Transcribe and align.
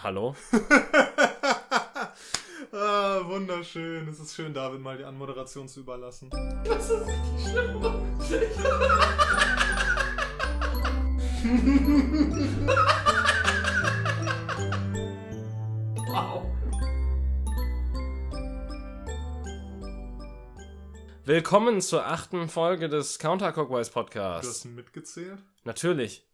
Hallo? 0.00 0.36
ah, 2.72 3.20
wunderschön. 3.24 4.06
Es 4.06 4.20
ist 4.20 4.36
schön, 4.36 4.54
David 4.54 4.80
mal 4.80 4.96
die 4.96 5.02
Anmoderation 5.02 5.66
zu 5.66 5.80
überlassen. 5.80 6.30
Das 6.64 6.88
ist 6.88 7.04
richtig 7.04 7.50
schlimm. 7.50 7.82
wow. 16.06 16.46
Willkommen 21.24 21.80
zur 21.80 22.06
achten 22.06 22.48
Folge 22.48 22.88
des 22.88 23.18
Counterclockwise 23.18 23.90
Podcasts. 23.90 24.62
Du 24.62 24.68
hast 24.68 24.76
mitgezählt? 24.76 25.42
Natürlich. 25.64 26.27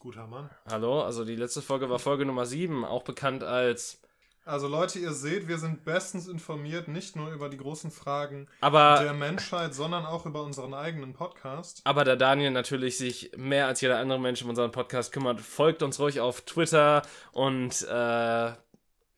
Guter 0.00 0.26
Mann. 0.26 0.48
Hallo, 0.66 1.02
also 1.02 1.26
die 1.26 1.36
letzte 1.36 1.60
Folge 1.60 1.90
war 1.90 1.98
Folge 1.98 2.24
Nummer 2.24 2.46
7, 2.46 2.86
auch 2.86 3.02
bekannt 3.02 3.44
als. 3.44 4.00
Also 4.46 4.66
Leute, 4.66 4.98
ihr 4.98 5.12
seht, 5.12 5.46
wir 5.46 5.58
sind 5.58 5.84
bestens 5.84 6.26
informiert, 6.26 6.88
nicht 6.88 7.16
nur 7.16 7.30
über 7.30 7.50
die 7.50 7.58
großen 7.58 7.90
Fragen 7.90 8.48
aber, 8.62 8.98
der 9.02 9.12
Menschheit, 9.12 9.74
sondern 9.74 10.06
auch 10.06 10.24
über 10.24 10.42
unseren 10.42 10.72
eigenen 10.72 11.12
Podcast. 11.12 11.82
Aber 11.84 12.04
da 12.04 12.16
Daniel 12.16 12.50
natürlich 12.50 12.96
sich 12.96 13.32
mehr 13.36 13.66
als 13.66 13.82
jeder 13.82 13.98
andere 13.98 14.18
Mensch 14.18 14.42
um 14.42 14.48
unseren 14.48 14.70
Podcast 14.70 15.12
kümmert, 15.12 15.42
folgt 15.42 15.82
uns 15.82 16.00
ruhig 16.00 16.18
auf 16.18 16.40
Twitter 16.40 17.02
und 17.32 17.82
äh, 17.82 18.52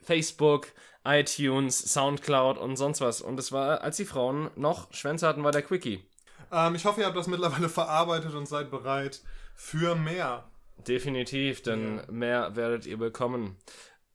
Facebook, 0.02 0.66
iTunes, 1.04 1.78
Soundcloud 1.78 2.58
und 2.58 2.74
sonst 2.74 3.00
was. 3.00 3.20
Und 3.20 3.38
es 3.38 3.52
war, 3.52 3.82
als 3.82 3.98
die 3.98 4.04
Frauen 4.04 4.50
noch 4.56 4.92
Schwänze 4.92 5.28
hatten, 5.28 5.44
war 5.44 5.52
der 5.52 5.62
Quickie. 5.62 6.04
Ähm, 6.50 6.74
ich 6.74 6.84
hoffe, 6.84 7.02
ihr 7.02 7.06
habt 7.06 7.16
das 7.16 7.28
mittlerweile 7.28 7.68
verarbeitet 7.68 8.34
und 8.34 8.48
seid 8.48 8.68
bereit 8.72 9.22
für 9.54 9.94
mehr. 9.94 10.48
Definitiv, 10.88 11.62
denn 11.62 11.98
ja. 11.98 12.04
mehr 12.10 12.56
werdet 12.56 12.86
ihr 12.86 12.98
bekommen. 12.98 13.56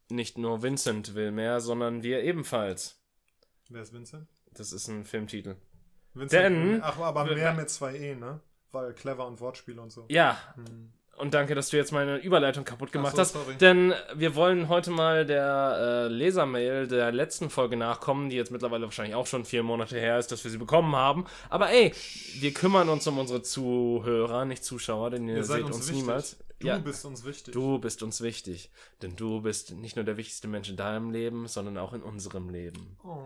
Nicht 0.10 0.38
nur 0.38 0.62
Vincent 0.64 1.16
will 1.16 1.32
mehr, 1.32 1.60
sondern 1.60 2.04
wir 2.04 2.24
ebenfalls. 2.24 3.02
Wer 3.70 3.82
ist 3.82 3.94
Vincent? 3.94 4.28
Das 4.54 4.72
ist 4.72 4.88
ein 4.88 5.04
Filmtitel. 5.04 5.56
Vincent 6.14 6.44
denn. 6.44 6.82
Ach, 6.82 6.98
aber 7.00 7.26
mehr 7.26 7.54
mit 7.54 7.70
zwei 7.70 7.96
E, 7.96 8.16
ne? 8.16 8.40
Weil 8.72 8.94
clever 8.94 9.28
und 9.28 9.40
Wortspiel 9.40 9.80
und 9.80 9.92
so. 9.92 10.06
Ja. 10.10 10.38
Hm. 10.56 10.94
Und 11.18 11.34
danke, 11.34 11.56
dass 11.56 11.70
du 11.70 11.78
jetzt 11.78 11.92
meine 11.92 12.18
Überleitung 12.18 12.64
kaputt 12.64 12.92
gemacht 12.92 13.16
so, 13.16 13.22
hast. 13.22 13.34
Sorry. 13.34 13.56
Denn 13.56 13.94
wir 14.14 14.36
wollen 14.36 14.70
heute 14.70 14.92
mal 14.92 15.26
der 15.26 16.06
äh, 16.06 16.14
Lesermail 16.14 16.88
der 16.88 17.12
letzten 17.12 17.50
Folge 17.50 17.76
nachkommen, 17.76 18.30
die 18.30 18.36
jetzt 18.36 18.52
mittlerweile 18.52 18.86
wahrscheinlich 18.86 19.16
auch 19.16 19.26
schon 19.26 19.44
vier 19.44 19.64
Monate 19.64 20.00
her 20.00 20.20
ist, 20.20 20.32
dass 20.32 20.44
wir 20.44 20.52
sie 20.52 20.60
bekommen 20.60 20.96
haben. 20.96 21.26
Aber 21.50 21.72
ey, 21.72 21.92
wir 22.40 22.54
kümmern 22.54 22.88
uns 22.90 23.08
um 23.08 23.18
unsere 23.18 23.42
Zuhörer, 23.42 24.46
nicht 24.46 24.64
Zuschauer, 24.64 25.10
denn 25.10 25.28
ihr, 25.28 25.38
ihr 25.38 25.44
seht 25.44 25.64
uns, 25.64 25.78
uns 25.78 25.92
niemals. 25.92 26.38
Du 26.60 26.68
ja, 26.68 26.78
bist 26.80 27.06
uns 27.06 27.24
wichtig. 27.24 27.54
Du 27.54 27.78
bist 27.78 28.02
uns 28.02 28.22
wichtig. 28.22 28.72
Denn 29.02 29.16
du 29.16 29.42
bist 29.42 29.74
nicht 29.74 29.96
nur 29.96 30.06
der 30.06 30.18
wichtigste 30.18 30.48
Mensch 30.48 30.70
in 30.70 30.76
deinem 30.76 31.12
Leben, 31.12 31.48
sondern 31.48 31.78
auch 31.78 31.94
in 31.94 32.02
unserem 32.02 32.50
Leben. 32.50 32.98
Oh. 33.04 33.22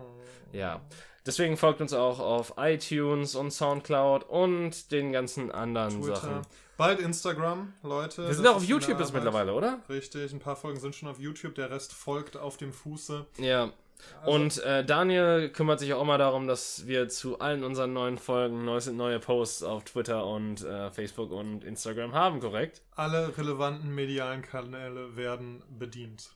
Ja. 0.52 0.82
Deswegen 1.24 1.56
folgt 1.56 1.80
uns 1.80 1.92
auch 1.92 2.18
auf 2.18 2.54
iTunes 2.56 3.34
und 3.34 3.50
Soundcloud 3.52 4.24
und 4.24 4.90
den 4.92 5.12
ganzen 5.12 5.50
anderen 5.50 6.02
Twitter. 6.02 6.16
Sachen. 6.16 6.42
Bald 6.76 7.00
Instagram, 7.00 7.72
Leute. 7.82 8.26
Wir 8.26 8.34
sind 8.34 8.46
auch 8.46 8.56
auf 8.56 8.64
YouTube 8.64 8.98
jetzt 8.98 9.14
mittlerweile, 9.14 9.54
oder? 9.54 9.80
Richtig, 9.88 10.32
ein 10.32 10.40
paar 10.40 10.56
Folgen 10.56 10.80
sind 10.80 10.96
schon 10.96 11.08
auf 11.08 11.20
YouTube, 11.20 11.54
der 11.54 11.70
Rest 11.70 11.92
folgt 11.92 12.36
auf 12.36 12.56
dem 12.56 12.72
Fuße. 12.72 13.24
Ja. 13.38 13.72
Also, 14.20 14.32
und 14.32 14.62
äh, 14.62 14.84
Daniel 14.84 15.50
kümmert 15.50 15.80
sich 15.80 15.92
auch 15.94 16.02
immer 16.02 16.18
darum, 16.18 16.46
dass 16.46 16.86
wir 16.86 17.08
zu 17.08 17.40
allen 17.40 17.64
unseren 17.64 17.92
neuen 17.92 18.18
Folgen 18.18 18.64
neue, 18.64 18.92
neue 18.92 19.18
Posts 19.18 19.62
auf 19.64 19.84
Twitter 19.84 20.26
und 20.26 20.62
äh, 20.64 20.90
Facebook 20.90 21.30
und 21.30 21.64
Instagram 21.64 22.12
haben, 22.12 22.40
korrekt? 22.40 22.82
Alle 22.94 23.36
relevanten 23.36 23.94
medialen 23.94 24.42
Kanäle 24.42 25.16
werden 25.16 25.62
bedient. 25.78 26.30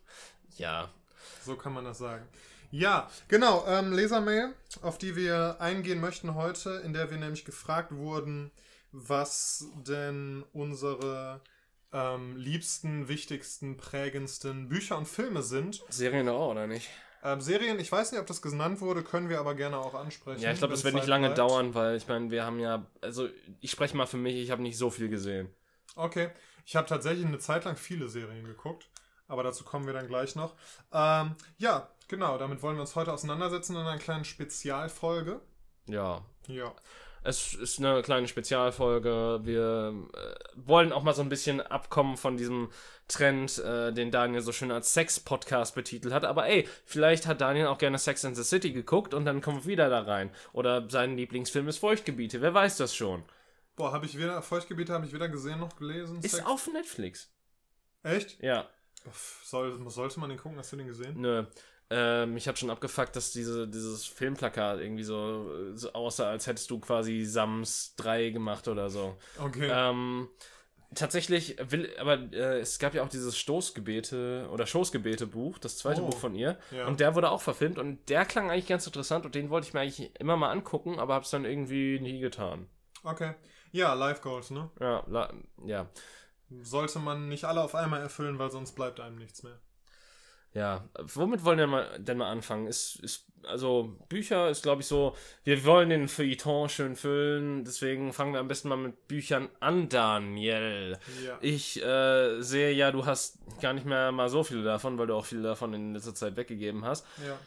Ja. 0.56 0.90
So 1.44 1.56
kann 1.56 1.72
man 1.72 1.84
das 1.84 1.98
sagen. 1.98 2.24
Ja, 2.70 3.08
genau. 3.28 3.64
Ähm, 3.66 3.92
Lesermail, 3.92 4.52
auf 4.82 4.98
die 4.98 5.16
wir 5.16 5.56
eingehen 5.60 6.00
möchten 6.00 6.34
heute, 6.34 6.82
in 6.84 6.92
der 6.92 7.10
wir 7.10 7.18
nämlich 7.18 7.44
gefragt 7.44 7.94
wurden, 7.94 8.50
was 8.92 9.66
denn 9.86 10.44
unsere 10.52 11.40
ähm, 11.92 12.36
liebsten, 12.36 13.08
wichtigsten, 13.08 13.76
prägendsten 13.76 14.68
Bücher 14.68 14.98
und 14.98 15.06
Filme 15.06 15.42
sind. 15.42 15.82
Serien 15.88 16.28
auch, 16.28 16.50
oder 16.50 16.66
nicht? 16.66 16.88
Ähm, 17.26 17.40
Serien, 17.40 17.80
ich 17.80 17.90
weiß 17.90 18.12
nicht, 18.12 18.20
ob 18.20 18.26
das 18.28 18.40
genannt 18.40 18.80
wurde, 18.80 19.02
können 19.02 19.28
wir 19.28 19.40
aber 19.40 19.56
gerne 19.56 19.78
auch 19.78 19.94
ansprechen. 19.94 20.40
Ja, 20.40 20.52
ich 20.52 20.58
glaube, 20.58 20.74
das 20.74 20.84
wird 20.84 20.94
nicht 20.94 21.08
lange 21.08 21.26
bleibt. 21.26 21.38
dauern, 21.38 21.74
weil 21.74 21.96
ich 21.96 22.06
meine, 22.06 22.30
wir 22.30 22.44
haben 22.44 22.60
ja, 22.60 22.86
also 23.00 23.28
ich 23.60 23.72
spreche 23.72 23.96
mal 23.96 24.06
für 24.06 24.16
mich, 24.16 24.36
ich 24.36 24.52
habe 24.52 24.62
nicht 24.62 24.78
so 24.78 24.90
viel 24.90 25.08
gesehen. 25.08 25.52
Okay, 25.96 26.30
ich 26.64 26.76
habe 26.76 26.86
tatsächlich 26.86 27.26
eine 27.26 27.40
Zeit 27.40 27.64
lang 27.64 27.76
viele 27.76 28.08
Serien 28.08 28.44
geguckt, 28.44 28.88
aber 29.26 29.42
dazu 29.42 29.64
kommen 29.64 29.86
wir 29.86 29.92
dann 29.92 30.06
gleich 30.06 30.36
noch. 30.36 30.54
Ähm, 30.92 31.34
ja, 31.58 31.88
genau, 32.06 32.38
damit 32.38 32.62
wollen 32.62 32.76
wir 32.76 32.82
uns 32.82 32.94
heute 32.94 33.12
auseinandersetzen 33.12 33.74
in 33.74 33.82
einer 33.82 33.98
kleinen 33.98 34.24
Spezialfolge. 34.24 35.40
Ja. 35.88 36.22
Ja. 36.46 36.72
Es 37.26 37.54
ist 37.54 37.80
eine 37.80 38.02
kleine 38.02 38.28
Spezialfolge. 38.28 39.40
Wir 39.42 39.92
äh, 40.14 40.34
wollen 40.54 40.92
auch 40.92 41.02
mal 41.02 41.12
so 41.12 41.22
ein 41.22 41.28
bisschen 41.28 41.60
abkommen 41.60 42.16
von 42.16 42.36
diesem 42.36 42.70
Trend, 43.08 43.58
äh, 43.58 43.92
den 43.92 44.12
Daniel 44.12 44.42
so 44.42 44.52
schön 44.52 44.70
als 44.70 44.94
Sex-Podcast 44.94 45.74
betitelt 45.74 46.14
hat. 46.14 46.24
Aber 46.24 46.46
ey, 46.46 46.68
vielleicht 46.84 47.26
hat 47.26 47.40
Daniel 47.40 47.66
auch 47.66 47.78
gerne 47.78 47.98
Sex 47.98 48.22
in 48.22 48.36
the 48.36 48.44
City 48.44 48.70
geguckt 48.70 49.12
und 49.12 49.24
dann 49.24 49.40
kommen 49.40 49.64
wir 49.64 49.66
wieder 49.66 49.88
da 49.88 50.02
rein. 50.02 50.30
Oder 50.52 50.88
sein 50.88 51.16
Lieblingsfilm 51.16 51.66
ist 51.66 51.78
Feuchtgebiete. 51.78 52.40
Wer 52.42 52.54
weiß 52.54 52.76
das 52.76 52.94
schon? 52.94 53.24
Boah, 53.74 53.90
habe 53.92 54.06
ich 54.06 54.16
wieder 54.16 54.40
Feuchtgebiete 54.40 54.92
habe 54.92 55.04
ich 55.04 55.12
weder 55.12 55.28
gesehen 55.28 55.58
noch 55.58 55.74
gelesen. 55.74 56.20
Ist 56.20 56.36
Sex? 56.36 56.46
auf 56.46 56.68
Netflix. 56.72 57.32
Echt? 58.04 58.40
Ja. 58.40 58.68
Soll, 59.42 59.90
sollte 59.90 60.20
man 60.20 60.30
den 60.30 60.38
gucken? 60.38 60.58
Hast 60.58 60.72
du 60.72 60.76
den 60.76 60.86
gesehen? 60.86 61.20
Nö. 61.20 61.44
Ähm, 61.88 62.34
mich 62.34 62.48
hat 62.48 62.58
schon 62.58 62.70
abgefuckt, 62.70 63.14
dass 63.14 63.30
diese, 63.32 63.68
dieses 63.68 64.04
Filmplakat 64.06 64.80
irgendwie 64.80 65.04
so, 65.04 65.74
so 65.74 65.92
aussah, 65.92 66.30
als 66.30 66.46
hättest 66.46 66.70
du 66.70 66.80
quasi 66.80 67.24
Sams 67.24 67.94
3 67.96 68.30
gemacht 68.30 68.66
oder 68.66 68.90
so. 68.90 69.16
Okay. 69.38 69.70
Ähm, 69.70 70.28
tatsächlich 70.94 71.56
will, 71.70 71.94
aber 72.00 72.14
äh, 72.32 72.58
es 72.58 72.80
gab 72.80 72.94
ja 72.94 73.04
auch 73.04 73.08
dieses 73.08 73.38
Stoßgebete 73.38 74.48
oder 74.50 74.66
Schoßgebete-Buch, 74.66 75.58
das 75.58 75.78
zweite 75.78 76.02
oh, 76.02 76.06
Buch 76.06 76.18
von 76.18 76.34
ihr. 76.34 76.58
Ja. 76.72 76.86
Und 76.86 76.98
der 76.98 77.14
wurde 77.14 77.30
auch 77.30 77.40
verfilmt 77.40 77.78
und 77.78 78.08
der 78.08 78.24
klang 78.24 78.50
eigentlich 78.50 78.66
ganz 78.66 78.86
interessant 78.86 79.24
und 79.24 79.34
den 79.34 79.50
wollte 79.50 79.68
ich 79.68 79.74
mir 79.74 79.80
eigentlich 79.80 80.18
immer 80.18 80.36
mal 80.36 80.50
angucken, 80.50 80.98
aber 80.98 81.14
hab's 81.14 81.30
dann 81.30 81.44
irgendwie 81.44 82.00
nie 82.00 82.18
getan. 82.18 82.68
Okay. 83.04 83.34
Ja, 83.70 83.94
Life 83.94 84.22
Goals, 84.22 84.50
ne? 84.50 84.70
Ja, 84.80 85.04
ja. 85.64 85.88
Sollte 86.62 86.98
man 86.98 87.28
nicht 87.28 87.44
alle 87.44 87.62
auf 87.62 87.74
einmal 87.74 88.00
erfüllen, 88.00 88.38
weil 88.38 88.50
sonst 88.50 88.72
bleibt 88.72 89.00
einem 89.00 89.16
nichts 89.16 89.42
mehr. 89.42 89.58
Ja, 90.56 90.88
womit 91.14 91.44
wollen 91.44 91.58
wir 91.58 91.66
mal, 91.66 91.98
denn 91.98 92.16
mal 92.16 92.30
anfangen? 92.30 92.66
Ist, 92.66 92.98
ist, 93.00 93.26
also 93.46 93.94
Bücher 94.08 94.48
ist, 94.48 94.62
glaube 94.62 94.80
ich, 94.80 94.88
so, 94.88 95.14
wir 95.44 95.66
wollen 95.66 95.90
den 95.90 96.08
Feuilleton 96.08 96.70
schön 96.70 96.96
füllen, 96.96 97.62
deswegen 97.62 98.14
fangen 98.14 98.32
wir 98.32 98.40
am 98.40 98.48
besten 98.48 98.70
mal 98.70 98.78
mit 98.78 99.06
Büchern 99.06 99.50
an, 99.60 99.90
Daniel. 99.90 100.98
Ja. 101.26 101.36
Ich 101.42 101.82
äh, 101.84 102.40
sehe 102.40 102.72
ja, 102.72 102.90
du 102.90 103.04
hast 103.04 103.38
gar 103.60 103.74
nicht 103.74 103.84
mehr 103.84 104.12
mal 104.12 104.30
so 104.30 104.44
viele 104.44 104.62
davon, 104.64 104.96
weil 104.96 105.08
du 105.08 105.14
auch 105.14 105.26
viele 105.26 105.42
davon 105.42 105.74
in 105.74 105.92
letzter 105.92 106.14
Zeit 106.14 106.36
weggegeben 106.36 106.86
hast. 106.86 107.04
Ja. 107.26 107.38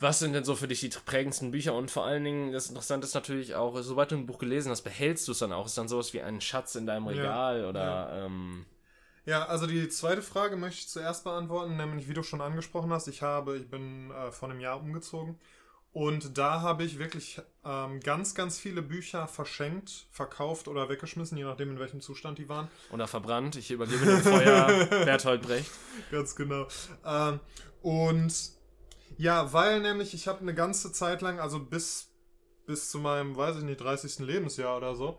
Was 0.00 0.18
sind 0.18 0.32
denn 0.32 0.44
so 0.44 0.56
für 0.56 0.66
dich 0.66 0.80
die 0.80 0.88
prägendsten 0.88 1.52
Bücher? 1.52 1.74
Und 1.74 1.92
vor 1.92 2.04
allen 2.04 2.24
Dingen, 2.24 2.52
das 2.52 2.68
Interessante 2.68 3.06
ist 3.06 3.14
natürlich 3.14 3.54
auch, 3.54 3.80
sobald 3.80 4.10
du 4.10 4.16
ein 4.16 4.26
Buch 4.26 4.38
gelesen 4.38 4.72
hast, 4.72 4.82
behältst 4.82 5.28
du 5.28 5.32
es 5.32 5.38
dann 5.38 5.52
auch. 5.52 5.66
Ist 5.66 5.78
dann 5.78 5.88
sowas 5.88 6.12
wie 6.14 6.20
ein 6.22 6.40
Schatz 6.40 6.74
in 6.74 6.86
deinem 6.86 7.06
Regal 7.06 7.60
ja. 7.60 7.68
oder. 7.68 8.24
Ähm, 8.24 8.66
ja, 9.26 9.44
also 9.46 9.66
die 9.66 9.88
zweite 9.88 10.22
Frage 10.22 10.56
möchte 10.56 10.80
ich 10.80 10.88
zuerst 10.88 11.24
beantworten, 11.24 11.76
nämlich 11.76 12.08
wie 12.08 12.14
du 12.14 12.22
schon 12.22 12.40
angesprochen 12.40 12.92
hast, 12.92 13.08
ich 13.08 13.22
habe, 13.22 13.56
ich 13.56 13.68
bin 13.68 14.10
äh, 14.10 14.32
vor 14.32 14.50
einem 14.50 14.60
Jahr 14.60 14.80
umgezogen 14.80 15.38
und 15.92 16.38
da 16.38 16.60
habe 16.60 16.84
ich 16.84 16.98
wirklich 16.98 17.40
ähm, 17.64 17.98
ganz, 18.00 18.36
ganz 18.36 18.60
viele 18.60 18.80
Bücher 18.80 19.26
verschenkt, 19.26 20.06
verkauft 20.12 20.68
oder 20.68 20.88
weggeschmissen, 20.88 21.36
je 21.36 21.44
nachdem 21.44 21.70
in 21.70 21.78
welchem 21.80 22.00
Zustand 22.00 22.38
die 22.38 22.48
waren. 22.48 22.68
Oder 22.92 23.08
verbrannt, 23.08 23.56
ich 23.56 23.72
übergebe 23.72 24.04
dem 24.04 24.20
Feuer 24.20 24.86
Berthold 25.04 25.42
Brecht. 25.42 25.70
Ganz 26.12 26.36
genau. 26.36 26.68
Ähm, 27.04 27.40
und 27.82 28.32
ja, 29.18 29.52
weil 29.52 29.80
nämlich 29.80 30.14
ich 30.14 30.28
habe 30.28 30.40
eine 30.40 30.54
ganze 30.54 30.92
Zeit 30.92 31.22
lang, 31.22 31.40
also 31.40 31.58
bis, 31.58 32.12
bis 32.66 32.88
zu 32.90 33.00
meinem, 33.00 33.36
weiß 33.36 33.56
ich 33.56 33.64
nicht, 33.64 33.80
30. 33.80 34.20
Lebensjahr 34.20 34.76
oder 34.76 34.94
so, 34.94 35.18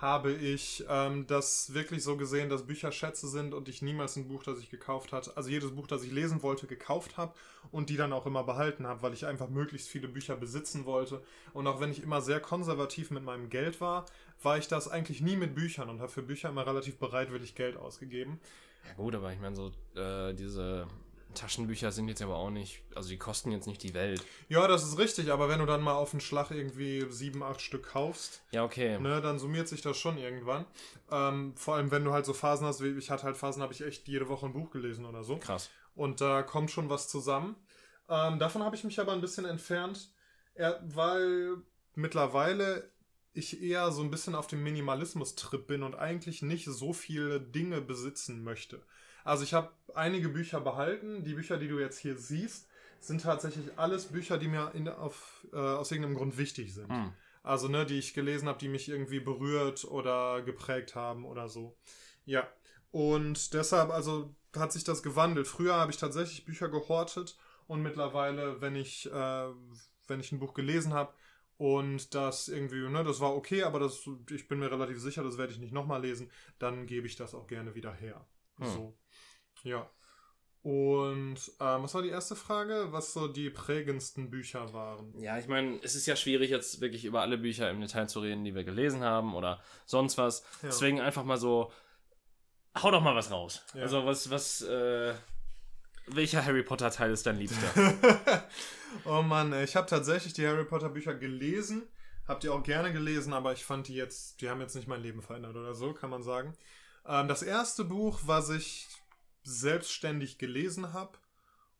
habe 0.00 0.32
ich 0.32 0.84
ähm, 0.88 1.26
das 1.26 1.74
wirklich 1.74 2.02
so 2.02 2.16
gesehen, 2.16 2.48
dass 2.48 2.66
Bücher 2.66 2.90
Schätze 2.90 3.28
sind 3.28 3.52
und 3.52 3.68
ich 3.68 3.82
niemals 3.82 4.16
ein 4.16 4.28
Buch, 4.28 4.42
das 4.42 4.58
ich 4.58 4.70
gekauft 4.70 5.12
habe, 5.12 5.30
also 5.36 5.50
jedes 5.50 5.72
Buch, 5.72 5.86
das 5.86 6.02
ich 6.02 6.10
lesen 6.10 6.42
wollte, 6.42 6.66
gekauft 6.66 7.16
habe 7.16 7.34
und 7.70 7.90
die 7.90 7.96
dann 7.96 8.12
auch 8.12 8.26
immer 8.26 8.44
behalten 8.44 8.86
habe, 8.86 9.02
weil 9.02 9.12
ich 9.12 9.26
einfach 9.26 9.48
möglichst 9.48 9.88
viele 9.88 10.08
Bücher 10.08 10.36
besitzen 10.36 10.86
wollte. 10.86 11.22
Und 11.52 11.66
auch 11.66 11.80
wenn 11.80 11.90
ich 11.90 12.02
immer 12.02 12.22
sehr 12.22 12.40
konservativ 12.40 13.10
mit 13.10 13.24
meinem 13.24 13.50
Geld 13.50 13.80
war, 13.80 14.06
war 14.42 14.56
ich 14.56 14.68
das 14.68 14.88
eigentlich 14.88 15.20
nie 15.20 15.36
mit 15.36 15.54
Büchern 15.54 15.90
und 15.90 16.00
habe 16.00 16.10
für 16.10 16.22
Bücher 16.22 16.48
immer 16.48 16.66
relativ 16.66 16.98
bereitwillig 16.98 17.54
Geld 17.54 17.76
ausgegeben. 17.76 18.40
Ja 18.86 18.94
gut, 18.94 19.14
aber 19.14 19.32
ich 19.32 19.40
meine 19.40 19.56
so 19.56 19.70
äh, 19.94 20.32
diese 20.32 20.86
Taschenbücher 21.34 21.92
sind 21.92 22.08
jetzt 22.08 22.22
aber 22.22 22.36
auch 22.36 22.50
nicht, 22.50 22.82
also 22.94 23.08
die 23.08 23.18
kosten 23.18 23.50
jetzt 23.52 23.66
nicht 23.66 23.82
die 23.82 23.94
Welt. 23.94 24.24
Ja, 24.48 24.66
das 24.66 24.84
ist 24.84 24.98
richtig, 24.98 25.30
aber 25.30 25.48
wenn 25.48 25.60
du 25.60 25.66
dann 25.66 25.82
mal 25.82 25.94
auf 25.94 26.10
den 26.10 26.20
Schlag 26.20 26.50
irgendwie 26.50 27.06
sieben, 27.10 27.42
acht 27.42 27.60
Stück 27.60 27.88
kaufst, 27.88 28.42
ja, 28.50 28.64
okay. 28.64 28.98
Ne, 28.98 29.20
dann 29.20 29.38
summiert 29.38 29.68
sich 29.68 29.82
das 29.82 29.96
schon 29.96 30.18
irgendwann. 30.18 30.66
Ähm, 31.10 31.54
vor 31.56 31.76
allem, 31.76 31.90
wenn 31.90 32.04
du 32.04 32.12
halt 32.12 32.26
so 32.26 32.32
Phasen 32.32 32.66
hast, 32.66 32.82
wie 32.82 32.96
ich 32.96 33.10
hatte 33.10 33.24
halt 33.24 33.36
Phasen, 33.36 33.62
habe 33.62 33.72
ich 33.72 33.82
echt 33.82 34.08
jede 34.08 34.28
Woche 34.28 34.46
ein 34.46 34.52
Buch 34.52 34.70
gelesen 34.70 35.04
oder 35.04 35.24
so. 35.24 35.38
Krass. 35.38 35.70
Und 35.94 36.20
da 36.20 36.42
kommt 36.42 36.70
schon 36.70 36.88
was 36.88 37.08
zusammen. 37.08 37.56
Ähm, 38.08 38.38
davon 38.38 38.62
habe 38.62 38.76
ich 38.76 38.84
mich 38.84 38.98
aber 39.00 39.12
ein 39.12 39.20
bisschen 39.20 39.44
entfernt, 39.44 40.10
weil 40.82 41.56
mittlerweile 41.94 42.90
ich 43.32 43.62
eher 43.62 43.92
so 43.92 44.02
ein 44.02 44.10
bisschen 44.10 44.34
auf 44.34 44.46
dem 44.46 44.62
Minimalismus-Trip 44.62 45.66
bin 45.66 45.82
und 45.82 45.94
eigentlich 45.94 46.42
nicht 46.42 46.66
so 46.66 46.92
viele 46.92 47.40
Dinge 47.40 47.80
besitzen 47.80 48.42
möchte. 48.42 48.82
Also 49.24 49.44
ich 49.44 49.54
habe 49.54 49.70
einige 49.94 50.28
Bücher 50.28 50.60
behalten. 50.60 51.24
Die 51.24 51.34
Bücher, 51.34 51.58
die 51.58 51.68
du 51.68 51.78
jetzt 51.78 51.98
hier 51.98 52.16
siehst, 52.16 52.68
sind 53.00 53.22
tatsächlich 53.22 53.66
alles 53.76 54.06
Bücher, 54.06 54.38
die 54.38 54.48
mir 54.48 54.72
in, 54.74 54.88
auf, 54.88 55.46
äh, 55.52 55.56
aus 55.56 55.90
irgendeinem 55.90 56.16
Grund 56.16 56.38
wichtig 56.38 56.74
sind. 56.74 56.90
Hm. 56.90 57.12
Also, 57.42 57.68
ne, 57.68 57.86
die 57.86 57.98
ich 57.98 58.12
gelesen 58.12 58.48
habe, 58.48 58.58
die 58.58 58.68
mich 58.68 58.88
irgendwie 58.88 59.20
berührt 59.20 59.84
oder 59.84 60.42
geprägt 60.42 60.94
haben 60.94 61.24
oder 61.24 61.48
so. 61.48 61.76
Ja. 62.26 62.46
Und 62.90 63.54
deshalb, 63.54 63.90
also 63.90 64.34
hat 64.54 64.72
sich 64.72 64.84
das 64.84 65.02
gewandelt. 65.02 65.46
Früher 65.46 65.74
habe 65.74 65.90
ich 65.90 65.96
tatsächlich 65.96 66.44
Bücher 66.44 66.68
gehortet 66.68 67.38
und 67.66 67.82
mittlerweile, 67.82 68.60
wenn 68.60 68.74
ich, 68.74 69.10
äh, 69.10 69.48
wenn 70.06 70.20
ich 70.20 70.32
ein 70.32 70.40
Buch 70.40 70.54
gelesen 70.54 70.92
habe 70.92 71.14
und 71.56 72.14
das 72.14 72.48
irgendwie, 72.48 72.88
ne, 72.88 73.04
das 73.04 73.20
war 73.20 73.34
okay, 73.34 73.62
aber 73.62 73.78
das, 73.78 74.08
ich 74.30 74.48
bin 74.48 74.58
mir 74.58 74.70
relativ 74.70 75.00
sicher, 75.00 75.22
das 75.22 75.38
werde 75.38 75.52
ich 75.52 75.58
nicht 75.58 75.72
nochmal 75.72 76.02
lesen, 76.02 76.30
dann 76.58 76.86
gebe 76.86 77.06
ich 77.06 77.16
das 77.16 77.34
auch 77.34 77.46
gerne 77.46 77.74
wieder 77.74 77.92
her. 77.92 78.26
Hm. 78.58 78.66
So. 78.66 78.96
Ja. 79.64 79.88
Und 80.62 81.38
ähm, 81.58 81.82
was 81.82 81.94
war 81.94 82.02
die 82.02 82.10
erste 82.10 82.36
Frage? 82.36 82.88
Was 82.90 83.14
so 83.14 83.28
die 83.28 83.48
prägendsten 83.48 84.30
Bücher 84.30 84.74
waren? 84.74 85.18
Ja, 85.18 85.38
ich 85.38 85.48
meine, 85.48 85.78
es 85.82 85.94
ist 85.94 86.06
ja 86.06 86.16
schwierig, 86.16 86.50
jetzt 86.50 86.82
wirklich 86.82 87.06
über 87.06 87.22
alle 87.22 87.38
Bücher 87.38 87.70
im 87.70 87.80
Detail 87.80 88.08
zu 88.08 88.20
reden, 88.20 88.44
die 88.44 88.54
wir 88.54 88.64
gelesen 88.64 89.02
haben 89.02 89.34
oder 89.34 89.62
sonst 89.86 90.18
was. 90.18 90.40
Ja. 90.62 90.68
Deswegen 90.68 91.00
einfach 91.00 91.24
mal 91.24 91.38
so, 91.38 91.72
hau 92.76 92.90
doch 92.90 93.00
mal 93.00 93.16
was 93.16 93.30
raus. 93.30 93.62
Ja. 93.72 93.82
Also 93.82 94.04
was, 94.04 94.30
was, 94.30 94.60
äh, 94.60 95.14
welcher 96.08 96.44
Harry 96.44 96.62
Potter 96.62 96.90
Teil 96.90 97.12
ist 97.12 97.26
dein 97.26 97.38
liebster? 97.38 98.46
oh 99.06 99.22
Mann, 99.22 99.54
ich 99.62 99.76
habe 99.76 99.86
tatsächlich 99.86 100.34
die 100.34 100.46
Harry 100.46 100.64
Potter 100.64 100.90
Bücher 100.90 101.14
gelesen. 101.14 101.84
Habt 102.28 102.44
ihr 102.44 102.52
auch 102.52 102.62
gerne 102.62 102.92
gelesen, 102.92 103.32
aber 103.32 103.54
ich 103.54 103.64
fand 103.64 103.88
die 103.88 103.94
jetzt, 103.94 104.42
die 104.42 104.50
haben 104.50 104.60
jetzt 104.60 104.76
nicht 104.76 104.88
mein 104.88 105.02
Leben 105.02 105.22
verändert 105.22 105.56
oder 105.56 105.74
so, 105.74 105.94
kann 105.94 106.10
man 106.10 106.22
sagen. 106.22 106.54
Ähm, 107.06 107.28
das 107.28 107.42
erste 107.42 107.84
Buch, 107.84 108.20
was 108.26 108.50
ich 108.50 108.88
selbstständig 109.50 110.38
gelesen 110.38 110.92
habe 110.92 111.18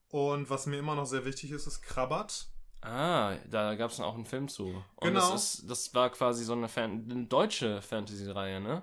und 0.08 0.50
was 0.50 0.66
mir 0.66 0.78
immer 0.78 0.94
noch 0.94 1.06
sehr 1.06 1.24
wichtig 1.24 1.52
ist, 1.52 1.66
ist 1.66 1.82
Krabbert. 1.82 2.48
Ah, 2.82 3.36
da 3.48 3.74
gab 3.74 3.90
es 3.90 4.00
auch 4.00 4.14
einen 4.14 4.24
Film 4.24 4.48
zu. 4.48 4.82
Und 4.96 5.08
genau. 5.08 5.32
Das, 5.32 5.54
ist, 5.54 5.70
das 5.70 5.94
war 5.94 6.10
quasi 6.10 6.44
so 6.44 6.54
eine, 6.54 6.68
Fan 6.68 7.06
eine 7.10 7.26
deutsche 7.26 7.82
Fantasy-Reihe, 7.82 8.60
ne? 8.60 8.82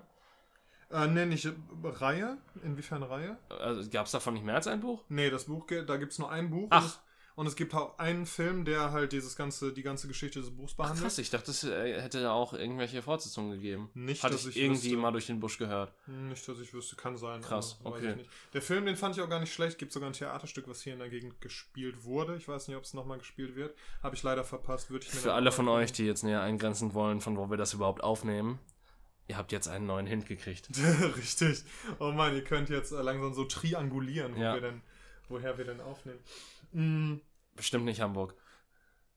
Äh, 0.90 1.06
ne, 1.08 1.26
nicht 1.26 1.48
Reihe. 1.82 2.38
Inwiefern 2.62 3.02
Reihe? 3.02 3.36
Also, 3.48 3.88
gab 3.90 4.06
es 4.06 4.12
davon 4.12 4.34
nicht 4.34 4.44
mehr 4.44 4.54
als 4.54 4.66
ein 4.66 4.80
Buch? 4.80 5.04
Nee, 5.08 5.30
das 5.30 5.44
Buch, 5.44 5.66
da 5.66 5.96
gibt 5.96 6.12
es 6.12 6.18
nur 6.18 6.30
ein 6.30 6.48
Buch. 6.48 6.68
Ach. 6.70 6.98
Und 7.38 7.46
es 7.46 7.54
gibt 7.54 7.72
auch 7.72 7.96
einen 8.00 8.26
Film, 8.26 8.64
der 8.64 8.90
halt 8.90 9.12
dieses 9.12 9.36
ganze, 9.36 9.72
die 9.72 9.84
ganze 9.84 10.08
Geschichte 10.08 10.40
des 10.40 10.50
Buchs 10.50 10.74
behandelt. 10.74 10.98
Ach, 10.98 11.04
krass, 11.04 11.18
ich 11.18 11.30
dachte, 11.30 11.52
es 11.52 11.62
äh, 11.62 12.02
hätte 12.02 12.20
da 12.20 12.32
auch 12.32 12.52
irgendwelche 12.52 13.00
Fortsetzungen 13.00 13.52
gegeben. 13.52 13.92
Nicht, 13.94 14.24
Hatte 14.24 14.32
dass 14.32 14.44
ich, 14.44 14.56
ich 14.56 14.62
irgendwie 14.64 14.86
wüsste. 14.86 14.96
mal 14.96 15.12
durch 15.12 15.26
den 15.28 15.38
Busch 15.38 15.56
gehört. 15.56 15.92
Nicht, 16.08 16.48
dass 16.48 16.58
ich 16.58 16.74
wüsste, 16.74 16.96
kann 16.96 17.16
sein. 17.16 17.40
Krass, 17.40 17.78
okay. 17.84 18.16
Der 18.54 18.60
Film, 18.60 18.86
den 18.86 18.96
fand 18.96 19.16
ich 19.16 19.22
auch 19.22 19.28
gar 19.28 19.38
nicht 19.38 19.54
schlecht. 19.54 19.78
Gibt 19.78 19.92
sogar 19.92 20.10
ein 20.10 20.14
Theaterstück, 20.14 20.66
was 20.66 20.82
hier 20.82 20.94
in 20.94 20.98
der 20.98 21.10
Gegend 21.10 21.40
gespielt 21.40 22.02
wurde. 22.02 22.34
Ich 22.34 22.48
weiß 22.48 22.66
nicht, 22.66 22.76
ob 22.76 22.82
es 22.82 22.92
nochmal 22.92 23.18
gespielt 23.18 23.54
wird. 23.54 23.72
Habe 24.02 24.16
ich 24.16 24.22
leider 24.24 24.42
verpasst. 24.42 24.90
Würde 24.90 25.06
ich 25.06 25.14
mir 25.14 25.20
Für 25.20 25.34
alle 25.34 25.52
von 25.52 25.68
euch, 25.68 25.92
die 25.92 26.06
jetzt 26.06 26.24
näher 26.24 26.40
eingrenzen 26.40 26.92
wollen, 26.92 27.20
von 27.20 27.36
wo 27.36 27.48
wir 27.50 27.56
das 27.56 27.72
überhaupt 27.72 28.02
aufnehmen. 28.02 28.58
Ihr 29.28 29.36
habt 29.36 29.52
jetzt 29.52 29.68
einen 29.68 29.86
neuen 29.86 30.08
Hint 30.08 30.26
gekriegt. 30.26 30.70
Richtig. 31.16 31.62
Oh 32.00 32.10
Mann, 32.10 32.34
ihr 32.34 32.42
könnt 32.42 32.68
jetzt 32.68 32.90
äh, 32.90 33.00
langsam 33.00 33.32
so 33.32 33.44
triangulieren, 33.44 34.34
wo 34.34 34.40
ja. 34.40 34.54
wir 34.54 34.60
denn, 34.60 34.82
woher 35.28 35.56
wir 35.56 35.66
denn 35.66 35.80
aufnehmen. 35.80 36.18
Mhm. 36.72 37.20
Bestimmt 37.58 37.84
nicht 37.84 38.00
Hamburg. 38.00 38.34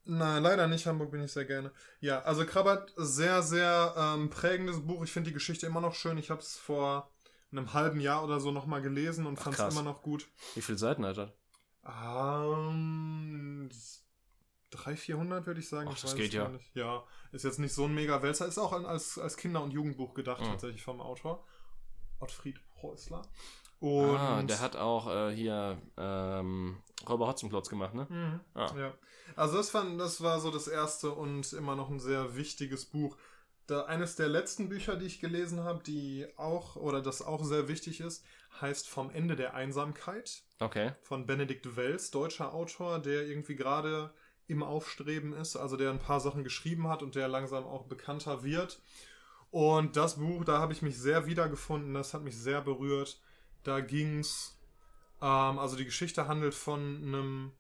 Nein, 0.04 0.42
leider 0.42 0.68
nicht. 0.68 0.88
Hamburg 0.88 1.12
bin 1.12 1.24
ich 1.24 1.32
sehr 1.32 1.46
gerne. 1.46 1.72
Ja, 2.00 2.22
also 2.24 2.46
Krabbert, 2.46 2.92
sehr, 2.98 3.44
sehr 3.44 3.94
ähm, 3.96 4.30
prägendes 4.30 4.86
Buch. 4.86 5.04
Ich 5.04 5.12
finde 5.12 5.30
die 5.30 5.34
Geschichte 5.34 5.68
immer 5.68 5.80
noch 5.80 5.94
schön. 5.94 6.18
Ich 6.18 6.32
habe 6.32 6.42
es 6.42 6.58
vor 6.58 7.12
einem 7.52 7.74
halben 7.74 8.00
Jahr 8.00 8.24
oder 8.24 8.40
so 8.40 8.52
nochmal 8.52 8.82
gelesen 8.82 9.28
und 9.28 9.38
fand 9.38 9.60
es 9.60 9.74
immer 9.74 9.84
noch 9.84 10.02
gut. 10.02 10.28
Wie 10.56 10.62
viele 10.62 10.80
Seiten 10.80 11.06
hat 11.06 11.20
er? 11.20 11.34
Ähm, 11.86 13.70
300, 14.72 15.00
400 15.00 15.46
würde 15.46 15.60
ich 15.60 15.70
sagen. 15.70 15.90
Ach, 15.92 16.00
das 16.00 16.16
geht 16.16 16.34
ja. 16.34 16.48
Nicht. 16.48 16.76
Ja, 16.76 17.04
ist 17.32 17.44
jetzt 17.44 17.60
nicht 17.60 17.74
so 17.74 17.86
ein 17.86 17.94
mega 17.94 18.24
Wälzer. 18.24 18.48
Ist 18.48 18.58
auch 18.58 18.74
als, 18.74 19.20
als 19.20 19.38
Kinder- 19.38 19.62
und 19.62 19.72
Jugendbuch 19.72 20.16
gedacht, 20.16 20.42
mhm. 20.42 20.48
tatsächlich 20.48 20.82
vom 20.82 21.00
Autor. 21.00 21.46
Ottfried 22.20 22.60
Preußler. 22.80 23.22
Und 23.82 24.16
ah, 24.16 24.44
der 24.44 24.60
hat 24.60 24.76
auch 24.76 25.10
äh, 25.10 25.36
hier 25.36 25.82
ähm, 25.98 26.78
Räuber 27.10 27.28
Hotzenplotz 27.28 27.68
gemacht, 27.68 27.96
ne? 27.96 28.06
Mhm. 28.08 28.40
Ah. 28.54 28.72
Ja. 28.78 28.94
Also 29.36 29.58
das, 29.58 29.72
fand, 29.72 30.00
das 30.00 30.22
war 30.22 30.40
so 30.40 30.52
das 30.52 30.68
erste 30.68 31.10
und 31.10 31.52
immer 31.54 31.76
noch 31.76 31.90
ein 31.90 32.00
sehr 32.00 32.36
wichtiges 32.36 32.86
Buch. 32.86 33.18
Da, 33.66 33.86
eines 33.86 34.16
der 34.16 34.28
letzten 34.28 34.70
Bücher, 34.70 34.98
die 34.98 35.08
ich 35.08 35.20
gelesen 35.20 35.64
habe, 35.64 35.82
die 35.82 36.28
auch, 36.38 36.76
oder 36.76 37.02
das 37.02 37.24
auch 37.24 37.44
sehr 37.44 37.68
wichtig 37.68 38.02
ist, 38.02 38.24
heißt 38.62 38.88
Vom 38.88 39.10
Ende 39.10 39.36
der 39.36 39.56
Einsamkeit. 39.56 40.44
Okay. 40.60 40.92
Von 41.02 41.26
Benedikt 41.26 41.76
Wells, 41.76 42.12
deutscher 42.12 42.54
Autor, 42.54 43.00
der 43.00 43.26
irgendwie 43.26 43.56
gerade 43.56 44.14
im 44.46 44.62
Aufstreben 44.62 45.34
ist, 45.34 45.56
also 45.56 45.76
der 45.76 45.90
ein 45.90 45.98
paar 45.98 46.20
Sachen 46.20 46.44
geschrieben 46.44 46.88
hat 46.88 47.02
und 47.02 47.16
der 47.16 47.28
langsam 47.28 47.64
auch 47.64 47.86
bekannter 47.86 48.44
wird. 48.44 48.80
Und 49.50 49.98
das 49.98 50.18
Buch, 50.20 50.46
da 50.46 50.60
habe 50.60 50.72
ich 50.72 50.84
mich 50.84 51.00
sehr 51.00 51.26
wiedergefunden, 51.26 51.96
das 51.96 52.14
hat 52.14 52.22
mich 52.22 52.38
sehr 52.38 52.62
berührt 52.62 53.20
da 53.64 53.80
ging's, 53.80 54.58
ähm, 55.22 55.60
also 55.60 55.76
die 55.76 55.86
Geschichte 55.86 56.28
handelt 56.28 56.54
von 56.54 56.80
einem 56.80 57.52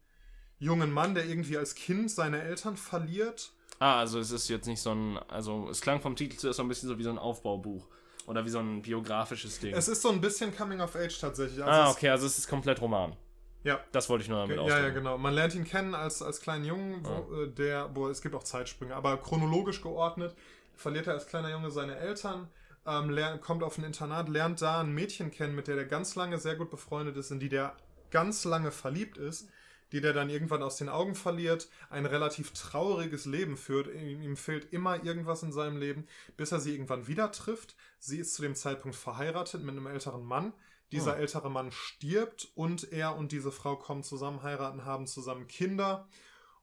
jungen 0.59 0.92
Mann, 0.92 1.15
der 1.15 1.25
irgendwie 1.25 1.57
als 1.57 1.75
Kind 1.75 2.12
seine 2.12 2.42
Eltern 2.42 2.77
verliert. 2.77 3.51
Ah, 3.80 4.00
also 4.00 4.19
es 4.19 4.31
ist 4.31 4.48
jetzt 4.50 4.68
nicht 4.68 4.81
so 4.81 4.92
ein, 4.92 5.18
also 5.27 5.68
es 5.69 5.81
klang 5.81 6.01
vom 6.01 6.15
Titel 6.15 6.38
zuerst 6.38 6.57
so 6.57 6.63
ein 6.63 6.68
bisschen 6.68 6.88
so 6.88 6.98
wie 6.98 7.03
so 7.03 7.09
ein 7.09 7.18
Aufbaubuch. 7.18 7.88
Oder 8.27 8.45
wie 8.45 8.50
so 8.50 8.59
ein 8.59 8.83
biografisches 8.83 9.59
Ding. 9.59 9.74
Es 9.74 9.88
ist 9.88 10.03
so 10.03 10.09
ein 10.09 10.21
bisschen 10.21 10.56
Coming 10.56 10.80
of 10.80 10.95
Age 10.95 11.19
tatsächlich. 11.19 11.63
Also 11.63 11.71
ah, 11.71 11.89
okay, 11.89 12.09
also 12.09 12.27
es 12.27 12.38
ist 12.38 12.48
komplett 12.48 12.80
Roman. 12.80 13.15
Ja. 13.63 13.80
Das 13.92 14.09
wollte 14.09 14.24
ich 14.24 14.30
nur 14.30 14.39
damit 14.39 14.57
ausdrücken. 14.57 14.81
Ja, 14.81 14.88
ja, 14.88 14.94
genau. 14.94 15.18
Man 15.18 15.33
lernt 15.33 15.56
ihn 15.56 15.63
kennen 15.63 15.95
als, 15.95 16.21
als 16.21 16.39
kleinen 16.39 16.65
Jungen, 16.65 17.03
wo, 17.03 17.36
ja. 17.36 17.44
Äh, 17.44 17.48
der, 17.50 17.89
boah, 17.89 18.09
es 18.09 18.21
gibt 18.21 18.36
auch 18.36 18.44
Zeitsprünge, 18.44 18.95
aber 18.95 19.18
chronologisch 19.18 19.81
geordnet 19.81 20.36
verliert 20.75 21.07
er 21.07 21.13
als 21.13 21.27
kleiner 21.27 21.50
Junge 21.51 21.69
seine 21.71 21.95
Eltern, 21.98 22.48
ähm, 22.85 23.09
lernt, 23.09 23.41
kommt 23.41 23.63
auf 23.63 23.77
ein 23.77 23.83
Internat, 23.83 24.29
lernt 24.29 24.61
da 24.61 24.81
ein 24.81 24.93
Mädchen 24.93 25.31
kennen, 25.31 25.55
mit 25.55 25.67
der 25.67 25.75
der 25.75 25.85
ganz 25.85 26.15
lange 26.15 26.37
sehr 26.39 26.55
gut 26.55 26.69
befreundet 26.69 27.17
ist, 27.17 27.31
in 27.31 27.39
die 27.39 27.49
der 27.49 27.75
ganz 28.09 28.43
lange 28.43 28.71
verliebt 28.71 29.17
ist, 29.17 29.49
die 29.91 30.01
der 30.01 30.13
dann 30.13 30.29
irgendwann 30.29 30.63
aus 30.63 30.77
den 30.77 30.89
Augen 30.89 31.15
verliert, 31.15 31.69
ein 31.89 32.05
relativ 32.05 32.53
trauriges 32.53 33.25
Leben 33.25 33.57
führt. 33.57 33.88
Ihm, 33.93 34.38
fehlt 34.38 34.71
immer 34.71 35.03
irgendwas 35.03 35.43
in 35.43 35.51
seinem 35.51 35.77
Leben, 35.77 36.07
bis 36.38 36.51
er 36.51 36.59
sie 36.59 36.73
irgendwann 36.73 37.07
wieder 37.07 37.31
trifft. 37.31 37.75
Sie 38.00 38.19
ist 38.19 38.33
zu 38.33 38.41
dem 38.41 38.55
Zeitpunkt 38.55 38.95
verheiratet 38.95 39.63
mit 39.63 39.75
einem 39.75 39.88
älteren 39.88 40.23
Mann. 40.23 40.53
Dieser 40.91 41.13
oh. 41.13 41.19
ältere 41.19 41.50
Mann 41.50 41.71
stirbt 41.71 42.51
und 42.55 42.91
er 42.91 43.15
und 43.15 43.31
diese 43.31 43.51
Frau 43.51 43.75
kommen 43.75 44.03
zusammen, 44.03 44.43
heiraten, 44.43 44.85
haben 44.85 45.07
zusammen 45.07 45.47
Kinder. 45.47 46.07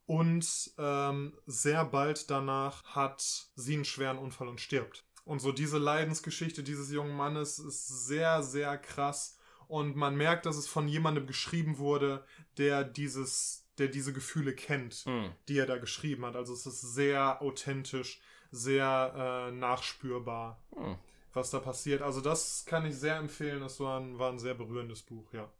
Und 0.07 0.73
ähm, 0.79 1.37
sehr 1.47 1.85
bald 1.85 2.31
danach 2.31 2.83
hat 2.85 3.21
sie 3.57 3.75
einen 3.75 3.85
schweren 3.85 4.19
Unfall 4.19 4.49
und 4.49 4.61
stirbt. 4.61 5.05
Und 5.29 5.41
so 5.41 5.53
diese 5.53 5.77
Leidensgeschichte 5.77 6.63
dieses 6.63 6.91
jungen 6.91 7.15
Mannes 7.15 7.59
ist 7.59 8.07
sehr, 8.07 8.43
sehr 8.43 8.79
krass. 8.79 9.37
Und 9.67 9.95
man 9.95 10.17
merkt, 10.17 10.47
dass 10.47 10.57
es 10.57 10.67
von 10.67 10.89
jemandem 10.89 11.27
geschrieben 11.27 11.77
wurde, 11.77 12.25
der 12.57 12.83
dieses, 12.83 13.69
der 13.77 13.89
diese 13.89 14.15
Gefühle 14.15 14.55
kennt, 14.55 15.05
mhm. 15.05 15.31
die 15.47 15.59
er 15.59 15.67
da 15.67 15.77
geschrieben 15.77 16.25
hat. 16.25 16.35
Also 16.35 16.55
es 16.55 16.65
ist 16.65 16.81
sehr 16.81 17.43
authentisch, 17.43 18.23
sehr 18.53 19.51
äh, 19.51 19.53
nachspürbar, 19.53 20.63
mhm. 20.75 20.97
was 21.35 21.51
da 21.51 21.59
passiert. 21.59 22.01
Also 22.01 22.23
das 22.23 22.65
kann 22.65 22.87
ich 22.87 22.97
sehr 22.97 23.17
empfehlen. 23.17 23.61
Das 23.61 23.81
war 23.81 24.01
ein, 24.01 24.19
war 24.19 24.33
ein 24.33 24.39
sehr 24.39 24.55
berührendes 24.55 25.03
Buch, 25.03 25.31
ja. 25.35 25.53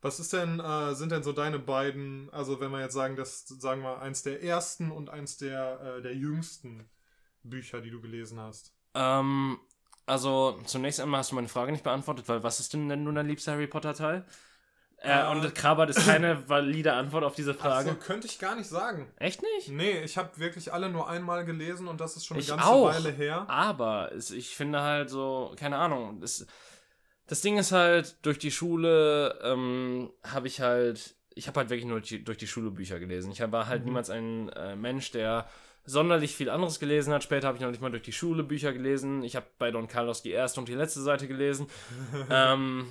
Was 0.00 0.20
ist 0.20 0.32
denn, 0.32 0.58
äh, 0.58 0.94
sind 0.94 1.12
denn 1.12 1.22
so 1.22 1.34
deine 1.34 1.58
beiden, 1.58 2.30
also 2.30 2.60
wenn 2.60 2.70
wir 2.70 2.80
jetzt 2.80 2.94
sagen, 2.94 3.14
das 3.14 3.46
sagen 3.46 3.82
wir 3.82 4.00
eins 4.00 4.22
der 4.22 4.42
ersten 4.42 4.90
und 4.90 5.10
eins 5.10 5.36
der, 5.36 5.98
äh, 5.98 6.00
der 6.00 6.16
jüngsten 6.16 6.88
Bücher, 7.44 7.80
die 7.80 7.90
du 7.90 8.00
gelesen 8.00 8.40
hast? 8.40 8.72
Ähm, 8.94 9.58
also 10.06 10.60
zunächst 10.64 11.00
einmal 11.00 11.20
hast 11.20 11.30
du 11.30 11.36
meine 11.36 11.48
Frage 11.48 11.72
nicht 11.72 11.84
beantwortet, 11.84 12.28
weil 12.28 12.42
was 12.42 12.60
ist 12.60 12.72
denn 12.72 12.88
denn 12.88 13.04
nun 13.04 13.14
dein 13.14 13.26
liebster 13.26 13.52
Harry 13.52 13.66
Potter 13.66 13.94
Teil? 13.94 14.24
Äh, 15.04 15.26
und 15.28 15.54
Krabbert 15.54 15.90
ist 15.90 16.04
keine 16.04 16.48
valide 16.48 16.92
Antwort 16.92 17.24
auf 17.24 17.34
diese 17.34 17.54
Frage. 17.54 17.90
Also 17.90 17.94
könnte 17.94 18.28
ich 18.28 18.38
gar 18.38 18.54
nicht 18.54 18.68
sagen. 18.68 19.10
Echt 19.16 19.42
nicht? 19.42 19.68
Nee, 19.68 20.00
ich 20.02 20.16
habe 20.16 20.38
wirklich 20.38 20.72
alle 20.72 20.88
nur 20.88 21.08
einmal 21.08 21.44
gelesen 21.44 21.88
und 21.88 22.00
das 22.00 22.16
ist 22.16 22.24
schon 22.24 22.36
eine 22.36 22.42
ich 22.42 22.48
ganze 22.48 22.66
auch, 22.66 22.86
Weile 22.86 23.10
her. 23.10 23.44
Aber 23.48 24.12
es, 24.12 24.30
ich 24.30 24.54
finde 24.54 24.82
halt 24.82 25.10
so, 25.10 25.54
keine 25.56 25.78
Ahnung, 25.78 26.20
das, 26.20 26.46
das 27.26 27.40
Ding 27.40 27.58
ist 27.58 27.72
halt, 27.72 28.24
durch 28.24 28.38
die 28.38 28.52
Schule 28.52 29.40
ähm, 29.42 30.12
habe 30.22 30.46
ich 30.46 30.60
halt, 30.60 31.16
ich 31.34 31.48
habe 31.48 31.60
halt 31.60 31.70
wirklich 31.70 31.86
nur 31.86 32.00
durch 32.00 32.38
die 32.38 32.46
Schule 32.46 32.70
Bücher 32.70 33.00
gelesen. 33.00 33.32
Ich 33.32 33.40
war 33.40 33.66
halt 33.66 33.80
mhm. 33.80 33.86
niemals 33.86 34.08
ein 34.08 34.50
äh, 34.50 34.76
Mensch, 34.76 35.10
der 35.10 35.48
sonderlich 35.84 36.36
viel 36.36 36.50
anderes 36.50 36.78
gelesen 36.78 37.12
hat. 37.12 37.22
Später 37.22 37.48
habe 37.48 37.56
ich 37.56 37.62
noch 37.62 37.70
nicht 37.70 37.82
mal 37.82 37.90
durch 37.90 38.02
die 38.02 38.12
Schule 38.12 38.42
Bücher 38.42 38.72
gelesen. 38.72 39.22
Ich 39.22 39.36
habe 39.36 39.46
bei 39.58 39.70
Don 39.70 39.88
Carlos 39.88 40.22
die 40.22 40.30
erste 40.30 40.60
und 40.60 40.68
die 40.68 40.74
letzte 40.74 41.00
Seite 41.00 41.28
gelesen. 41.28 41.66
ähm, 42.30 42.86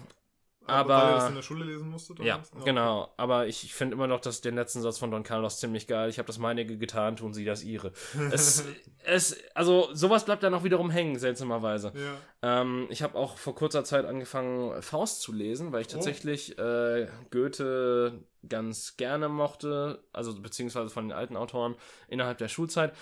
Aber, 0.68 0.96
weil 0.96 1.10
ihr 1.10 1.16
das 1.16 1.30
in 1.30 1.36
der 1.36 1.42
Schule 1.42 1.66
lesen 1.66 1.90
musstet? 1.90 2.20
Ja? 2.20 2.26
Ja. 2.26 2.42
genau. 2.64 3.12
Aber 3.18 3.48
ich, 3.48 3.64
ich 3.64 3.74
finde 3.74 3.96
immer 3.96 4.08
noch 4.08 4.20
dass 4.20 4.42
den 4.42 4.56
letzten 4.56 4.82
Satz 4.82 5.00
von 5.00 5.10
Don 5.12 5.24
Carlos 5.24 5.60
ziemlich 5.60 5.88
geil. 5.88 6.10
Ich 6.10 6.20
habe 6.20 6.28
das 6.28 6.38
meinige 6.38 6.78
getan, 6.78 7.16
tun 7.16 7.34
sie 7.34 7.46
das 7.46 7.64
ihre. 7.64 7.92
es, 8.32 8.66
es, 9.04 9.38
also 9.56 9.90
sowas 9.94 10.26
bleibt 10.26 10.44
dann 10.44 10.54
auch 10.54 10.64
wiederum 10.64 10.90
hängen, 10.92 11.18
seltsamerweise. 11.18 11.94
Ja. 11.96 12.62
Ähm, 12.62 12.88
ich 12.90 13.02
habe 13.02 13.18
auch 13.18 13.38
vor 13.38 13.56
kurzer 13.56 13.84
Zeit 13.84 14.06
angefangen, 14.06 14.82
Faust 14.82 15.22
zu 15.22 15.34
lesen, 15.34 15.72
weil 15.72 15.82
ich 15.82 15.88
Oh. 15.88 15.94
tatsächlich 15.94 16.58
äh, 16.58 17.08
Goethe 17.32 18.24
ganz 18.48 18.98
gerne 18.98 19.30
mochte, 19.30 20.04
also 20.14 20.40
beziehungsweise 20.40 20.90
von 20.90 21.10
den 21.10 21.18
alten 21.18 21.36
Autoren 21.38 21.76
innerhalb 22.08 22.38
der 22.38 22.48
Schulzeit. 22.48 22.94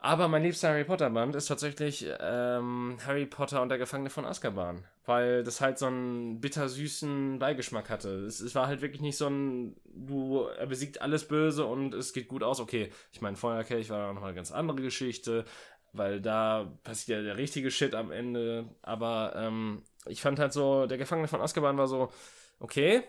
Aber 0.00 0.28
mein 0.28 0.44
liebster 0.44 0.68
Harry 0.68 0.84
Potter 0.84 1.10
Band 1.10 1.34
ist 1.34 1.46
tatsächlich 1.46 2.06
ähm, 2.20 2.98
Harry 3.04 3.26
Potter 3.26 3.60
und 3.62 3.68
der 3.68 3.78
Gefangene 3.78 4.10
von 4.10 4.24
Azkaban, 4.24 4.84
weil 5.06 5.42
das 5.42 5.60
halt 5.60 5.78
so 5.78 5.86
einen 5.86 6.40
bittersüßen 6.40 7.40
Beigeschmack 7.40 7.90
hatte. 7.90 8.10
Es, 8.24 8.38
es 8.38 8.54
war 8.54 8.68
halt 8.68 8.80
wirklich 8.80 9.02
nicht 9.02 9.16
so 9.16 9.26
ein, 9.26 9.76
du, 9.86 10.42
er 10.56 10.66
besiegt 10.66 11.02
alles 11.02 11.26
Böse 11.26 11.66
und 11.66 11.94
es 11.94 12.12
geht 12.12 12.28
gut 12.28 12.44
aus. 12.44 12.60
Okay, 12.60 12.92
ich 13.12 13.20
meine, 13.20 13.36
Feuerkelch 13.36 13.90
war 13.90 14.12
noch 14.12 14.22
eine 14.22 14.34
ganz 14.34 14.52
andere 14.52 14.80
Geschichte, 14.82 15.44
weil 15.92 16.20
da 16.20 16.78
passiert 16.84 17.18
ja 17.18 17.24
der 17.24 17.36
richtige 17.36 17.72
Shit 17.72 17.96
am 17.96 18.12
Ende. 18.12 18.68
Aber 18.82 19.32
ähm, 19.34 19.82
ich 20.06 20.22
fand 20.22 20.38
halt 20.38 20.52
so, 20.52 20.86
der 20.86 20.98
Gefangene 20.98 21.26
von 21.26 21.40
Azkaban 21.40 21.76
war 21.76 21.88
so, 21.88 22.12
okay, 22.60 23.02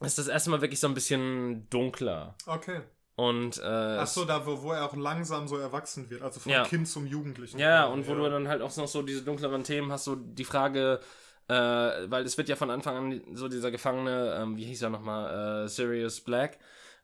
ist 0.00 0.18
das 0.18 0.26
erste 0.26 0.50
Mal 0.50 0.62
wirklich 0.62 0.80
so 0.80 0.88
ein 0.88 0.94
bisschen 0.94 1.68
dunkler. 1.70 2.36
Okay. 2.46 2.80
Und, 3.18 3.58
äh, 3.58 3.62
Ach 3.64 4.06
so, 4.06 4.24
da 4.24 4.46
wo, 4.46 4.62
wo 4.62 4.70
er 4.70 4.84
auch 4.84 4.94
langsam 4.94 5.48
so 5.48 5.56
erwachsen 5.56 6.08
wird, 6.08 6.22
also 6.22 6.38
vom 6.38 6.52
Ja. 6.52 6.62
Kind 6.62 6.86
zum 6.86 7.04
Jugendlichen. 7.04 7.58
Ja, 7.58 7.86
und 7.86 8.06
wo 8.06 8.14
du 8.14 8.30
dann 8.30 8.46
halt 8.46 8.62
auch 8.62 8.76
noch 8.76 8.86
so 8.86 9.02
diese 9.02 9.22
dunkleren 9.22 9.64
Themen 9.64 9.90
hast, 9.90 10.04
so 10.04 10.14
die 10.14 10.44
Frage, 10.44 11.00
äh, 11.48 11.54
weil 11.54 12.22
es 12.24 12.38
wird 12.38 12.48
ja 12.48 12.54
von 12.54 12.70
Anfang 12.70 12.96
an 12.96 13.20
so 13.34 13.48
dieser 13.48 13.72
Gefangene, 13.72 14.38
ähm, 14.40 14.56
wie 14.56 14.66
hieß 14.66 14.82
er 14.82 14.90
nochmal, 14.90 15.64
äh, 15.64 15.68
Sirius 15.68 16.20
Black, 16.20 16.58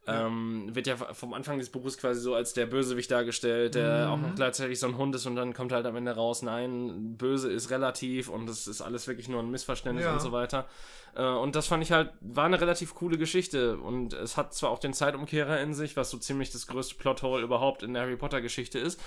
ähm, 0.07 0.75
wird 0.75 0.87
ja 0.87 0.97
vom 0.97 1.33
Anfang 1.35 1.59
des 1.59 1.71
Buches 1.71 1.97
quasi 1.99 2.21
so 2.21 2.35
als 2.35 2.53
der 2.53 2.67
Bösewicht 2.67 3.11
dargestellt, 3.11 3.75
der 3.75 4.07
Mhm. 4.07 4.13
auch 4.13 4.19
noch 4.19 4.35
gleichzeitig 4.35 4.79
so 4.79 4.87
ein 4.87 4.99
Hund 4.99 5.15
ist 5.15 5.25
und 5.27 5.35
dann 5.37 5.55
kommt 5.55 5.73
halt 5.73 5.87
am 5.87 5.97
Ende 5.97 6.13
raus, 6.15 6.43
nein, 6.43 7.17
böse 7.17 7.51
ist 7.51 7.71
relativ 7.71 8.29
und 8.29 8.49
es 8.51 8.67
ist 8.67 8.83
alles 8.83 9.07
wirklich 9.09 9.29
nur 9.29 9.41
ein 9.43 9.51
Missverständnis 9.51 10.05
Ja. 10.05 10.13
und 10.13 10.21
so 10.21 10.33
weiter. 10.33 10.67
Äh, 11.17 11.25
und 11.25 11.57
das 11.57 11.69
fand 11.69 11.83
ich 11.83 11.93
halt, 11.93 12.11
war 12.21 12.45
eine 12.45 12.61
relativ 12.61 12.95
coole 12.95 13.17
Geschichte 13.19 13.79
und 13.79 14.13
es 14.13 14.37
hat 14.37 14.53
zwar 14.53 14.71
auch 14.71 14.79
den 14.79 14.93
Zeitumkehrer 14.93 15.61
in 15.61 15.73
sich, 15.73 15.97
was 15.97 16.11
so 16.11 16.19
ziemlich 16.19 16.51
das 16.51 16.67
größte 16.67 16.97
Plothole 16.97 17.43
überhaupt 17.43 17.83
in 17.83 17.95
der 17.95 18.03
Harry 18.03 18.17
Potter 18.17 18.41
Geschichte 18.41 18.79
ist 18.79 19.01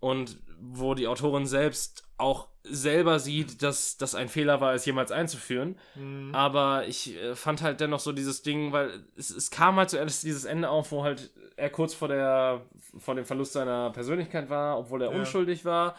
und 0.00 0.38
wo 0.60 0.94
die 0.94 1.06
Autorin 1.06 1.46
selbst 1.46 2.04
auch 2.18 2.48
selber 2.64 3.18
sieht, 3.18 3.62
dass 3.62 3.96
das 3.96 4.14
ein 4.14 4.28
Fehler 4.28 4.60
war, 4.60 4.74
es 4.74 4.84
jemals 4.84 5.10
einzuführen. 5.10 5.78
Mhm. 5.94 6.34
Aber 6.34 6.86
ich 6.86 7.16
äh, 7.16 7.34
fand 7.34 7.62
halt 7.62 7.80
dennoch 7.80 8.00
so 8.00 8.12
dieses 8.12 8.42
Ding, 8.42 8.72
weil 8.72 9.02
es, 9.16 9.30
es 9.30 9.50
kam 9.50 9.76
halt 9.76 9.88
zuerst 9.90 10.22
dieses 10.24 10.44
Ende 10.44 10.68
auf, 10.68 10.92
wo 10.92 11.02
halt 11.02 11.30
er 11.56 11.70
kurz 11.70 11.94
vor 11.94 12.08
der 12.08 12.66
vor 12.98 13.14
dem 13.14 13.24
Verlust 13.24 13.52
seiner 13.54 13.90
Persönlichkeit 13.90 14.50
war, 14.50 14.78
obwohl 14.78 15.02
er 15.02 15.12
Ja. 15.12 15.18
unschuldig 15.18 15.64
war. 15.64 15.96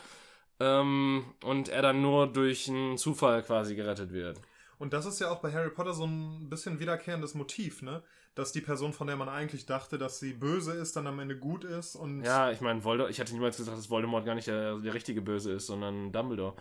Ähm, 0.60 1.25
und 1.43 1.70
er 1.70 1.81
dann 1.81 2.01
nur 2.03 2.27
durch 2.27 2.70
einen 2.70 2.98
Zufall 2.98 3.41
quasi 3.41 3.75
gerettet 3.75 4.12
wird. 4.12 4.39
Und 4.77 4.93
das 4.93 5.05
ist 5.08 5.20
ja 5.20 5.31
auch 5.31 5.39
bei 5.39 5.51
Harry 5.51 5.70
Potter 5.72 5.93
so 5.93 6.05
ein 6.05 6.50
bisschen 6.50 6.79
wiederkehrendes 6.79 7.34
Motiv, 7.34 7.81
ne? 7.81 8.03
Dass 8.34 8.52
die 8.54 8.62
Person, 8.62 8.94
von 8.94 9.08
der 9.08 9.18
man 9.18 9.28
eigentlich 9.28 9.66
dachte, 9.66 9.98
dass 9.98 10.20
sie 10.20 10.34
böse 10.34 10.72
ist, 10.74 10.96
dann 10.96 11.06
am 11.08 11.20
Ende 11.20 11.38
gut 11.38 11.64
ist 11.66 11.96
und 11.96 12.24
Ja, 12.24 12.50
ich 12.52 12.62
meine, 12.62 12.84
Voldemort, 12.84 13.12
ich 13.12 13.20
hatte 13.20 13.34
niemals 13.34 13.58
gesagt, 13.58 13.78
dass 13.78 13.90
Voldemort 13.90 14.26
gar 14.26 14.36
nicht 14.36 14.48
der, 14.48 14.78
der 14.78 14.94
richtige 14.94 15.22
Böse 15.22 15.52
ist, 15.52 15.68
sondern 15.68 16.12
Dumbledore. 16.14 16.56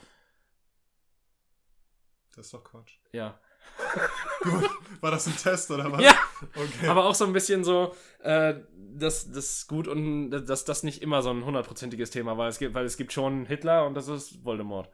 das 2.35 2.47
ist 2.47 2.55
doch 2.55 2.65
Quatsch. 2.65 2.95
Ja. 3.13 3.39
Gut. 4.43 4.69
War 5.01 5.11
das 5.11 5.27
ein 5.27 5.37
Test 5.37 5.71
oder 5.71 5.93
was? 5.93 6.03
Ja, 6.03 6.15
Okay. 6.57 6.89
aber 6.89 7.05
auch 7.05 7.15
so 7.15 7.25
ein 7.27 7.33
bisschen 7.33 7.63
so, 7.63 7.95
äh, 8.21 8.55
dass 8.95 9.31
das 9.31 9.67
gut 9.67 9.87
und 9.87 10.31
dass 10.31 10.65
das 10.65 10.83
nicht 10.83 11.03
immer 11.03 11.23
so 11.23 11.31
ein 11.31 11.45
hundertprozentiges 11.45 12.11
Thema 12.11 12.37
war. 12.39 12.49
Es 12.49 12.59
gibt, 12.59 12.75
weil 12.75 12.85
es 12.87 12.97
gibt 12.97 13.13
schon 13.13 13.45
Hitler 13.47 13.87
und 13.87 13.95
das 13.95 14.09
ist 14.09 14.45
Voldemort. 14.45 14.89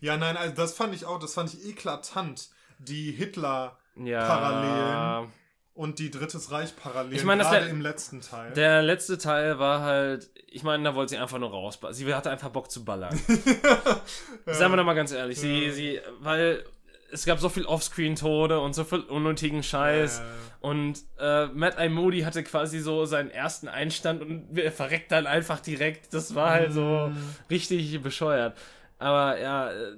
Ja, 0.00 0.16
nein, 0.18 0.36
also 0.36 0.54
das 0.54 0.74
fand 0.74 0.94
ich 0.94 1.04
auch, 1.06 1.18
das 1.18 1.34
fand 1.34 1.52
ich 1.54 1.66
eklatant. 1.66 2.50
Die 2.78 3.10
Hitler 3.12 3.78
Ja. 3.96 5.26
Und 5.76 5.98
die 5.98 6.10
Drittes 6.10 6.50
Reich 6.50 6.74
Parallelen, 6.74 7.14
Ich 7.14 7.22
meine, 7.24 7.42
das 7.42 7.50
gerade 7.52 7.66
der- 7.66 7.72
im 7.74 7.80
letzten 7.82 8.20
Teil. 8.22 8.52
Der 8.54 8.82
letzte 8.82 9.18
Teil 9.18 9.58
war 9.58 9.82
halt, 9.82 10.28
ich 10.48 10.62
meine, 10.62 10.82
da 10.82 10.94
wollte 10.94 11.10
sie 11.10 11.18
einfach 11.18 11.38
nur 11.38 11.50
raus. 11.50 11.78
Sie 11.90 12.12
hatte 12.14 12.30
einfach 12.30 12.48
Bock 12.48 12.70
zu 12.70 12.84
ballern. 12.84 13.14
Sagen 14.46 14.72
wir 14.72 14.76
doch 14.76 14.84
mal 14.84 14.94
ganz 14.94 15.12
ehrlich, 15.12 15.38
sie, 15.38 15.66
Ja. 15.66 15.72
sie, 15.72 16.00
weil 16.20 16.64
es 17.12 17.24
gab 17.24 17.38
so 17.38 17.48
viel 17.48 17.66
Offscreen-Tode 17.66 18.58
und 18.60 18.74
so 18.74 18.84
viel 18.84 19.00
unnötigen 19.00 19.62
Scheiß. 19.62 20.20
Äh, 20.20 20.22
Und 20.66 20.98
äh, 21.20 21.46
Matt 21.48 21.76
I. 21.78 21.88
Moody 21.88 22.22
hatte 22.22 22.42
quasi 22.42 22.80
so 22.80 23.04
seinen 23.04 23.30
ersten 23.30 23.68
Einstand 23.68 24.22
und 24.22 24.58
er 24.58 24.72
verreckt 24.72 25.12
dann 25.12 25.26
einfach 25.26 25.60
direkt. 25.60 26.12
Das 26.12 26.34
war 26.34 26.50
halt 26.50 26.72
so 26.72 27.08
Mm. 27.12 27.16
richtig 27.50 28.00
bescheuert. 28.02 28.56
Aber 28.98 29.38
ja, 29.38 29.70
äh, 29.70 29.96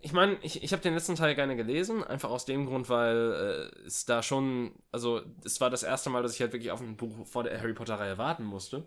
ich 0.00 0.12
meine, 0.12 0.38
ich, 0.42 0.62
ich 0.62 0.72
habe 0.72 0.82
den 0.82 0.94
letzten 0.94 1.14
Teil 1.14 1.34
gerne 1.34 1.56
gelesen, 1.56 2.02
einfach 2.02 2.30
aus 2.30 2.46
dem 2.46 2.66
Grund, 2.66 2.88
weil 2.88 3.70
äh, 3.76 3.86
es 3.86 4.06
da 4.06 4.22
schon, 4.22 4.72
also 4.92 5.20
es 5.44 5.60
war 5.60 5.68
das 5.68 5.82
erste 5.82 6.08
Mal, 6.08 6.22
dass 6.22 6.34
ich 6.34 6.40
halt 6.40 6.52
wirklich 6.52 6.70
auf 6.70 6.80
ein 6.80 6.96
Buch 6.96 7.26
vor 7.26 7.44
der 7.44 7.58
Harry 7.60 7.74
Potter-Reihe 7.74 8.18
warten 8.18 8.44
musste. 8.44 8.86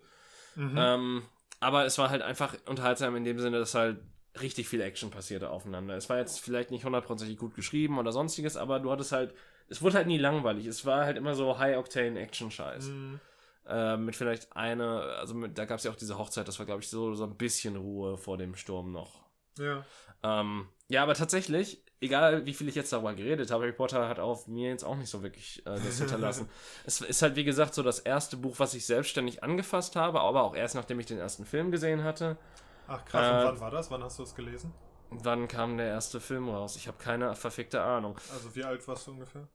mhm. 0.56 0.76
Ähm, 0.78 1.24
aber 1.60 1.86
es 1.86 1.98
war 1.98 2.10
halt 2.10 2.22
einfach 2.22 2.58
unterhaltsam 2.68 3.16
in 3.16 3.24
dem 3.24 3.40
Sinne, 3.40 3.58
dass 3.58 3.74
halt 3.74 3.98
richtig 4.42 4.68
viel 4.68 4.82
Action 4.82 5.12
passierte 5.12 5.50
aufeinander. 5.50 5.96
Es 5.96 6.10
war 6.10 6.18
jetzt 6.18 6.42
vielleicht 6.42 6.72
nicht 6.72 6.84
hundertprozentig 6.84 7.38
gut 7.38 7.56
geschrieben 7.56 8.00
oder 8.00 8.12
sonstiges, 8.12 8.58
aber 8.58 8.80
du 8.80 8.92
hattest 8.92 9.12
halt, 9.12 9.34
es 9.70 9.82
wurde 9.82 9.96
halt 9.96 10.08
nie 10.08 10.18
langweilig. 10.18 10.66
Es 10.66 10.86
war 10.86 11.06
halt 11.06 11.16
immer 11.16 11.36
so 11.36 11.58
High-Octane-Action-Scheiß. 11.60 12.88
Mhm. 12.88 13.20
Äh, 13.66 13.96
mit 13.96 14.16
vielleicht 14.16 14.56
eine, 14.58 15.02
also 15.20 15.36
mit, 15.36 15.58
da 15.58 15.64
gab 15.64 15.78
es 15.78 15.86
ja 15.86 15.92
auch 15.92 15.96
diese 15.96 16.18
Hochzeit, 16.18 16.48
das 16.48 16.60
war, 16.60 16.66
glaube 16.66 16.82
ich, 16.82 16.90
so, 16.90 17.14
so 17.14 17.24
ein 17.24 17.38
bisschen 17.38 17.78
Ruhe 17.78 18.18
vor 18.18 18.38
dem 18.38 18.56
Sturm 18.56 18.92
noch. 18.92 19.23
Ja. 19.58 19.86
Ähm, 20.24 20.68
ja, 20.88 21.04
aber 21.04 21.14
tatsächlich, 21.16 21.84
egal 22.02 22.46
wie 22.46 22.54
viel 22.54 22.68
ich 22.68 22.76
jetzt 22.76 22.94
darüber 22.94 23.14
geredet 23.14 23.52
habe, 23.52 23.64
Harry 23.64 23.74
Potter 23.74 24.08
hat 24.08 24.20
auf 24.20 24.48
mir 24.48 24.70
jetzt 24.70 24.84
auch 24.84 24.96
nicht 24.96 25.10
so 25.10 25.22
wirklich 25.24 25.60
äh, 25.66 25.76
das 25.76 25.98
hinterlassen. 26.00 26.50
es 26.86 27.02
ist 27.02 27.22
halt, 27.22 27.36
wie 27.36 27.44
gesagt, 27.44 27.74
so 27.74 27.84
das 27.84 28.00
erste 28.00 28.38
Buch, 28.38 28.56
was 28.60 28.74
ich 28.74 28.86
selbstständig 28.86 29.44
angefasst 29.44 29.96
habe, 29.96 30.22
aber 30.22 30.44
auch 30.44 30.56
erst 30.56 30.76
nachdem 30.76 31.00
ich 31.00 31.06
den 31.06 31.20
ersten 31.20 31.46
Film 31.46 31.72
gesehen 31.72 32.04
hatte. 32.04 32.38
Ach 32.88 33.04
krass, 33.06 33.28
Äh, 33.28 33.32
und 33.32 33.46
wann 33.54 33.60
war 33.60 33.72
das? 33.72 33.92
Wann 33.92 34.04
hast 34.04 34.20
du 34.20 34.24
es 34.24 34.36
gelesen? 34.36 34.74
Wann 35.10 35.48
kam 35.48 35.78
der 35.78 35.88
erste 35.88 36.20
Film 36.20 36.50
raus? 36.50 36.76
Ich 36.76 36.88
habe 36.88 36.98
keine 36.98 37.36
verfickte 37.36 37.82
Ahnung. 37.82 38.18
Also 38.34 38.56
wie 38.56 38.64
alt 38.64 38.88
warst 38.88 39.08
du 39.08 39.12
ungefähr? 39.12 39.48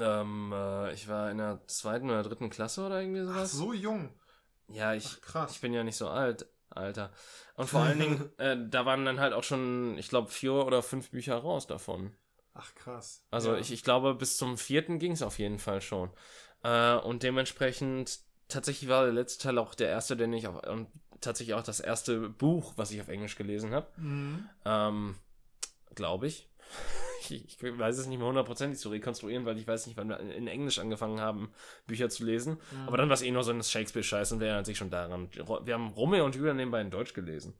Ähm, 0.00 0.52
äh, 0.54 0.92
ich 0.94 1.06
war 1.08 1.30
in 1.30 1.38
der 1.38 1.60
zweiten 1.66 2.08
oder 2.08 2.22
dritten 2.22 2.48
Klasse 2.48 2.86
oder 2.86 3.00
irgendwie 3.00 3.20
Ach, 3.20 3.34
sowas. 3.34 3.52
so 3.52 3.72
jung. 3.74 4.08
Ja, 4.68 4.94
ich, 4.94 5.06
Ach, 5.06 5.20
krass. 5.20 5.50
ich 5.52 5.60
bin 5.60 5.72
ja 5.74 5.84
nicht 5.84 5.96
so 5.96 6.08
alt, 6.08 6.46
Alter. 6.76 7.10
Und 7.54 7.68
vor 7.68 7.80
allen 7.80 7.98
Dingen, 7.98 8.30
äh, 8.38 8.56
da 8.68 8.86
waren 8.86 9.04
dann 9.04 9.20
halt 9.20 9.32
auch 9.32 9.44
schon, 9.44 9.96
ich 9.98 10.08
glaube, 10.08 10.30
vier 10.30 10.54
oder 10.54 10.82
fünf 10.82 11.10
Bücher 11.10 11.36
raus 11.36 11.66
davon. 11.66 12.12
Ach 12.54 12.74
krass. 12.74 13.24
Also 13.30 13.52
ja. 13.52 13.58
ich, 13.58 13.72
ich 13.72 13.82
glaube, 13.82 14.14
bis 14.14 14.36
zum 14.36 14.56
vierten 14.56 14.98
ging 14.98 15.12
es 15.12 15.22
auf 15.22 15.38
jeden 15.38 15.58
Fall 15.58 15.80
schon. 15.80 16.10
Äh, 16.62 16.94
und 16.96 17.22
dementsprechend, 17.22 18.20
tatsächlich 18.48 18.88
war 18.88 19.04
der 19.04 19.12
letzte 19.12 19.44
Teil 19.44 19.58
auch 19.58 19.74
der 19.74 19.88
erste, 19.88 20.16
den 20.16 20.32
ich 20.32 20.48
auf, 20.48 20.66
und 20.66 20.88
tatsächlich 21.20 21.54
auch 21.54 21.62
das 21.62 21.80
erste 21.80 22.28
Buch, 22.28 22.74
was 22.76 22.90
ich 22.90 23.00
auf 23.00 23.08
Englisch 23.08 23.36
gelesen 23.36 23.72
habe. 23.72 23.88
Mhm. 23.96 24.48
Ähm, 24.64 25.14
glaube 25.94 26.26
ich. 26.26 26.48
Ich. 27.30 27.62
Ich 27.62 27.78
weiß 27.78 27.98
es 27.98 28.06
nicht 28.06 28.18
mehr 28.18 28.26
hundertprozentig 28.26 28.78
zu 28.78 28.88
rekonstruieren, 28.90 29.44
weil 29.44 29.58
ich 29.58 29.66
weiß 29.66 29.86
nicht, 29.86 29.96
wann 29.96 30.08
wir 30.08 30.20
in 30.20 30.46
Englisch 30.46 30.78
angefangen 30.78 31.20
haben, 31.20 31.52
Bücher 31.86 32.08
zu 32.08 32.24
lesen. 32.24 32.58
Mhm. 32.72 32.88
Aber 32.88 32.96
dann 32.96 33.08
war 33.08 33.14
es 33.14 33.22
eh 33.22 33.30
nur 33.30 33.42
so 33.42 33.52
ein 33.52 33.62
Shakespeare-Scheiß 33.62 34.32
und 34.32 34.40
wir 34.40 34.48
erinnern 34.48 34.64
sich 34.64 34.78
schon 34.78 34.90
daran. 34.90 35.28
Wir 35.32 35.74
haben 35.74 35.88
Romeo 35.88 36.24
und 36.24 36.34
Julia 36.34 36.54
nebenbei 36.54 36.80
in 36.80 36.90
Deutsch 36.90 37.14
gelesen. 37.14 37.54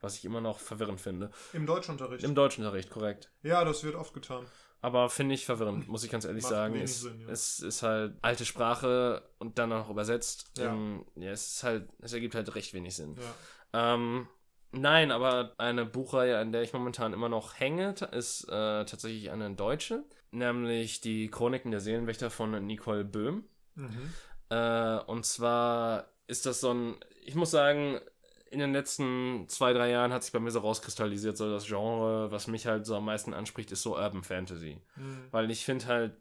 Was 0.00 0.16
ich 0.16 0.24
immer 0.24 0.40
noch 0.40 0.58
verwirrend 0.58 1.00
finde. 1.00 1.30
Im 1.52 1.66
Deutschunterricht. 1.66 2.24
Im 2.24 2.34
Deutschunterricht, 2.34 2.88
korrekt. 2.88 3.30
ja, 3.42 3.64
das 3.64 3.84
wird 3.84 3.94
oft 3.94 4.14
getan. 4.14 4.46
Aber 4.82 5.10
finde 5.10 5.34
ich 5.34 5.44
verwirrend, 5.44 5.88
muss 5.88 6.04
ich 6.04 6.10
ganz 6.10 6.24
ehrlich 6.24 6.42
Macht 6.42 6.52
sagen. 6.52 6.80
Es, 6.80 7.02
Sinn, 7.02 7.20
ja. 7.20 7.28
es 7.28 7.60
ist 7.60 7.82
halt 7.82 8.14
alte 8.22 8.46
Sprache 8.46 9.28
und 9.38 9.58
dann 9.58 9.72
auch 9.72 9.90
übersetzt. 9.90 10.52
Ja. 10.56 10.72
Ähm, 10.72 11.04
ja, 11.16 11.32
es 11.32 11.56
ist 11.56 11.62
halt, 11.62 11.88
es 12.00 12.14
ergibt 12.14 12.34
halt 12.34 12.54
recht 12.54 12.72
wenig 12.72 12.96
Sinn. 12.96 13.16
Ja. 13.74 13.94
Ähm, 13.94 14.26
nein, 14.72 15.10
aber 15.10 15.54
eine 15.58 15.84
Buchreihe, 15.84 16.38
an 16.38 16.52
der 16.52 16.62
ich 16.62 16.72
momentan 16.72 17.12
immer 17.12 17.28
noch 17.28 17.58
hänge, 17.58 17.94
ist 18.12 18.44
äh, 18.44 18.84
tatsächlich 18.84 19.30
eine 19.30 19.50
deutsche, 19.54 20.04
nämlich 20.30 21.00
die 21.00 21.28
Chroniken 21.28 21.70
der 21.70 21.80
Seelenwächter 21.80 22.30
von 22.30 22.66
Nicole 22.66 23.04
Böhm. 23.04 23.44
Mhm. 23.74 24.12
Äh, 24.50 24.98
und 25.06 25.24
zwar 25.24 26.08
ist 26.26 26.46
das 26.46 26.60
so 26.60 26.72
ein, 26.72 26.96
ich 27.24 27.34
muss 27.34 27.50
sagen, 27.50 28.00
in 28.50 28.58
den 28.58 28.72
letzten 28.72 29.48
zwei, 29.48 29.72
drei 29.72 29.90
Jahren 29.90 30.12
hat 30.12 30.24
sich 30.24 30.32
bei 30.32 30.40
mir 30.40 30.50
so 30.50 30.58
rauskristallisiert, 30.58 31.36
so 31.36 31.50
das 31.50 31.66
Genre, 31.66 32.32
was 32.32 32.48
mich 32.48 32.66
halt 32.66 32.84
so 32.84 32.96
am 32.96 33.04
meisten 33.04 33.32
anspricht, 33.32 33.70
ist 33.70 33.82
so 33.82 33.96
Urban 33.96 34.24
Fantasy. 34.24 34.80
Mhm. 34.96 35.26
Weil 35.30 35.50
ich 35.50 35.64
finde 35.64 35.86
halt, 35.86 36.12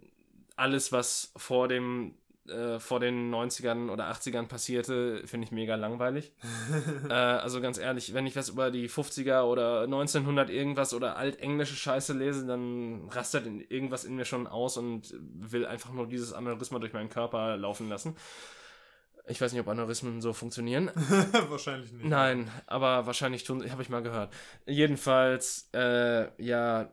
alles, 0.60 0.92
was 0.92 1.32
vor 1.38 1.68
dem 1.68 2.16
äh, 2.50 2.80
vor 2.80 3.00
den 3.00 3.34
90ern 3.34 3.90
oder 3.90 4.12
80ern 4.12 4.48
passierte, 4.48 5.26
finde 5.26 5.46
ich 5.46 5.52
mega 5.52 5.76
langweilig. 5.76 6.34
äh, 7.10 7.14
also 7.14 7.62
ganz 7.62 7.78
ehrlich, 7.78 8.14
wenn 8.14 8.26
ich 8.26 8.36
was 8.36 8.50
über 8.50 8.72
die 8.72 8.90
50er 8.90 9.44
oder 9.44 9.84
1900 9.84 10.50
irgendwas 10.50 10.94
oder 10.94 11.18
altenglische 11.18 11.76
Scheiße 11.76 12.14
lese, 12.14 12.46
dann 12.46 13.10
rastet 13.10 13.46
irgendwas 13.70 14.06
in 14.06 14.16
mir 14.16 14.26
schon 14.26 14.48
aus 14.48 14.78
und 14.78 15.14
will 15.20 15.66
einfach 15.66 15.92
nur 15.92 16.08
dieses 16.08 16.34
Aneurysma 16.34 16.80
durch 16.80 16.94
meinen 16.94 17.10
Körper 17.10 17.58
laufen 17.58 17.90
lassen. 17.90 18.16
Ich 19.28 19.40
weiß 19.40 19.52
nicht, 19.52 19.62
ob 19.62 19.68
Aneurysmen 19.68 20.22
so 20.22 20.34
funktionieren. 20.34 20.90
wahrscheinlich 21.50 21.92
nicht. 21.92 22.06
Nein, 22.06 22.50
aber 22.66 23.06
wahrscheinlich 23.06 23.44
tun, 23.44 23.70
habe 23.72 23.84
ich 23.84 23.90
mal 23.90 24.02
gehört. 24.02 24.34
Jedenfalls, 24.66 25.70
äh, 25.74 26.30
ja, 26.44 26.92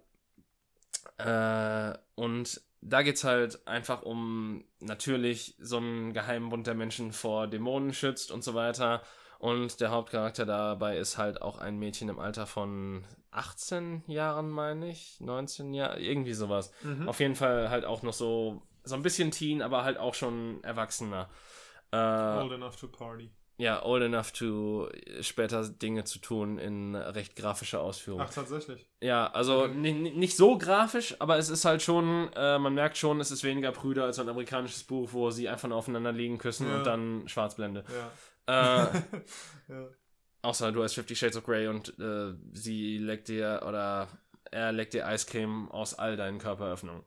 äh, 1.18 1.96
und 2.14 2.60
da 2.88 3.02
geht 3.02 3.16
es 3.16 3.25
halt 3.25 3.66
einfach 3.66 4.02
um 4.02 4.64
natürlich 4.81 5.57
so 5.59 5.78
einen 5.78 6.12
geheimen 6.12 6.50
Bund 6.50 6.66
der 6.66 6.75
Menschen 6.75 7.12
vor 7.12 7.49
Dämonen 7.49 7.93
schützt 7.93 8.31
und 8.31 8.45
so 8.45 8.55
weiter. 8.55 9.02
Und 9.38 9.81
der 9.81 9.90
Hauptcharakter 9.90 10.47
dabei 10.47 10.97
ist 10.97 11.19
halt 11.19 11.43
auch 11.43 11.59
ein 11.59 11.78
Mädchen 11.78 12.09
im 12.09 12.19
Alter 12.19 12.47
von 12.47 13.05
18 13.33 14.05
Jahren, 14.07 14.49
meine 14.50 14.88
ich. 14.88 15.21
19 15.21 15.75
Jahre, 15.75 16.00
irgendwie 16.00 16.33
sowas. 16.33 16.73
Mhm. 16.83 17.09
Auf 17.09 17.21
jeden 17.21 17.35
Fall 17.35 17.69
halt 17.71 17.85
auch 17.85 18.02
noch 18.02 18.14
so, 18.14 18.62
so 18.85 18.95
ein 18.95 19.02
bisschen 19.02 19.33
Teen, 19.33 19.62
aber 19.62 19.85
halt 19.85 19.99
auch 19.99 20.14
schon 20.14 20.62
Erwachsener. 20.62 21.28
Äh, 21.90 21.97
Old 21.97 22.52
enough 22.52 22.76
to 22.76 22.88
party 22.88 23.31
ja, 23.58 23.82
old 23.84 24.02
enough 24.02 24.32
to 24.32 24.88
später 25.22 25.66
Dinge 25.68 26.04
zu 26.04 26.18
tun 26.18 26.58
in 26.58 26.94
recht 26.94 27.36
grafischer 27.36 27.80
Ausführung. 27.80 28.20
Ach, 28.20 28.32
tatsächlich. 28.32 28.86
Ja, 29.00 29.28
also 29.28 29.64
okay. 29.64 29.92
nicht 29.92 30.36
so 30.36 30.58
grafisch, 30.58 31.16
aber 31.20 31.38
es 31.38 31.48
ist 31.48 31.64
halt 31.64 31.80
schon, 31.80 32.30
äh, 32.34 32.58
man 32.58 32.75
merkt 32.75 32.98
schon, 32.98 33.18
es 33.18 33.30
ist 33.30 33.44
weniger 33.44 33.72
Brüder 33.72 34.04
als 34.04 34.18
ein 34.18 34.28
amerikanisches 34.28 34.84
Buch, 34.84 35.08
wo 35.12 35.30
sie 35.30 35.48
einfach 35.48 35.68
nur 35.68 35.78
aufeinander 35.78 36.12
liegen 36.12 36.36
küssen 36.36 36.68
ja. 36.68 36.76
und 36.76 36.86
dann 36.86 37.28
Schwarzblende. 37.28 37.84
Ja. 38.46 38.84
Äh, 38.84 38.86
ja. 39.68 39.88
Außer 40.42 40.70
du 40.70 40.82
hast 40.82 40.94
Fifty 40.94 41.16
Shades 41.16 41.36
of 41.38 41.44
Grey 41.44 41.66
und 41.66 41.98
äh, 41.98 42.34
sie 42.52 42.98
leckt 42.98 43.28
dir 43.28 43.64
oder 43.66 44.08
er 44.50 44.70
leckt 44.72 44.94
dir 44.94 45.06
Eiscreme 45.06 45.70
aus 45.70 45.94
all 45.94 46.16
deinen 46.16 46.38
Körperöffnungen. 46.38 47.02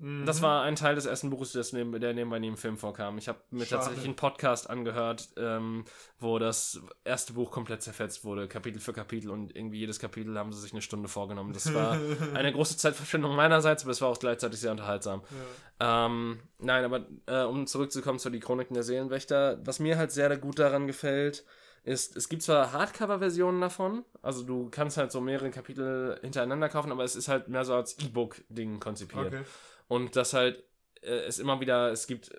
Das 0.00 0.38
mhm. 0.38 0.42
war 0.42 0.62
ein 0.62 0.76
Teil 0.76 0.94
des 0.94 1.06
ersten 1.06 1.28
Buches, 1.28 1.50
das 1.50 1.72
neben, 1.72 1.90
der 2.00 2.14
nebenbei 2.14 2.36
im 2.36 2.56
Film 2.56 2.78
vorkam. 2.78 3.18
Ich 3.18 3.26
habe 3.26 3.40
mir 3.50 3.66
Schade. 3.66 3.80
tatsächlich 3.80 4.04
einen 4.04 4.14
Podcast 4.14 4.70
angehört, 4.70 5.30
ähm, 5.36 5.84
wo 6.20 6.38
das 6.38 6.80
erste 7.04 7.32
Buch 7.32 7.50
komplett 7.50 7.82
zerfetzt 7.82 8.24
wurde, 8.24 8.46
Kapitel 8.46 8.78
für 8.78 8.92
Kapitel 8.92 9.28
und 9.28 9.56
irgendwie 9.56 9.78
jedes 9.78 9.98
Kapitel 9.98 10.38
haben 10.38 10.52
sie 10.52 10.60
sich 10.60 10.72
eine 10.72 10.82
Stunde 10.82 11.08
vorgenommen. 11.08 11.52
Das 11.52 11.74
war 11.74 11.98
eine 12.34 12.52
große 12.52 12.76
Zeitverschwendung 12.76 13.34
meinerseits, 13.34 13.82
aber 13.82 13.90
es 13.90 14.00
war 14.00 14.08
auch 14.08 14.18
gleichzeitig 14.20 14.60
sehr 14.60 14.70
unterhaltsam. 14.70 15.22
Ja. 15.80 16.06
Ähm, 16.06 16.38
nein, 16.58 16.84
aber 16.84 17.04
äh, 17.26 17.42
um 17.42 17.66
zurückzukommen 17.66 18.20
zu 18.20 18.30
die 18.30 18.40
Chroniken 18.40 18.74
der 18.74 18.84
Seelenwächter, 18.84 19.58
was 19.64 19.80
mir 19.80 19.98
halt 19.98 20.12
sehr 20.12 20.36
gut 20.36 20.60
daran 20.60 20.86
gefällt, 20.86 21.44
ist, 21.82 22.16
es 22.16 22.28
gibt 22.28 22.42
zwar 22.42 22.72
Hardcover-Versionen 22.72 23.60
davon, 23.60 24.04
also 24.22 24.44
du 24.44 24.68
kannst 24.70 24.96
halt 24.96 25.10
so 25.10 25.20
mehrere 25.20 25.50
Kapitel 25.50 26.18
hintereinander 26.22 26.68
kaufen, 26.68 26.92
aber 26.92 27.02
es 27.02 27.16
ist 27.16 27.26
halt 27.26 27.48
mehr 27.48 27.64
so 27.64 27.74
als 27.74 27.98
E-Book-Ding 27.98 28.78
konzipiert. 28.78 29.28
Okay. 29.28 29.42
Und 29.88 30.16
das 30.16 30.32
halt 30.32 30.62
äh, 31.02 31.26
es 31.26 31.38
immer 31.38 31.60
wieder, 31.60 31.90
es 31.90 32.06
gibt 32.06 32.30
äh, 32.30 32.38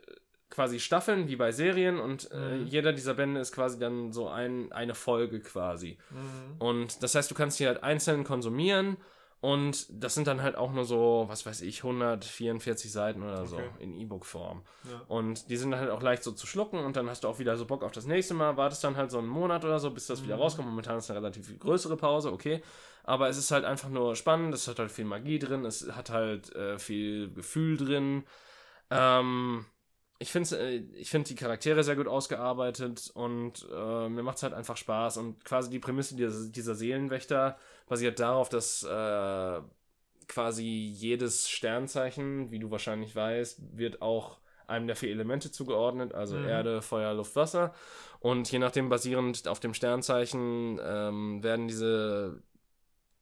quasi 0.50 0.80
Staffeln 0.80 1.28
wie 1.28 1.36
bei 1.36 1.52
Serien 1.52 2.00
und 2.00 2.32
äh, 2.32 2.58
mhm. 2.58 2.68
jeder 2.68 2.92
dieser 2.92 3.14
Bände 3.14 3.40
ist 3.40 3.52
quasi 3.52 3.78
dann 3.78 4.12
so 4.12 4.30
ein, 4.30 4.72
eine 4.72 4.96
Folge 4.96 5.42
quasi. 5.42 5.98
Mhm. 6.10 6.56
Und 6.60 7.04
das 7.04 7.16
heißt, 7.16 7.30
du 7.30 7.36
kannst 7.36 7.60
die 7.60 7.68
halt 7.68 7.84
einzeln 7.84 8.24
konsumieren 8.24 8.98
und 9.42 9.86
das 9.90 10.16
sind 10.16 10.28
dann 10.28 10.42
halt 10.42 10.56
auch 10.56 10.74
nur 10.74 10.84
so, 10.84 11.26
was 11.30 11.46
weiß 11.46 11.62
ich, 11.62 11.84
144 11.84 12.92
Seiten 12.92 13.24
oder 13.24 13.46
so 13.46 13.56
okay. 13.56 13.70
in 13.80 13.94
E-Book-Form. 13.94 14.64
Ja. 14.84 15.02
Und 15.08 15.50
die 15.50 15.56
sind 15.56 15.74
halt 15.76 15.92
auch 15.92 16.02
leicht 16.02 16.24
so 16.24 16.34
zu 16.34 16.46
schlucken 16.46 16.80
und 16.80 16.98
dann 16.98 17.10
hast 17.10 17.24
du 17.24 17.30
auch 17.30 17.40
wieder 17.40 17.56
so 17.56 17.66
Bock 17.66 17.84
auf 17.84 17.92
das 17.92 18.06
nächste 18.06 18.34
Mal, 18.34 18.58
wartest 18.58 18.84
dann 18.84 18.98
halt 18.98 19.12
so 19.12 19.20
einen 19.20 19.30
Monat 19.30 19.64
oder 19.64 19.80
so, 19.80 19.92
bis 19.92 20.08
das 20.08 20.20
mhm. 20.20 20.26
wieder 20.26 20.36
rauskommt. 20.36 20.68
Momentan 20.68 20.98
ist 20.98 21.10
eine 21.10 21.20
relativ 21.20 21.58
größere 21.58 21.96
Pause, 21.96 22.34
okay. 22.34 22.62
Aber 23.04 23.30
es 23.30 23.38
ist 23.38 23.52
halt 23.52 23.66
einfach 23.66 23.90
nur 23.90 24.16
spannend, 24.16 24.54
es 24.54 24.68
hat 24.68 24.80
halt 24.80 24.92
viel 24.92 25.06
Magie 25.06 25.40
drin, 25.40 25.66
es 25.66 25.90
hat 25.92 26.10
halt 26.10 26.54
äh, 26.56 26.78
viel 26.78 27.34
Gefühl 27.34 27.78
drin. 27.78 28.24
Ähm, 28.90 29.66
ich 30.20 30.32
finde 30.32 30.58
äh, 30.60 30.78
ich 30.94 31.10
find 31.10 31.30
die 31.30 31.36
Charaktere 31.36 31.84
sehr 31.84 31.96
gut 31.96 32.08
ausgearbeitet 32.08 33.10
und 33.14 33.68
äh, 33.72 34.10
mir 34.10 34.24
macht 34.24 34.38
es 34.38 34.44
halt 34.44 34.54
einfach 34.54 34.78
Spaß. 34.78 35.18
Und 35.18 35.44
quasi 35.46 35.70
die 35.70 35.80
Prämisse 35.80 36.16
dieser, 36.16 36.50
dieser 36.50 36.76
Seelenwächter 36.76 37.58
basiert 37.88 38.20
darauf, 38.20 38.50
dass 38.50 38.84
äh, 38.84 39.62
quasi 40.28 40.94
jedes 40.94 41.50
Sternzeichen, 41.50 42.52
wie 42.52 42.60
du 42.60 42.70
wahrscheinlich 42.70 43.16
weißt, 43.16 43.78
wird 43.78 44.02
auch 44.02 44.40
einem 44.68 44.88
der 44.88 44.96
vier 44.96 45.10
Elemente 45.10 45.52
zugeordnet, 45.52 46.14
also 46.14 46.38
mhm. 46.38 46.48
Erde, 46.48 46.82
Feuer, 46.82 47.14
Luft, 47.14 47.36
Wasser. 47.36 47.74
Und 48.20 48.52
je 48.52 48.60
nachdem, 48.60 48.90
basierend 48.90 49.48
auf 49.48 49.60
dem 49.60 49.74
Sternzeichen, 49.74 50.80
ähm, 50.84 51.44
werden 51.44 51.68
diese 51.68 52.44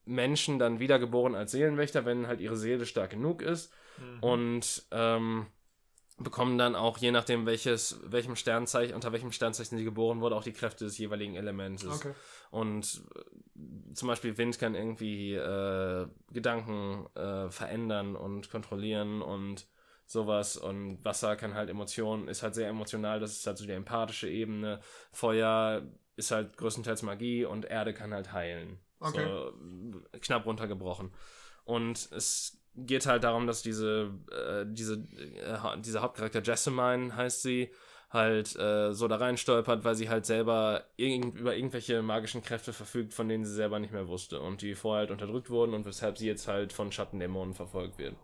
Menschen 0.07 0.59
dann 0.59 0.79
wiedergeboren 0.79 1.35
als 1.35 1.51
Seelenwächter, 1.51 2.05
wenn 2.05 2.27
halt 2.27 2.41
ihre 2.41 2.57
Seele 2.57 2.85
stark 2.85 3.11
genug 3.11 3.41
ist. 3.41 3.71
Mhm. 3.97 4.23
Und 4.23 4.87
ähm, 4.91 5.47
bekommen 6.17 6.57
dann 6.57 6.75
auch, 6.75 6.97
je 6.97 7.11
nachdem, 7.11 7.45
welches, 7.45 7.99
welchem 8.03 8.35
Sternzeichen, 8.35 8.95
unter 8.95 9.11
welchem 9.11 9.31
Sternzeichen 9.31 9.77
sie 9.77 9.83
geboren 9.83 10.19
wurde, 10.19 10.35
auch 10.35 10.43
die 10.43 10.53
Kräfte 10.53 10.85
des 10.85 10.97
jeweiligen 10.97 11.35
Elements. 11.35 11.85
Okay. 11.85 12.13
Und 12.49 13.03
äh, 13.15 13.93
zum 13.93 14.07
Beispiel 14.07 14.37
Wind 14.37 14.57
kann 14.57 14.73
irgendwie 14.73 15.35
äh, 15.35 16.07
Gedanken 16.31 17.05
äh, 17.15 17.49
verändern 17.49 18.15
und 18.15 18.49
kontrollieren 18.49 19.21
und 19.21 19.67
sowas. 20.07 20.57
Und 20.57 21.03
Wasser 21.05 21.35
kann 21.35 21.53
halt 21.53 21.69
Emotionen, 21.69 22.27
ist 22.27 22.41
halt 22.41 22.55
sehr 22.55 22.69
emotional, 22.69 23.19
das 23.19 23.33
ist 23.33 23.45
halt 23.45 23.59
so 23.59 23.65
die 23.65 23.73
empathische 23.73 24.29
Ebene. 24.29 24.79
Feuer 25.11 25.83
ist 26.15 26.31
halt 26.31 26.57
größtenteils 26.57 27.03
Magie 27.03 27.45
und 27.45 27.65
Erde 27.65 27.93
kann 27.93 28.13
halt 28.13 28.33
heilen. 28.33 28.79
Okay. 28.99 29.25
So, 29.25 29.53
knapp 30.19 30.45
runtergebrochen. 30.45 31.11
Und 31.65 32.09
es 32.11 32.57
geht 32.75 33.05
halt 33.05 33.23
darum, 33.23 33.47
dass 33.47 33.61
diese, 33.61 34.11
äh, 34.31 34.65
diese, 34.67 34.95
äh, 34.95 35.81
dieser 35.81 36.01
Hauptcharakter 36.01 36.41
Jessamine 36.41 37.15
heißt 37.15 37.41
sie, 37.41 37.71
halt 38.09 38.55
äh, 38.55 38.93
so 38.93 39.07
da 39.07 39.17
rein 39.17 39.37
stolpert, 39.37 39.83
weil 39.83 39.95
sie 39.95 40.09
halt 40.09 40.25
selber 40.25 40.85
irgend, 40.95 41.37
über 41.37 41.55
irgendwelche 41.55 42.01
magischen 42.01 42.41
Kräfte 42.41 42.71
verfügt, 42.71 43.13
von 43.13 43.27
denen 43.27 43.43
sie 43.43 43.53
selber 43.53 43.79
nicht 43.79 43.91
mehr 43.91 44.07
wusste 44.07 44.39
und 44.39 44.61
die 44.61 44.75
vorher 44.75 45.01
halt 45.01 45.11
unterdrückt 45.11 45.49
wurden 45.49 45.73
und 45.73 45.85
weshalb 45.85 46.17
sie 46.17 46.27
jetzt 46.27 46.47
halt 46.47 46.71
von 46.71 46.91
Schattendämonen 46.91 47.53
verfolgt 47.53 47.97
wird. 47.97 48.15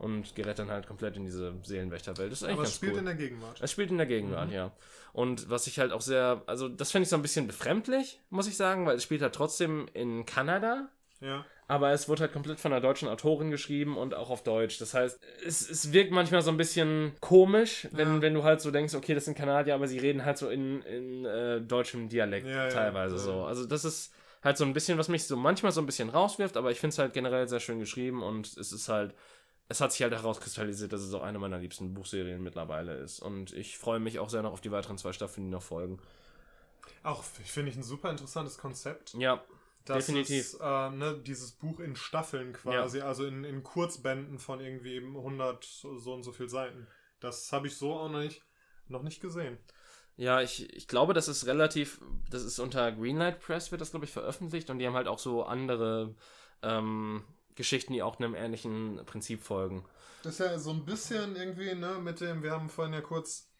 Und 0.00 0.34
gerät 0.34 0.58
dann 0.58 0.70
halt 0.70 0.86
komplett 0.86 1.18
in 1.18 1.26
diese 1.26 1.52
Seelenwächterwelt. 1.62 2.32
Das 2.32 2.40
ist 2.40 2.44
eigentlich 2.44 2.58
Aber 2.58 2.66
es 2.66 2.74
spielt 2.74 2.94
cool. 2.94 3.00
in 3.00 3.04
der 3.04 3.14
Gegenwart. 3.16 3.60
Es 3.60 3.70
spielt 3.70 3.90
in 3.90 3.98
der 3.98 4.06
Gegenwart, 4.06 4.48
mhm. 4.48 4.54
ja. 4.54 4.72
Und 5.12 5.50
was 5.50 5.66
ich 5.66 5.78
halt 5.78 5.92
auch 5.92 6.00
sehr, 6.00 6.42
also 6.46 6.70
das 6.70 6.90
fände 6.90 7.02
ich 7.02 7.10
so 7.10 7.16
ein 7.16 7.22
bisschen 7.22 7.46
befremdlich, 7.46 8.18
muss 8.30 8.48
ich 8.48 8.56
sagen, 8.56 8.86
weil 8.86 8.96
es 8.96 9.02
spielt 9.02 9.20
halt 9.20 9.34
trotzdem 9.34 9.88
in 9.92 10.24
Kanada. 10.24 10.88
Ja. 11.20 11.44
Aber 11.68 11.92
es 11.92 12.08
wurde 12.08 12.22
halt 12.22 12.32
komplett 12.32 12.58
von 12.60 12.72
einer 12.72 12.80
deutschen 12.80 13.08
Autorin 13.08 13.50
geschrieben 13.50 13.98
und 13.98 14.14
auch 14.14 14.30
auf 14.30 14.42
Deutsch. 14.42 14.78
Das 14.78 14.94
heißt, 14.94 15.20
es, 15.46 15.68
es 15.68 15.92
wirkt 15.92 16.12
manchmal 16.12 16.40
so 16.40 16.50
ein 16.50 16.56
bisschen 16.56 17.12
komisch, 17.20 17.86
wenn, 17.92 18.14
ja. 18.14 18.22
wenn 18.22 18.32
du 18.32 18.42
halt 18.42 18.62
so 18.62 18.70
denkst, 18.70 18.94
okay, 18.94 19.14
das 19.14 19.26
sind 19.26 19.36
Kanadier, 19.36 19.74
aber 19.74 19.86
sie 19.86 19.98
reden 19.98 20.24
halt 20.24 20.38
so 20.38 20.48
in, 20.48 20.80
in 20.82 21.26
äh, 21.26 21.60
deutschem 21.60 22.08
Dialekt 22.08 22.48
ja, 22.48 22.68
teilweise 22.68 23.16
ja. 23.16 23.20
so. 23.20 23.42
Also 23.42 23.66
das 23.66 23.84
ist 23.84 24.14
halt 24.42 24.56
so 24.56 24.64
ein 24.64 24.72
bisschen, 24.72 24.98
was 24.98 25.08
mich 25.08 25.24
so 25.24 25.36
manchmal 25.36 25.72
so 25.72 25.80
ein 25.80 25.86
bisschen 25.86 26.08
rauswirft, 26.08 26.56
aber 26.56 26.70
ich 26.70 26.80
finde 26.80 26.94
es 26.94 26.98
halt 26.98 27.12
generell 27.12 27.46
sehr 27.48 27.60
schön 27.60 27.78
geschrieben 27.78 28.22
und 28.22 28.56
es 28.56 28.72
ist 28.72 28.88
halt, 28.88 29.14
es 29.70 29.80
hat 29.80 29.92
sich 29.92 30.02
halt 30.02 30.12
herauskristallisiert, 30.12 30.92
dass 30.92 31.00
es 31.00 31.14
auch 31.14 31.22
eine 31.22 31.38
meiner 31.38 31.58
liebsten 31.58 31.94
Buchserien 31.94 32.42
mittlerweile 32.42 32.96
ist. 32.96 33.20
Und 33.20 33.52
ich 33.52 33.78
freue 33.78 34.00
mich 34.00 34.18
auch 34.18 34.28
sehr 34.28 34.42
noch 34.42 34.52
auf 34.52 34.60
die 34.60 34.72
weiteren 34.72 34.98
zwei 34.98 35.12
Staffeln, 35.12 35.44
die 35.44 35.50
noch 35.52 35.62
folgen. 35.62 36.00
Auch 37.04 37.22
finde 37.22 37.70
ich 37.70 37.76
ein 37.76 37.84
super 37.84 38.10
interessantes 38.10 38.58
Konzept. 38.58 39.14
Ja. 39.14 39.44
Das 39.84 40.06
Definitiv. 40.06 40.40
Ist, 40.40 40.60
äh, 40.60 40.90
ne, 40.90 41.20
dieses 41.24 41.52
Buch 41.52 41.78
in 41.78 41.94
Staffeln 41.94 42.52
quasi, 42.52 42.98
ja. 42.98 43.04
also 43.06 43.24
in, 43.24 43.44
in 43.44 43.62
Kurzbänden 43.62 44.40
von 44.40 44.60
irgendwie 44.60 44.98
100 44.98 45.64
so 45.64 46.14
und 46.14 46.24
so 46.24 46.32
viel 46.32 46.48
Seiten. 46.48 46.88
Das 47.20 47.52
habe 47.52 47.68
ich 47.68 47.76
so 47.76 47.94
auch 47.94 48.10
noch 48.10 48.18
nicht, 48.18 48.42
noch 48.88 49.02
nicht 49.02 49.20
gesehen. 49.20 49.56
Ja, 50.16 50.40
ich, 50.40 50.68
ich 50.74 50.88
glaube, 50.88 51.14
das 51.14 51.28
ist 51.28 51.46
relativ, 51.46 52.00
das 52.28 52.42
ist 52.42 52.58
unter 52.58 52.90
Greenlight 52.90 53.38
Press 53.38 53.70
wird 53.70 53.80
das, 53.80 53.92
glaube 53.92 54.04
ich, 54.04 54.10
veröffentlicht 54.10 54.68
und 54.68 54.80
die 54.80 54.86
haben 54.86 54.96
halt 54.96 55.06
auch 55.06 55.20
so 55.20 55.44
andere 55.44 56.16
ähm, 56.62 57.22
Geschichten, 57.60 57.92
die 57.92 58.02
auch 58.02 58.18
einem 58.18 58.34
ähnlichen 58.34 59.00
Prinzip 59.04 59.42
folgen. 59.42 59.84
Das 60.22 60.34
ist 60.34 60.38
ja 60.40 60.58
so 60.58 60.70
ein 60.70 60.84
bisschen 60.84 61.36
irgendwie, 61.36 61.74
ne, 61.74 61.98
mit 62.02 62.20
dem, 62.20 62.42
wir 62.42 62.52
haben 62.52 62.70
vorhin 62.70 62.94
ja 62.94 63.02
kurz 63.02 63.50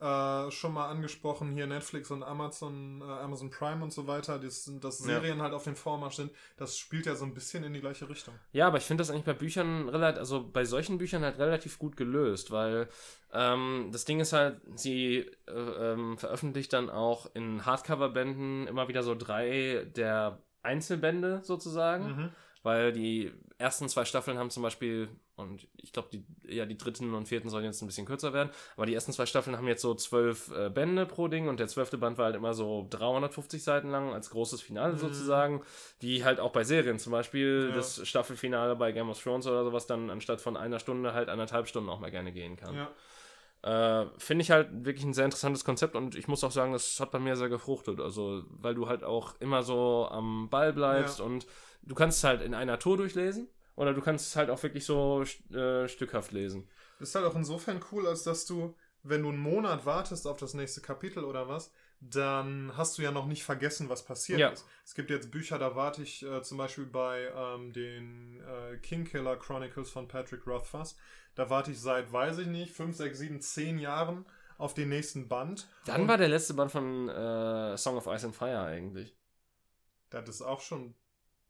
äh, 0.00 0.50
schon 0.50 0.74
mal 0.74 0.88
angesprochen, 0.88 1.52
hier 1.52 1.68
Netflix 1.68 2.10
und 2.10 2.24
Amazon, 2.24 3.00
äh, 3.00 3.04
Amazon 3.04 3.50
Prime 3.50 3.82
und 3.82 3.92
so 3.92 4.06
weiter, 4.08 4.38
das, 4.40 4.70
dass 4.80 4.98
Serien 4.98 5.38
ja. 5.38 5.44
halt 5.44 5.54
auf 5.54 5.64
den 5.64 5.76
Vormarsch 5.76 6.16
sind, 6.16 6.32
das 6.56 6.76
spielt 6.76 7.06
ja 7.06 7.14
so 7.14 7.24
ein 7.24 7.32
bisschen 7.32 7.62
in 7.62 7.72
die 7.72 7.80
gleiche 7.80 8.08
Richtung. 8.08 8.34
Ja, 8.52 8.66
aber 8.66 8.78
ich 8.78 8.84
finde 8.84 9.02
das 9.02 9.10
eigentlich 9.10 9.24
bei 9.24 9.32
Büchern 9.34 9.88
relativ, 9.88 10.18
also 10.18 10.50
bei 10.52 10.64
solchen 10.64 10.98
Büchern 10.98 11.22
halt 11.22 11.38
relativ 11.38 11.78
gut 11.78 11.96
gelöst, 11.96 12.50
weil 12.50 12.88
ähm, 13.32 13.90
das 13.92 14.04
Ding 14.04 14.18
ist 14.18 14.32
halt, 14.32 14.60
sie 14.74 15.30
äh, 15.46 15.52
ähm, 15.52 16.18
veröffentlicht 16.18 16.72
dann 16.72 16.90
auch 16.90 17.32
in 17.34 17.64
Hardcover-Bänden 17.64 18.66
immer 18.66 18.88
wieder 18.88 19.04
so 19.04 19.14
drei 19.14 19.86
der 19.96 20.42
Einzelbände 20.62 21.40
sozusagen, 21.44 22.06
mhm. 22.06 22.30
Weil 22.64 22.92
die 22.92 23.30
ersten 23.58 23.88
zwei 23.88 24.04
Staffeln 24.04 24.38
haben 24.38 24.50
zum 24.50 24.62
Beispiel 24.64 25.08
und 25.36 25.66
ich 25.76 25.92
glaube, 25.92 26.08
die, 26.12 26.24
ja, 26.48 26.64
die 26.64 26.78
dritten 26.78 27.12
und 27.14 27.26
vierten 27.26 27.48
sollen 27.48 27.64
jetzt 27.64 27.82
ein 27.82 27.86
bisschen 27.86 28.06
kürzer 28.06 28.32
werden. 28.32 28.50
Aber 28.76 28.86
die 28.86 28.94
ersten 28.94 29.12
zwei 29.12 29.26
Staffeln 29.26 29.56
haben 29.56 29.66
jetzt 29.68 29.82
so 29.82 29.94
zwölf 29.94 30.50
äh, 30.50 30.70
Bände 30.70 31.06
pro 31.06 31.28
Ding 31.28 31.48
und 31.48 31.60
der 31.60 31.66
zwölfte 31.68 31.98
Band 31.98 32.18
war 32.18 32.26
halt 32.26 32.36
immer 32.36 32.54
so 32.54 32.86
350 32.90 33.62
Seiten 33.62 33.90
lang 33.90 34.12
als 34.12 34.30
großes 34.30 34.62
Finale 34.62 34.94
mhm. 34.94 34.98
sozusagen. 34.98 35.62
Wie 36.00 36.24
halt 36.24 36.40
auch 36.40 36.52
bei 36.52 36.64
Serien. 36.64 36.98
Zum 36.98 37.12
Beispiel 37.12 37.66
ja. 37.68 37.74
das 37.74 38.06
Staffelfinale 38.06 38.76
bei 38.76 38.92
Game 38.92 39.10
of 39.10 39.22
Thrones 39.22 39.46
oder 39.46 39.64
sowas 39.64 39.86
dann 39.86 40.08
anstatt 40.08 40.40
von 40.40 40.56
einer 40.56 40.78
Stunde 40.78 41.14
halt 41.14 41.28
anderthalb 41.28 41.66
Stunden 41.66 41.90
auch 41.90 42.00
mal 42.00 42.12
gerne 42.12 42.32
gehen 42.32 42.56
kann. 42.56 42.74
Ja. 42.74 44.02
Äh, 44.02 44.06
Finde 44.18 44.42
ich 44.42 44.50
halt 44.50 44.68
wirklich 44.84 45.04
ein 45.04 45.14
sehr 45.14 45.24
interessantes 45.24 45.64
Konzept 45.64 45.96
und 45.96 46.14
ich 46.14 46.28
muss 46.28 46.44
auch 46.44 46.52
sagen, 46.52 46.72
das 46.72 47.00
hat 47.00 47.10
bei 47.10 47.18
mir 47.18 47.34
sehr 47.34 47.48
gefruchtet. 47.48 47.98
Also, 47.98 48.44
weil 48.50 48.74
du 48.74 48.88
halt 48.88 49.02
auch 49.02 49.34
immer 49.40 49.62
so 49.62 50.06
am 50.10 50.48
Ball 50.48 50.72
bleibst 50.72 51.18
ja. 51.18 51.24
und 51.24 51.46
du 51.86 51.94
kannst 51.94 52.18
es 52.18 52.24
halt 52.24 52.42
in 52.42 52.54
einer 52.54 52.78
Tour 52.78 52.96
durchlesen 52.96 53.48
oder 53.76 53.94
du 53.94 54.00
kannst 54.00 54.28
es 54.28 54.36
halt 54.36 54.50
auch 54.50 54.62
wirklich 54.62 54.84
so 54.84 55.24
äh, 55.52 55.88
stückhaft 55.88 56.32
lesen. 56.32 56.68
Das 56.98 57.10
ist 57.10 57.14
halt 57.14 57.26
auch 57.26 57.34
insofern 57.34 57.80
cool, 57.92 58.06
als 58.06 58.22
dass 58.22 58.46
du, 58.46 58.74
wenn 59.02 59.22
du 59.22 59.28
einen 59.28 59.38
Monat 59.38 59.84
wartest 59.84 60.26
auf 60.26 60.38
das 60.38 60.54
nächste 60.54 60.80
Kapitel 60.80 61.24
oder 61.24 61.48
was, 61.48 61.72
dann 62.00 62.72
hast 62.76 62.98
du 62.98 63.02
ja 63.02 63.10
noch 63.10 63.26
nicht 63.26 63.44
vergessen, 63.44 63.88
was 63.88 64.04
passiert 64.04 64.38
ja. 64.38 64.48
ist. 64.50 64.66
Es 64.84 64.94
gibt 64.94 65.10
jetzt 65.10 65.30
Bücher, 65.30 65.58
da 65.58 65.74
warte 65.74 66.02
ich 66.02 66.22
äh, 66.22 66.42
zum 66.42 66.58
Beispiel 66.58 66.86
bei 66.86 67.30
ähm, 67.34 67.72
den 67.72 68.40
äh, 68.40 68.76
Kingkiller 68.78 69.36
Chronicles 69.36 69.90
von 69.90 70.06
Patrick 70.06 70.46
Rothfuss. 70.46 70.96
Da 71.34 71.50
warte 71.50 71.70
ich 71.70 71.80
seit, 71.80 72.12
weiß 72.12 72.38
ich 72.38 72.46
nicht, 72.46 72.72
5, 72.72 72.96
6, 72.96 73.18
7, 73.18 73.40
10 73.40 73.78
Jahren 73.78 74.26
auf 74.58 74.74
den 74.74 74.88
nächsten 74.88 75.28
Band. 75.28 75.66
Dann 75.86 76.02
Und 76.02 76.08
war 76.08 76.18
der 76.18 76.28
letzte 76.28 76.54
Band 76.54 76.70
von 76.70 77.08
äh, 77.08 77.76
Song 77.76 77.96
of 77.96 78.06
Ice 78.06 78.26
and 78.26 78.36
Fire 78.36 78.60
eigentlich. 78.60 79.16
Das 80.10 80.28
ist 80.28 80.42
auch 80.42 80.60
schon 80.60 80.94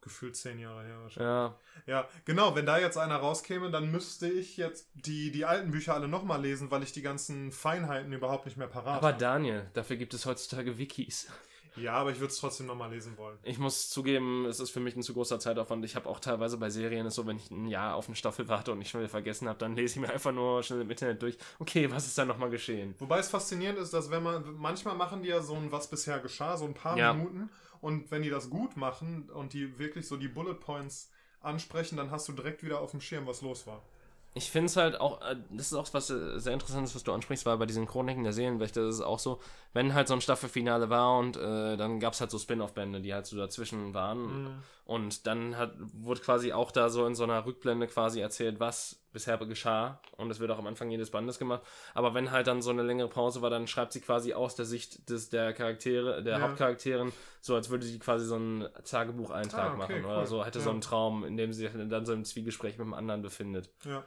gefühlt 0.05 0.37
zehn 0.37 0.61
Jahre 0.61 0.85
her 0.85 1.01
wahrscheinlich. 1.03 1.29
Ja. 1.29 1.59
Ja, 1.87 2.09
genau, 2.25 2.55
wenn 2.55 2.67
da 2.67 2.79
jetzt 2.79 2.97
einer 2.97 3.17
rauskäme, 3.17 3.71
dann 3.71 3.91
müsste 3.91 4.29
ich 4.29 4.57
jetzt 4.57 4.89
die, 4.95 5.33
die 5.33 5.45
alten 5.45 5.73
Bücher 5.73 5.95
alle 5.95 6.07
nochmal 6.07 6.41
lesen, 6.41 6.71
weil 6.71 6.83
ich 6.83 6.93
die 6.93 7.03
ganzen 7.03 7.51
Feinheiten 7.51 8.13
überhaupt 8.13 8.47
nicht 8.47 8.57
mehr 8.57 8.69
parat 8.69 8.97
habe. 8.97 9.09
Aber 9.09 9.13
Daniel, 9.13 9.67
dafür 9.75 9.97
gibt 9.97 10.15
es 10.15 10.27
heutzutage 10.27 10.79
Wikis. 10.79 11.29
Ja, 11.77 11.95
aber 11.95 12.13
ich 12.13 12.21
würde 12.21 12.33
es 12.33 12.39
trotzdem 12.39 12.67
nochmal 12.67 12.91
lesen 12.91 13.17
wollen. 13.19 13.37
Ich 13.43 13.59
muss 13.59 13.91
zugeben, 13.91 14.47
es 14.47 14.61
ist 14.61 14.71
für 14.71 14.81
mich 14.81 14.95
ein 14.95 15.03
zu 15.03 15.13
großer 15.13 15.41
Zeitaufwand. 15.41 15.85
Ich 15.85 15.97
habe 15.97 16.09
auch 16.09 16.21
teilweise 16.21 16.57
bei 16.57 16.71
Serien 16.71 17.07
ist 17.07 17.17
so, 17.17 17.27
wenn 17.27 17.37
ich 17.37 17.51
ein 17.51 17.67
Jahr 17.67 17.97
auf 17.97 18.07
eine 18.07 18.15
Staffel 18.15 18.49
warte 18.49 18.73
und 18.73 18.81
ich 18.81 18.91
schon 18.91 19.01
wieder 19.01 19.11
vergessen 19.11 19.49
habe, 19.49 19.59
dann 19.59 19.75
lese 19.75 19.95
ich 19.95 20.01
mir 20.01 20.13
einfach 20.13 20.33
nur 20.33 20.63
schnell 20.63 20.83
im 20.83 20.91
Internet 20.91 21.21
durch. 21.21 21.37
Okay, 21.59 21.91
was 21.91 22.07
ist 22.07 22.17
da 22.17 22.25
nochmal 22.25 22.51
geschehen? 22.51 22.95
Wobei 22.99 23.19
es 23.19 23.29
faszinierend 23.29 23.79
ist, 23.81 23.93
dass 23.93 24.11
wenn 24.11 24.23
man, 24.23 24.55
manchmal 24.57 24.95
machen 24.95 25.23
die 25.23 25.31
ja 25.31 25.43
so 25.43 25.55
ein, 25.55 25.73
was 25.73 25.91
bisher 25.91 26.21
geschah, 26.21 26.57
so 26.57 26.65
ein 26.65 26.75
paar 26.75 26.97
ja. 26.97 27.13
Minuten 27.13 27.51
und 27.85 28.11
wenn 28.11 28.23
die 28.23 28.31
das 28.31 28.49
gut 28.49 28.79
machen 28.79 29.29
und 29.29 29.53
die 29.53 29.79
wirklich 29.79 30.09
so 30.09 30.17
die 30.17 30.29
Bullet 30.29 30.55
Points 30.55 31.11
ansprechen, 31.43 31.99
dann 31.99 32.11
hast 32.11 32.27
du 32.27 32.33
direkt 32.33 32.63
wieder 32.63 32.81
auf 32.81 32.93
dem 32.93 33.03
Schirm, 33.03 33.27
was 33.27 33.43
los 33.43 33.67
war. 33.67 33.83
Ich 34.33 34.51
finde 34.51 34.67
es 34.67 34.77
halt 34.77 34.99
auch, 34.99 35.21
äh, 35.21 35.37
das 35.51 35.67
ist 35.67 35.75
auch 35.75 35.87
was 35.93 36.09
äh, 36.09 36.41
sehr 36.41 36.55
Interessantes, 36.55 36.95
was 36.95 37.05
du 37.05 37.13
ansprichst, 37.13 37.45
weil 37.45 37.59
bei 37.59 37.67
diesen 37.67 37.87
Chroniken 37.87 38.25
der 38.25 38.33
Seelenwächter 38.33 38.89
ist 38.89 38.97
es 38.97 39.01
auch 39.03 39.19
so, 39.19 39.39
wenn 39.75 39.93
halt 39.93 40.09
so 40.09 40.15
ein 40.15 40.23
Staffelfinale 40.23 40.89
war 40.89 41.19
und 41.19 41.37
äh, 41.37 41.77
dann 41.77 42.01
gab 42.01 42.15
es 42.15 42.23
halt 42.23 42.31
so 42.31 42.39
Spin-off-Bände, 42.39 43.03
die 43.03 43.13
halt 43.13 43.27
so 43.27 43.37
dazwischen 43.37 43.93
waren. 43.93 44.45
Mhm. 44.45 44.63
Und 44.87 45.27
dann 45.27 45.59
hat, 45.59 45.75
wurde 45.79 46.23
quasi 46.23 46.55
auch 46.55 46.73
da 46.73 46.89
so 46.89 47.07
in 47.07 47.15
so 47.15 47.25
einer 47.25 47.45
Rückblende 47.45 47.87
quasi 47.87 48.21
erzählt, 48.21 48.61
was 48.61 49.04
bisher 49.15 49.39
geschah. 49.39 49.99
Und 50.19 50.31
es 50.31 50.41
wird 50.41 50.51
auch 50.51 50.59
am 50.59 50.67
Anfang 50.67 50.91
jedes 50.91 51.11
Bandes 51.11 51.39
gemacht. 51.39 51.63
Aber 51.95 52.13
wenn 52.13 52.31
halt 52.31 52.47
dann 52.47 52.61
so 52.61 52.71
eine 52.71 52.83
längere 52.83 53.09
Pause 53.09 53.41
war, 53.41 53.49
dann 53.49 53.67
schreibt 53.67 53.95
sie 53.95 54.01
quasi 54.01 54.35
aus 54.35 54.55
der 54.55 54.67
Sicht 54.67 55.09
des, 55.09 55.31
der 55.31 55.55
Charaktere, 55.55 56.23
der 56.23 56.39
ja. 56.39 56.41
Hauptcharakterin, 56.43 57.13
so 57.41 57.55
als 57.55 57.71
würde 57.71 57.87
sie 57.87 57.99
quasi 57.99 58.27
so 58.27 58.35
einen 58.35 58.69
Tagebucheintrag 58.85 59.61
ah, 59.61 59.69
okay, 59.69 59.79
machen. 59.79 60.05
Cool. 60.05 60.11
Oder 60.11 60.27
so 60.27 60.45
hätte 60.45 60.59
ja. 60.59 60.65
so 60.65 60.71
einen 60.71 60.83
Traum, 60.83 61.25
in 61.25 61.39
dem 61.39 61.55
sie 61.55 61.67
sich 61.67 61.89
dann 61.89 62.05
so 62.05 62.13
im 62.13 62.25
Zwiegespräch 62.25 62.77
mit 62.77 62.87
dem 62.87 62.95
anderen 62.95 63.23
befindet. 63.23 63.71
Ja. 63.85 64.05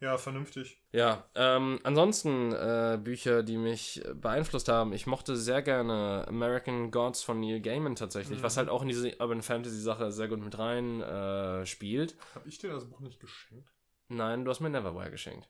Ja, 0.00 0.16
vernünftig. 0.16 0.80
Ja, 0.92 1.28
ähm, 1.34 1.78
ansonsten 1.82 2.52
äh, 2.52 2.98
Bücher, 3.02 3.42
die 3.42 3.58
mich 3.58 4.02
beeinflusst 4.14 4.68
haben. 4.68 4.94
Ich 4.94 5.06
mochte 5.06 5.36
sehr 5.36 5.60
gerne 5.60 6.24
American 6.26 6.90
Gods 6.90 7.22
von 7.22 7.38
Neil 7.38 7.60
Gaiman 7.60 7.96
tatsächlich, 7.96 8.38
mhm. 8.38 8.42
was 8.42 8.56
halt 8.56 8.70
auch 8.70 8.80
in 8.80 8.88
diese 8.88 9.14
Urban 9.18 9.42
Fantasy 9.42 9.78
Sache 9.78 10.10
sehr 10.10 10.28
gut 10.28 10.42
mit 10.42 10.58
rein 10.58 11.02
äh, 11.02 11.66
spielt. 11.66 12.16
Hab 12.34 12.46
ich 12.46 12.58
dir 12.58 12.70
das 12.70 12.86
Buch 12.86 13.00
nicht 13.00 13.20
geschenkt? 13.20 13.68
Nein, 14.10 14.44
du 14.44 14.50
hast 14.50 14.60
mir 14.60 14.70
Neverwhere 14.70 15.10
geschenkt. 15.10 15.48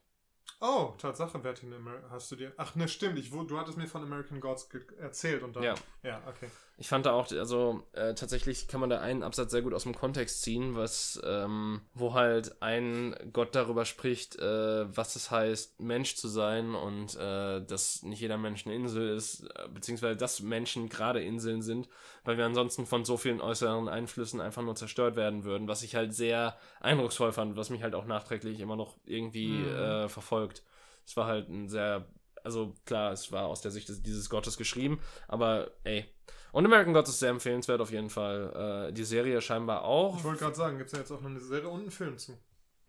Oh, 0.63 0.93
Tatsache, 0.99 1.43
wer 1.43 1.53
hat 1.53 2.11
hast 2.11 2.31
du 2.31 2.35
dir. 2.35 2.53
Ach 2.55 2.75
ne, 2.75 2.87
stimmt, 2.87 3.17
ich, 3.17 3.31
du 3.31 3.57
hattest 3.57 3.79
mir 3.79 3.87
von 3.87 4.03
American 4.03 4.39
Gods 4.39 4.69
erzählt 4.99 5.41
und 5.41 5.55
dann. 5.55 5.63
Ja. 5.63 5.75
Ja, 6.03 6.21
okay. 6.27 6.49
Ich 6.77 6.87
fand 6.87 7.07
da 7.07 7.13
auch, 7.13 7.31
also 7.31 7.83
äh, 7.93 8.13
tatsächlich 8.13 8.67
kann 8.67 8.79
man 8.79 8.91
da 8.91 8.99
einen 8.99 9.23
Absatz 9.23 9.51
sehr 9.51 9.63
gut 9.63 9.73
aus 9.73 9.83
dem 9.83 9.95
Kontext 9.95 10.43
ziehen, 10.43 10.75
was, 10.75 11.19
ähm, 11.23 11.81
wo 11.95 12.13
halt 12.13 12.61
ein 12.61 13.15
Gott 13.33 13.55
darüber 13.55 13.85
spricht, 13.85 14.35
äh, 14.37 14.95
was 14.95 15.15
es 15.15 15.31
heißt, 15.31 15.79
Mensch 15.79 16.15
zu 16.15 16.27
sein 16.27 16.75
und 16.75 17.15
äh, 17.15 17.65
dass 17.65 18.03
nicht 18.03 18.21
jeder 18.21 18.37
Mensch 18.37 18.65
eine 18.65 18.75
Insel 18.75 19.15
ist, 19.15 19.41
äh, 19.41 19.67
beziehungsweise 19.67 20.17
dass 20.17 20.41
Menschen 20.41 20.89
gerade 20.89 21.23
Inseln 21.23 21.63
sind, 21.63 21.87
weil 22.23 22.37
wir 22.37 22.45
ansonsten 22.45 22.85
von 22.85 23.05
so 23.05 23.17
vielen 23.17 23.41
äußeren 23.41 23.87
Einflüssen 23.89 24.41
einfach 24.41 24.61
nur 24.61 24.75
zerstört 24.75 25.15
werden 25.15 25.43
würden, 25.43 25.67
was 25.67 25.83
ich 25.83 25.95
halt 25.95 26.13
sehr 26.13 26.57
eindrucksvoll 26.79 27.31
fand, 27.31 27.55
was 27.55 27.69
mich 27.69 27.83
halt 27.83 27.95
auch 27.95 28.05
nachträglich 28.05 28.59
immer 28.59 28.75
noch 28.75 28.97
irgendwie 29.05 29.49
mhm. 29.49 29.67
Äh, 29.67 30.09
verfolgt. 30.09 30.63
Es 31.05 31.17
war 31.17 31.25
halt 31.25 31.49
ein 31.49 31.67
sehr 31.67 32.07
also 32.43 32.75
klar, 32.85 33.11
es 33.11 33.31
war 33.31 33.45
aus 33.45 33.61
der 33.61 33.71
Sicht 33.71 33.87
dieses 34.05 34.29
Gottes 34.29 34.57
geschrieben, 34.57 34.99
aber 35.27 35.71
ey, 35.83 36.05
und 36.51 36.65
American 36.65 36.93
Gods 36.93 37.09
ist 37.09 37.19
sehr 37.19 37.29
empfehlenswert 37.29 37.79
auf 37.81 37.91
jeden 37.91 38.09
Fall. 38.09 38.89
Äh, 38.89 38.93
die 38.93 39.03
Serie 39.03 39.41
scheinbar 39.41 39.83
auch. 39.83 40.17
Ich 40.17 40.23
wollte 40.23 40.39
gerade 40.39 40.55
sagen, 40.55 40.77
gibt 40.77 40.87
es 40.87 40.93
ja 40.93 40.99
jetzt 40.99 41.11
auch 41.11 41.21
noch 41.21 41.29
eine 41.29 41.39
Serie 41.39 41.69
und 41.69 41.81
einen 41.81 41.91
Film 41.91 42.17
zu. 42.17 42.37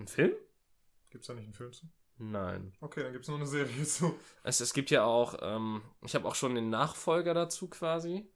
Ein 0.01 0.09
Film? 0.09 0.33
Gibt 1.11 1.23
es 1.23 1.29
da 1.29 1.35
nicht 1.35 1.45
einen 1.45 1.55
Film 1.55 1.73
zu? 1.73 1.87
Nein. 2.19 2.73
Okay, 2.81 3.03
dann 3.03 3.13
gibt 3.13 3.25
es 3.25 3.29
noch 3.29 3.37
eine 3.37 3.47
Serie 3.47 3.83
zu. 3.85 4.19
Es, 4.43 4.61
es 4.61 4.75
gibt 4.75 4.91
ja 4.91 5.05
auch, 5.05 5.37
ähm, 5.41 5.83
ich 6.05 6.15
habe 6.15 6.27
auch 6.27 6.35
schon 6.35 6.55
den 6.55 6.71
Nachfolger 6.71 7.35
dazu 7.35 7.69
quasi, 7.69 8.29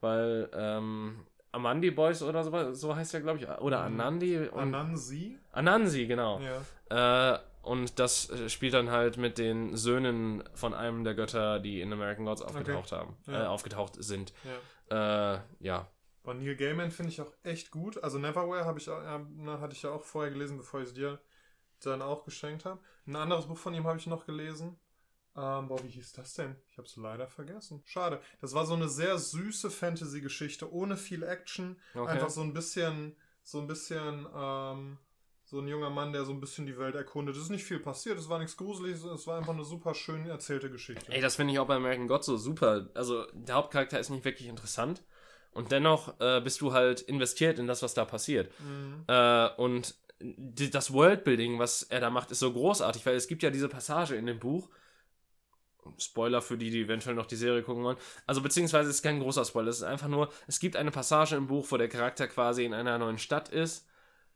weil 0.00 0.48
ähm, 0.52 1.26
Amandi 1.52 1.90
Boys 1.90 2.22
oder 2.22 2.44
so, 2.44 2.72
so 2.72 2.94
heißt 2.94 3.12
ja, 3.14 3.20
glaube 3.20 3.38
ich, 3.38 3.48
oder 3.48 3.88
mhm. 3.88 4.00
Anandi. 4.00 4.48
Anansi? 4.54 5.38
Anansi, 5.52 6.06
genau. 6.06 6.40
Ja. 6.90 7.34
Äh, 7.34 7.38
und 7.62 7.98
das 7.98 8.30
äh, 8.30 8.48
spielt 8.48 8.74
dann 8.74 8.90
halt 8.90 9.16
mit 9.16 9.36
den 9.38 9.76
Söhnen 9.76 10.42
von 10.54 10.72
einem 10.72 11.04
der 11.04 11.14
Götter, 11.14 11.60
die 11.60 11.80
in 11.80 11.92
American 11.92 12.24
Gods 12.24 12.42
aufgetaucht 12.42 12.92
okay. 12.92 13.00
haben, 13.00 13.16
ja. 13.26 13.44
äh, 13.44 13.46
aufgetaucht 13.46 14.02
sind. 14.02 14.32
Ja. 14.90 15.34
Äh, 15.34 15.40
ja. 15.60 15.88
Bei 16.22 16.34
Neil 16.34 16.56
Gaiman 16.56 16.90
finde 16.90 17.10
ich 17.10 17.20
auch 17.20 17.32
echt 17.42 17.70
gut. 17.70 18.02
Also 18.02 18.18
Neverwhere 18.18 18.64
habe 18.64 18.78
ich, 18.78 18.88
äh, 18.88 18.92
hatte 18.92 19.74
ich 19.74 19.82
ja 19.82 19.90
auch 19.90 20.04
vorher 20.04 20.32
gelesen, 20.32 20.56
bevor 20.56 20.80
ich 20.80 20.88
es 20.88 20.94
dir 20.94 21.18
dann 21.82 22.02
auch 22.02 22.24
geschenkt 22.24 22.64
habe. 22.64 22.80
Ein 23.06 23.16
anderes 23.16 23.46
Buch 23.46 23.58
von 23.58 23.74
ihm 23.74 23.86
habe 23.86 23.98
ich 23.98 24.06
noch 24.06 24.26
gelesen. 24.26 24.78
Ähm, 25.36 25.68
boah, 25.68 25.82
wie 25.84 25.88
hieß 25.88 26.12
das 26.12 26.34
denn? 26.34 26.56
Ich 26.70 26.78
habe 26.78 26.86
es 26.86 26.96
leider 26.96 27.28
vergessen. 27.28 27.82
Schade. 27.84 28.20
Das 28.40 28.54
war 28.54 28.66
so 28.66 28.74
eine 28.74 28.88
sehr 28.88 29.18
süße 29.18 29.70
Fantasy-Geschichte, 29.70 30.72
ohne 30.72 30.96
viel 30.96 31.22
Action. 31.22 31.76
Okay. 31.94 32.10
Einfach 32.10 32.30
so 32.30 32.40
ein 32.40 32.52
bisschen, 32.52 33.16
so 33.42 33.60
ein 33.60 33.66
bisschen, 33.66 34.26
ähm, 34.34 34.98
so 35.44 35.60
ein 35.60 35.68
junger 35.68 35.90
Mann, 35.90 36.12
der 36.12 36.24
so 36.24 36.32
ein 36.32 36.40
bisschen 36.40 36.66
die 36.66 36.78
Welt 36.78 36.94
erkundet. 36.94 37.36
Es 37.36 37.42
ist 37.42 37.50
nicht 37.50 37.64
viel 37.64 37.80
passiert, 37.80 38.18
es 38.18 38.28
war 38.28 38.38
nichts 38.38 38.56
Gruseliges, 38.56 39.02
es 39.02 39.26
war 39.26 39.38
einfach 39.38 39.52
eine 39.52 39.64
super 39.64 39.94
schön 39.94 40.26
erzählte 40.26 40.70
Geschichte. 40.70 41.10
Ey, 41.12 41.20
das 41.20 41.36
finde 41.36 41.52
ich 41.52 41.58
auch 41.58 41.66
bei 41.66 41.76
American 41.76 42.06
God 42.06 42.24
so 42.24 42.36
super. 42.36 42.88
Also, 42.94 43.26
der 43.32 43.56
Hauptcharakter 43.56 43.98
ist 43.98 44.10
nicht 44.10 44.24
wirklich 44.24 44.48
interessant. 44.48 45.02
Und 45.52 45.72
dennoch 45.72 46.20
äh, 46.20 46.40
bist 46.40 46.60
du 46.60 46.72
halt 46.72 47.00
investiert 47.00 47.58
in 47.58 47.66
das, 47.66 47.82
was 47.82 47.94
da 47.94 48.04
passiert. 48.04 48.52
Mhm. 48.60 49.04
Äh, 49.08 49.48
und 49.56 49.96
die, 50.20 50.70
das 50.70 50.92
Worldbuilding, 50.92 51.58
was 51.58 51.82
er 51.82 52.00
da 52.00 52.10
macht, 52.10 52.30
ist 52.30 52.40
so 52.40 52.52
großartig, 52.52 53.04
weil 53.06 53.16
es 53.16 53.26
gibt 53.26 53.42
ja 53.42 53.50
diese 53.50 53.68
Passage 53.68 54.14
in 54.14 54.26
dem 54.26 54.38
Buch. 54.38 54.68
Spoiler 55.98 56.42
für 56.42 56.56
die, 56.56 56.70
die 56.70 56.82
eventuell 56.82 57.14
noch 57.14 57.26
die 57.26 57.36
Serie 57.36 57.62
gucken 57.62 57.84
wollen. 57.84 57.98
Also, 58.26 58.42
beziehungsweise 58.42 58.90
es 58.90 58.96
ist 58.96 59.02
kein 59.02 59.20
großer 59.20 59.44
Spoiler. 59.44 59.68
Es 59.68 59.78
ist 59.78 59.82
einfach 59.84 60.08
nur, 60.08 60.30
es 60.46 60.60
gibt 60.60 60.76
eine 60.76 60.90
Passage 60.90 61.36
im 61.36 61.46
Buch, 61.46 61.66
wo 61.70 61.76
der 61.76 61.88
Charakter 61.88 62.28
quasi 62.28 62.64
in 62.64 62.74
einer 62.74 62.98
neuen 62.98 63.18
Stadt 63.18 63.48
ist 63.48 63.86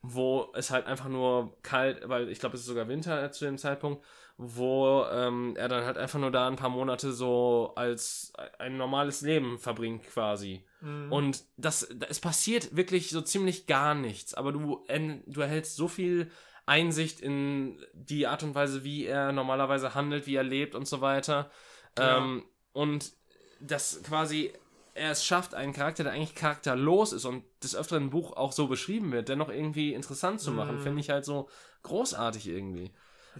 wo 0.06 0.52
es 0.54 0.70
halt 0.70 0.86
einfach 0.86 1.08
nur 1.08 1.56
kalt, 1.62 2.08
weil 2.08 2.28
ich 2.28 2.38
glaube, 2.38 2.56
es 2.56 2.60
ist 2.60 2.66
sogar 2.66 2.88
Winter 2.88 3.32
zu 3.32 3.46
dem 3.46 3.56
Zeitpunkt, 3.56 4.04
wo 4.36 5.04
ähm, 5.10 5.54
er 5.56 5.68
dann 5.68 5.84
halt 5.84 5.96
einfach 5.96 6.18
nur 6.18 6.30
da 6.30 6.46
ein 6.46 6.56
paar 6.56 6.68
Monate 6.68 7.12
so 7.12 7.72
als 7.74 8.32
ein 8.58 8.76
normales 8.76 9.22
Leben 9.22 9.58
verbringt 9.58 10.04
quasi. 10.04 10.62
Mhm. 10.80 11.10
Und 11.10 11.44
das, 11.56 11.84
es 12.08 12.20
passiert 12.20 12.76
wirklich 12.76 13.10
so 13.10 13.22
ziemlich 13.22 13.66
gar 13.66 13.94
nichts, 13.94 14.34
aber 14.34 14.52
du, 14.52 14.84
du 15.26 15.40
erhältst 15.40 15.76
so 15.76 15.88
viel 15.88 16.30
Einsicht 16.66 17.20
in 17.20 17.78
die 17.92 18.26
Art 18.26 18.42
und 18.42 18.54
Weise, 18.54 18.84
wie 18.84 19.06
er 19.06 19.32
normalerweise 19.32 19.94
handelt, 19.94 20.26
wie 20.26 20.36
er 20.36 20.42
lebt 20.42 20.74
und 20.74 20.88
so 20.88 21.00
weiter. 21.00 21.50
Ja. 21.98 22.18
Ähm, 22.18 22.44
und 22.72 23.12
das 23.60 24.02
quasi 24.02 24.52
er 24.94 25.10
es 25.10 25.24
schafft, 25.24 25.54
einen 25.54 25.72
Charakter, 25.72 26.04
der 26.04 26.12
eigentlich 26.12 26.34
charakterlos 26.34 27.12
ist 27.12 27.24
und 27.24 27.44
des 27.62 27.74
öfteren 27.74 28.04
im 28.04 28.10
Buch 28.10 28.36
auch 28.36 28.52
so 28.52 28.68
beschrieben 28.68 29.10
wird, 29.12 29.28
dennoch 29.28 29.48
irgendwie 29.48 29.92
interessant 29.92 30.40
zu 30.40 30.52
machen, 30.52 30.78
mm. 30.78 30.82
finde 30.82 31.00
ich 31.00 31.10
halt 31.10 31.24
so 31.24 31.48
großartig 31.82 32.48
irgendwie. 32.48 32.92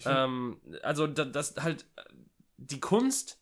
Ähm, 0.04 0.60
also, 0.82 1.06
das, 1.06 1.30
das 1.30 1.54
halt 1.62 1.86
die 2.56 2.80
Kunst, 2.80 3.38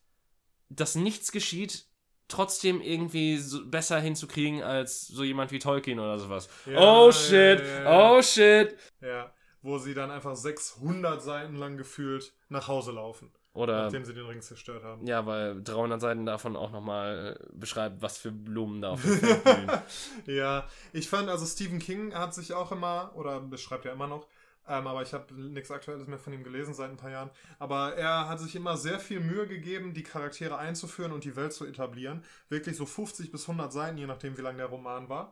dass 0.69 0.93
nichts 0.93 1.31
geschieht, 1.31 1.85
trotzdem 2.27 2.81
irgendwie 2.81 3.37
so 3.37 3.65
besser 3.65 3.99
hinzukriegen 3.99 4.61
als 4.61 5.07
so 5.07 5.23
jemand 5.23 5.51
wie 5.51 5.59
Tolkien 5.59 5.99
oder 5.99 6.19
sowas. 6.19 6.49
Ja, 6.65 6.79
oh 6.79 7.11
shit, 7.11 7.59
ja, 7.59 7.83
ja, 7.83 8.11
oh 8.11 8.21
shit. 8.21 8.77
Ja, 9.01 9.33
wo 9.63 9.79
sie 9.79 9.95
dann 9.95 10.11
einfach 10.11 10.35
600 10.35 11.21
Seiten 11.23 11.55
lang 11.55 11.77
gefühlt 11.77 12.33
nach 12.49 12.67
Hause 12.67 12.91
laufen. 12.91 13.31
Oder, 13.55 13.83
nachdem 13.83 14.03
sie 14.03 14.13
den 14.15 14.25
Ring 14.25 14.41
zerstört 14.41 14.83
haben. 14.83 15.05
ja, 15.05 15.25
weil 15.27 15.61
300 15.63 16.01
Seiten 16.01 16.25
davon 16.25 16.55
auch 16.55 16.71
nochmal 16.71 17.37
äh, 17.39 17.45
beschreibt, 17.55 18.01
was 18.01 18.17
für 18.17 18.31
Blumen 18.31 18.81
da 18.81 18.91
auf 18.91 19.01
dem 19.03 19.17
Feld 19.19 19.43
blühen. 19.43 19.71
Ja, 20.25 20.67
ich 20.91 21.07
fand, 21.07 21.29
also 21.29 21.45
Stephen 21.45 21.77
King 21.79 22.15
hat 22.15 22.33
sich 22.33 22.53
auch 22.53 22.71
immer, 22.71 23.11
oder 23.15 23.39
beschreibt 23.39 23.85
ja 23.85 23.91
immer 23.93 24.07
noch, 24.07 24.25
ähm, 24.67 24.87
aber 24.87 25.03
ich 25.03 25.13
habe 25.13 25.31
nichts 25.35 25.69
Aktuelles 25.69 26.07
mehr 26.07 26.17
von 26.17 26.33
ihm 26.33 26.43
gelesen 26.43 26.73
seit 26.73 26.89
ein 26.89 26.97
paar 26.97 27.11
Jahren. 27.11 27.29
Aber 27.59 27.93
er 27.95 28.27
hat 28.27 28.39
sich 28.39 28.55
immer 28.55 28.75
sehr 28.75 28.99
viel 28.99 29.19
Mühe 29.19 29.45
gegeben, 29.45 29.93
die 29.93 30.03
Charaktere 30.03 30.57
einzuführen 30.57 31.11
und 31.11 31.23
die 31.23 31.35
Welt 31.35 31.53
zu 31.53 31.65
etablieren. 31.65 32.23
Wirklich 32.49 32.75
so 32.75 32.87
50 32.87 33.31
bis 33.31 33.43
100 33.43 33.71
Seiten, 33.71 33.97
je 33.99 34.07
nachdem, 34.07 34.35
wie 34.35 34.41
lang 34.41 34.57
der 34.57 34.65
Roman 34.67 35.09
war. 35.09 35.31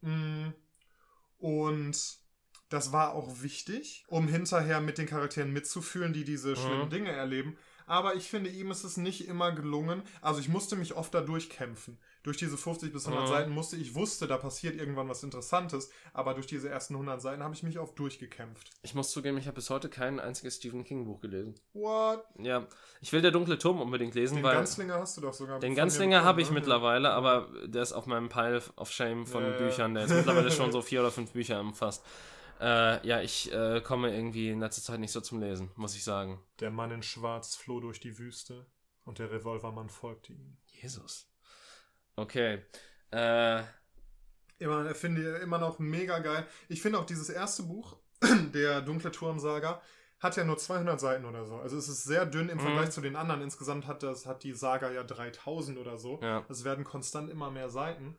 Mm, 0.00 0.48
Und 1.38 2.19
das 2.70 2.92
war 2.92 3.12
auch 3.14 3.42
wichtig, 3.42 4.04
um 4.08 4.26
hinterher 4.28 4.80
mit 4.80 4.96
den 4.96 5.06
Charakteren 5.06 5.52
mitzufühlen, 5.52 6.12
die 6.14 6.24
diese 6.24 6.56
schlimmen 6.56 6.88
Dinge 6.88 7.10
erleben. 7.12 7.56
Aber 7.86 8.14
ich 8.14 8.28
finde, 8.30 8.48
ihm 8.50 8.70
ist 8.70 8.84
es 8.84 8.96
nicht 8.96 9.26
immer 9.26 9.50
gelungen. 9.50 10.02
Also 10.22 10.38
ich 10.40 10.48
musste 10.48 10.76
mich 10.76 10.94
oft 10.94 11.12
da 11.12 11.20
durchkämpfen. 11.20 11.98
Durch 12.22 12.36
diese 12.36 12.56
50 12.56 12.92
bis 12.92 13.06
100 13.06 13.26
Mhm. 13.26 13.32
Seiten 13.32 13.50
musste 13.50 13.76
ich 13.76 13.96
wusste, 13.96 14.28
da 14.28 14.36
passiert 14.36 14.76
irgendwann 14.76 15.08
was 15.08 15.24
Interessantes. 15.24 15.90
Aber 16.12 16.34
durch 16.34 16.46
diese 16.46 16.68
ersten 16.68 16.94
100 16.94 17.20
Seiten 17.20 17.42
habe 17.42 17.52
ich 17.52 17.64
mich 17.64 17.80
oft 17.80 17.98
durchgekämpft. 17.98 18.70
Ich 18.82 18.94
muss 18.94 19.10
zugeben, 19.10 19.38
ich 19.38 19.46
habe 19.46 19.56
bis 19.56 19.70
heute 19.70 19.88
kein 19.88 20.20
einziges 20.20 20.56
Stephen 20.56 20.84
King 20.84 21.04
Buch 21.06 21.20
gelesen. 21.20 21.56
What? 21.72 22.22
Ja, 22.38 22.68
ich 23.00 23.12
will 23.12 23.22
der 23.22 23.32
dunkle 23.32 23.58
Turm 23.58 23.80
unbedingt 23.80 24.14
lesen, 24.14 24.36
Den 24.36 24.44
weil 24.44 24.54
Ganzlinger 24.54 24.94
hast 25.00 25.16
du 25.16 25.22
doch 25.22 25.34
sogar. 25.34 25.58
den 25.58 25.74
Ganzlinger 25.74 26.22
habe 26.22 26.42
ich 26.42 26.48
ne? 26.50 26.54
mittlerweile, 26.54 27.10
aber 27.10 27.48
der 27.66 27.82
ist 27.82 27.92
auf 27.92 28.06
meinem 28.06 28.28
Pile 28.28 28.62
of 28.76 28.92
Shame 28.92 29.26
von 29.26 29.42
Ja, 29.42 29.50
ja. 29.50 29.56
Büchern. 29.56 29.94
Der 29.94 30.04
ist 30.04 30.14
mittlerweile 30.14 30.52
schon 30.52 30.70
so 30.70 30.80
vier 30.82 31.00
oder 31.00 31.10
fünf 31.10 31.32
Bücher 31.32 31.58
umfasst. 31.60 32.04
Äh, 32.60 33.06
ja, 33.06 33.20
ich 33.22 33.50
äh, 33.52 33.80
komme 33.80 34.14
irgendwie 34.14 34.50
in 34.50 34.60
letzter 34.60 34.82
Zeit 34.82 35.00
nicht 35.00 35.12
so 35.12 35.20
zum 35.20 35.40
Lesen, 35.40 35.70
muss 35.76 35.94
ich 35.96 36.04
sagen. 36.04 36.42
Der 36.60 36.70
Mann 36.70 36.90
in 36.90 37.02
Schwarz 37.02 37.56
floh 37.56 37.80
durch 37.80 38.00
die 38.00 38.18
Wüste 38.18 38.66
und 39.04 39.18
der 39.18 39.30
Revolvermann 39.30 39.88
folgte 39.88 40.32
ihm. 40.34 40.58
Jesus. 40.66 41.26
Okay. 42.16 42.62
Äh, 43.10 43.62
Immer, 44.58 44.94
finde 44.94 45.36
ich 45.38 45.42
immer 45.42 45.56
noch 45.56 45.78
mega 45.78 46.18
geil. 46.18 46.46
Ich 46.68 46.82
finde 46.82 46.98
auch 46.98 47.06
dieses 47.06 47.30
erste 47.30 47.62
Buch, 47.62 47.96
der 48.52 48.82
Dunkle 48.82 49.10
Turm-Saga, 49.10 49.80
hat 50.18 50.36
ja 50.36 50.44
nur 50.44 50.58
200 50.58 51.00
Seiten 51.00 51.24
oder 51.24 51.46
so. 51.46 51.56
Also 51.56 51.78
es 51.78 51.88
ist 51.88 52.04
sehr 52.04 52.26
dünn 52.26 52.50
im 52.50 52.58
Mhm. 52.58 52.62
Vergleich 52.62 52.90
zu 52.90 53.00
den 53.00 53.16
anderen. 53.16 53.40
Insgesamt 53.40 53.86
hat, 53.86 54.02
das, 54.02 54.26
hat 54.26 54.42
die 54.42 54.52
Saga 54.52 54.90
ja 54.90 55.02
3000 55.02 55.78
oder 55.78 55.96
so. 55.96 56.20
ja. 56.22 56.44
Es 56.50 56.62
werden 56.64 56.84
konstant 56.84 57.30
immer 57.30 57.50
mehr 57.50 57.70
Seiten 57.70 58.18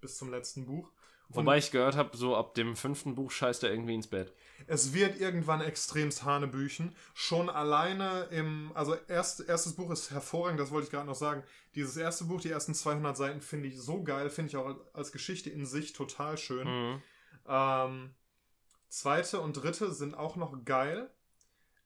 bis 0.00 0.16
zum 0.16 0.30
letzten 0.30 0.64
Buch. 0.64 0.92
Wobei 1.32 1.58
ich 1.58 1.70
gehört 1.70 1.96
habe, 1.96 2.16
so 2.16 2.36
ab 2.36 2.54
dem 2.54 2.76
fünften 2.76 3.14
Buch 3.14 3.30
scheißt 3.30 3.62
er 3.62 3.70
irgendwie 3.70 3.94
ins 3.94 4.08
Bett. 4.08 4.32
es 4.66 4.92
wird 4.92 5.20
irgendwann 5.20 5.60
extremst 5.60 6.24
Hanebüchen. 6.24 6.94
Schon 7.14 7.48
alleine 7.48 8.24
im, 8.30 8.72
also 8.74 8.96
erst, 9.08 9.48
erstes 9.48 9.74
Buch 9.74 9.90
ist 9.90 10.10
hervorragend, 10.10 10.58
das 10.58 10.70
wollte 10.70 10.86
ich 10.86 10.90
gerade 10.90 11.06
noch 11.06 11.14
sagen. 11.14 11.44
Dieses 11.74 11.96
erste 11.96 12.24
Buch, 12.24 12.40
die 12.40 12.50
ersten 12.50 12.74
200 12.74 13.16
Seiten 13.16 13.40
finde 13.40 13.68
ich 13.68 13.78
so 13.80 14.02
geil, 14.02 14.28
finde 14.28 14.50
ich 14.50 14.56
auch 14.56 14.74
als 14.92 15.12
Geschichte 15.12 15.50
in 15.50 15.66
sich 15.66 15.92
total 15.92 16.36
schön. 16.36 16.66
Mhm. 16.66 17.02
Ähm, 17.46 18.14
zweite 18.88 19.40
und 19.40 19.54
dritte 19.54 19.92
sind 19.92 20.16
auch 20.16 20.36
noch 20.36 20.64
geil. 20.64 21.10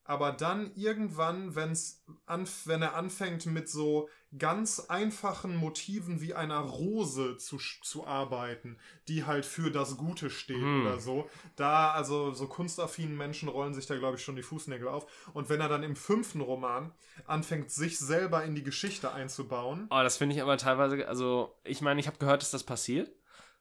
Aber 0.05 0.33
dann 0.33 0.71
irgendwann, 0.75 1.55
wenn's 1.55 2.05
anf 2.27 2.67
wenn 2.67 2.83
er 2.83 2.95
anfängt 2.95 3.47
mit 3.47 3.69
so 3.69 4.09
ganz 4.37 4.81
einfachen 4.89 5.57
Motiven 5.57 6.21
wie 6.21 6.35
einer 6.35 6.59
Rose 6.59 7.37
zu, 7.39 7.59
zu 7.83 8.07
arbeiten, 8.07 8.79
die 9.09 9.25
halt 9.25 9.47
für 9.47 9.71
das 9.71 9.97
Gute 9.97 10.29
steht 10.29 10.57
Hm. 10.57 10.83
oder 10.87 10.99
so, 11.01 11.31
da, 11.57 11.93
also 11.93 12.33
so 12.33 12.47
kunstaffinen 12.49 13.17
Menschen 13.17 13.49
rollen 13.49 13.75
sich 13.75 13.87
da, 13.87 13.97
glaube 13.97 14.17
ich, 14.17 14.25
schon 14.25 14.37
die 14.37 14.43
Fußnägel 14.43 14.89
auf. 14.89 15.07
Und 15.33 15.49
wenn 15.49 15.61
er 15.61 15.69
dann 15.69 15.83
im 15.83 15.97
fünften 15.97 16.41
Roman 16.41 16.93
anfängt, 17.27 17.71
sich 17.71 17.99
selber 17.99 18.45
in 18.45 18.55
die 18.55 18.63
Geschichte 18.65 19.13
einzubauen, 19.13 19.87
Oh, 19.91 20.03
das 20.03 20.17
finde 20.17 20.35
ich 20.35 20.43
aber 20.43 20.59
teilweise, 20.59 21.07
also 21.09 21.55
ich 21.65 21.81
meine, 21.81 22.01
ich 22.01 22.07
habe 22.09 22.19
gehört, 22.19 22.43
dass 22.43 22.51
das 22.51 22.65
passiert, 22.65 23.11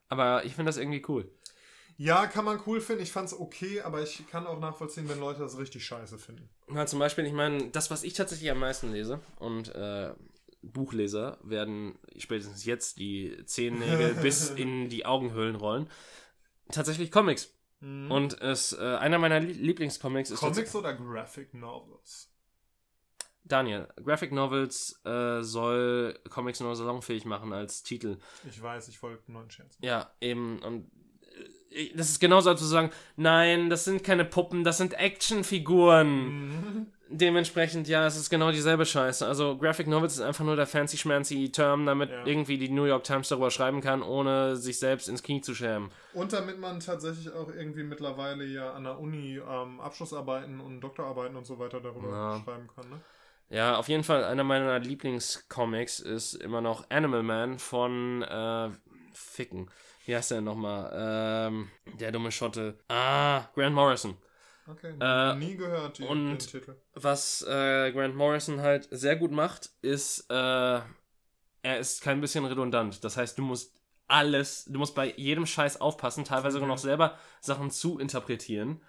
aber 0.09 0.43
ich 0.43 0.55
finde 0.55 0.69
das 0.69 0.77
irgendwie 0.77 1.03
cool. 1.07 1.31
Ja, 1.97 2.27
kann 2.27 2.45
man 2.45 2.59
cool 2.65 2.81
finden. 2.81 3.03
Ich 3.03 3.11
fand's 3.11 3.33
okay, 3.33 3.81
aber 3.81 4.01
ich 4.01 4.25
kann 4.27 4.47
auch 4.47 4.59
nachvollziehen, 4.59 5.07
wenn 5.09 5.19
Leute 5.19 5.39
das 5.39 5.57
richtig 5.57 5.85
scheiße 5.85 6.17
finden. 6.17 6.49
Ja, 6.73 6.85
zum 6.85 6.99
Beispiel, 6.99 7.25
ich 7.25 7.33
meine, 7.33 7.69
das, 7.69 7.91
was 7.91 8.03
ich 8.03 8.13
tatsächlich 8.13 8.49
am 8.51 8.59
meisten 8.59 8.91
lese 8.91 9.19
und 9.39 9.73
äh, 9.75 10.13
Buchleser 10.61 11.37
werden 11.43 11.99
spätestens 12.17 12.63
jetzt 12.65 12.97
die 12.99 13.37
Zehennägel 13.45 14.13
bis 14.21 14.49
in 14.49 14.89
die 14.89 15.05
Augenhöhlen 15.05 15.55
rollen. 15.55 15.89
Tatsächlich 16.71 17.11
Comics. 17.11 17.53
Mhm. 17.81 18.09
Und 18.09 18.41
es, 18.41 18.71
äh, 18.73 18.95
einer 18.95 19.17
meiner 19.19 19.39
Lie- 19.41 19.51
Lieblingscomics 19.53 20.31
ist 20.31 20.39
Comics 20.39 20.73
oder 20.75 20.93
Graphic 20.93 21.53
Novels? 21.53 22.29
Daniel. 23.45 23.89
Graphic 24.01 24.31
Novels 24.31 25.01
äh, 25.03 25.41
soll 25.43 26.17
Comics 26.29 26.61
nur 26.61 26.75
salonfähig 26.77 27.25
machen 27.25 27.51
als 27.51 27.83
Titel. 27.83 28.17
Ich 28.49 28.61
weiß, 28.61 28.87
ich 28.87 29.03
wollte 29.03 29.29
nur 29.31 29.41
einen 29.41 29.51
Scherz. 29.51 29.77
Ja, 29.81 30.13
eben. 30.21 30.59
Und 30.59 30.89
das 31.95 32.09
ist 32.09 32.19
genauso, 32.19 32.49
als 32.49 32.59
zu 32.59 32.65
sagen, 32.67 32.91
nein, 33.15 33.69
das 33.69 33.85
sind 33.85 34.03
keine 34.03 34.25
Puppen, 34.25 34.63
das 34.63 34.77
sind 34.77 34.93
Actionfiguren. 34.93 36.07
Mhm. 36.47 36.87
Dementsprechend, 37.09 37.87
ja, 37.87 38.07
es 38.07 38.15
ist 38.17 38.31
genau 38.31 38.51
dieselbe 38.51 38.85
Scheiße. 38.87 39.25
Also 39.27 39.55
Graphic 39.57 39.85
Novels 39.87 40.13
ist 40.15 40.21
einfach 40.21 40.43
nur 40.43 40.55
der 40.55 40.65
fancy 40.65 40.97
schmancy 40.97 41.51
Term, 41.51 41.85
damit 41.85 42.09
Ja. 42.09 42.25
irgendwie 42.25 42.57
die 42.57 42.69
New 42.69 42.85
York 42.85 43.03
Times 43.03 43.29
darüber 43.29 43.51
schreiben 43.51 43.81
kann, 43.81 44.01
ohne 44.01 44.55
sich 44.55 44.79
selbst 44.79 45.07
ins 45.09 45.21
Knie 45.21 45.41
zu 45.41 45.53
schämen. 45.53 45.91
Und 46.13 46.33
damit 46.33 46.59
man 46.59 46.79
tatsächlich 46.79 47.31
auch 47.31 47.49
irgendwie 47.53 47.83
mittlerweile 47.83 48.45
ja 48.45 48.73
an 48.73 48.85
der 48.85 48.99
Uni 48.99 49.37
ähm, 49.37 49.79
Abschlussarbeiten 49.79 50.59
und 50.59 50.81
Doktorarbeiten 50.81 51.35
und 51.35 51.45
so 51.45 51.59
weiter 51.59 51.79
darüber 51.81 52.09
Ja. 52.09 52.41
schreiben 52.43 52.67
kann. 52.73 52.89
Ne? 52.89 52.99
Ja, 53.49 53.75
auf 53.77 53.89
jeden 53.89 54.03
Fall, 54.03 54.23
einer 54.23 54.43
meiner 54.43 54.79
Lieblingscomics 54.79 55.99
ist 55.99 56.33
immer 56.33 56.61
noch 56.61 56.89
Animal 56.89 57.21
Man 57.21 57.59
von 57.59 58.23
äh, 58.23 58.69
Ficken. 59.13 59.69
Wie 60.05 60.15
heißt 60.15 60.31
der 60.31 60.41
nochmal? 60.41 60.91
Ähm, 60.93 61.69
der 61.99 62.11
dumme 62.11 62.31
Schotte. 62.31 62.77
Ah, 62.89 63.45
Grant 63.55 63.75
Morrison. 63.75 64.17
Okay, 64.67 64.93
Äh, 64.99 65.35
nie 65.35 65.55
gehört 65.55 65.97
die, 65.97 66.03
und- 66.03 66.31
den 66.31 66.39
Titel. 66.39 66.75
Was 66.93 67.41
äh, 67.43 67.91
Grant 67.91 68.15
Morrison 68.15 68.61
halt 68.61 68.87
sehr 68.91 69.15
gut 69.15 69.31
macht, 69.31 69.71
ist, 69.81 70.29
äh, 70.29 70.33
er 70.33 71.79
ist 71.79 72.01
kein 72.01 72.21
bisschen 72.21 72.45
redundant. 72.45 73.03
Das 73.03 73.17
heißt, 73.17 73.37
du 73.37 73.41
musst 73.43 73.73
alles, 74.07 74.65
du 74.65 74.77
musst 74.79 74.95
bei 74.95 75.13
jedem 75.15 75.45
Scheiß 75.45 75.79
aufpassen, 75.81 76.23
teilweise 76.25 76.53
sogar 76.53 76.67
Mhm. 76.67 76.73
noch 76.73 76.77
selber 76.77 77.17
Sachen 77.41 77.71
zu 77.71 77.99
interpretieren. 77.99 78.81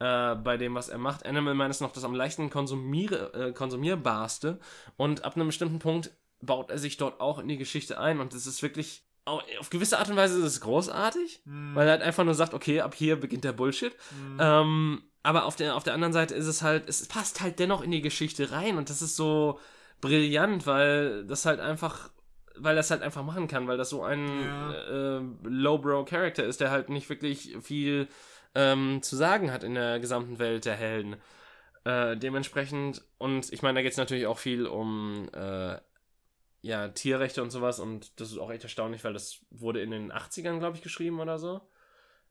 Äh, 0.00 0.36
bei 0.36 0.56
dem, 0.56 0.74
was 0.74 0.88
er 0.90 0.98
macht. 0.98 1.26
Animal 1.26 1.54
Man 1.54 1.70
ist 1.70 1.80
noch 1.80 1.92
das 1.92 2.04
am 2.04 2.14
leichten 2.14 2.50
konsumier 2.50 3.34
äh, 3.34 3.52
konsumierbarste. 3.52 4.60
Und 4.96 5.24
ab 5.24 5.34
einem 5.34 5.48
bestimmten 5.48 5.78
Punkt 5.80 6.12
baut 6.40 6.70
er 6.70 6.78
sich 6.78 6.96
dort 6.98 7.20
auch 7.20 7.38
in 7.40 7.48
die 7.48 7.56
Geschichte 7.58 7.98
ein. 7.98 8.20
Und 8.20 8.32
es 8.32 8.46
ist 8.46 8.62
wirklich, 8.62 9.02
auf 9.28 9.70
gewisse 9.70 9.98
Art 9.98 10.08
und 10.10 10.16
Weise 10.16 10.38
ist 10.38 10.44
es 10.44 10.60
großartig, 10.60 11.40
Hm, 11.44 11.74
weil 11.74 11.86
er 11.86 11.92
halt 11.92 12.02
einfach 12.02 12.24
nur 12.24 12.34
sagt, 12.34 12.54
okay, 12.54 12.80
ab 12.80 12.94
hier 12.94 13.16
beginnt 13.20 13.44
der 13.44 13.52
Bullshit. 13.52 13.92
hm. 14.10 14.36
Ähm, 14.40 15.02
aber 15.22 15.44
auf 15.44 15.56
der, 15.56 15.76
auf 15.76 15.82
der 15.84 15.94
anderen 15.94 16.12
Seite 16.12 16.34
ist 16.34 16.46
es 16.46 16.62
halt, 16.62 16.88
es 16.88 17.06
passt 17.06 17.40
halt 17.40 17.58
dennoch 17.58 17.82
in 17.82 17.90
die 17.90 18.00
Geschichte 18.00 18.50
rein 18.52 18.78
und 18.78 18.88
das 18.88 19.02
ist 19.02 19.16
so 19.16 19.58
brillant, 20.00 20.66
weil 20.66 21.24
das 21.26 21.44
halt 21.44 21.60
einfach, 21.60 22.10
weil 22.56 22.76
das 22.76 22.90
halt 22.90 23.02
einfach 23.02 23.24
machen 23.24 23.48
kann, 23.48 23.66
weil 23.68 23.76
das 23.76 23.90
so 23.90 24.02
ein 24.04 24.26
Ja. 24.28 25.18
äh, 25.18 25.20
Lowbrow-Charakter 25.42 26.44
ist, 26.44 26.60
der 26.60 26.70
halt 26.70 26.88
nicht 26.88 27.08
wirklich 27.08 27.56
viel 27.62 28.08
ähm, 28.54 29.02
zu 29.02 29.16
sagen 29.16 29.52
hat 29.52 29.64
in 29.64 29.74
der 29.74 29.98
gesamten 30.00 30.38
Welt 30.38 30.64
der 30.64 30.74
Helden. 30.76 31.16
Äh, 31.84 32.16
dementsprechend, 32.16 33.02
und 33.18 33.52
ich 33.52 33.62
meine, 33.62 33.78
da 33.78 33.82
geht 33.82 33.92
es 33.92 33.98
natürlich 33.98 34.26
auch 34.26 34.38
viel 34.38 34.66
um 34.66 35.28
äh, 35.34 35.76
ja, 36.68 36.88
Tierrechte 36.88 37.42
und 37.42 37.50
sowas 37.50 37.80
und 37.80 38.20
das 38.20 38.30
ist 38.30 38.36
auch 38.38 38.50
echt 38.50 38.62
erstaunlich, 38.62 39.02
weil 39.02 39.14
das 39.14 39.38
wurde 39.50 39.80
in 39.80 39.90
den 39.90 40.12
80ern, 40.12 40.58
glaube 40.58 40.76
ich, 40.76 40.82
geschrieben 40.82 41.18
oder 41.18 41.38
so. 41.38 41.62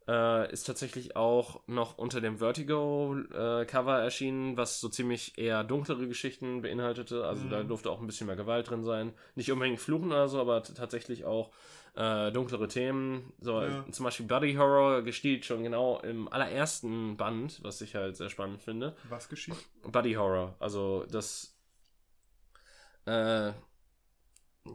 Äh, 0.07 0.53
ist 0.53 0.63
tatsächlich 0.65 1.15
auch 1.15 1.61
noch 1.67 1.97
unter 1.97 2.21
dem 2.21 2.37
Vertigo-Cover 2.37 3.99
erschienen, 3.99 4.55
was 4.55 4.79
so 4.79 4.89
ziemlich 4.89 5.37
eher 5.39 5.63
dunklere 5.63 6.07
Geschichten 6.07 6.61
beinhaltete. 6.61 7.25
Also 7.25 7.45
Mhm. 7.45 7.49
da 7.49 7.63
durfte 7.63 7.89
auch 7.89 7.99
ein 7.99 8.05
bisschen 8.07 8.27
mehr 8.27 8.35
Gewalt 8.37 8.69
drin 8.69 8.83
sein. 8.83 9.11
Nicht 9.35 9.51
unbedingt 9.51 9.81
Fluchen 9.81 10.11
oder 10.11 10.29
so, 10.29 10.39
aber 10.39 10.61
tatsächlich 10.63 11.25
auch 11.25 11.51
äh, 11.95 12.31
dunklere 12.31 12.67
Themen. 12.67 13.33
So 13.41 13.59
Ja. 13.59 13.83
äh, 13.85 13.91
zum 13.91 14.03
Beispiel 14.05 14.27
Body 14.27 14.53
Horror 14.53 15.01
gestielt 15.01 15.45
schon 15.45 15.63
genau 15.63 15.99
im 16.01 16.31
allerersten 16.31 17.17
Band, 17.17 17.61
was 17.63 17.81
ich 17.81 17.95
halt 17.95 18.15
sehr 18.15 18.29
spannend 18.29 18.61
finde. 18.61 18.95
Was 19.09 19.27
geschieht? 19.27 19.57
Body 19.81 20.13
Horror, 20.13 20.55
also 20.59 21.05
das. 21.09 21.57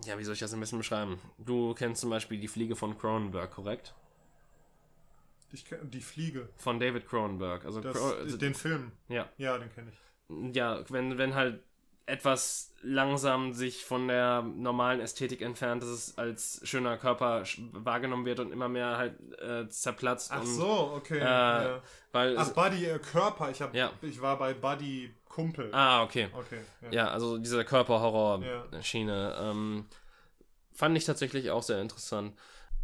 Ja, 0.04 0.18
wie 0.18 0.24
soll 0.24 0.34
ich 0.34 0.40
das 0.40 0.52
ein 0.54 0.60
bisschen 0.60 0.78
beschreiben? 0.78 1.18
Du 1.38 1.74
kennst 1.74 2.00
zum 2.00 2.10
Beispiel 2.10 2.38
die 2.40 2.48
Fliege 2.48 2.76
von 2.76 2.96
Cronenberg, 2.98 3.50
korrekt? 3.50 3.94
Ich 5.52 5.66
kenn, 5.66 5.90
die 5.90 6.00
Fliege. 6.00 6.48
Von 6.56 6.80
David 6.80 7.06
Cronenberg. 7.06 7.64
Also, 7.64 7.80
Das, 7.80 7.96
Cro- 7.96 8.14
also 8.16 8.36
den 8.36 8.54
Film. 8.54 8.92
ja, 9.08 9.28
Ja, 9.36 9.58
den 9.58 9.70
kenne 9.72 9.90
ich. 9.92 10.56
ja, 10.56 10.82
wenn, 10.88 11.18
wenn 11.18 11.34
halt 11.34 11.62
etwas 12.06 12.74
langsam 12.82 13.52
sich 13.52 13.84
von 13.84 14.08
der 14.08 14.42
normalen 14.42 15.00
Ästhetik 15.00 15.40
entfernt, 15.40 15.82
dass 15.82 15.90
es 15.90 16.18
als 16.18 16.60
schöner 16.64 16.96
Körper 16.98 17.44
wahrgenommen 17.72 18.24
wird 18.24 18.40
und 18.40 18.50
immer 18.50 18.68
mehr 18.68 18.96
halt 18.96 19.14
äh, 19.40 19.68
zerplatzt. 19.68 20.32
Ach 20.32 20.40
und, 20.40 20.46
so, 20.46 20.92
okay. 20.96 21.18
Äh, 21.18 21.22
ja. 21.22 21.82
weil 22.10 22.36
Ach, 22.38 22.50
Buddy 22.50 22.86
äh, 22.86 22.98
Körper. 22.98 23.50
Ich, 23.50 23.60
hab, 23.62 23.72
Ja. 23.74 23.92
ich 24.02 24.20
war 24.20 24.36
bei 24.38 24.52
Buddy 24.52 25.14
Kumpel. 25.32 25.70
Ah, 25.72 26.02
okay. 26.02 26.28
Okay. 26.32 26.60
Ja. 26.82 26.90
Ja, 26.92 27.08
also 27.08 27.38
diese 27.38 27.64
Körperhorror-Schiene 27.64 29.36
ähm, 29.40 29.86
fand 30.72 30.96
ich 30.96 31.04
tatsächlich 31.06 31.50
auch 31.50 31.62
sehr 31.62 31.80
interessant. 31.80 32.34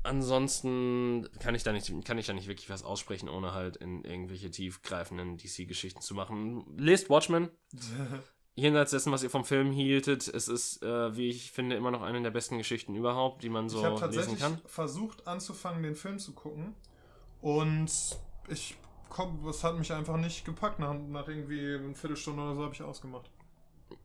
Ansonsten 0.02 1.28
kann 1.40 1.54
ich 1.54 1.62
da 1.62 1.72
nicht, 1.72 1.92
kann 2.06 2.16
ich 2.16 2.26
da 2.26 2.32
nicht 2.32 2.48
wirklich 2.48 2.70
was 2.70 2.84
aussprechen, 2.84 3.28
ohne 3.28 3.52
halt 3.52 3.76
in 3.76 4.02
irgendwelche 4.02 4.50
tiefgreifenden 4.50 5.37
DC-Geschichten 5.37 6.00
zu 6.00 6.14
machen. 6.14 6.64
Lest 6.78 7.11
Watchmen. 7.11 7.50
Jenseits 8.54 8.92
dessen, 8.92 9.12
was 9.12 9.22
ihr 9.22 9.30
vom 9.30 9.44
Film 9.44 9.70
hieltet, 9.70 10.26
es 10.26 10.48
ist, 10.48 10.82
äh, 10.82 11.14
wie 11.16 11.28
ich 11.28 11.52
finde, 11.52 11.76
immer 11.76 11.90
noch 11.90 12.02
eine 12.02 12.22
der 12.22 12.30
besten 12.30 12.56
Geschichten 12.58 12.94
überhaupt, 12.96 13.42
die 13.42 13.50
man 13.50 13.68
so 13.68 13.78
ich 13.78 13.84
habe 13.84 13.94
lesen 13.94 14.14
tatsächlich 14.14 14.40
kann. 14.40 14.61
versucht 14.64 15.26
anzufangen, 15.28 15.82
den 15.82 15.94
Film 15.94 16.18
zu 16.18 16.32
gucken. 16.32 16.74
Und 17.40 17.92
ich 18.48 18.76
komm, 19.09 19.47
es 19.49 19.62
hat 19.64 19.79
mich 19.79 19.92
einfach 19.92 20.16
nicht 20.16 20.44
gepackt. 20.44 20.79
Nach, 20.79 20.94
nach 20.94 21.29
irgendwie 21.29 21.75
einer 21.77 21.94
Viertelstunde 21.94 22.42
oder 22.42 22.55
so 22.55 22.62
habe 22.64 22.75
ich 22.75 22.83
ausgemacht. 22.83 23.31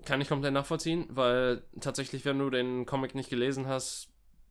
Kann 0.06 0.22
ich 0.22 0.30
komplett 0.30 0.54
nachvollziehen, 0.54 1.08
weil 1.10 1.64
tatsächlich, 1.82 2.26
wenn 2.26 2.40
du 2.40 2.50
den 2.50 2.86
Comic 2.86 3.16
nicht 3.16 3.30
gelesen 3.30 3.68
hast, 3.68 4.10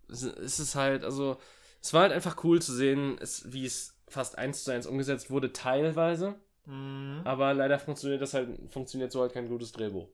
ist 0.09 0.25
ist 0.25 0.59
es 0.59 0.75
halt, 0.75 1.05
also, 1.05 1.39
es 1.81 1.93
war 1.95 2.03
halt 2.03 2.13
einfach 2.13 2.43
cool 2.45 2.61
zu 2.61 2.73
sehen, 2.73 3.17
es, 3.21 3.53
wie 3.53 3.65
es 3.65 3.97
fast 4.09 4.37
eins 4.39 4.65
zu 4.65 4.71
eins 4.71 4.87
umgesetzt 4.87 5.31
wurde, 5.31 5.53
teilweise. 5.53 6.35
Mhm. 6.67 7.23
Aber 7.25 7.55
leider 7.55 7.79
funktioniert 7.79 8.21
das 8.23 8.35
halt, 8.35 8.49
funktioniert 8.71 9.11
so 9.11 9.21
halt 9.21 9.33
kein 9.33 9.49
gutes 9.49 9.73
Drehbuch. 9.73 10.09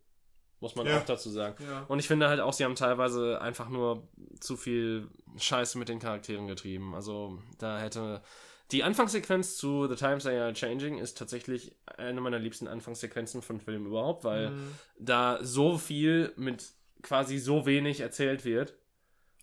Muss 0.61 0.75
man 0.75 0.87
Ja. 0.87 0.99
auch 0.99 1.05
dazu 1.05 1.31
sagen. 1.31 1.63
Ja. 1.63 1.85
Und 1.89 1.99
ich 2.01 2.09
finde 2.09 2.29
halt 2.29 2.41
auch, 2.41 2.53
sie 2.53 2.65
haben 2.65 2.75
teilweise 2.75 3.41
einfach 3.41 3.69
nur 3.69 4.09
zu 4.41 4.57
viel 4.57 5.09
Scheiße 5.37 5.79
mit 5.79 5.89
den 5.89 5.99
Charakteren 6.01 6.47
getrieben. 6.49 6.95
Also 6.95 7.39
da 7.59 7.79
hätte. 7.79 8.23
Die 8.71 8.85
Anfangssequenz 8.85 9.57
zu 9.57 9.87
The 9.89 9.95
Times 9.95 10.25
They 10.25 10.39
Are 10.39 10.53
Changing 10.53 10.99
ist 10.99 11.17
tatsächlich 11.17 11.75
eine 11.97 12.21
meiner 12.21 12.39
liebsten 12.39 12.69
Anfangssequenzen 12.69 13.41
von 13.41 13.61
Filmen 13.61 13.87
überhaupt, 13.87 14.25
weil 14.25 14.51
Mhm. 14.51 14.75
da 14.99 15.39
so 15.43 15.79
viel 15.79 16.33
mit 16.37 16.67
quasi 17.03 17.39
so 17.39 17.65
wenig 17.65 18.01
erzählt 18.01 18.45
wird 18.45 18.75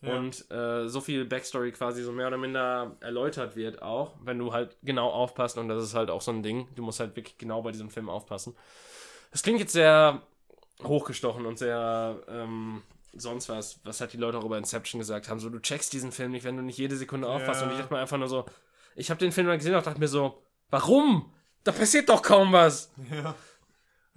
Ja. 0.02 0.16
und 0.18 0.50
äh, 0.52 0.88
so 0.88 1.02
viel 1.02 1.26
Backstory 1.26 1.72
quasi 1.72 2.04
so 2.04 2.12
mehr 2.12 2.28
oder 2.28 2.38
minder 2.38 2.98
erläutert 3.00 3.56
wird 3.56 3.82
auch, 3.82 4.14
wenn 4.24 4.38
du 4.38 4.54
halt 4.54 4.78
genau 4.84 5.10
aufpasst 5.10 5.58
und 5.58 5.70
das 5.70 5.84
ist 5.84 5.96
halt 5.96 6.12
auch 6.12 6.22
so 6.22 6.32
ein 6.32 6.44
Ding, 6.44 6.68
du 6.76 6.84
musst 6.84 7.00
halt 7.00 7.16
wirklich 7.16 7.38
genau 7.40 7.62
bei 7.64 7.72
diesem 7.72 7.90
Film 7.90 8.10
aufpassen. 8.10 8.56
Das 9.32 9.42
klingt 9.42 9.60
jetzt 9.60 9.74
sehr 9.74 10.22
hochgestochen 10.84 11.46
und 11.48 11.58
sehr 11.58 12.22
ähm, 12.28 12.84
sonst 13.14 13.50
was, 13.50 13.80
was 13.86 14.02
hat 14.02 14.14
die 14.14 14.18
Leute 14.18 14.38
auch 14.38 14.44
über 14.46 14.58
Inception 14.58 15.00
gesagt 15.00 15.30
haben, 15.30 15.40
so 15.40 15.50
du 15.50 15.60
checkst 15.60 15.94
diesen 15.94 16.12
Film 16.12 16.32
nicht, 16.32 16.44
wenn 16.44 16.58
du 16.58 16.62
nicht 16.64 16.78
jede 16.78 16.98
Sekunde 16.98 17.28
aufpasst 17.28 17.62
Ja. 17.62 17.68
und 17.68 17.74
ich 17.74 17.80
dachte 17.80 17.94
mir 17.94 18.00
einfach 18.02 18.18
nur 18.18 18.28
so, 18.28 18.46
ich 18.96 19.10
habe 19.10 19.20
den 19.20 19.32
Film 19.32 19.48
mal 19.48 19.58
gesehen 19.58 19.76
und 19.76 19.86
dachte 19.86 20.00
mir 20.00 20.08
so, 20.08 20.42
warum? 20.70 21.32
Da 21.64 21.72
passiert 21.72 22.10
doch 22.10 22.22
kaum 22.22 22.52
was. 22.52 22.92
ja. 23.12 23.36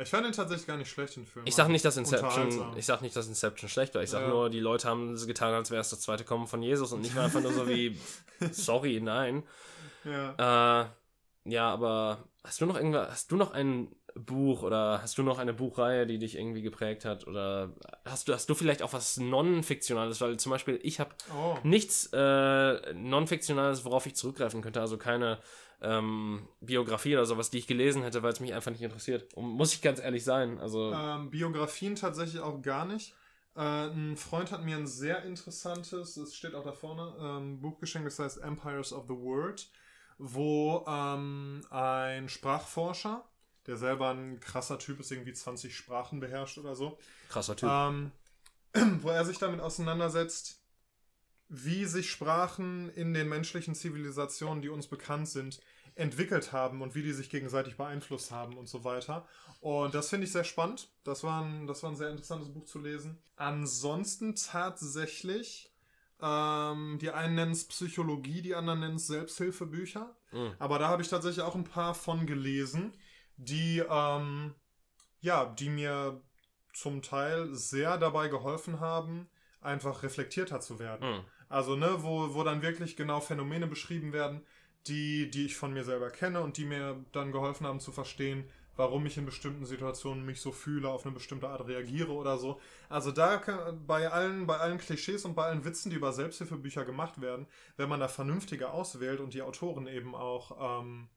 Ich 0.01 0.11
fand 0.11 0.25
den 0.25 0.33
tatsächlich 0.33 0.67
gar 0.69 0.77
nicht 0.77 0.88
schlecht, 0.91 1.17
den 1.17 1.27
Film. 1.27 1.45
Ich 1.45 1.57
sag 1.57 1.67
nicht, 1.69 1.85
dass 1.85 1.97
Inception, 1.97 2.73
ich 2.77 2.87
sag 2.87 3.03
nicht, 3.03 3.17
dass 3.17 3.27
Inception 3.27 3.69
schlecht 3.69 3.97
war. 3.97 4.03
Ich 4.03 4.11
sag 4.11 4.23
Ja. 4.23 4.29
nur, 4.29 4.49
die 4.49 4.61
Leute 4.61 4.87
haben 4.88 5.12
es 5.14 5.27
getan, 5.27 5.53
als 5.53 5.73
wäre 5.73 5.81
es 5.81 5.91
das 5.91 6.01
zweite 6.01 6.23
Kommen 6.23 6.47
von 6.47 6.62
Jesus 6.62 6.93
und 6.93 7.01
nicht 7.01 7.17
war 7.17 7.25
einfach 7.25 7.41
nur 7.41 7.53
so 7.53 7.69
wie, 7.69 7.99
sorry, 8.53 9.01
nein. 9.03 9.43
Ja. 10.05 10.83
Äh, 10.83 10.87
ja, 11.51 11.69
aber 11.69 12.29
hast 12.45 12.61
du 12.61 12.67
noch 12.67 12.77
irgendwas, 12.77 13.11
hast 13.11 13.33
du 13.33 13.37
noch 13.37 13.51
ein 13.51 13.93
Buch 14.24 14.62
oder 14.62 15.00
hast 15.02 15.16
du 15.18 15.22
noch 15.22 15.38
eine 15.38 15.52
Buchreihe, 15.54 16.07
die 16.07 16.18
dich 16.18 16.37
irgendwie 16.37 16.62
geprägt 16.62 17.04
hat? 17.04 17.26
Oder 17.26 17.72
hast 18.04 18.28
du, 18.28 18.33
hast 18.35 18.48
du 18.50 18.54
vielleicht 18.54 18.83
auch 18.83 18.92
was 18.92 19.16
Non-Fiktionales? 19.18 20.20
Weil 20.20 20.37
zum 20.38 20.50
Beispiel, 20.50 20.78
ich 20.83 21.00
habe 21.00 21.11
Oh. 21.35 21.57
nichts 21.62 22.11
äh, 22.12 22.92
Non-Fiktionales, 22.94 23.85
worauf 23.85 24.07
ich 24.07 24.14
zurückgreifen 24.16 24.62
könnte. 24.62 24.81
Also 24.81 24.96
keine 24.98 25.38
ähm, 25.81 26.48
Biografie 26.61 27.14
oder 27.14 27.24
sowas, 27.26 27.50
die 27.50 27.59
ich 27.59 27.66
gelesen 27.66 28.02
hätte, 28.02 28.22
weil 28.22 28.33
es 28.33 28.40
mich 28.40 28.52
einfach 28.54 28.70
nicht 28.72 28.83
interessiert. 28.83 29.33
Und 29.35 29.46
muss 29.46 29.72
ich 29.74 29.83
ganz 29.83 30.00
ehrlich 30.00 30.24
sein. 30.24 30.59
Also, 30.59 30.92
Ähm, 30.92 31.31
Biografien 31.31 31.94
tatsächlich 31.94 32.40
auch 32.40 32.61
gar 32.62 32.85
nicht. 32.85 33.14
Äh, 33.57 33.61
ein 33.88 34.16
Freund 34.16 34.50
hat 34.52 34.64
mir 34.64 34.76
ein 34.76 34.87
sehr 34.87 35.22
interessantes, 35.24 36.16
es 36.16 36.35
steht 36.35 36.54
auch 36.54 36.64
da 36.64 36.72
vorne, 36.72 37.14
ähm, 37.20 37.61
Buch 37.61 37.78
geschenkt, 37.78 38.07
das 38.07 38.18
heißt 38.18 38.38
Empires 38.42 38.92
of 38.92 39.04
the 39.09 39.14
World, 39.14 39.68
wo 40.18 40.85
ähm, 40.88 41.61
ein 41.70 42.28
Sprachforscher, 42.28 43.24
der 43.68 43.76
selber 43.76 44.11
ein 44.11 44.40
krasser 44.40 44.78
Typ 44.78 44.98
ist, 44.98 45.12
irgendwie 45.12 45.33
20 45.33 45.76
Sprachen 45.76 46.18
beherrscht 46.18 46.59
oder 46.59 46.74
so, 46.74 46.98
krasser 47.28 47.54
Typ. 47.54 47.68
ähm, 47.70 48.11
wo 49.02 49.11
er 49.11 49.24
sich 49.24 49.38
damit 49.38 49.61
auseinandersetzt, 49.61 50.61
wie 51.48 51.85
sich 51.85 52.11
Sprachen 52.11 52.90
in 52.94 53.14
den 53.14 53.28
menschlichen 53.28 53.74
Zivilisationen, 53.74 54.62
die 54.62 54.68
uns 54.70 54.87
bekannt 54.87 55.28
sind, 55.28 55.61
entwickelt 55.94 56.52
haben 56.52 56.81
und 56.81 56.94
wie 56.94 57.02
die 57.02 57.12
sich 57.12 57.28
gegenseitig 57.28 57.76
beeinflusst 57.76 58.31
haben 58.31 58.57
und 58.57 58.68
so 58.68 58.85
weiter. 58.85 59.26
Und 59.61 59.94
das 59.94 60.09
finde 60.09 60.26
ich 60.26 60.33
sehr 60.33 60.44
spannend. 60.44 60.88
Das 61.04 61.24
war, 61.24 61.42
ein, 61.42 61.66
das 61.66 61.83
war 61.83 61.90
ein 61.90 61.96
sehr 61.96 62.11
interessantes 62.11 62.52
Buch 62.52 62.64
zu 62.64 62.78
lesen. 62.78 63.18
Ansonsten 63.37 64.37
tatsächlich, 64.37 65.72
ähm, 66.22 66.98
die 67.00 67.11
einen 67.11 67.35
nennen 67.35 67.52
es 67.52 67.66
Psychologie, 67.66 68.42
die 68.42 68.54
anderen 68.54 68.81
nennen 68.81 68.96
es 68.96 69.09
Selbsthilfebücher. 69.09 70.14
Mhm. 70.33 70.52
Aber 70.59 70.78
da 70.78 70.88
habe 70.88 71.02
ich 71.02 71.09
tatsächlich 71.09 71.44
auch 71.44 71.57
ein 71.57 71.64
paar 71.64 71.94
von 71.94 72.26
gelesen, 72.26 72.92
die, 73.38 73.83
ähm, 73.88 74.55
ja, 75.20 75.46
die 75.46 75.70
mir 75.70 76.20
zum 76.74 77.03
Teil 77.03 77.55
sehr 77.55 77.96
dabei 77.96 78.29
geholfen 78.29 78.81
haben, 78.81 79.29
einfach 79.61 80.03
reflektierter 80.03 80.61
zu 80.61 80.79
werden. 80.79 81.09
Mhm. 81.09 81.24
Also, 81.48 81.77
ne, 81.77 82.03
wo, 82.03 82.35
wo 82.35 82.44
dann 82.44 82.62
wirklich 82.62 82.96
genau 82.96 83.20
Phänomene 83.20 83.66
beschrieben 83.66 84.12
werden, 84.12 84.44
die, 84.87 85.31
die 85.31 85.46
ich 85.46 85.57
von 85.57 85.72
mir 85.72 85.85
selber 85.85 86.11
kenne 86.11 86.40
und 86.40 86.57
die 86.57 86.64
mir 86.64 87.05
dann 87.12 87.33
geholfen 87.33 87.66
haben 87.66 87.81
zu 87.81 87.90
verstehen, 87.90 88.48
warum 88.77 89.05
ich 89.07 89.16
in 89.18 89.27
bestimmten 89.27 89.66
Situationen 89.66 90.24
mich 90.24 90.40
so 90.40 90.53
fühle, 90.53 90.88
auf 90.88 91.05
eine 91.05 91.12
bestimmte 91.12 91.48
Art 91.48 91.66
reagiere 91.66 92.12
oder 92.12 92.38
so. 92.38 92.61
Also 92.88 93.11
da 93.11 93.38
kann, 93.38 93.85
bei 93.87 94.09
allen, 94.09 94.46
bei 94.46 94.57
allen 94.57 94.79
Klischees 94.79 95.24
und 95.24 95.35
bei 95.35 95.46
allen 95.46 95.64
Witzen, 95.64 95.90
die 95.90 95.96
über 95.96 96.12
Selbsthilfebücher 96.12 96.85
gemacht 96.85 97.20
werden, 97.20 97.46
wenn 97.77 97.88
man 97.88 97.98
da 97.98 98.07
vernünftiger 98.07 98.72
auswählt 98.72 99.18
und 99.18 99.35
die 99.35 99.42
Autoren 99.42 99.88
eben 99.88 100.14
auch, 100.14 100.81
ähm, 100.81 101.09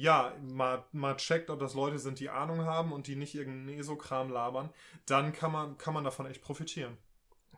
ja, 0.00 0.34
mal, 0.42 0.84
mal 0.92 1.16
checkt, 1.16 1.50
ob 1.50 1.60
das 1.60 1.74
Leute 1.74 1.98
sind, 1.98 2.20
die 2.20 2.30
Ahnung 2.30 2.64
haben 2.64 2.92
und 2.92 3.06
die 3.06 3.16
nicht 3.16 3.34
irgendeinen 3.34 3.78
ESO-Kram 3.78 4.30
labern, 4.30 4.70
dann 5.06 5.32
kann 5.32 5.52
man, 5.52 5.76
kann 5.78 5.94
man 5.94 6.04
davon 6.04 6.26
echt 6.26 6.42
profitieren. 6.42 6.96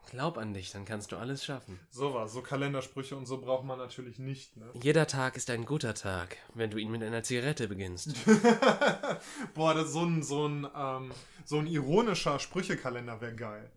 Glaub 0.09 0.37
an 0.37 0.53
dich, 0.53 0.69
dann 0.71 0.83
kannst 0.83 1.13
du 1.13 1.15
alles 1.15 1.45
schaffen. 1.45 1.79
Sowas, 1.89 2.33
so 2.33 2.41
Kalendersprüche 2.41 3.15
und 3.15 3.25
so 3.25 3.39
braucht 3.39 3.63
man 3.63 3.77
natürlich 3.77 4.19
nicht, 4.19 4.57
ne? 4.57 4.69
Jeder 4.73 5.07
Tag 5.07 5.37
ist 5.37 5.49
ein 5.49 5.63
guter 5.65 5.93
Tag, 5.93 6.35
wenn 6.53 6.69
du 6.69 6.77
ihn 6.77 6.91
mit 6.91 7.01
einer 7.01 7.23
Zigarette 7.23 7.69
beginnst. 7.69 8.13
Boah, 9.53 9.73
das 9.73 9.93
so 9.93 10.03
ein, 10.03 10.21
so 10.21 10.45
ein, 10.47 10.67
ähm, 10.75 11.11
so 11.45 11.57
ein 11.59 11.67
ironischer 11.67 12.39
Sprüchekalender 12.39 13.21
wäre 13.21 13.35
geil. 13.35 13.71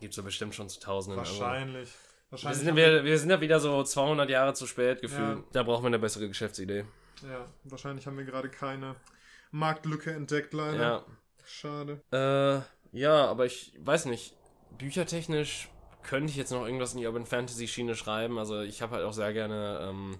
Gibt's 0.00 0.16
ja 0.16 0.22
bestimmt 0.22 0.54
schon 0.54 0.70
zu 0.70 0.80
Tausenden. 0.80 1.20
also- 1.20 1.38
Wahrscheinlich. 1.40 1.90
Wir 1.90 2.32
Wahrscheinlich. 2.32 2.62
sind, 2.62 2.76
wir, 2.76 3.04
wir 3.04 3.18
sind 3.18 3.28
ja 3.30 3.40
wieder 3.40 3.58
so 3.60 3.82
200 3.82 4.30
Jahre 4.30 4.54
zu 4.54 4.66
spät 4.66 5.02
gefühlt. 5.02 5.38
Ja. 5.38 5.44
Da 5.52 5.62
brauchen 5.64 5.82
wir 5.82 5.88
eine 5.88 5.98
bessere 5.98 6.28
Geschäftsidee. 6.28 6.84
Ja, 7.22 7.46
wahrscheinlich 7.64 8.06
haben 8.06 8.18
wir 8.18 8.24
gerade 8.24 8.48
keine 8.48 8.96
Marktlücke 9.50 10.12
entdeckt, 10.12 10.52
leider. 10.54 10.78
Ja. 10.78 11.04
Schade. 11.44 12.00
Äh, 12.12 12.60
ja, 12.96 13.26
aber 13.26 13.46
ich 13.46 13.72
weiß 13.78 14.06
nicht. 14.06 14.36
Büchertechnisch 14.78 15.68
könnte 16.02 16.30
ich 16.30 16.36
jetzt 16.36 16.52
noch 16.52 16.64
irgendwas 16.64 16.92
in 16.92 17.00
die 17.00 17.06
Urban 17.06 17.26
Fantasy 17.26 17.66
Schiene 17.68 17.94
schreiben. 17.94 18.38
Also 18.38 18.60
ich 18.60 18.82
habe 18.82 18.96
halt 18.96 19.04
auch 19.04 19.12
sehr 19.12 19.32
gerne 19.32 19.80
ähm, 19.82 20.18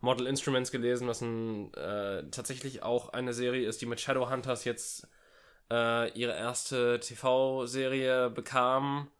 Model 0.00 0.26
Instruments 0.26 0.70
gelesen, 0.70 1.08
was 1.08 1.20
ein, 1.20 1.72
äh, 1.74 2.28
tatsächlich 2.30 2.82
auch 2.82 3.10
eine 3.10 3.32
Serie 3.32 3.66
ist, 3.68 3.80
die 3.80 3.86
mit 3.86 4.00
Shadowhunters 4.00 4.64
jetzt 4.64 5.08
äh, 5.70 6.10
ihre 6.12 6.32
erste 6.32 7.00
TV-Serie 7.00 8.30
bekam, 8.30 9.10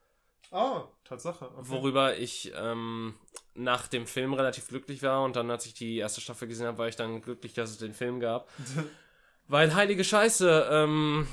Oh, 0.50 0.82
Tatsache. 1.04 1.46
Okay. 1.46 1.68
worüber 1.68 2.16
ich 2.16 2.52
ähm, 2.56 3.14
nach 3.54 3.88
dem 3.88 4.06
Film 4.06 4.32
relativ 4.32 4.68
glücklich 4.68 5.02
war 5.02 5.22
und 5.22 5.36
dann, 5.36 5.50
als 5.50 5.66
ich 5.66 5.74
die 5.74 5.98
erste 5.98 6.20
Staffel 6.20 6.48
gesehen 6.48 6.66
habe, 6.66 6.78
war 6.78 6.88
ich 6.88 6.96
dann 6.96 7.20
glücklich, 7.20 7.52
dass 7.52 7.70
es 7.70 7.78
den 7.78 7.94
Film 7.94 8.20
gab. 8.20 8.48
Weil 9.48 9.74
heilige 9.74 10.04
Scheiße, 10.04 10.68
ähm, 10.70 11.26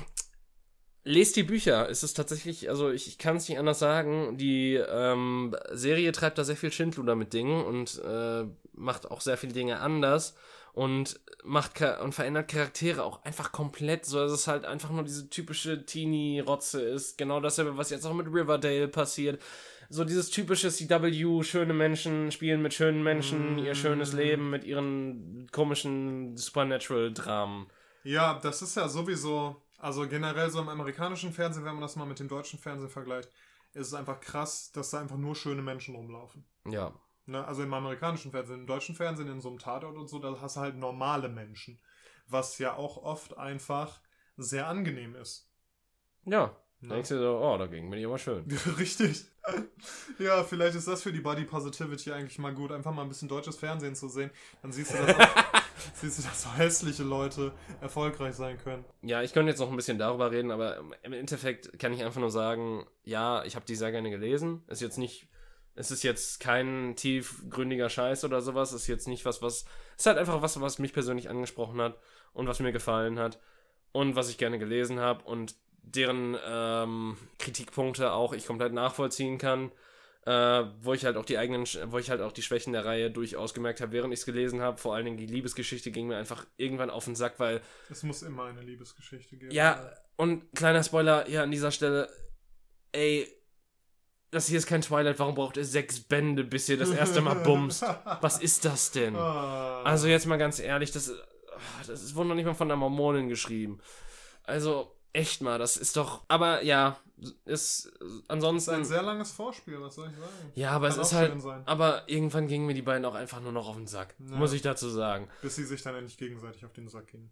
lest 1.04 1.36
die 1.36 1.44
Bücher. 1.44 1.88
Es 1.88 2.02
ist 2.02 2.14
tatsächlich, 2.14 2.68
also 2.68 2.90
ich, 2.90 3.06
ich 3.08 3.18
kann 3.18 3.36
es 3.36 3.48
nicht 3.48 3.58
anders 3.58 3.78
sagen, 3.78 4.36
die 4.38 4.74
ähm, 4.74 5.56
Serie 5.70 6.12
treibt 6.12 6.36
da 6.36 6.44
sehr 6.44 6.56
viel 6.56 6.72
Schindluder 6.72 7.14
mit 7.14 7.32
Dingen 7.32 7.64
und 7.64 8.02
äh, 8.04 8.44
macht 8.72 9.10
auch 9.10 9.20
sehr 9.20 9.36
viele 9.36 9.52
Dinge 9.52 9.80
anders 9.80 10.34
und 10.76 11.18
macht 11.42 11.80
und 11.80 12.14
verändert 12.14 12.48
Charaktere 12.48 13.02
auch 13.02 13.24
einfach 13.24 13.50
komplett, 13.50 14.04
so 14.04 14.18
dass 14.18 14.30
es 14.30 14.46
halt 14.46 14.66
einfach 14.66 14.90
nur 14.90 15.04
diese 15.04 15.30
typische 15.30 15.86
Teenie-Rotze 15.86 16.82
ist. 16.82 17.16
Genau 17.16 17.40
dasselbe, 17.40 17.78
was 17.78 17.88
jetzt 17.88 18.04
auch 18.04 18.12
mit 18.12 18.26
Riverdale 18.26 18.86
passiert. 18.86 19.42
So 19.88 20.04
dieses 20.04 20.28
typische 20.28 20.68
CW, 20.68 21.42
schöne 21.44 21.72
Menschen 21.72 22.30
spielen 22.30 22.60
mit 22.60 22.74
schönen 22.74 23.02
Menschen 23.02 23.56
ihr 23.56 23.74
schönes 23.74 24.12
Leben 24.12 24.50
mit 24.50 24.64
ihren 24.64 25.48
komischen 25.50 26.36
Supernatural-Dramen. 26.36 27.68
Ja, 28.02 28.38
das 28.38 28.60
ist 28.60 28.76
ja 28.76 28.86
sowieso. 28.86 29.62
Also 29.78 30.06
generell 30.06 30.50
so 30.50 30.60
im 30.60 30.68
amerikanischen 30.68 31.32
Fernsehen, 31.32 31.64
wenn 31.64 31.72
man 31.72 31.82
das 31.82 31.96
mal 31.96 32.04
mit 32.04 32.18
dem 32.18 32.28
deutschen 32.28 32.58
Fernsehen 32.58 32.90
vergleicht, 32.90 33.30
ist 33.72 33.86
es 33.86 33.94
einfach 33.94 34.20
krass, 34.20 34.72
dass 34.72 34.90
da 34.90 35.00
einfach 35.00 35.16
nur 35.16 35.34
schöne 35.34 35.62
Menschen 35.62 35.94
rumlaufen. 35.94 36.44
Ja. 36.68 36.92
Ne? 37.26 37.44
Also 37.44 37.62
im 37.62 37.74
amerikanischen 37.74 38.30
Fernsehen, 38.30 38.60
im 38.60 38.66
deutschen 38.66 38.94
Fernsehen, 38.94 39.28
in 39.28 39.40
so 39.40 39.48
einem 39.48 39.58
Tatort 39.58 39.96
und 39.96 40.08
so, 40.08 40.18
da 40.18 40.40
hast 40.40 40.56
du 40.56 40.60
halt 40.60 40.76
normale 40.76 41.28
Menschen. 41.28 41.80
Was 42.28 42.58
ja 42.58 42.74
auch 42.74 42.96
oft 42.96 43.36
einfach 43.36 44.00
sehr 44.36 44.66
angenehm 44.66 45.14
ist. 45.16 45.50
Ja. 46.24 46.56
Ne? 46.80 46.94
Denkst 46.94 47.08
du 47.08 47.18
so, 47.18 47.40
oh, 47.42 47.56
dagegen 47.56 47.88
bin 47.90 47.98
ich 47.98 48.06
aber 48.06 48.18
schön. 48.18 48.44
Richtig. 48.78 49.24
ja, 50.18 50.44
vielleicht 50.44 50.76
ist 50.76 50.86
das 50.86 51.02
für 51.02 51.12
die 51.12 51.20
Body 51.20 51.44
Positivity 51.44 52.12
eigentlich 52.12 52.38
mal 52.38 52.54
gut, 52.54 52.70
einfach 52.70 52.92
mal 52.92 53.02
ein 53.02 53.08
bisschen 53.08 53.28
deutsches 53.28 53.56
Fernsehen 53.56 53.94
zu 53.94 54.08
sehen. 54.08 54.30
Dann 54.62 54.72
siehst 54.72 54.92
du, 54.92 54.98
dass, 54.98 55.16
auch, 55.16 55.34
siehst 55.94 56.18
du, 56.18 56.22
dass 56.22 56.42
so 56.42 56.52
hässliche 56.52 57.02
Leute 57.02 57.52
erfolgreich 57.80 58.34
sein 58.34 58.58
können. 58.58 58.84
Ja, 59.02 59.22
ich 59.22 59.32
könnte 59.32 59.50
jetzt 59.50 59.58
noch 59.58 59.70
ein 59.70 59.76
bisschen 59.76 59.98
darüber 59.98 60.30
reden, 60.30 60.50
aber 60.50 60.78
im 61.02 61.12
Endeffekt 61.12 61.78
kann 61.78 61.92
ich 61.92 62.04
einfach 62.04 62.20
nur 62.20 62.30
sagen, 62.30 62.86
ja, 63.04 63.42
ich 63.44 63.56
habe 63.56 63.64
die 63.64 63.74
sehr 63.74 63.90
gerne 63.90 64.10
gelesen. 64.10 64.62
Ist 64.66 64.82
jetzt 64.82 64.98
nicht, 64.98 65.28
es 65.76 65.90
ist 65.90 66.02
jetzt 66.02 66.40
kein 66.40 66.94
tiefgründiger 66.96 67.88
Scheiß 67.88 68.24
oder 68.24 68.40
sowas. 68.40 68.72
Ist 68.72 68.86
jetzt 68.86 69.06
nicht 69.08 69.24
was, 69.24 69.42
was, 69.42 69.64
es 69.94 70.00
ist 70.00 70.06
halt 70.06 70.18
einfach 70.18 70.42
was, 70.42 70.60
was 70.60 70.78
mich 70.78 70.92
persönlich 70.92 71.28
angesprochen 71.30 71.80
hat 71.80 71.98
und 72.32 72.48
was 72.48 72.60
mir 72.60 72.72
gefallen 72.72 73.18
hat 73.18 73.38
und 73.92 74.16
was 74.16 74.28
ich 74.30 74.38
gerne 74.38 74.58
gelesen 74.58 74.98
habe 74.98 75.24
und 75.24 75.54
deren 75.82 76.36
ähm, 76.44 77.16
Kritikpunkte 77.38 78.10
auch 78.12 78.32
ich 78.32 78.46
komplett 78.46 78.72
nachvollziehen 78.72 79.38
kann. 79.38 79.70
Äh, 80.24 80.64
wo 80.82 80.92
ich 80.92 81.04
halt 81.04 81.16
auch 81.16 81.24
die 81.24 81.38
eigenen, 81.38 81.66
wo 81.92 81.98
ich 81.98 82.10
halt 82.10 82.20
auch 82.20 82.32
die 82.32 82.42
Schwächen 82.42 82.72
der 82.72 82.84
Reihe 82.84 83.12
durchaus 83.12 83.54
gemerkt 83.54 83.80
habe, 83.80 83.92
während 83.92 84.12
ich 84.12 84.18
es 84.18 84.26
gelesen 84.26 84.60
habe. 84.60 84.76
Vor 84.76 84.92
allen 84.96 85.04
Dingen 85.04 85.18
die 85.18 85.26
Liebesgeschichte 85.26 85.92
ging 85.92 86.08
mir 86.08 86.16
einfach 86.16 86.44
irgendwann 86.56 86.90
auf 86.90 87.04
den 87.04 87.14
Sack, 87.14 87.38
weil 87.38 87.60
Es 87.90 88.02
muss 88.02 88.22
immer 88.22 88.46
eine 88.46 88.60
Liebesgeschichte 88.60 89.36
geben. 89.36 89.52
ja, 89.52 89.88
und 90.16 90.52
kleiner 90.56 90.82
Spoiler 90.82 91.26
hier 91.28 91.44
an 91.44 91.52
dieser 91.52 91.70
Stelle. 91.70 92.08
Ey, 92.90 93.28
das 94.36 94.46
hier 94.46 94.58
ist 94.58 94.66
kein 94.66 94.82
Twilight. 94.82 95.18
Warum 95.18 95.34
braucht 95.34 95.56
ihr 95.56 95.64
sechs 95.64 95.98
Bände, 96.00 96.44
bis 96.44 96.68
ihr 96.68 96.76
das 96.78 96.90
erste 96.90 97.20
Mal 97.20 97.34
bumst? 97.36 97.82
Was 98.20 98.38
ist 98.40 98.64
das 98.64 98.90
denn? 98.92 99.16
Ah. 99.16 99.82
Also 99.82 100.06
jetzt 100.06 100.26
mal 100.26 100.36
ganz 100.36 100.58
ehrlich, 100.60 100.92
das, 100.92 101.10
ah, 101.10 101.58
das 101.86 102.14
wurde 102.14 102.28
noch 102.28 102.34
nicht 102.36 102.44
mal 102.46 102.54
von 102.54 102.68
der 102.68 102.76
Mormonin 102.76 103.28
geschrieben. 103.28 103.80
Also 104.44 104.94
echt 105.12 105.40
mal, 105.42 105.58
das 105.58 105.76
ist 105.76 105.96
doch. 105.96 106.22
Aber 106.28 106.62
ja, 106.62 106.98
ist 107.46 107.86
Das 107.86 107.92
ist 107.92 108.00
ein 108.00 108.22
ansonsten. 108.28 108.84
sehr 108.84 109.02
langes 109.02 109.32
Vorspiel, 109.32 109.80
was 109.80 109.94
soll 109.94 110.08
ich 110.10 110.16
sagen? 110.16 110.52
Ja, 110.54 110.70
aber 110.72 110.90
Kann 110.90 111.00
es 111.00 111.06
ist 111.08 111.14
halt. 111.14 111.40
sein. 111.40 111.62
Aber 111.66 112.02
irgendwann 112.06 112.46
gingen 112.46 112.66
mir 112.66 112.74
die 112.74 112.82
beiden 112.82 113.04
auch 113.06 113.14
einfach 113.14 113.40
nur 113.40 113.52
noch 113.52 113.68
auf 113.68 113.76
den 113.76 113.86
Sack. 113.86 114.14
Ja. 114.18 114.36
Muss 114.36 114.52
ich 114.52 114.60
dazu 114.62 114.88
sagen. 114.90 115.28
Bis 115.42 115.56
sie 115.56 115.64
sich 115.64 115.82
dann 115.82 115.94
endlich 115.94 116.18
gegenseitig 116.18 116.64
auf 116.66 116.72
den 116.74 116.88
Sack 116.88 117.06
gingen. 117.08 117.30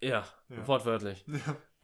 Ja, 0.00 0.24
Ja. 0.48 0.66
wortwörtlich. 0.66 1.24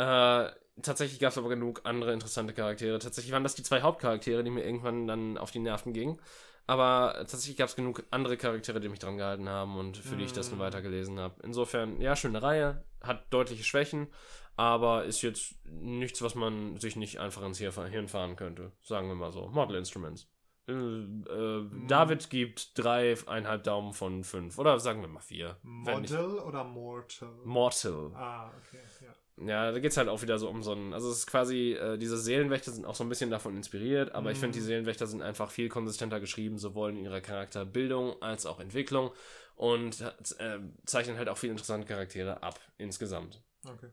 Ja. 0.01 0.47
Äh, 0.47 0.53
tatsächlich 0.83 1.21
gab 1.21 1.31
es 1.33 1.39
aber 1.39 1.49
genug 1.49 1.81
andere 1.85 2.13
interessante 2.13 2.53
Charaktere. 2.55 2.99
Tatsächlich 2.99 3.33
waren 3.33 3.43
das 3.43 3.55
die 3.55 3.63
zwei 3.63 3.83
Hauptcharaktere, 3.83 4.43
die 4.45 4.51
mir 4.51 4.65
irgendwann 4.65 5.07
dann 5.07 5.39
auf 5.39 5.51
die 5.51 5.59
Nerven 5.61 5.93
gingen. 5.93 6.21
Aber 6.67 7.13
tatsächlich 7.19 7.59
gab 7.59 7.69
es 7.69 7.77
genug 7.77 8.05
andere 8.11 8.39
Charaktere, 8.39 8.81
die 8.81 8.89
mich 8.89 8.99
dran 8.99 9.19
gehalten 9.19 9.49
haben 9.49 9.77
und 9.77 9.99
für 9.99 10.17
die 10.17 10.25
ich 10.25 10.33
das 10.33 10.49
Mm. 10.49 10.51
dann 10.53 10.59
weitergelesen 10.61 11.19
habe. 11.21 11.35
Insofern, 11.43 12.01
ja, 12.01 12.17
schöne 12.17 12.43
Reihe, 12.43 12.85
hat 13.03 13.27
deutliche 13.31 13.65
Schwächen, 13.65 14.09
aber 14.57 15.05
ist 15.05 15.21
jetzt 15.21 15.57
nichts, 15.67 16.23
was 16.23 16.35
man 16.35 16.79
sich 16.79 16.97
nicht 16.97 17.21
einfach 17.21 17.43
ins 17.43 17.59
Hirn 17.59 18.09
fahren 18.09 18.37
könnte. 18.37 18.73
Sagen 18.81 19.09
wir 19.09 19.15
mal 19.15 19.31
so. 19.31 19.49
Model 19.49 19.77
Instruments. 19.77 20.27
Äh, 20.67 20.73
äh, 20.73 21.69
David 21.87 22.31
gibt 22.31 22.79
dreieinhalb 22.79 23.65
Daumen 23.65 23.93
von 23.93 24.25
fünf. 24.25 24.59
Oder 24.59 24.81
sagen 24.81 25.03
wir 25.03 25.09
mal 25.09 25.21
vier. 25.21 25.59
Model 25.63 26.39
oder 26.39 26.65
Mortal? 26.65 27.29
Mortal. 27.45 28.11
ah, 28.15 28.51
okay, 28.57 28.81
ja. 29.03 29.13
Ja, 29.37 29.73
da 29.73 29.79
geht's 29.81 29.97
halt 29.97 30.09
auch 30.09 30.23
wieder 30.23 30.39
so 30.39 30.49
um 30.49 30.63
so 30.63 30.73
einen. 30.73 30.93
Also, 30.95 31.11
es 31.11 31.19
ist 31.19 31.27
quasi, 31.27 31.73
äh, 31.73 31.99
diese 31.99 32.17
Seelenwächter 32.17 32.71
sind 32.71 32.85
auch 32.87 32.95
so 32.95 33.03
ein 33.03 33.09
bisschen 33.09 33.31
davon 33.31 33.57
inspiriert, 33.57 34.15
aber 34.15 34.31
ich 34.31 34.39
finde, 34.39 34.55
die 34.59 34.61
Mhm. 34.63 34.67
Seelenwächter 34.67 35.07
sind 35.09 35.23
einfach 35.23 35.51
viel 35.51 35.69
konsistenter 35.69 36.21
geschrieben, 36.21 36.57
sowohl 36.59 36.91
in 36.91 36.97
ihrer 36.99 37.21
Charakterbildung 37.21 38.23
als 38.23 38.47
auch 38.47 38.61
Entwicklung 38.61 39.11
und 39.57 40.01
äh, 40.39 40.59
zeichnen 40.87 41.19
halt 41.19 41.29
auch 41.29 41.39
viele 41.39 41.51
interessante 41.53 41.87
Charaktere 41.87 42.43
ab, 42.45 42.61
insgesamt. 42.79 43.43
Okay. 43.67 43.89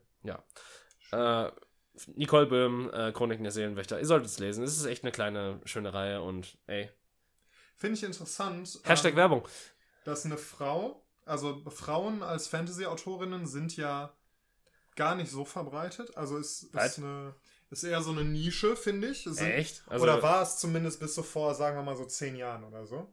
Äh, 1.12 1.50
Nicole 2.14 2.46
Böhm, 2.46 2.90
äh, 2.92 3.12
Chroniken 3.12 3.42
der 3.42 3.52
Seelenwächter, 3.52 3.98
ihr 3.98 4.06
solltet 4.06 4.28
es 4.28 4.38
lesen. 4.38 4.64
Es 4.64 4.76
ist 4.76 4.86
echt 4.86 5.02
eine 5.02 5.12
kleine, 5.12 5.60
schöne 5.64 5.92
Reihe 5.92 6.22
und 6.22 6.56
ey. 6.66 6.88
Finde 7.76 7.96
ich 7.96 8.04
interessant. 8.04 8.80
Hashtag 8.84 9.12
ähm, 9.12 9.16
Werbung. 9.18 9.48
dass 10.04 10.24
eine 10.24 10.38
Frau, 10.38 11.04
also 11.26 11.62
Frauen 11.68 12.22
als 12.22 12.46
Fantasy-Autorinnen 12.46 13.46
sind 13.46 13.76
ja 13.76 14.14
gar 14.96 15.14
nicht 15.14 15.30
so 15.30 15.44
verbreitet. 15.44 16.16
Also 16.16 16.38
ist, 16.38 16.68
Was? 16.72 16.92
ist, 16.92 16.98
eine, 16.98 17.34
ist 17.70 17.84
eher 17.84 18.02
so 18.02 18.10
eine 18.10 18.24
Nische, 18.24 18.76
finde 18.76 19.08
ich. 19.08 19.24
Sind, 19.24 19.50
Echt? 19.50 19.82
oder 19.88 20.22
war 20.22 20.42
es 20.42 20.58
zumindest 20.58 21.00
bis 21.00 21.14
so 21.14 21.22
vor, 21.22 21.54
sagen 21.54 21.76
wir 21.76 21.82
mal 21.82 21.96
so 21.96 22.04
zehn 22.04 22.36
Jahren 22.36 22.64
oder 22.64 22.86
so. 22.86 23.08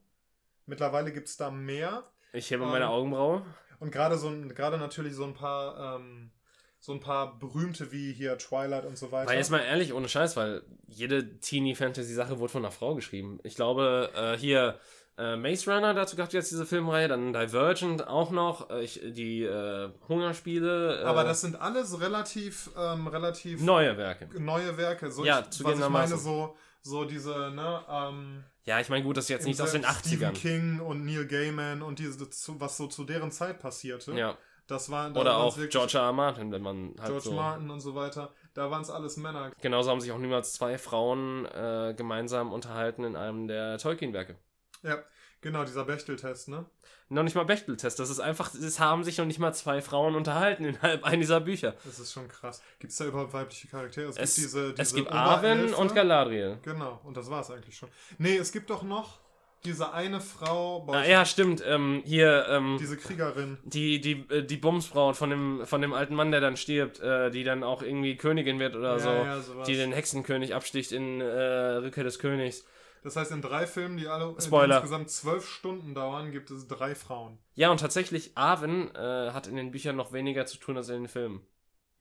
Mittlerweile 0.66 1.12
gibt 1.12 1.28
es 1.28 1.38
da 1.38 1.50
mehr. 1.50 2.04
ich 2.34 2.52
hebe 2.52 2.64
ähm, 2.64 2.70
meine 2.70 2.90
Augenbraue. 2.90 3.46
Und 3.80 3.92
gerade 3.92 4.18
so 4.18 4.32
gerade 4.50 4.78
natürlich 4.78 5.16
so 5.16 5.24
ein 5.24 5.34
paar, 5.34 5.96
ähm, 5.96 6.32
so 6.80 6.94
ein 6.94 7.00
paar 7.00 7.40
berühmte 7.40 7.92
wie 7.92 8.14
hier 8.14 8.38
Twilight 8.38 8.86
und 8.86 8.98
so 8.98 9.12
weiter. 9.12 9.30
Weil 9.30 9.38
jetzt 9.38 9.52
mal 9.52 9.60
ehrlich, 9.60 9.94
ohne 9.94 10.08
Scheiß, 10.08 10.38
weil 10.38 10.64
jede 10.88 11.40
Teenie-Fantasy-Sache 11.40 12.40
wurde 12.40 12.52
von 12.52 12.64
einer 12.64 12.72
Frau 12.72 12.96
geschrieben. 12.96 13.40
Ich 13.44 13.56
glaube, 13.56 14.12
äh, 14.16 14.38
hier 14.38 14.80
äh, 15.20 15.36
Maze 15.36 15.72
Runner, 15.72 15.94
dazu 15.94 16.16
gab 16.16 16.28
es 16.28 16.34
jetzt 16.34 16.52
diese 16.52 16.66
Filmreihe, 16.66 17.08
dann 17.08 17.34
Divergent 17.34 18.08
auch 18.08 18.32
noch, 18.32 18.70
äh, 18.70 18.84
ich, 18.84 19.02
die 19.04 19.44
äh, 19.44 19.90
Hungerspiele. 20.08 21.02
Äh, 21.02 21.06
Aber 21.06 21.24
das 21.24 21.42
sind 21.42 21.60
alles 21.60 22.00
relativ, 22.00 22.70
ähm, 22.78 23.08
relativ 23.08 23.62
neue 23.62 23.98
Werke. 23.98 24.30
neue 24.40 24.78
Werke. 24.78 25.12
So 25.12 25.26
Ja, 25.26 25.40
ich, 25.40 25.46
was 25.46 25.48
ich 25.48 25.58
zugegebenermaßen. 25.58 26.16
meine, 26.16 26.22
so, 26.22 26.56
so 26.82 27.06
diese, 27.06 27.52
ne, 27.52 27.82
ähm, 27.90 28.44
Ja, 28.64 28.80
ich 28.80 28.90
meine, 28.90 29.04
gut, 29.04 29.18
das 29.18 29.26
ist 29.26 29.30
jetzt 29.30 29.46
nicht 29.46 29.62
aus 29.62 29.72
den 29.74 29.84
Stephen 29.84 30.30
80ern. 30.30 30.34
King 30.34 30.80
und 30.80 31.06
Neil 31.06 31.26
Gaiman 31.28 31.82
und 31.82 32.00
diese, 32.00 32.20
was 32.60 32.78
so 32.78 32.88
zu 32.88 33.04
deren 33.04 33.32
Zeit 33.32 33.60
passierte. 33.60 34.14
Ja. 34.14 34.38
Das 34.68 34.92
war, 34.92 35.10
da 35.10 35.20
Oder 35.20 35.38
auch 35.38 35.58
wirklich 35.58 35.72
George 35.72 35.98
R. 35.98 36.04
R. 36.04 36.14
Martin, 36.14 36.52
wenn 36.52 36.62
man 36.62 36.94
halt 37.00 37.08
George 37.10 37.30
so. 37.30 37.34
Martin 37.34 37.72
und 37.72 37.80
so 37.80 37.96
weiter. 37.96 38.30
Da 38.54 38.70
waren 38.70 38.84
es 38.84 38.92
alles 38.92 39.18
Männer. 39.18 39.52
Genauso 39.62 39.90
haben 39.90 40.00
sich 40.00 40.12
auch 40.12 40.20
niemals 40.20 40.54
zwei 40.54 40.78
Frauen 40.78 41.46
äh, 41.48 41.96
gemeinsam 41.98 42.54
unterhalten 42.54 43.04
in 43.04 43.16
einem 43.16 43.48
der 43.48 43.80
Tolkien-Werke. 43.80 44.36
Ja, 44.84 45.04
genau, 45.42 45.64
dieser 45.64 45.86
Bechtel-Test, 45.86 46.50
ne? 46.50 46.66
Noch 47.12 47.24
nicht 47.24 47.36
mal 47.36 47.44
Bechteltest, 47.44 47.98
das 48.00 48.12
ist 48.12 48.20
einfach, 48.20 48.54
es 48.54 48.80
haben 48.80 49.04
sich 49.04 49.18
noch 49.18 49.26
nicht 49.26 49.40
mal 49.40 49.52
zwei 49.52 49.82
Frauen 49.82 50.16
unterhalten 50.16 50.64
innerhalb 50.64 51.04
einer 51.06 51.18
dieser 51.18 51.42
Bücher. 51.42 51.74
Das 51.84 51.98
ist 52.00 52.14
schon 52.14 52.28
krass. 52.28 52.62
Gibt 52.78 52.92
es 52.92 53.00
da 53.00 53.06
überhaupt 53.06 53.34
weibliche 53.34 53.68
Charaktere? 53.68 54.10
Es, 54.10 54.16
gibt 54.16 54.38
diese, 54.38 54.70
diese 54.74 54.82
es 54.82 54.94
gibt 54.94 55.12
Arwen 55.12 55.74
und 55.74 55.96
Galadriel. 55.96 56.60
Genau, 56.64 57.02
und 57.04 57.18
das 57.18 57.30
war 57.30 57.42
es 57.42 57.50
eigentlich 57.50 57.76
schon. 57.76 57.90
Nee, 58.20 58.38
es 58.38 58.52
gibt 58.52 58.70
doch 58.70 58.84
noch 58.84 59.20
diese 59.66 59.92
eine 59.92 60.22
Frau, 60.22 60.88
Ah, 60.90 61.04
ja, 61.04 61.26
stimmt. 61.26 61.62
Ähm, 61.66 62.02
hier, 62.06 62.46
ähm, 62.48 62.78
diese 62.80 62.96
Kriegerin. 62.96 63.58
die, 63.64 64.00
die, 64.00 64.26
äh, 64.30 64.44
die 64.44 64.58
Bumsbraut 64.58 65.18
von 65.18 65.30
dem, 65.32 65.66
von 65.66 65.82
dem 65.82 65.94
alten 65.94 66.16
Mann, 66.16 66.32
der 66.32 66.40
dann 66.42 66.56
stirbt, 66.58 67.00
äh, 67.00 67.30
die 67.30 67.44
dann 67.44 67.64
auch 67.64 67.82
irgendwie 67.82 68.16
Königin 68.16 68.60
wird 68.60 68.76
oder 68.76 68.94
Ja, 68.98 69.42
so, 69.42 69.54
ja, 69.56 69.64
die 69.66 69.76
den 69.76 69.92
Hexenkönig 69.92 70.56
absticht 70.56 70.92
in 70.92 71.20
äh, 71.20 71.26
Rückkehr 71.26 72.04
des 72.06 72.20
Königs. 72.20 72.66
Das 73.04 73.16
heißt, 73.16 73.32
in 73.32 73.42
drei 73.42 73.66
Filmen, 73.68 73.98
die 73.98 74.08
alle 74.08 74.36
äh, 74.36 74.42
Spoiler. 74.42 74.68
Die 74.68 74.74
insgesamt 74.82 75.10
zwölf 75.10 75.48
Stunden 75.48 75.94
dauern, 75.94 76.32
gibt 76.32 76.52
es 76.52 76.68
drei 76.68 76.96
Frauen. 76.96 77.38
Ja, 77.56 77.72
und 77.72 77.80
tatsächlich, 77.80 78.32
Arwen 78.36 78.94
äh, 78.96 79.32
hat 79.32 79.48
in 79.48 79.56
den 79.56 79.72
Büchern 79.72 79.96
noch 79.96 80.12
weniger 80.12 80.46
zu 80.46 80.58
tun 80.58 80.78
als 80.78 80.90
in 80.90 81.04
den 81.04 81.08
Filmen. 81.08 81.42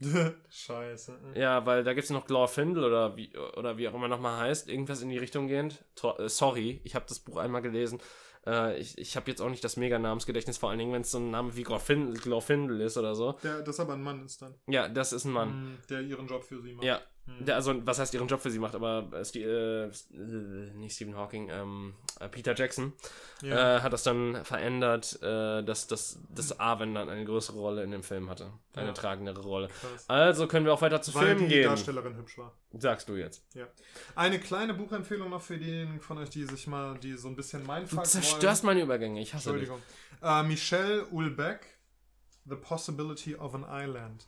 Scheiße. 0.48 1.18
Ja, 1.34 1.66
weil 1.66 1.82
da 1.82 1.92
gibt 1.92 2.04
es 2.04 2.10
noch 2.10 2.26
Glorfindel 2.26 2.84
oder 2.84 3.16
wie, 3.16 3.36
oder 3.36 3.76
wie 3.78 3.88
auch 3.88 3.94
immer 3.94 4.08
nochmal 4.08 4.38
heißt, 4.40 4.68
irgendwas 4.68 5.02
in 5.02 5.08
die 5.08 5.18
Richtung 5.18 5.48
gehend. 5.48 5.84
To 5.96 6.16
äh, 6.18 6.28
sorry, 6.28 6.80
ich 6.84 6.94
habe 6.94 7.06
das 7.08 7.18
Buch 7.18 7.36
einmal 7.38 7.62
gelesen. 7.62 8.00
Äh, 8.46 8.78
ich 8.78 8.96
ich 8.96 9.16
habe 9.16 9.28
jetzt 9.28 9.40
auch 9.40 9.50
nicht 9.50 9.64
das 9.64 9.76
Mega-Namensgedächtnis, 9.76 10.56
vor 10.58 10.70
allen 10.70 10.78
Dingen, 10.78 10.92
wenn 10.92 11.02
es 11.02 11.10
so 11.10 11.18
ein 11.18 11.30
Name 11.32 11.56
wie 11.56 11.64
Glorfindel, 11.64 12.14
Glorfindel 12.14 12.80
ist 12.80 12.96
oder 12.96 13.16
so. 13.16 13.32
Der, 13.42 13.62
das 13.62 13.80
aber 13.80 13.94
ein 13.94 14.02
Mann 14.02 14.24
ist 14.24 14.40
dann. 14.40 14.54
Ja, 14.68 14.88
das 14.88 15.12
ist 15.12 15.24
ein 15.24 15.32
Mann. 15.32 15.72
Mm, 15.72 15.78
Der 15.90 16.00
ihren 16.02 16.28
Job 16.28 16.44
für 16.44 16.62
sie 16.62 16.74
macht. 16.74 16.84
Ja, 16.84 17.00
Hm. 17.38 17.50
also 17.54 17.86
was 17.86 17.98
heißt 17.98 18.14
ihren 18.14 18.26
Job 18.26 18.40
für 18.40 18.50
sie 18.50 18.58
macht, 18.58 18.74
aber 18.74 19.06
äh, 19.12 19.38
äh, 19.38 19.90
nicht 20.74 20.94
Stephen 20.96 21.14
Hawking, 21.16 21.50
ähm, 21.50 21.94
äh, 22.20 22.28
Peter 22.28 22.54
Jackson 22.54 22.92
Ja. 23.42 23.76
äh, 23.76 23.80
hat 23.80 23.92
das 23.92 24.02
dann 24.02 24.44
verändert, 24.44 25.18
äh, 25.22 25.62
dass, 25.62 25.86
dass, 25.86 26.18
dass 26.34 26.58
Arwen 26.58 26.94
dann 26.94 27.08
eine 27.08 27.24
größere 27.24 27.58
Rolle 27.58 27.82
in 27.84 27.90
dem 27.90 28.02
Film 28.02 28.30
hatte. 28.30 28.50
Eine 28.74 28.88
Ja. 28.88 28.92
tragendere 28.94 29.40
Rolle. 29.42 29.68
Krass. 29.68 30.04
Also 30.08 30.46
können 30.46 30.64
wir 30.64 30.72
auch 30.72 30.80
weiter 30.82 31.02
zu 31.02 31.14
Weil 31.14 31.26
Filmen 31.26 31.48
die 31.48 31.54
gehen. 31.56 31.68
Darstellerin 31.68 32.16
hübsch 32.16 32.38
war. 32.38 32.52
Sagst 32.72 33.08
du 33.08 33.16
jetzt. 33.16 33.44
Ja. 33.54 33.66
Eine 34.14 34.38
kleine 34.38 34.74
Buchempfehlung 34.74 35.30
noch 35.30 35.42
für 35.42 35.58
diejenigen 35.58 36.00
von 36.00 36.18
euch, 36.18 36.30
die 36.30 36.44
sich 36.44 36.66
mal, 36.66 36.98
die 36.98 37.14
so 37.16 37.28
ein 37.28 37.36
bisschen 37.36 37.64
Du 37.66 37.72
Mindfuck 37.72 38.06
zerstörst 38.06 38.64
meine 38.64 38.80
Übergänge, 38.80 39.20
ich 39.20 39.34
hasse 39.34 39.52
dich. 39.52 39.68
Entschuldigung. 39.68 39.82
Äh, 40.22 40.42
Michelle 40.44 41.04
Ulbeck, 41.06 41.60
The 42.46 42.56
Possibility 42.56 43.36
of 43.36 43.54
an 43.54 43.66
Island. 43.68 44.26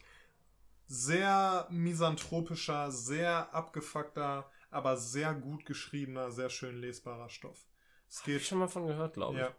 Sehr 0.93 1.69
misanthropischer, 1.71 2.91
sehr 2.91 3.55
abgefuckter, 3.55 4.51
aber 4.73 4.97
sehr 4.97 5.35
gut 5.35 5.65
geschriebener, 5.65 6.33
sehr 6.33 6.51
schön 6.51 6.81
lesbarer 6.81 7.29
Stoff. 7.29 7.65
Es 8.09 8.19
Hab 8.19 8.27
ich 8.27 8.35
geht 8.35 8.43
schon 8.43 8.59
mal 8.59 8.67
von 8.67 8.89
gehört, 8.89 9.15
glaube 9.15 9.35
ich. 9.37 9.41
Ja. 9.41 9.55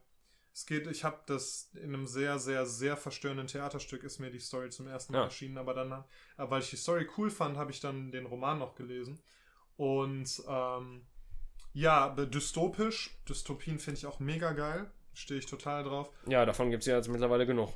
Es 0.54 0.66
geht, 0.66 0.88
ich 0.88 1.06
habe 1.06 1.22
das 1.28 1.70
in 1.74 1.94
einem 1.94 2.06
sehr, 2.06 2.38
sehr, 2.38 2.66
sehr 2.66 2.98
verstörenden 2.98 3.48
Theaterstück 3.48 4.04
ist 4.04 4.20
mir 4.20 4.30
die 4.30 4.42
Story 4.42 4.72
zum 4.72 4.88
ersten 4.88 5.14
Mal 5.14 5.20
Ja. 5.20 5.24
erschienen, 5.24 5.58
aber 5.58 5.74
dann, 5.74 5.94
äh, 5.94 6.04
weil 6.38 6.62
ich 6.62 6.70
die 6.70 6.76
Story 6.76 7.08
cool 7.18 7.30
fand, 7.30 7.56
habe 7.56 7.72
ich 7.72 7.80
dann 7.80 8.12
den 8.12 8.26
Roman 8.26 8.60
noch 8.60 8.76
gelesen. 8.76 9.22
Und 9.78 10.44
ähm, 10.50 11.08
ja, 11.72 12.10
dystopisch. 12.10 13.18
Dystopien 13.30 13.80
finde 13.80 14.00
ich 14.00 14.06
auch 14.06 14.20
mega 14.20 14.52
geil. 14.52 14.92
Stehe 15.14 15.40
ich 15.40 15.46
total 15.46 15.86
drauf. 15.86 16.10
Ja, 16.28 16.46
davon 16.46 16.72
gibt 16.72 16.84
es 16.84 16.88
ja 16.88 16.98
jetzt 16.98 17.08
mittlerweile 17.08 17.46
genug. 17.46 17.70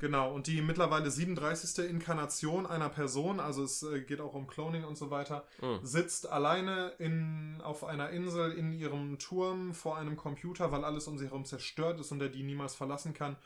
Genau, 0.00 0.32
und 0.32 0.46
die 0.46 0.62
mittlerweile 0.62 1.10
37. 1.10 1.84
Inkarnation 1.90 2.66
einer 2.66 2.88
Person, 2.88 3.40
also 3.40 3.64
es 3.64 3.82
äh, 3.82 4.00
geht 4.02 4.20
auch 4.20 4.34
um 4.34 4.46
Cloning 4.46 4.84
und 4.84 4.96
so 4.96 5.10
weiter, 5.10 5.44
Mhm. 5.60 5.80
sitzt 5.82 6.28
alleine 6.28 6.90
in, 6.98 7.60
auf 7.64 7.82
einer 7.84 8.10
Insel 8.10 8.52
in 8.52 8.72
ihrem 8.72 9.18
Turm 9.18 9.74
vor 9.74 9.98
einem 9.98 10.16
Computer, 10.16 10.70
weil 10.70 10.84
alles 10.84 11.08
um 11.08 11.18
sie 11.18 11.26
herum 11.26 11.44
zerstört 11.44 11.98
ist 11.98 12.12
und 12.12 12.20
er 12.22 12.28
die 12.28 12.44
niemals 12.44 12.76
verlassen 12.76 13.12
kann 13.12 13.36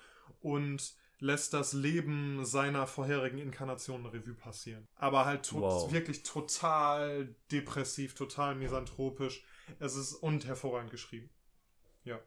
und 0.42 0.92
lässt 1.20 1.54
das 1.54 1.72
Leben 1.72 2.44
seiner 2.44 2.86
vorherigen 2.86 3.38
Inkarnation 3.38 4.04
Revue 4.06 4.34
passieren. 4.34 4.88
Aber 4.96 5.24
halt 5.24 5.46
to 5.46 5.60
Wow. 5.60 5.92
wirklich 5.92 6.22
total 6.24 7.34
depressiv, 7.50 8.14
total 8.14 8.56
misanthropisch. 8.56 9.44
Es 9.78 9.94
ist 9.94 10.14
und 10.14 10.44
hervorragend 10.46 10.90
geschrieben. 10.90 11.30
Ja. 12.04 12.18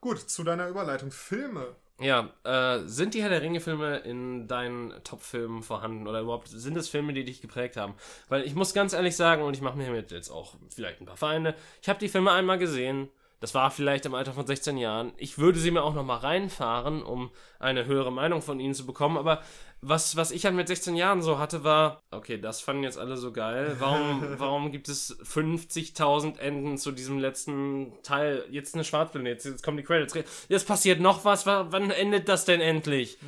Gut, 0.00 0.18
zu 0.18 0.44
deiner 0.44 0.68
Überleitung. 0.68 1.10
Filme. 1.10 1.74
Ja, 2.00 2.30
äh, 2.44 2.80
sind 2.86 3.14
die 3.14 3.22
Herr 3.22 3.28
der 3.28 3.42
Ringe-Filme 3.42 3.98
in 3.98 4.48
deinen 4.48 4.92
Top-Filmen 5.04 5.62
vorhanden 5.62 6.08
oder 6.08 6.20
überhaupt 6.20 6.48
sind 6.48 6.76
es 6.76 6.88
Filme, 6.88 7.12
die 7.12 7.24
dich 7.24 7.40
geprägt 7.40 7.76
haben? 7.76 7.94
Weil 8.28 8.42
ich 8.42 8.54
muss 8.54 8.74
ganz 8.74 8.92
ehrlich 8.92 9.14
sagen, 9.14 9.42
und 9.42 9.54
ich 9.54 9.60
mache 9.60 9.76
mir 9.76 9.84
hiermit 9.84 10.10
jetzt 10.10 10.30
auch 10.30 10.54
vielleicht 10.70 11.00
ein 11.00 11.06
paar 11.06 11.16
Feinde, 11.16 11.54
ich 11.80 11.88
habe 11.88 12.00
die 12.00 12.08
Filme 12.08 12.32
einmal 12.32 12.58
gesehen, 12.58 13.08
das 13.42 13.54
war 13.54 13.70
vielleicht 13.70 14.06
im 14.06 14.14
Alter 14.14 14.32
von 14.32 14.46
16 14.46 14.78
Jahren. 14.78 15.12
Ich 15.18 15.36
würde 15.36 15.58
sie 15.58 15.70
mir 15.70 15.82
auch 15.82 15.92
nochmal 15.94 16.18
reinfahren, 16.20 17.02
um 17.02 17.30
eine 17.58 17.84
höhere 17.84 18.10
Meinung 18.12 18.40
von 18.40 18.58
ihnen 18.58 18.72
zu 18.74 18.86
bekommen, 18.86 19.18
aber 19.18 19.42
was, 19.84 20.14
was 20.16 20.30
ich 20.30 20.44
halt 20.44 20.54
mit 20.54 20.68
16 20.68 20.94
Jahren 20.94 21.22
so 21.22 21.40
hatte, 21.40 21.64
war, 21.64 22.02
okay, 22.12 22.40
das 22.40 22.60
fanden 22.60 22.84
jetzt 22.84 22.98
alle 22.98 23.16
so 23.16 23.32
geil. 23.32 23.74
Warum, 23.80 24.22
warum 24.38 24.70
gibt 24.70 24.88
es 24.88 25.18
50.000 25.24 26.38
Enden 26.38 26.78
zu 26.78 26.92
diesem 26.92 27.18
letzten 27.18 27.92
Teil? 28.04 28.44
Jetzt 28.48 28.74
eine 28.74 28.84
Schwarzplanet, 28.84 29.44
jetzt 29.44 29.62
kommen 29.64 29.76
die 29.76 29.82
Credits. 29.82 30.14
Jetzt 30.48 30.68
passiert 30.68 31.00
noch 31.00 31.24
was. 31.24 31.46
Wa- 31.46 31.66
Wann 31.70 31.90
endet 31.90 32.28
das 32.28 32.44
denn 32.44 32.60
endlich? 32.60 33.18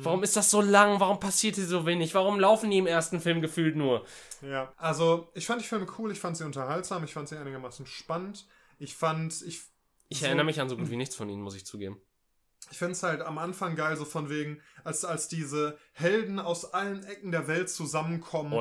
Warum 0.00 0.22
ist 0.22 0.34
das 0.36 0.50
so 0.50 0.62
lang? 0.62 0.98
Warum 1.00 1.20
passiert 1.20 1.56
hier 1.56 1.66
so 1.66 1.84
wenig? 1.84 2.14
Warum 2.14 2.40
laufen 2.40 2.70
die 2.70 2.78
im 2.78 2.86
ersten 2.86 3.20
Film 3.20 3.42
gefühlt 3.42 3.76
nur? 3.76 4.04
Ja, 4.40 4.72
also 4.78 5.28
ich 5.34 5.44
fand 5.46 5.60
die 5.60 5.66
Filme 5.66 5.86
cool, 5.98 6.10
ich 6.12 6.20
fand 6.20 6.38
sie 6.38 6.44
unterhaltsam, 6.44 7.04
ich 7.04 7.12
fand 7.12 7.28
sie 7.28 7.36
einigermaßen 7.36 7.84
spannend. 7.86 8.46
Ich 8.78 8.94
fand, 8.94 9.42
ich, 9.42 9.62
Ich 10.08 10.20
So- 10.20 10.26
erinnere 10.26 10.46
mich 10.46 10.60
an 10.60 10.68
so 10.68 10.76
gut 10.76 10.90
wie 10.90 10.96
nichts 10.96 11.14
von 11.14 11.28
ihnen, 11.28 11.42
muss 11.42 11.54
ich 11.56 11.66
zugeben. 11.66 12.00
ich 12.70 12.76
finde 12.78 12.92
es 12.92 13.02
halt 13.02 13.22
am 13.22 13.38
Anfang 13.38 13.76
geil, 13.76 13.96
so 13.96 14.04
von 14.04 14.28
wegen, 14.28 14.60
als, 14.84 15.04
als 15.04 15.28
diese 15.28 15.78
Helden 15.92 16.38
aus 16.38 16.72
allen 16.74 17.02
Ecken 17.04 17.30
der 17.30 17.46
Welt 17.48 17.70
zusammenkommen. 17.70 18.52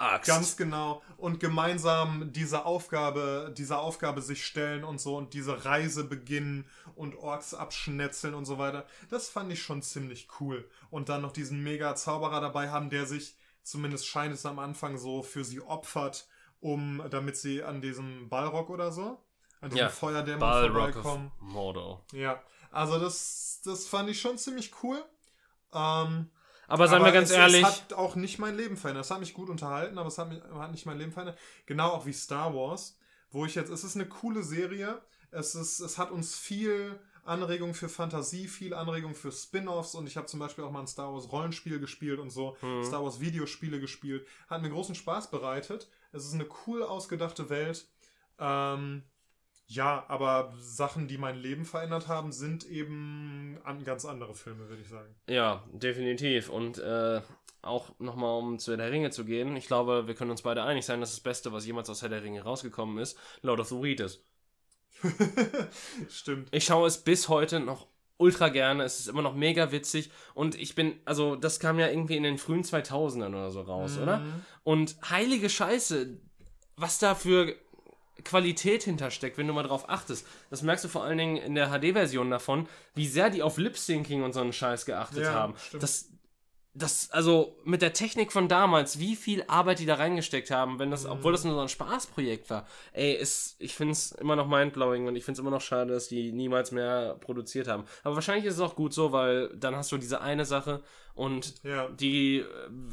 Axt. 0.00 0.28
Ganz 0.28 0.56
genau. 0.56 1.02
Und 1.18 1.38
gemeinsam 1.40 2.32
diese 2.32 2.64
Aufgabe, 2.64 3.52
dieser 3.56 3.80
Aufgabe 3.80 4.22
sich 4.22 4.46
stellen 4.46 4.82
und 4.84 4.98
so 5.00 5.16
und 5.16 5.34
diese 5.34 5.64
Reise 5.66 6.04
beginnen 6.04 6.64
und 6.94 7.16
Orks 7.16 7.52
abschnetzeln 7.54 8.34
und 8.34 8.44
so 8.46 8.56
weiter. 8.58 8.86
Das 9.10 9.28
fand 9.28 9.52
ich 9.52 9.62
schon 9.62 9.82
ziemlich 9.82 10.28
cool. 10.40 10.66
Und 10.90 11.08
dann 11.10 11.20
noch 11.22 11.32
diesen 11.32 11.62
mega 11.62 11.94
Zauberer 11.96 12.40
dabei 12.40 12.70
haben, 12.70 12.88
der 12.88 13.04
sich, 13.04 13.36
zumindest 13.62 14.06
scheint 14.06 14.32
es 14.32 14.46
am 14.46 14.58
Anfang 14.58 14.96
so, 14.96 15.22
für 15.22 15.44
sie 15.44 15.60
opfert, 15.60 16.26
um, 16.60 17.02
damit 17.10 17.36
sie 17.36 17.62
an 17.62 17.82
diesem 17.82 18.28
Ballrock 18.30 18.70
oder 18.70 18.90
so, 18.90 19.22
an 19.60 19.70
diesem 19.70 19.78
Ja, 19.78 19.88
Feuerdämon 19.88 20.38
vorbeikommen. 20.40 21.32
Mordor. 21.40 22.04
Ja, 22.12 22.42
also 22.70 22.98
das, 22.98 23.60
das 23.64 23.86
fand 23.86 24.08
ich 24.10 24.20
schon 24.20 24.38
ziemlich 24.38 24.72
cool. 24.82 25.02
Ähm, 25.72 26.30
Aber 26.66 26.88
seien 26.88 27.04
wir 27.04 27.12
ganz 27.12 27.30
es, 27.30 27.36
ehrlich, 27.36 27.62
Es 27.62 27.82
hat 27.82 27.92
auch 27.94 28.14
nicht 28.16 28.38
mein 28.38 28.56
Leben 28.56 28.76
verändert. 28.76 29.04
Es 29.04 29.10
hat 29.10 29.20
mich 29.20 29.34
gut 29.34 29.48
unterhalten, 29.50 29.98
aber 29.98 30.08
es 30.08 30.18
hat, 30.18 30.28
mich, 30.28 30.42
hat 30.42 30.70
nicht 30.70 30.86
mein 30.86 30.98
Leben 30.98 31.12
verändert. 31.12 31.38
Genau 31.66 31.88
auch 31.90 32.06
wie 32.06 32.12
Star 32.12 32.54
Wars, 32.54 32.98
wo 33.30 33.44
ich 33.44 33.54
jetzt, 33.54 33.70
es 33.70 33.84
ist 33.84 33.96
eine 33.96 34.06
coole 34.06 34.42
Serie. 34.42 35.00
Es, 35.30 35.54
ist, 35.54 35.80
es 35.80 35.98
hat 35.98 36.10
uns 36.10 36.36
viel 36.36 36.98
Anregung 37.24 37.74
für 37.74 37.90
Fantasie, 37.90 38.48
viel 38.48 38.72
Anregung 38.72 39.14
für 39.14 39.30
Spin-offs 39.30 39.94
und 39.94 40.06
ich 40.06 40.16
habe 40.16 40.26
zum 40.26 40.40
Beispiel 40.40 40.64
auch 40.64 40.70
mal 40.70 40.80
ein 40.80 40.86
Star 40.86 41.12
Wars 41.12 41.30
Rollenspiel 41.30 41.78
gespielt 41.78 42.18
und 42.20 42.30
so, 42.30 42.56
Mhm. 42.62 42.82
Star 42.84 43.02
Wars 43.04 43.20
Videospiele 43.20 43.80
gespielt. 43.80 44.26
Hat 44.48 44.62
mir 44.62 44.70
großen 44.70 44.94
Spaß 44.94 45.30
bereitet. 45.30 45.90
Es 46.12 46.24
ist 46.24 46.32
eine 46.32 46.46
cool 46.66 46.82
ausgedachte 46.82 47.50
Welt. 47.50 47.86
Ähm, 48.38 49.02
ja, 49.70 50.06
aber 50.08 50.54
Sachen, 50.58 51.08
die 51.08 51.18
mein 51.18 51.36
Leben 51.36 51.66
verändert 51.66 52.08
haben, 52.08 52.32
sind 52.32 52.64
eben 52.64 53.58
an 53.64 53.84
ganz 53.84 54.06
andere 54.06 54.34
Filme, 54.34 54.66
würde 54.70 54.80
ich 54.80 54.88
sagen. 54.88 55.14
Ja, 55.28 55.62
definitiv. 55.72 56.48
Und 56.48 56.78
äh, 56.78 57.20
auch 57.60 57.90
nochmal, 57.98 58.38
um 58.38 58.58
zu 58.58 58.70
Herr 58.72 58.78
der 58.78 58.90
Ringe 58.90 59.10
zu 59.10 59.26
gehen, 59.26 59.56
ich 59.56 59.66
glaube, 59.66 60.06
wir 60.06 60.14
können 60.14 60.30
uns 60.30 60.40
beide 60.40 60.62
einig 60.62 60.86
sein, 60.86 61.00
dass 61.00 61.10
das 61.10 61.20
Beste, 61.20 61.52
was 61.52 61.66
jemals 61.66 61.90
aus 61.90 62.00
Herr 62.00 62.08
der 62.08 62.22
Ringe 62.22 62.42
rausgekommen 62.42 62.96
ist, 62.96 63.18
Lord 63.42 63.60
of 63.60 63.68
the 63.68 63.74
Weed 63.74 64.00
ist. 64.00 64.24
Stimmt. 66.08 66.48
Ich 66.50 66.64
schaue 66.64 66.88
es 66.88 67.04
bis 67.04 67.28
heute 67.28 67.60
noch 67.60 67.88
ultra 68.16 68.48
gerne. 68.48 68.84
Es 68.84 69.00
ist 69.00 69.08
immer 69.08 69.22
noch 69.22 69.34
mega 69.34 69.70
witzig. 69.70 70.10
Und 70.32 70.54
ich 70.54 70.76
bin, 70.76 70.98
also, 71.04 71.36
das 71.36 71.60
kam 71.60 71.78
ja 71.78 71.88
irgendwie 71.88 72.16
in 72.16 72.22
den 72.22 72.38
frühen 72.38 72.62
2000ern 72.62 73.28
oder 73.28 73.50
so 73.50 73.60
raus, 73.60 73.98
oder? 73.98 74.20
Mhm. 74.20 74.42
Und 74.64 74.96
heilige 75.10 75.50
Scheiße, 75.50 76.18
was 76.76 76.98
da 76.98 77.14
für 77.14 77.54
Qualität 78.24 78.82
hintersteckt, 78.82 79.38
wenn 79.38 79.46
du 79.46 79.52
mal 79.52 79.62
drauf 79.62 79.88
achtest. 79.88 80.26
Das 80.50 80.62
merkst 80.62 80.84
du 80.84 80.88
vor 80.88 81.04
allen 81.04 81.18
Dingen 81.18 81.36
in 81.36 81.54
der 81.54 81.68
HD-Version 81.70 82.30
davon, 82.30 82.68
wie 82.94 83.06
sehr 83.06 83.30
die 83.30 83.42
auf 83.42 83.58
Lip-Syncing 83.58 84.22
und 84.22 84.32
so 84.32 84.40
einen 84.40 84.52
Scheiß 84.52 84.86
geachtet 84.86 85.24
Ja, 85.24 85.32
haben. 85.32 85.54
stimmt. 85.56 85.82
Das, 85.82 86.07
das, 86.78 87.10
also 87.10 87.56
mit 87.64 87.82
der 87.82 87.92
Technik 87.92 88.32
von 88.32 88.48
damals, 88.48 88.98
wie 88.98 89.16
viel 89.16 89.44
Arbeit 89.48 89.78
die 89.80 89.86
da 89.86 89.96
reingesteckt 89.96 90.50
haben, 90.50 90.78
wenn 90.78 90.90
das, 90.90 91.04
Mhm. 91.04 91.10
obwohl 91.12 91.32
das 91.32 91.44
nur 91.44 91.54
so 91.54 91.60
ein 91.60 91.68
Spaßprojekt 91.68 92.48
war. 92.50 92.66
Ey, 92.92 93.12
ist, 93.14 93.56
ich 93.58 93.74
find's 93.74 94.12
immer 94.12 94.36
noch 94.36 94.46
mindblowing 94.48 95.06
und 95.06 95.16
ich 95.16 95.24
find's 95.24 95.40
immer 95.40 95.50
noch 95.50 95.60
schade, 95.60 95.92
dass 95.92 96.08
die 96.08 96.32
niemals 96.32 96.70
mehr 96.72 97.16
produziert 97.20 97.68
haben. 97.68 97.84
Aber 98.04 98.14
wahrscheinlich 98.14 98.44
ist 98.46 98.54
es 98.54 98.60
auch 98.60 98.76
gut 98.76 98.94
so, 98.94 99.12
weil 99.12 99.48
dann 99.56 99.74
hast 99.76 99.90
du 99.92 99.98
diese 99.98 100.20
eine 100.20 100.44
Sache 100.44 100.82
und 101.14 101.54
Ja. 101.64 101.88
die, 101.88 102.38
äh, 102.38 102.44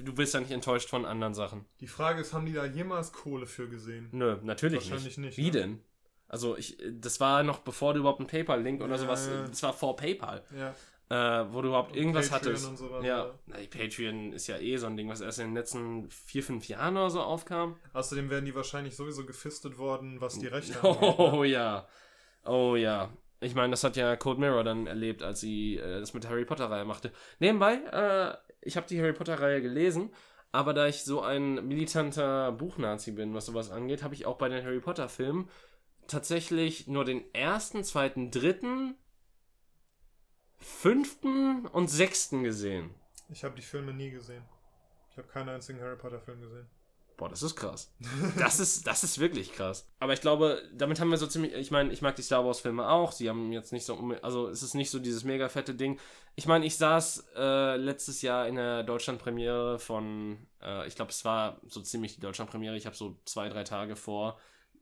du 0.04 0.14
bist 0.14 0.34
ja 0.34 0.40
nicht 0.40 0.52
enttäuscht 0.52 0.90
von 0.90 1.06
anderen 1.06 1.34
Sachen. 1.34 1.66
Die 1.80 1.88
Frage 1.88 2.22
ist, 2.22 2.34
haben 2.34 2.46
die 2.46 2.54
da 2.54 2.66
jemals 2.66 3.12
Kohle 3.14 3.46
für 3.46 3.70
gesehen? 3.70 4.10
Nö, 4.12 4.38
natürlich 4.44 4.90
Wahrscheinlich 4.90 5.18
nicht. 5.18 5.38
nicht, 5.38 5.38
Wie 5.38 5.46
ne? 5.46 5.52
denn? 5.52 5.80
Also 6.28 6.58
ich, 6.58 6.78
das 6.92 7.20
war 7.20 7.44
noch 7.44 7.60
bevor 7.60 7.94
du 7.94 8.00
überhaupt 8.00 8.20
einen 8.20 8.28
PayPal-Link 8.28 8.82
oder 8.82 8.94
Ja, 8.94 8.98
sowas, 8.98 9.28
ja. 9.32 9.48
das 9.48 9.62
war 9.62 9.74
vor 9.74 9.96
PayPal, 9.96 10.44
Ja. 10.58 10.74
Äh, 11.10 11.16
wo 11.52 11.62
du 11.62 11.68
überhaupt 11.70 11.92
Und 11.92 11.98
irgendwas 11.98 12.30
Patreon 12.30 12.54
hattest. 12.54 12.70
und 12.70 12.78
sowas, 12.78 13.06
ja. 13.06 13.34
Na, 13.46 13.58
die 13.58 13.68
Patreon 13.68 14.34
ist 14.34 14.48
ja 14.48 14.58
eh 14.58 14.78
so 14.78 14.88
ein 14.88 14.98
Ding, 14.98 15.08
was 15.10 15.22
erst 15.22 15.40
in 15.40 15.48
den 15.48 15.54
letzten 15.56 16.10
vier, 16.10 16.44
fünf 16.44 16.68
Jahren 16.68 16.98
oder 16.98 17.10
so 17.10 17.22
aufkam. 17.22 17.78
Außerdem 17.94 18.30
werden 18.30 18.46
die 18.46 18.56
wahrscheinlich 18.56 18.96
sowieso 18.96 19.26
gefistet 19.26 19.78
worden, 19.78 20.20
was 20.22 20.40
die 20.40 20.48
Rechte 20.48 20.80
angeht. 20.84 21.02
ne? 21.02 21.16
Oh 21.18 21.44
ja, 21.44 21.88
oh 22.46 22.76
ja. 22.76 23.12
Ich 23.42 23.54
meine, 23.54 23.72
das 23.72 23.84
hat 23.84 23.98
ja 23.98 24.16
Cold 24.16 24.40
Mirror 24.40 24.64
dann 24.64 24.88
erlebt, 24.88 25.22
als 25.22 25.42
sie 25.42 25.76
äh, 25.78 26.00
das 26.00 26.14
mit 26.14 26.24
der 26.24 26.32
Harry 26.32 26.46
Potter-Reihe 26.46 26.86
machte. 26.86 27.12
Nebenbei, 27.40 27.76
äh, 27.92 28.36
ich 28.62 28.78
habe 28.78 28.88
die 28.88 29.00
Harry 29.00 29.14
Potter-Reihe 29.14 29.62
gelesen, 29.62 30.12
aber 30.52 30.74
da 30.74 30.88
ich 30.88 31.04
so 31.04 31.22
ein 31.22 31.68
militanter 31.68 32.52
Buchnazi 32.54 33.12
bin, 33.12 33.34
was 33.36 33.46
sowas 33.46 33.70
angeht, 33.70 34.02
habe 34.04 34.16
ich 34.16 34.26
auch 34.26 34.38
bei 34.38 34.50
den 34.50 34.64
Harry 34.64 34.80
Potter-Filmen 34.80 35.50
tatsächlich 36.08 36.88
nur 36.88 37.04
den 37.06 37.24
ersten, 37.34 37.84
zweiten, 37.84 38.32
dritten, 38.32 38.96
fünften 40.66 41.68
und 41.68 41.90
sechsten 41.90 42.44
gesehen. 42.44 42.90
Ich 43.30 43.44
habe 43.44 43.56
die 43.56 43.62
Filme 43.62 43.94
nie 43.94 44.10
gesehen. 44.10 44.44
Ich 45.12 45.18
habe 45.18 45.28
keinen 45.28 45.50
einzigen 45.50 45.80
Harry 45.80 45.96
Potter 45.96 46.20
Film 46.20 46.42
gesehen. 46.42 46.66
Boah, 47.18 47.30
das 47.30 47.44
ist 47.44 47.56
krass. 47.56 47.94
Das 48.38 48.60
ist, 48.60 48.86
das 48.86 49.04
ist 49.04 49.20
wirklich 49.20 49.54
krass. 49.54 49.88
Aber 50.00 50.14
ich 50.14 50.22
glaube, 50.22 50.62
damit 50.74 51.00
haben 51.00 51.10
wir 51.10 51.18
so 51.18 51.28
ziemlich. 51.28 51.54
Ich 51.54 51.72
meine, 51.72 51.94
ich 51.94 52.02
mag 52.02 52.16
die 52.16 52.24
Star 52.24 52.44
Wars-Filme 52.44 52.90
auch. 52.90 53.12
Sie 53.12 53.30
haben 53.30 53.54
jetzt 53.54 53.72
nicht 53.72 53.86
so. 53.86 53.96
Also, 54.22 54.50
es 54.50 54.64
ist 54.64 54.74
nicht 54.74 54.90
so 54.90 55.00
dieses 55.00 55.24
mega 55.24 55.48
fette 55.48 55.76
Ding. 55.76 56.00
Ich 56.36 56.48
meine, 56.48 56.66
ich 56.66 56.76
saß 56.76 57.28
äh, 57.36 57.78
letztes 57.78 58.22
Jahr 58.22 58.48
in 58.48 58.56
der 58.56 58.84
Deutschland-Premiere 58.84 59.80
von. 59.80 60.46
Äh, 60.62 60.88
ich 60.88 60.96
glaube, 60.96 61.12
es 61.12 61.24
war 61.24 61.62
so 61.68 61.80
ziemlich 61.82 62.16
die 62.16 62.22
Deutschland-Premiere. 62.22 62.76
Ich 62.76 62.86
habe 62.86 62.96
so 62.96 63.18
zwei, 63.26 63.48
drei 63.50 63.64
Tage 63.64 63.96
vor 63.96 64.40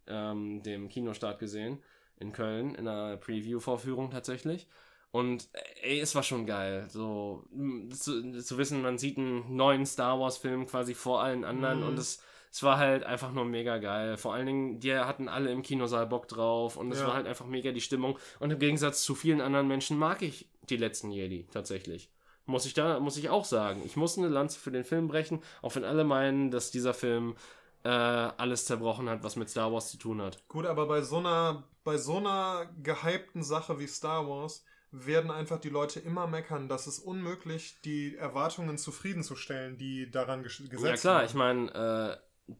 ähm, 0.08 0.64
dem 0.64 0.90
Kinostart 0.90 1.40
gesehen. 1.40 1.84
In 2.18 2.32
Köln. 2.32 2.74
In 2.74 2.88
einer 2.88 3.18
Preview-Vorführung 3.18 4.10
tatsächlich. 4.10 4.68
Und 5.14 5.48
ey, 5.84 6.00
es 6.00 6.16
war 6.16 6.24
schon 6.24 6.48
geil, 6.48 6.88
so 6.90 7.44
zu, 7.92 8.42
zu 8.42 8.58
wissen, 8.58 8.82
man 8.82 8.98
sieht 8.98 9.20
einen 9.20 9.56
neuen 9.56 9.86
Star 9.86 10.20
Wars-Film 10.20 10.66
quasi 10.66 10.96
vor 10.96 11.22
allen 11.22 11.46
anderen 11.46 11.82
Mhm. 11.82 11.88
und 11.90 12.00
es, 12.00 12.20
es 12.52 12.64
war 12.64 12.80
halt 12.80 13.04
einfach 13.04 13.32
nur 13.32 13.46
mega 13.46 13.78
geil. 13.78 14.18
Vor 14.18 14.34
allen 14.34 14.48
Dingen, 14.48 14.80
die 14.80 14.92
hatten 14.96 15.30
alle 15.30 15.52
im 15.52 15.62
Kinosaal 15.62 16.08
Bock 16.08 16.28
drauf 16.28 16.78
und 16.78 16.92
es 16.92 17.00
Ja. 17.00 17.06
war 17.08 17.14
halt 17.14 17.28
einfach 17.28 17.46
mega 17.46 17.72
die 17.72 17.80
Stimmung. 17.80 18.18
Und 18.40 18.50
im 18.50 18.58
Gegensatz 18.58 19.04
zu 19.04 19.14
vielen 19.14 19.40
anderen 19.40 19.68
Menschen 19.68 20.00
mag 20.00 20.24
ich 20.24 20.48
die 20.72 20.78
letzten 20.78 21.12
Jedi 21.12 21.46
tatsächlich. 21.54 22.10
Muss 22.48 22.66
ich 22.66 22.74
da, 22.74 23.00
muss 23.00 23.16
ich 23.18 23.30
auch 23.30 23.46
sagen. 23.46 23.84
Ich 23.86 23.96
muss 23.96 24.18
eine 24.18 24.30
Lanze 24.30 24.58
für 24.60 24.72
den 24.72 24.84
Film 24.84 25.08
brechen, 25.08 25.44
auch 25.62 25.76
wenn 25.76 25.84
alle 25.86 26.04
meinen, 26.06 26.50
dass 26.50 26.72
dieser 26.72 26.96
Film 26.96 27.36
äh, 27.84 27.88
alles 27.90 28.66
zerbrochen 28.66 29.08
hat, 29.10 29.24
was 29.24 29.36
mit 29.36 29.48
Star 29.50 29.72
Wars 29.72 29.92
zu 29.92 29.98
tun 29.98 30.24
hat. 30.24 30.42
Gut, 30.48 30.66
aber 30.66 30.88
bei 30.88 31.02
so 31.04 31.18
einer, 31.18 31.64
bei 31.84 31.98
so 31.98 32.18
einer 32.18 32.66
gehypten 32.82 33.44
Sache 33.44 33.78
wie 33.80 33.88
Star 33.88 34.28
Wars 34.28 34.66
werden 34.94 35.32
einfach 35.32 35.60
die 35.60 35.70
Leute 35.70 36.00
immer 36.00 36.28
meckern, 36.28 36.70
dass 36.70 36.88
es 36.88 37.00
unmöglich, 37.00 37.82
die 37.84 38.16
Erwartungen 38.16 38.78
zufriedenzustellen, 38.78 39.78
die 39.78 40.10
daran 40.12 40.44
ges 40.44 40.58
gesetzt 40.70 40.82
Ja 40.82 40.96
klar, 40.98 41.26
ich 41.26 41.34
meine, 41.34 42.20
äh, 42.48 42.54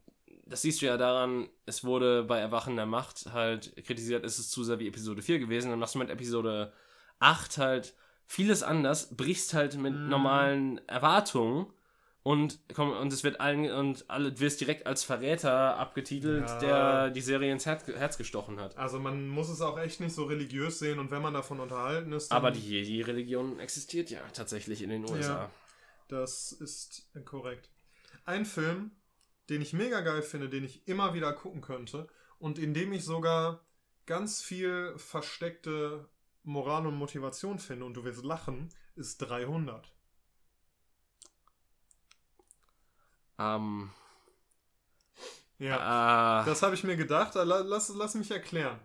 das 0.46 0.62
siehst 0.62 0.82
du 0.82 0.86
ja 0.86 0.96
daran, 0.96 1.48
es 1.66 1.84
wurde 1.84 2.24
bei 2.24 2.38
Erwachen 2.38 2.76
der 2.76 2.86
Macht 2.86 3.32
halt 3.32 3.74
kritisiert, 3.86 4.24
ist 4.24 4.38
es 4.38 4.50
zu 4.50 4.64
sehr 4.64 4.78
wie 4.78 4.88
Episode 4.88 5.22
4 5.22 5.38
gewesen. 5.38 5.70
Dann 5.70 5.78
machst 5.78 5.94
du 5.94 5.98
mit 6.00 6.10
Episode 6.10 6.72
8 7.20 7.58
halt 7.58 7.94
vieles 8.26 8.62
anders, 8.62 9.16
brichst 9.16 9.54
halt 9.54 9.76
mit 9.78 9.94
Mhm. 9.94 10.08
normalen 10.08 10.88
Erwartungen 10.88 11.66
und 12.24 12.58
komm, 12.74 12.90
und 12.90 13.12
es 13.12 13.22
wird 13.22 13.38
allen 13.38 13.70
und 13.70 14.06
alle 14.08 14.40
wirst 14.40 14.60
direkt 14.60 14.86
als 14.86 15.04
Verräter 15.04 15.76
abgetitelt, 15.76 16.48
Ja. 16.48 16.58
der 16.58 17.10
die 17.10 17.20
Serie 17.20 17.52
ins 17.52 17.66
Herz, 17.66 17.86
Herz 17.86 18.18
gestochen 18.18 18.58
hat. 18.58 18.76
Also 18.76 18.98
man 18.98 19.28
muss 19.28 19.48
es 19.50 19.60
auch 19.60 19.78
echt 19.78 20.00
nicht 20.00 20.14
so 20.14 20.24
religiös 20.24 20.78
sehen 20.78 20.98
und 20.98 21.10
wenn 21.12 21.22
man 21.22 21.34
davon 21.34 21.60
unterhalten 21.60 22.12
ist, 22.12 22.32
Aber 22.32 22.50
die 22.50 22.60
Jedi-Religion 22.66 23.60
existiert 23.60 24.10
ja 24.10 24.20
tatsächlich 24.32 24.82
in 24.82 24.88
den 24.90 25.04
USA. 25.08 25.34
Ja. 25.44 25.50
Das 26.08 26.50
ist 26.52 27.10
korrekt. 27.24 27.70
Ein 28.24 28.46
Film, 28.46 28.92
den 29.50 29.60
ich 29.60 29.74
mega 29.74 30.00
geil 30.00 30.22
finde, 30.22 30.48
den 30.48 30.64
ich 30.64 30.88
immer 30.88 31.12
wieder 31.12 31.32
gucken 31.34 31.60
könnte 31.60 32.08
und 32.38 32.58
in 32.58 32.72
dem 32.72 32.92
ich 32.94 33.04
sogar 33.04 33.60
ganz 34.06 34.42
viel 34.42 34.94
versteckte 34.96 36.08
Moral 36.42 36.86
und 36.86 36.94
Motivation 36.94 37.58
finde 37.58 37.84
und 37.84 37.94
du 37.94 38.04
wirst 38.04 38.24
lachen, 38.24 38.70
ist 38.96 39.18
300. 39.18 39.93
Ähm, 43.38 43.90
Ja. 45.58 46.42
äh, 46.42 46.46
Das 46.46 46.62
habe 46.62 46.74
ich 46.74 46.84
mir 46.84 46.96
gedacht. 46.96 47.34
La- 47.34 47.42
Lass, 47.60 47.88
lass 47.94 48.14
mich 48.14 48.30
erklären. 48.30 48.78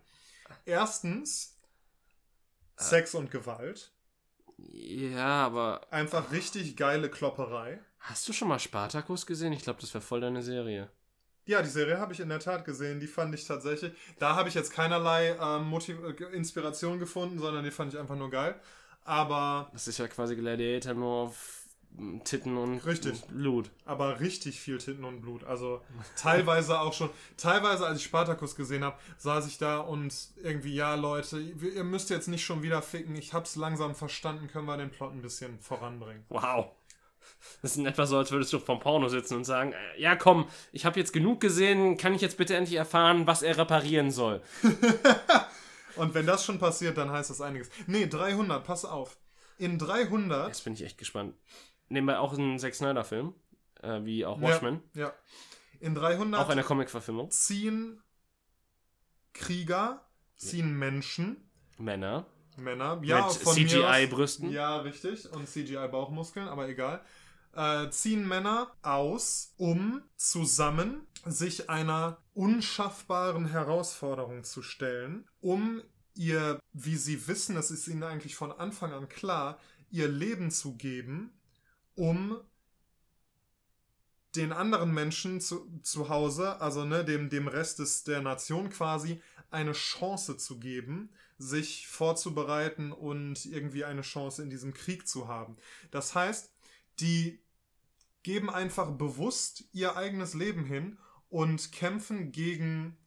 Erstens, 0.66 1.56
Sex 2.78 3.14
und 3.14 3.32
Gewalt. 3.32 3.92
ja, 4.58 5.46
aber 5.46 5.82
Einfach 5.92 6.32
richtig 6.32 6.76
geile 6.78 7.10
Klopperei. 7.10 7.80
hast 8.00 8.28
du 8.28 8.34
schon 8.34 8.48
mal 8.48 8.60
Spartacus 8.60 9.26
gesehen? 9.26 9.54
Ich 9.54 9.64
glaube, 9.64 9.82
das 9.82 9.94
wäre 9.94 10.02
voll 10.04 10.22
deine 10.22 10.42
Serie. 10.44 10.90
Ja, 11.46 11.62
die 11.64 11.70
Serie 11.70 11.98
habe 12.00 12.14
ich 12.14 12.20
in 12.20 12.30
der 12.30 12.40
Tat 12.40 12.64
gesehen. 12.64 13.00
Die 13.00 13.08
fand 13.08 13.34
ich 13.34 13.46
tatsächlich. 13.46 13.94
Da 14.20 14.36
habe 14.36 14.50
ich 14.50 14.56
jetzt 14.56 14.72
keinerlei 14.72 15.36
ähm, 15.42 15.74
äh, 15.74 16.24
Inspiration 16.36 17.00
gefunden, 17.00 17.40
sondern 17.40 17.64
die 17.64 17.72
fand 17.72 17.94
ich 17.94 18.00
einfach 18.00 18.16
nur 18.16 18.30
geil. 18.30 18.60
Aber, 19.04 19.70
Das 19.74 19.88
ist 19.88 19.98
ja 19.98 20.08
quasi 20.08 20.36
Gladiator 20.36 20.94
nur 20.94 21.12
auf 21.24 21.59
Titten 22.24 22.56
und 22.56 22.80
Richtig. 22.86 23.22
Blut. 23.28 23.72
aber 23.84 24.22
richtig 24.22 24.60
viel 24.60 24.78
Titten 24.78 25.04
und 25.04 25.20
Blut. 25.22 25.44
Also 25.44 25.82
teilweise 26.16 26.80
auch 26.80 26.94
schon. 26.94 27.10
Teilweise, 27.36 27.86
als 27.86 28.00
ich 28.00 28.06
Spartacus 28.06 28.56
gesehen 28.56 28.84
habe, 28.86 28.98
saß 29.18 29.48
ich 29.48 29.58
da 29.58 29.80
und 29.80 30.14
irgendwie, 30.42 30.74
ja, 30.76 30.96
Leute, 30.96 31.40
ihr 31.40 31.84
müsst 31.84 32.10
jetzt 32.10 32.28
nicht 32.28 32.46
schon 32.46 32.64
wieder 32.64 32.82
ficken. 32.82 33.16
Ich 33.16 33.34
hab's 33.34 33.56
langsam 33.58 33.96
verstanden. 33.96 34.48
Können 34.48 34.66
wir 34.66 34.78
den 34.78 34.92
Plot 34.92 35.12
ein 35.12 35.22
bisschen 35.22 35.60
voranbringen? 35.60 36.24
Wow. 36.30 36.68
Das 37.62 37.72
ist 37.72 37.78
in 37.78 37.86
etwa 37.86 38.06
so, 38.06 38.18
als 38.18 38.32
würdest 38.32 38.54
du 38.54 38.60
vom 38.60 38.80
Porno 38.80 39.08
sitzen 39.10 39.36
und 39.36 39.44
sagen, 39.44 39.74
äh, 39.74 40.02
ja 40.02 40.16
komm, 40.16 40.48
ich 40.72 40.86
habe 40.86 41.00
jetzt 41.00 41.12
genug 41.14 41.40
gesehen, 41.42 41.98
kann 41.98 42.14
ich 42.14 42.22
jetzt 42.22 42.38
bitte 42.38 42.56
endlich 42.56 42.78
erfahren, 42.78 43.28
was 43.28 43.42
er 43.42 43.58
reparieren 43.58 44.12
soll? 44.12 44.42
Und 45.96 46.14
wenn 46.14 46.26
das 46.26 46.46
schon 46.46 46.60
passiert, 46.60 46.98
dann 46.98 47.12
heißt 47.12 47.30
das 47.30 47.42
einiges. 47.42 47.70
Nee, 47.88 48.08
300, 48.08 48.64
pass 48.64 48.86
auf. 48.86 49.18
In 49.58 49.78
300. 49.78 50.48
Jetzt 50.48 50.64
bin 50.64 50.74
ich 50.74 50.84
echt 50.84 50.98
gespannt. 50.98 51.36
Wir 51.90 52.22
auch 52.22 52.38
einen 52.38 52.60
Zack 52.60 52.76
Snyder-Film, 52.76 53.34
äh, 53.82 54.04
wie 54.04 54.26
auch 54.26 54.40
Ja, 54.40 54.50
Watchmen. 54.50 54.82
Ja. 54.94 55.14
In 55.80 55.96
300 55.96 56.42
Auch 56.42 56.50
eine 56.50 56.64
Comic-Verfilmung. 56.64 57.32
ziehen 57.32 58.02
Krieger, 59.34 60.06
ziehen 60.36 60.78
Menschen, 60.78 61.50
Männer. 61.78 62.26
Männer, 62.58 63.00
ja, 63.04 63.28
mit 63.28 63.70
CGI-Brüsten. 63.70 64.52
Ja, 64.52 64.80
richtig. 64.80 65.32
Und 65.32 65.48
CGI-Bauchmuskeln, 65.48 66.48
aber 66.48 66.68
egal. 66.68 67.02
Äh, 67.54 67.90
ziehen 67.90 68.28
Männer 68.28 68.72
aus, 68.82 69.54
um 69.58 70.04
zusammen 70.18 71.08
sich 71.26 71.70
einer 71.70 72.22
unschaffbaren 72.34 73.48
Herausforderung 73.48 74.44
zu 74.44 74.62
stellen, 74.62 75.28
um 75.40 75.82
ihr, 76.16 76.60
wie 76.74 76.96
sie 76.96 77.28
wissen, 77.28 77.56
das 77.56 77.72
ist 77.72 77.88
ihnen 77.88 78.04
eigentlich 78.04 78.36
von 78.36 78.52
Anfang 78.52 78.94
an 78.94 79.10
klar, 79.10 79.58
ihr 79.90 80.08
Leben 80.08 80.52
zu 80.52 80.76
geben, 80.76 81.32
um 82.00 82.40
den 84.36 84.54
anderen 84.54 84.94
Menschen 84.94 85.42
zu, 85.42 85.70
zu 85.84 86.08
Hause, 86.08 86.62
also 86.62 86.86
ne, 86.86 87.04
dem, 87.04 87.30
dem 87.30 87.50
Rest 87.50 87.80
des, 87.80 88.06
der 88.06 88.22
Nation 88.22 88.70
quasi, 88.70 89.22
eine 89.52 89.74
Chance 89.74 90.38
zu 90.38 90.60
geben, 90.60 91.10
sich 91.38 91.88
vorzubereiten 91.88 92.94
und 92.94 93.46
irgendwie 93.46 93.84
eine 93.84 94.02
Chance 94.02 94.42
in 94.44 94.50
diesem 94.50 94.74
Krieg 94.74 95.10
zu 95.10 95.28
haben. 95.28 95.58
Das 95.92 96.16
heißt, 96.16 96.54
die 97.02 97.42
geben 98.24 98.50
einfach 98.50 98.92
bewusst 98.92 99.66
ihr 99.74 99.98
eigenes 99.98 100.34
Leben 100.34 100.64
hin 100.64 100.98
und 101.30 101.74
kämpfen 101.74 102.32
gegen 102.32 102.98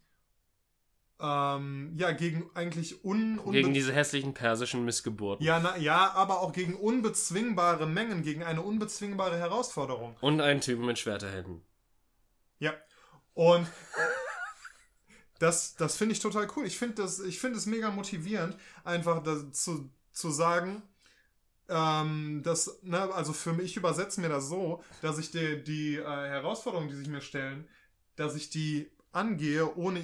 ähm, 1.22 1.92
ja 1.96 2.10
gegen 2.10 2.50
eigentlich 2.54 3.04
un, 3.04 3.40
Gegen 3.52 3.72
diese 3.72 3.92
hässlichen 3.92 4.34
persischen 4.34 4.84
Missgeburten. 4.84 5.46
ja, 5.46 5.60
na, 5.60 5.76
ja, 5.76 6.12
aber 6.12 6.40
auch 6.40 6.52
gegen 6.52 6.74
unbezwingbare 6.74 7.86
Mengen, 7.86 8.22
gegen 8.22 8.42
eine 8.42 8.62
unbezwingbare 8.62 9.38
Herausforderung. 9.38 10.16
Und 10.20 10.40
einen 10.40 10.60
Typen 10.60 10.84
mit 10.84 10.98
Schwerterhänden. 10.98 11.62
Ja. 12.58 12.74
Und 13.34 13.68
das, 15.38 15.76
das 15.76 15.96
finde 15.96 16.12
ich 16.12 16.20
total 16.20 16.48
cool. 16.56 16.66
Ich 16.66 16.78
finde 16.78 16.96
das, 17.02 17.20
ich 17.20 17.38
finde 17.38 17.58
es 17.58 17.66
mega 17.66 17.90
motivierend, 17.90 18.56
einfach 18.84 19.22
das 19.22 19.52
zu, 19.52 19.90
zu 20.12 20.30
sagen, 20.30 20.82
ähm, 21.68 22.42
dass, 22.44 22.82
ne, 22.82 23.00
also 23.14 23.32
für 23.32 23.52
mich, 23.52 23.66
ich 23.66 23.76
übersetze 23.76 24.20
mir 24.20 24.28
das 24.28 24.48
so, 24.48 24.82
dass 25.00 25.18
ich 25.18 25.30
die, 25.30 25.62
die 25.62 25.96
äh, 25.96 26.04
Herausforderungen, 26.04 26.88
die 26.88 26.96
sich 26.96 27.08
mir 27.08 27.20
stellen, 27.20 27.68
dass 28.16 28.34
ich 28.34 28.50
die 28.50 28.90
angehe, 29.12 29.76
ohne, 29.76 30.00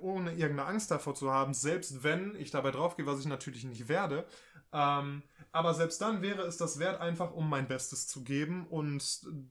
ohne 0.00 0.30
irgendeine 0.30 0.66
Angst 0.66 0.90
davor 0.90 1.14
zu 1.14 1.32
haben, 1.32 1.52
selbst 1.52 2.02
wenn 2.02 2.34
ich 2.36 2.50
dabei 2.50 2.70
draufgehe, 2.70 3.06
was 3.06 3.20
ich 3.20 3.26
natürlich 3.26 3.64
nicht 3.64 3.88
werde. 3.88 4.26
Ähm, 4.72 5.22
aber 5.52 5.74
selbst 5.74 6.00
dann 6.00 6.22
wäre 6.22 6.42
es 6.42 6.56
das 6.56 6.78
wert, 6.78 7.00
einfach 7.00 7.32
um 7.32 7.48
mein 7.48 7.68
Bestes 7.68 8.06
zu 8.06 8.22
geben 8.22 8.66
und 8.68 9.02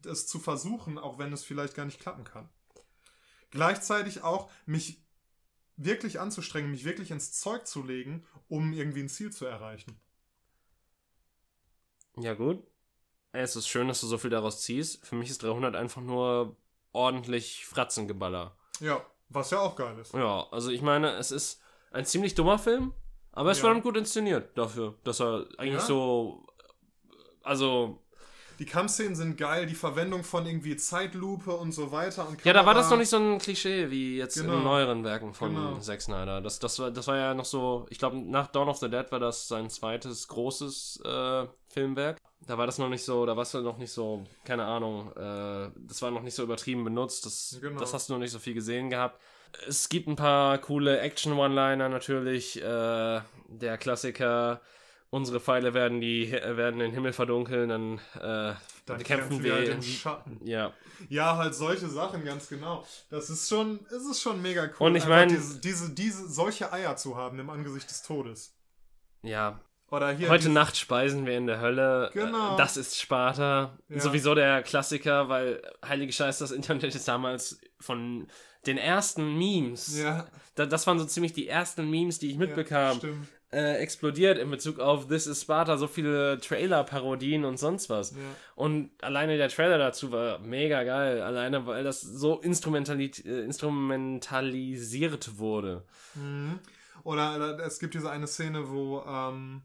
es 0.05 0.27
zu 0.27 0.39
versuchen, 0.39 0.97
auch 0.97 1.17
wenn 1.17 1.33
es 1.33 1.43
vielleicht 1.43 1.75
gar 1.75 1.85
nicht 1.85 1.99
klappen 1.99 2.23
kann. 2.23 2.49
Gleichzeitig 3.51 4.21
auch 4.23 4.49
mich 4.65 5.03
wirklich 5.77 6.19
anzustrengen, 6.19 6.71
mich 6.71 6.85
wirklich 6.85 7.11
ins 7.11 7.33
Zeug 7.33 7.67
zu 7.67 7.83
legen, 7.83 8.25
um 8.47 8.73
irgendwie 8.73 9.01
ein 9.01 9.09
Ziel 9.09 9.31
zu 9.31 9.45
erreichen. 9.45 9.99
Ja, 12.17 12.33
gut. 12.33 12.63
Es 13.33 13.57
ist 13.57 13.67
schön, 13.67 13.89
dass 13.89 13.99
du 13.99 14.07
so 14.07 14.17
viel 14.17 14.29
daraus 14.29 14.61
ziehst. 14.61 15.05
Für 15.05 15.15
mich 15.15 15.29
ist 15.29 15.43
300 15.43 15.75
einfach 15.75 16.01
nur 16.01 16.55
ordentlich 16.93 17.65
Fratzengeballer. 17.65 18.55
Ja, 18.80 19.01
was 19.30 19.51
ja 19.51 19.59
auch 19.59 19.76
geil 19.76 19.97
ist. 19.99 20.13
Ja, 20.13 20.47
also 20.51 20.69
ich 20.69 20.82
meine, 20.82 21.11
es 21.17 21.32
ist 21.32 21.61
ein 21.91 22.05
ziemlich 22.05 22.36
dummer 22.36 22.57
Film, 22.59 22.93
aber 23.32 23.51
es 23.51 23.59
Ja. 23.59 23.65
war 23.65 23.73
dann 23.73 23.84
gut 23.84 23.97
inszeniert 23.97 24.57
dafür, 24.57 24.95
dass 25.03 25.19
er 25.21 25.45
eigentlich 25.57 25.73
Ja. 25.82 25.88
so. 25.88 26.45
Also, 27.43 28.01
Die 28.59 28.65
Kampfszenen 28.65 29.15
sind 29.15 29.37
geil, 29.37 29.65
die 29.65 29.75
Verwendung 29.75 30.23
von 30.23 30.45
irgendwie 30.45 30.75
Zeitlupe 30.77 31.51
und 31.51 31.71
so 31.73 31.91
weiter. 31.91 32.27
Und 32.27 32.43
ja, 32.45 32.53
da 32.53 32.65
war 32.65 32.73
das 32.73 32.89
noch 32.89 32.97
nicht 32.97 33.09
so 33.09 33.17
ein 33.17 33.37
Klischee 33.37 33.89
wie 33.91 34.17
jetzt 34.17 34.35
Genau. 34.39 34.57
in 34.57 34.63
neueren 34.63 35.03
Werken 35.03 35.33
von 35.33 35.53
Genau. 35.53 35.77
Zack 35.79 36.01
Snyder. 36.01 36.41
Das, 36.41 36.59
das, 36.59 36.79
war, 36.79 36.91
das 36.91 37.07
war 37.07 37.17
ja 37.17 37.33
noch 37.33 37.45
so, 37.45 37.85
ich 37.89 37.97
glaube, 37.99 38.17
nach 38.17 38.47
Dawn 38.47 38.69
of 38.69 38.77
the 38.77 38.89
Dead 38.89 39.11
war 39.11 39.19
das 39.19 39.47
sein 39.47 39.69
zweites 39.69 40.27
großes 40.27 41.01
äh, 41.05 41.45
Filmwerk. 41.67 42.17
Da 42.47 42.57
war 42.57 42.65
das 42.67 42.77
noch 42.77 42.89
nicht 42.89 43.03
so, 43.03 43.25
da 43.25 43.35
war 43.35 43.43
es 43.43 43.53
noch 43.53 43.77
nicht 43.77 43.91
so, 43.91 44.23
keine 44.43 44.65
Ahnung, 44.65 45.11
äh, 45.17 45.71
das 45.87 46.01
war 46.01 46.11
noch 46.11 46.21
nicht 46.21 46.35
so 46.35 46.43
übertrieben 46.43 46.83
benutzt. 46.83 47.25
Das, 47.25 47.57
Genau. 47.59 47.79
das 47.79 47.93
hast 47.93 48.07
du 48.09 48.13
noch 48.13 48.19
nicht 48.19 48.31
so 48.31 48.39
viel 48.39 48.53
gesehen 48.53 48.89
gehabt. 48.89 49.19
Es 49.67 49.89
gibt 49.89 50.07
ein 50.07 50.15
paar 50.15 50.57
coole 50.59 50.99
Action-One-Liner 50.99 51.89
natürlich. 51.89 52.61
Äh, 52.61 53.21
der 53.47 53.77
Klassiker, 53.77 54.61
unsere 55.09 55.39
Pfeile 55.39 55.73
werden, 55.73 56.01
die, 56.01 56.31
werden 56.31 56.79
den 56.79 56.91
Himmel 56.91 57.13
verdunkeln, 57.13 57.69
dann, 57.69 57.97
äh, 58.15 58.53
Dann 58.85 58.97
kämpfen 59.03 59.05
kämpfen 59.05 59.43
wir. 59.43 59.53
halt 59.53 59.69
im 59.69 59.81
Schatten. 59.81 60.39
ja, 60.43 60.73
Ja, 61.09 61.37
halt 61.37 61.55
solche 61.55 61.87
Sachen, 61.87 62.23
ganz 62.25 62.49
genau. 62.49 62.85
Das 63.09 63.29
ist 63.29 63.47
schon, 63.49 63.79
es 63.87 64.05
ist 64.05 64.21
schon 64.21 64.41
mega 64.41 64.63
cool. 64.79 64.87
Und 64.87 64.95
ich 64.95 65.03
einfach 65.03 65.15
mein- 65.17 65.29
diese, 65.29 65.59
diese, 65.59 65.89
diese, 65.93 66.27
solche 66.29 66.71
Eier 66.73 66.95
zu 66.97 67.15
haben 67.15 67.39
im 67.39 67.49
Angesicht 67.49 67.89
des 67.89 68.03
Todes. 68.03 68.53
ja, 69.23 69.59
Oder 69.91 70.11
hier. 70.11 70.29
Heute 70.29 70.49
Nacht 70.49 70.75
speisen 70.77 71.25
wir 71.27 71.37
in 71.37 71.45
der 71.47 71.61
Hölle. 71.61 72.09
Genau. 72.11 72.55
Äh, 72.55 72.57
Das 72.57 72.75
ist 72.75 72.99
Sparta. 72.99 73.77
Ja. 73.87 73.99
Sowieso 73.99 74.33
der 74.35 74.63
Klassiker, 74.63 75.29
weil 75.29 75.61
heilige 75.85 76.11
Scheiß, 76.11 76.39
das 76.39 76.51
Internet 76.51 76.95
ist 76.95 77.07
damals 77.07 77.59
von 77.79 78.27
den 78.65 78.77
ersten 78.79 79.37
Memes. 79.37 79.95
Ja, 79.97 80.25
Da, 80.55 80.65
das 80.65 80.87
waren 80.87 80.97
so 80.97 81.05
ziemlich 81.05 81.33
die 81.33 81.47
ersten 81.47 81.87
Memes, 81.89 82.17
die 82.19 82.27
ich 82.27 82.33
ja, 82.33 82.39
mitbekam. 82.39 82.97
stimmt. 82.97 83.27
Äh, 83.55 83.77
explodiert 83.77 84.37
in 84.37 84.51
Bezug 84.51 84.79
auf 84.79 85.07
This 85.07 85.27
is 85.27 85.41
Sparta, 85.41 85.77
so 85.77 85.87
viele 85.87 86.37
Trailer-Parodien 86.39 87.45
und 87.45 87.57
sonst 87.57 87.89
was. 87.89 88.11
Ja. 88.11 88.17
Und 88.55 88.91
alleine 89.01 89.37
der 89.37 89.47
Trailer 89.47 89.77
dazu 89.77 90.11
war 90.11 90.39
mega 90.39 90.83
geil. 90.83 91.21
Alleine, 91.21 91.65
weil 91.65 91.85
das 91.85 92.01
so 92.01 92.41
instrumentali 92.41 93.11
äh, 93.23 93.45
instrumentalisiert 93.45 95.37
wurde. 95.37 95.85
Mhm. 96.15 96.59
Oder, 97.03 97.35
oder 97.37 97.59
es 97.65 97.79
gibt 97.79 97.93
diese 97.93 98.11
eine 98.11 98.27
Szene, 98.27 98.69
wo 98.69 99.01
ähm, 99.07 99.61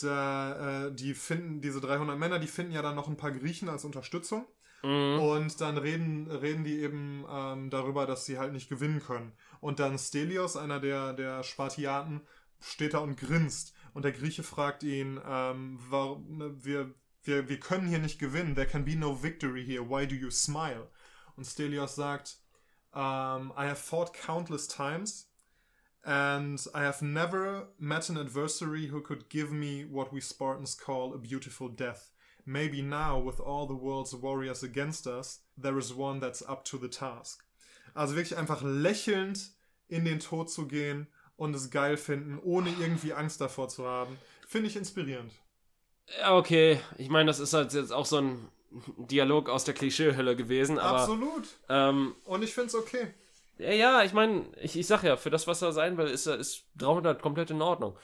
da, 0.00 0.86
äh, 0.86 0.94
die 0.94 1.12
finden, 1.12 1.60
diese 1.60 1.82
300 1.82 2.18
Männer, 2.18 2.38
die 2.38 2.46
finden 2.46 2.72
ja 2.72 2.80
dann 2.80 2.96
noch 2.96 3.08
ein 3.08 3.18
paar 3.18 3.32
Griechen 3.32 3.68
als 3.68 3.84
Unterstützung. 3.84 4.46
Mhm. 4.82 5.18
Und 5.20 5.60
dann 5.60 5.76
reden, 5.76 6.30
reden 6.30 6.64
die 6.64 6.80
eben 6.80 7.26
ähm, 7.30 7.68
darüber, 7.68 8.06
dass 8.06 8.24
sie 8.24 8.38
halt 8.38 8.54
nicht 8.54 8.70
gewinnen 8.70 9.00
können. 9.00 9.32
Und 9.60 9.78
dann 9.78 9.98
Stelios, 9.98 10.56
einer 10.56 10.80
der, 10.80 11.12
der 11.12 11.42
Spartiaten, 11.42 12.22
steht 12.60 12.94
da 12.94 12.98
und 12.98 13.16
grinst. 13.16 13.74
Und 13.94 14.04
der 14.04 14.12
Grieche 14.12 14.42
fragt 14.42 14.82
ihn, 14.82 15.20
ähm, 15.26 15.78
warum, 15.88 16.38
ne, 16.38 16.64
wir, 16.64 16.94
wir, 17.24 17.48
wir 17.48 17.60
können 17.60 17.88
hier 17.88 17.98
nicht 17.98 18.18
gewinnen. 18.18 18.54
There 18.54 18.66
can 18.66 18.84
be 18.84 18.96
no 18.96 19.22
victory 19.22 19.64
here. 19.64 19.82
Why 19.88 20.06
do 20.06 20.14
you 20.14 20.30
smile? 20.30 20.88
Und 21.36 21.44
Stelios 21.44 21.94
sagt, 21.94 22.38
um, 22.92 23.52
I 23.56 23.66
have 23.66 23.76
fought 23.76 24.12
countless 24.12 24.66
times. 24.66 25.28
And 26.04 26.58
I 26.74 26.84
have 26.84 27.02
never 27.02 27.68
met 27.78 28.08
an 28.08 28.16
adversary 28.16 28.86
who 28.86 29.02
could 29.02 29.28
give 29.28 29.52
me 29.52 29.84
what 29.84 30.12
we 30.12 30.20
Spartans 30.20 30.74
call 30.74 31.12
a 31.12 31.18
beautiful 31.18 31.68
death. 31.68 32.12
Maybe 32.46 32.80
now, 32.80 33.18
with 33.18 33.40
all 33.40 33.66
the 33.66 33.74
world's 33.74 34.14
warriors 34.14 34.62
against 34.62 35.06
us, 35.06 35.40
there 35.58 35.76
is 35.76 35.92
one 35.92 36.18
that's 36.18 36.42
up 36.48 36.64
to 36.66 36.78
the 36.78 36.88
task. 36.88 37.44
Also 37.94 38.14
wirklich 38.14 38.38
einfach 38.38 38.62
lächelnd 38.62 39.50
in 39.88 40.04
den 40.04 40.18
Tod 40.18 40.50
zu 40.50 40.66
gehen 40.66 41.08
und 41.38 41.54
es 41.56 41.70
geil 41.70 41.96
finden, 41.96 42.38
ohne 42.42 42.68
irgendwie 42.68 43.14
Angst 43.14 43.40
davor 43.40 43.70
zu 43.70 43.86
haben. 43.86 44.18
Finde 44.46 44.68
ich 44.68 44.76
inspirierend. 44.76 45.32
Ja, 46.20 46.36
okay. 46.36 46.80
Ich 46.98 47.08
meine, 47.08 47.28
das 47.28 47.40
ist 47.40 47.54
halt 47.54 47.72
jetzt 47.72 47.92
auch 47.92 48.06
so 48.06 48.18
ein 48.18 48.48
Dialog 48.98 49.48
aus 49.48 49.64
der 49.64 49.74
Klischeehölle 49.74 50.36
gewesen, 50.36 50.78
aber. 50.78 51.00
Absolut. 51.00 51.48
Ähm, 51.68 52.14
Und 52.24 52.42
ich 52.42 52.52
finde 52.52 52.68
es 52.68 52.74
okay. 52.74 53.14
ja, 53.58 53.72
ja, 53.72 54.02
ich 54.02 54.12
meine, 54.12 54.46
ich, 54.60 54.76
ich 54.76 54.86
sag 54.86 55.02
ja, 55.02 55.16
für 55.16 55.30
das, 55.30 55.46
was 55.46 55.62
er 55.62 55.72
sein 55.72 55.96
will, 55.96 56.06
ist, 56.08 56.26
ist 56.26 56.64
300 56.76 57.22
komplett 57.22 57.50
in 57.50 57.62
Ordnung. 57.62 57.96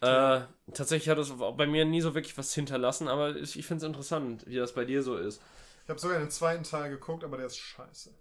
Äh, 0.00 0.40
tatsächlich 0.72 1.08
hat 1.10 1.18
es 1.18 1.30
auch 1.30 1.56
bei 1.56 1.66
mir 1.66 1.84
nie 1.84 2.00
so 2.00 2.14
wirklich 2.14 2.38
was 2.38 2.54
hinterlassen, 2.54 3.08
aber 3.08 3.36
ich, 3.36 3.58
ich 3.58 3.66
finde 3.66 3.84
es 3.84 3.88
interessant, 3.88 4.46
wie 4.46 4.56
das 4.56 4.72
bei 4.74 4.84
dir 4.86 5.02
so 5.02 5.16
ist. 5.16 5.42
Ich 5.84 5.90
habe 5.90 6.00
sogar 6.00 6.18
den 6.18 6.30
zweiten 6.30 6.62
Teil 6.64 6.90
geguckt, 6.90 7.24
aber 7.24 7.36
der 7.36 7.46
ist 7.46 7.58
scheiße. 7.58 8.14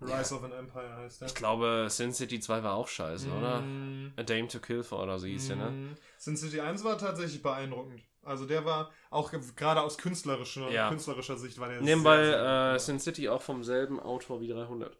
Rise 0.00 0.34
of 0.34 0.42
an 0.44 0.52
Empire 0.52 0.94
heißt 0.96 1.20
der. 1.22 1.28
Ich 1.28 1.34
glaube, 1.34 1.86
Sin 1.88 2.12
City 2.12 2.38
2 2.40 2.62
war 2.62 2.74
auch 2.74 2.88
scheiße, 2.88 3.30
oder? 3.30 3.62
Mm, 3.62 4.12
A 4.16 4.22
Dame 4.22 4.48
to 4.48 4.58
Kill 4.60 4.82
for 4.82 5.02
oder 5.02 5.18
so 5.18 5.26
hieß 5.26 5.48
der, 5.48 5.56
ne? 5.56 5.70
mm. 5.70 5.94
Sin 6.18 6.36
City 6.36 6.60
1 6.60 6.84
war 6.84 6.98
tatsächlich 6.98 7.42
beeindruckend. 7.42 8.02
Also 8.22 8.44
der 8.44 8.64
war 8.64 8.90
auch 9.10 9.30
ge- 9.30 9.40
gerade 9.54 9.80
aus 9.80 9.96
künstlerischer, 9.98 10.70
Ja. 10.70 10.88
künstlerischer 10.88 11.36
Sicht 11.38 11.58
war 11.58 11.68
der 11.68 11.80
Nebenbei 11.80 12.16
sehr, 12.24 12.38
sehr 12.40 12.74
äh. 12.74 12.78
Sin 12.78 13.00
City 13.00 13.28
auch 13.28 13.40
vom 13.42 13.62
selben 13.64 13.98
Autor 14.00 14.40
wie 14.40 14.48
300. 14.48 14.98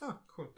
Ah, 0.00 0.18
cool. 0.36 0.48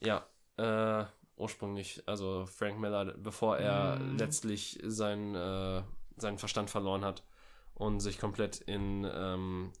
Ja, 0.00 0.26
äh, 0.58 1.04
ursprünglich, 1.36 2.02
also 2.06 2.46
Frank 2.46 2.78
Miller, 2.80 3.14
bevor 3.16 3.56
er 3.58 3.98
Mm. 4.00 4.18
letztlich 4.18 4.78
sein, 4.84 5.34
äh, 5.34 5.82
seinen 6.16 6.38
Verstand 6.38 6.68
verloren 6.70 7.04
hat 7.04 7.22
und 7.74 8.00
sich 8.00 8.18
komplett 8.18 8.58
in 8.60 9.08
ähm, 9.10 9.72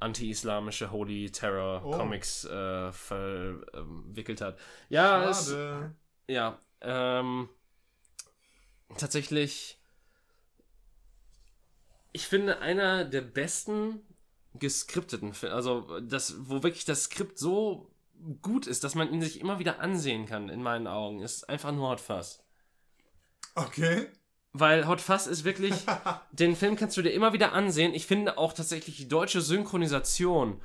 anti-islamische 0.00 0.90
Holy 0.90 1.30
Terror 1.30 1.82
Oh. 1.84 1.90
Comics 1.90 2.44
äh, 2.44 2.92
verwickelt 2.92 4.40
hat. 4.40 4.58
Ja, 4.88 5.28
es, 5.28 5.54
ja, 6.28 6.58
ähm, 6.80 7.48
tatsächlich, 8.96 9.78
ich 12.12 12.26
finde, 12.26 12.60
einer 12.60 13.04
der 13.04 13.22
besten 13.22 14.00
geskripteten 14.54 15.34
Filme, 15.34 15.54
also 15.54 16.00
das, 16.00 16.34
wo 16.48 16.62
wirklich 16.62 16.84
das 16.84 17.04
Skript 17.04 17.38
so 17.38 17.90
gut 18.42 18.66
ist, 18.66 18.84
dass 18.84 18.94
man 18.94 19.12
ihn 19.12 19.22
sich 19.22 19.40
immer 19.40 19.58
wieder 19.58 19.80
ansehen 19.80 20.26
kann, 20.26 20.48
in 20.48 20.62
meinen 20.62 20.86
Augen, 20.86 21.20
ist 21.20 21.48
einfach 21.48 21.72
nur 21.72 21.88
Hot 21.90 22.00
Fuzz. 22.00 22.42
Okay. 23.54 24.08
Weil 24.52 24.88
Hot 24.88 25.00
Fuzz 25.00 25.26
ist 25.26 25.44
wirklich, 25.44 25.74
den 26.32 26.56
Film 26.56 26.76
kannst 26.76 26.96
du 26.96 27.02
dir 27.02 27.10
immer 27.10 27.32
wieder 27.32 27.52
ansehen. 27.52 27.94
Ich 27.94 28.06
finde 28.06 28.38
auch 28.38 28.52
tatsächlich 28.52 28.96
die 28.96 29.08
deutsche 29.08 29.40
Synchronisation 29.40 30.60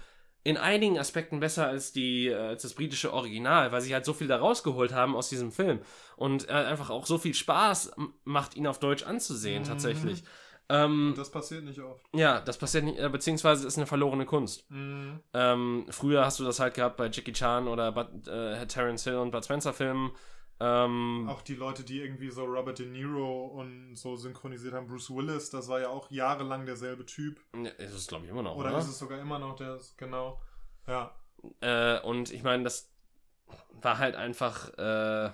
in 0.45 0.57
einigen 0.57 0.99
Aspekten 0.99 1.39
besser 1.39 1.67
als 1.67 1.93
die 1.93 2.27
äh, 2.27 2.35
als 2.35 2.63
das 2.63 2.73
britische 2.73 3.13
Original, 3.13 3.71
weil 3.71 3.79
sie 3.81 3.93
halt 3.93 4.03
so 4.05 4.13
viel 4.13 4.27
da 4.27 4.37
rausgeholt 4.37 4.93
haben 4.93 5.15
aus 5.15 5.29
diesem 5.29 5.51
Film 5.53 5.79
und 6.17 6.49
äh, 6.49 6.51
einfach 6.53 6.89
auch 6.89 7.05
so 7.05 7.17
viel 7.17 7.33
Spaß 7.33 7.93
macht, 8.25 8.55
ihn 8.55 8.67
auf 8.67 8.79
Deutsch 8.79 9.03
anzusehen 9.03 9.63
Mhm. 9.63 9.67
tatsächlich. 9.67 10.23
Ähm, 10.69 11.13
Das 11.15 11.29
passiert 11.31 11.63
nicht 11.65 11.79
oft. 11.79 12.03
ja, 12.13 12.39
das 12.41 12.57
passiert 12.57 12.83
nicht, 12.85 12.97
äh, 12.99 13.07
beziehungsweise 13.09 13.67
ist 13.67 13.77
eine 13.77 13.85
verlorene 13.85 14.25
Kunst. 14.25 14.69
Mhm. 14.69 15.19
Ähm, 15.33 15.85
früher 15.89 16.25
hast 16.25 16.39
du 16.39 16.43
das 16.45 16.59
halt 16.59 16.73
gehabt 16.73 16.97
bei 16.97 17.07
Jackie 17.07 17.33
Chan 17.33 17.67
oder 17.67 17.91
Bud, 17.91 18.27
äh, 18.27 18.65
Terence 18.67 19.03
Hill 19.05 19.17
und 19.17 19.31
Bud 19.31 19.43
Spencer 19.45 19.71
Filmen. 19.73 20.11
Ähm, 20.65 21.27
Auch 21.29 21.41
die 21.41 21.55
Leute, 21.55 21.83
die 21.83 21.99
irgendwie 21.99 22.29
so 22.29 22.45
Robert 22.45 22.79
De 22.79 22.85
Niro 22.85 23.47
und 23.47 23.95
so 23.97 24.15
synchronisiert 24.15 24.73
haben, 24.73 24.87
Bruce 24.87 25.09
Willis, 25.13 25.49
das 25.49 25.67
war 25.67 25.81
ja 25.81 25.89
auch 25.89 26.09
jahrelang 26.09 26.65
derselbe 26.65 27.05
Typ. 27.05 27.41
ja, 27.53 27.69
ist 27.71 27.93
es 27.93 28.07
glaube 28.07 28.23
ich 28.23 28.31
immer 28.31 28.43
noch, 28.43 28.55
Oder 28.55 28.69
oder? 28.69 28.77
ist 28.77 28.87
es 28.87 28.97
sogar 28.97 29.19
immer 29.19 29.39
noch 29.39 29.57
der, 29.57 29.77
genau. 29.97 30.39
Ja. 30.87 31.13
Äh, 31.59 31.99
und 32.01 32.31
ich 32.31 32.43
meine, 32.43 32.63
das 32.63 32.89
war 33.81 33.97
halt 33.97 34.15
einfach, 34.15 34.69
äh, 34.77 35.31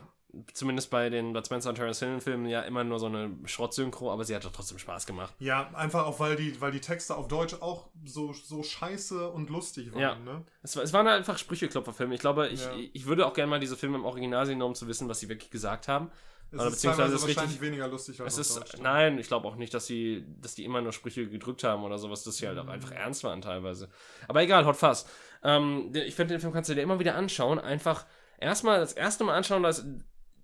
zumindest 0.54 0.92
bei 0.92 1.10
den 1.10 1.34
Bud 1.34 1.46
Spencer 1.46 1.70
und 1.70 1.76
Terence 1.76 2.00
Hill 2.00 2.20
Filmen 2.20 2.46
ja 2.48 2.62
immer 2.62 2.84
nur 2.84 3.00
so 3.00 3.08
eine 3.08 3.36
Schrottsynchro, 3.46 4.12
aber 4.12 4.24
sie 4.24 4.36
hat 4.36 4.46
doch 4.46 4.52
trotzdem 4.52 4.78
Spaß 4.78 5.06
gemacht. 5.06 5.34
Ja, 5.40 5.70
einfach 5.74 6.06
auch, 6.06 6.20
weil 6.20 6.36
die, 6.36 6.60
weil 6.62 6.72
die 6.72 6.82
Texte 6.82 7.16
auf 7.16 7.28
Deutsch 7.28 7.56
auch 7.62 7.90
so, 8.06 8.34
so 8.34 8.62
scheiße 8.62 9.30
und 9.30 9.50
lustig 9.50 9.92
waren, 9.94 10.02
Ja. 10.02 10.16
ne? 10.16 10.46
Es, 10.62 10.76
war- 10.76 10.84
es 10.84 10.94
waren 10.94 11.08
einfach 11.08 11.38
Sprücheklopferfilme. 11.38 12.14
Ich 12.14 12.22
glaube, 12.22 12.48
ich, 12.50 12.64
Ja. 12.64 12.72
ich 12.94 13.06
würde 13.08 13.26
auch 13.26 13.34
gerne 13.34 13.50
mal 13.50 13.60
diese 13.60 13.76
Filme 13.76 13.98
im 13.98 14.06
Original 14.06 14.46
sehen, 14.46 14.62
um 14.62 14.76
zu 14.76 14.88
wissen, 14.88 15.10
was 15.10 15.20
sie 15.20 15.30
wirklich 15.30 15.50
gesagt 15.52 15.88
haben. 15.88 16.12
Es 16.52 16.56
Oder 16.60 16.68
ist 16.70 16.74
beziehungsweise 16.76 17.14
ist 17.16 17.22
wahrscheinlich 17.22 17.44
richtig- 17.54 17.62
weniger 17.62 17.88
lustig 17.88 18.22
als 18.22 18.38
Es 18.40 18.50
ist, 18.58 18.78
ne? 18.78 18.84
nein, 18.84 19.18
ich 19.20 19.28
glaube 19.28 19.48
auch 19.48 19.56
nicht, 19.56 19.72
dass 19.74 19.86
sie, 19.86 20.26
dass 20.42 20.56
die 20.56 20.66
immer 20.66 20.82
nur 20.82 20.94
Sprüche 20.94 21.28
gedrückt 21.28 21.64
haben 21.64 21.84
oder 21.84 22.00
sowas, 22.00 22.24
dass 22.24 22.38
sie 22.38 22.48
halt 22.48 22.58
auch 22.58 22.64
Mhm. 22.64 22.72
einfach 22.72 22.92
ernst 22.92 23.24
waren 23.24 23.42
teilweise. 23.42 23.90
Aber 24.28 24.42
egal, 24.42 24.66
Hot 24.66 24.76
Fuzz. 24.76 25.06
Ähm, 25.44 25.92
ich 25.94 26.16
finde, 26.16 26.34
den 26.34 26.42
Film 26.42 26.52
kannst 26.52 26.70
du 26.70 26.74
dir 26.76 26.82
immer 26.82 27.00
wieder 27.00 27.14
anschauen. 27.16 27.60
Einfach 27.60 28.06
erstmal, 28.40 28.80
das 28.80 28.94
erste 28.94 29.24
Mal 29.26 29.36
anschauen, 29.36 29.62
da 29.62 29.72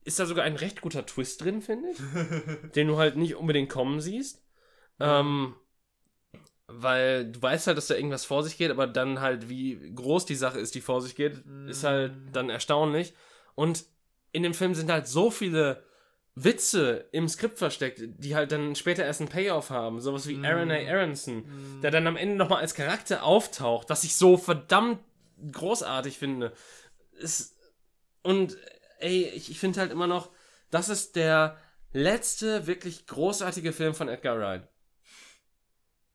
ist, 0.06 0.20
da 0.20 0.26
sogar 0.26 0.46
ein 0.46 0.56
recht 0.56 0.82
guter 0.82 1.06
Twist 1.06 1.44
drin, 1.44 1.62
finde 1.62 1.90
ich. 1.90 2.72
den 2.72 2.88
du 2.88 2.98
halt 2.98 3.18
nicht 3.18 3.36
unbedingt 3.36 3.70
kommen 3.70 4.00
siehst. 4.00 4.44
Ähm, 5.00 5.56
weil 6.68 7.32
du 7.32 7.42
weißt 7.42 7.68
halt, 7.68 7.78
dass 7.78 7.88
da 7.88 7.96
irgendwas 7.96 8.26
vor 8.26 8.44
sich 8.44 8.58
geht, 8.58 8.72
aber 8.72 8.88
dann 8.88 9.22
halt, 9.22 9.50
wie 9.50 9.94
groß 9.94 10.26
die 10.26 10.36
Sache 10.36 10.60
ist, 10.60 10.76
die 10.76 10.82
vor 10.82 11.02
sich 11.02 11.16
geht, 11.16 11.44
ist 11.68 11.84
halt 11.84 12.14
dann 12.32 12.50
erstaunlich. 12.50 13.14
Und 13.56 13.86
in 14.32 14.44
dem 14.44 14.54
Film 14.54 14.74
sind 14.74 14.92
halt 14.92 15.08
so 15.08 15.30
viele 15.32 15.84
Witze 16.36 17.08
im 17.12 17.30
Skript 17.30 17.58
versteckt, 17.58 18.02
die 18.18 18.36
halt 18.36 18.52
dann 18.52 18.76
später 18.76 19.06
erst 19.06 19.22
einen 19.22 19.30
Payoff 19.30 19.70
haben. 19.70 20.02
Sowas 20.02 20.28
wie 20.28 20.46
Aaron 20.46 20.72
A. 20.72 20.76
Aronson, 20.76 21.46
der 21.82 21.92
dann 21.92 22.08
am 22.08 22.18
Ende 22.18 22.36
nochmal 22.36 22.62
als 22.62 22.74
Charakter 22.74 23.24
auftaucht, 23.24 23.90
was 23.90 24.04
ich 24.04 24.16
so 24.16 24.38
verdammt 24.38 25.00
großartig 25.52 26.18
finde. 26.18 26.52
Ist, 27.18 27.56
und 28.24 28.58
ey, 29.00 29.24
ich, 29.30 29.50
ich 29.52 29.60
finde 29.60 29.80
halt 29.80 29.92
immer 29.92 30.08
noch, 30.08 30.30
das 30.72 30.90
ist 30.90 31.16
der 31.16 31.58
letzte 31.94 32.68
wirklich 32.68 33.08
großartige 33.08 33.72
Film 33.74 33.94
von 33.96 34.10
Edgar 34.10 34.38
Wright. 34.40 34.68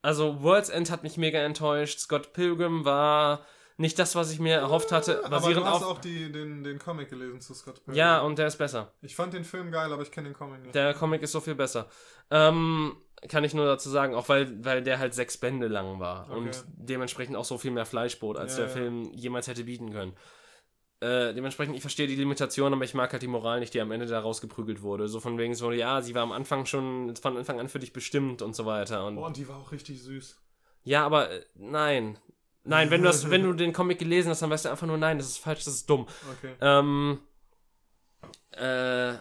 Also 0.03 0.43
World's 0.43 0.69
End 0.71 0.91
hat 0.91 1.03
mich 1.03 1.17
mega 1.17 1.39
enttäuscht. 1.41 1.99
Scott 1.99 2.33
Pilgrim 2.33 2.85
war 2.85 3.45
nicht 3.77 3.99
das, 3.99 4.15
was 4.15 4.31
ich 4.31 4.39
mir 4.41 4.57
erhofft 4.57 4.93
hatte, 4.93 5.25
aber 5.25 5.37
basierend 5.41 5.67
du 5.67 5.71
hast 5.71 5.83
auch 5.85 5.99
die, 5.99 6.31
den, 6.31 6.63
den 6.65 6.79
Comic 6.79 7.09
gelesen 7.09 7.41
zu 7.41 7.55
Scott 7.55 7.77
Pilgrim. 7.77 7.95
ja, 7.97 8.21
und 8.21 8.39
der 8.39 8.47
ist 8.47 8.57
besser. 8.57 8.93
Ich 9.01 9.17
fand 9.17 9.33
den 9.33 9.45
Film 9.45 9.71
geil, 9.71 9.91
aber 9.93 10.03
ich 10.03 10.11
kenne 10.11 10.29
den 10.29 10.35
Comic 10.37 10.63
nicht. 10.63 10.75
Der 10.75 10.93
Comic 10.95 11.23
ist 11.23 11.33
so 11.33 11.41
viel 11.41 11.55
besser. 11.55 11.89
Ähm, 12.31 12.97
kann 13.29 13.45
ich 13.45 13.55
nur 13.55 13.65
dazu 13.67 13.89
sagen, 13.91 14.15
auch 14.15 14.29
weil, 14.29 14.65
weil 14.65 14.83
der 14.83 14.99
halt 14.99 15.15
sechs 15.15 15.39
Bände 15.39 15.69
lang 15.69 15.99
war 15.99 16.27
Okay. 16.31 16.39
und 16.39 16.65
dementsprechend 16.69 17.37
auch 17.37 17.45
so 17.45 17.57
viel 17.59 17.71
mehr 17.71 17.87
Fleischbrot, 17.87 18.37
als 18.37 18.53
Ja, 18.53 18.65
der 18.65 18.67
ja. 18.67 18.73
Film 18.73 19.13
jemals 19.15 19.47
hätte 19.49 19.65
bieten 19.65 19.93
können. 19.93 20.15
Äh, 21.01 21.33
dementsprechend, 21.33 21.75
ich 21.75 21.81
verstehe 21.81 22.07
die 22.07 22.15
Limitation, 22.15 22.75
aber 22.75 22.85
ich 22.85 22.93
mag 22.93 23.11
halt 23.11 23.23
die 23.23 23.27
Moral 23.27 23.61
nicht, 23.61 23.73
die 23.73 23.81
am 23.81 23.91
Ende 23.91 24.05
da 24.07 24.21
rausgeprügelt 24.21 24.83
wurde. 24.83 25.09
So 25.09 25.19
von 25.19 25.39
wegen 25.39 25.55
so, 25.55 25.73
ja, 25.73 26.03
sie 26.03 26.15
war 26.15 26.23
am 26.23 26.33
Anfang 26.33 26.67
schon 26.67 27.17
von 27.17 27.39
Anfang 27.39 27.59
an 27.59 27.71
für 27.71 27.79
dich 27.79 27.95
bestimmt 27.95 28.43
und 28.43 28.55
so 28.55 28.67
weiter. 28.67 29.07
Und 29.07 29.17
Boah, 29.17 29.27
und 29.29 29.37
die 29.37 29.49
war 29.49 29.57
auch 29.57 29.73
richtig 29.73 30.03
süß. 30.03 30.39
ja, 30.85 31.05
aber 31.05 31.31
äh, 31.31 31.45
nein. 31.55 32.19
Nein, 32.65 32.91
wenn 32.91 33.01
du, 33.01 33.09
das, 33.09 33.31
wenn 33.31 33.43
du 33.43 33.55
den 33.55 33.73
Comic 33.73 33.99
gelesen 33.99 34.29
hast, 34.29 34.43
dann 34.43 34.51
weißt 34.51 34.67
du 34.67 34.69
einfach 34.69 34.87
nur, 34.87 34.99
nein, 34.99 35.17
das 35.17 35.29
ist 35.29 35.39
falsch, 35.39 35.65
das 35.65 35.75
ist 35.75 35.89
dumm. 35.89 36.07
Okay. 36.39 36.55
Ähm, 36.61 37.19
äh, 38.51 39.15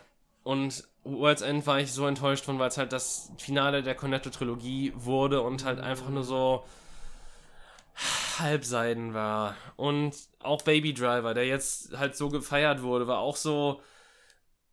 und 0.43 0.83
World's 1.05 1.41
End 1.41 1.65
war 1.65 1.79
ich 1.79 1.93
so 1.93 2.05
enttäuscht 2.05 2.43
von, 2.43 2.59
weil 2.59 2.67
es 2.67 2.77
halt 2.77 2.91
das 2.91 3.31
Finale 3.37 3.81
der 3.81 3.95
Cornetto-Trilogie 3.95 4.91
wurde 4.95 5.41
und 5.41 5.63
halt 5.63 5.79
einfach 5.79 6.09
nur 6.09 6.25
so 6.25 6.65
halbseiden 8.39 9.13
war. 9.13 9.55
Und 9.77 10.15
auch 10.41 10.61
Baby 10.61 10.93
Driver, 10.93 11.33
der 11.33 11.45
jetzt 11.45 11.97
halt 11.97 12.15
so 12.15 12.29
gefeiert 12.29 12.81
wurde, 12.81 13.07
war 13.07 13.19
auch 13.19 13.35
so, 13.35 13.81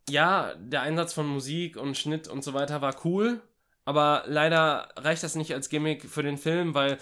ja, 0.09 0.53
der 0.55 0.81
Einsatz 0.81 1.13
von 1.13 1.27
Musik 1.27 1.77
und 1.77 1.97
Schnitt 1.97 2.27
und 2.27 2.43
so 2.43 2.53
weiter 2.53 2.81
war 2.81 2.95
cool, 3.05 3.41
aber 3.85 4.23
leider 4.27 4.89
reicht 4.97 5.23
das 5.23 5.35
nicht 5.35 5.53
als 5.53 5.69
Gimmick 5.69 6.09
für 6.09 6.23
den 6.23 6.37
Film, 6.37 6.73
weil 6.73 6.97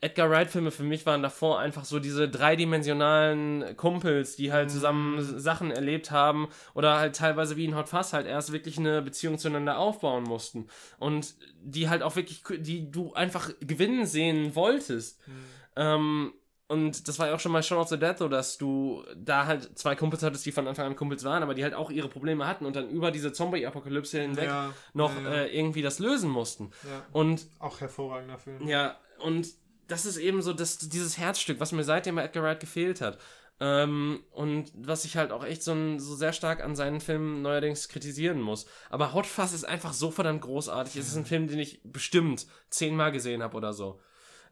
Edgar 0.00 0.28
Wright-Filme 0.28 0.70
für 0.70 0.82
mich 0.82 1.06
waren 1.06 1.22
davor 1.22 1.60
einfach 1.60 1.86
so 1.86 1.98
diese 1.98 2.28
dreidimensionalen 2.28 3.74
Kumpels, 3.76 4.36
die 4.36 4.52
halt 4.52 4.70
zusammen 4.70 5.16
Mhm. 5.16 5.38
Sachen 5.38 5.70
erlebt 5.70 6.10
haben 6.10 6.48
oder 6.74 6.98
halt 6.98 7.16
teilweise 7.16 7.56
wie 7.56 7.64
in 7.64 7.74
Hot 7.74 7.88
Fuzz 7.88 8.12
halt 8.12 8.26
erst 8.26 8.52
wirklich 8.52 8.76
eine 8.76 9.00
Beziehung 9.00 9.38
zueinander 9.38 9.78
aufbauen 9.78 10.24
mussten 10.24 10.66
und 10.98 11.34
die 11.62 11.88
halt 11.88 12.02
auch 12.02 12.16
wirklich, 12.16 12.42
die 12.58 12.90
du 12.90 13.14
einfach 13.14 13.50
gewinnen 13.60 14.04
sehen 14.04 14.54
wolltest. 14.54 15.26
Mhm. 15.26 15.32
Ähm, 15.76 16.32
und 16.66 17.06
das 17.08 17.18
war 17.18 17.28
ja 17.28 17.34
auch 17.34 17.40
schon 17.40 17.52
mal 17.52 17.62
Shaun 17.62 17.78
of 17.78 17.88
the 17.88 17.98
Dead 17.98 18.16
so, 18.16 18.28
dass 18.28 18.56
du 18.58 19.04
da 19.16 19.46
halt 19.46 19.78
zwei 19.78 19.94
Kumpels 19.94 20.22
hattest, 20.22 20.46
die 20.46 20.52
von 20.52 20.66
Anfang 20.66 20.86
an 20.86 20.96
Kumpels 20.96 21.22
waren, 21.24 21.42
aber 21.42 21.54
die 21.54 21.62
halt 21.62 21.74
auch 21.74 21.90
ihre 21.90 22.08
Probleme 22.08 22.46
hatten 22.46 22.64
und 22.66 22.74
dann 22.76 22.88
über 22.88 23.10
diese 23.10 23.32
Zombie-Apokalypse 23.32 24.20
hinweg 24.20 24.46
Ja, 24.46 24.72
noch 24.94 25.14
ja, 25.14 25.22
ja. 25.22 25.34
Äh, 25.42 25.56
irgendwie 25.58 25.82
das 25.82 25.98
lösen 25.98 26.30
mussten. 26.30 26.70
ja. 26.84 27.04
Und 27.12 27.46
Auch 27.58 27.80
hervorragender 27.80 28.38
Film. 28.38 28.66
ja, 28.66 28.96
und 29.18 29.46
das 29.88 30.06
ist 30.06 30.16
eben 30.16 30.40
so 30.40 30.52
das, 30.54 30.78
dieses 30.78 31.18
Herzstück, 31.18 31.60
was 31.60 31.72
mir 31.72 31.84
seitdem 31.84 32.14
bei 32.16 32.24
Edgar 32.24 32.42
Wright 32.44 32.60
gefehlt 32.60 33.00
hat. 33.02 33.18
Ähm, 33.60 34.24
und 34.32 34.72
was 34.74 35.04
ich 35.04 35.16
halt 35.16 35.30
auch 35.30 35.44
echt 35.44 35.62
so, 35.62 35.72
ein, 35.72 36.00
so 36.00 36.16
sehr 36.16 36.32
stark 36.32 36.64
an 36.64 36.74
seinen 36.74 37.00
Filmen 37.00 37.42
neuerdings 37.42 37.88
kritisieren 37.88 38.40
muss. 38.40 38.66
Aber 38.90 39.12
Hot 39.12 39.26
Fuzz 39.26 39.52
ist 39.52 39.64
einfach 39.64 39.92
so 39.92 40.10
verdammt 40.10 40.40
großartig. 40.40 40.96
Es 40.96 41.06
ist 41.08 41.16
ein 41.16 41.24
Film, 41.26 41.46
den 41.46 41.58
ich 41.60 41.80
bestimmt 41.84 42.46
zehnmal 42.70 43.12
gesehen 43.12 43.42
habe 43.42 43.56
oder 43.56 43.72
so. 43.72 44.00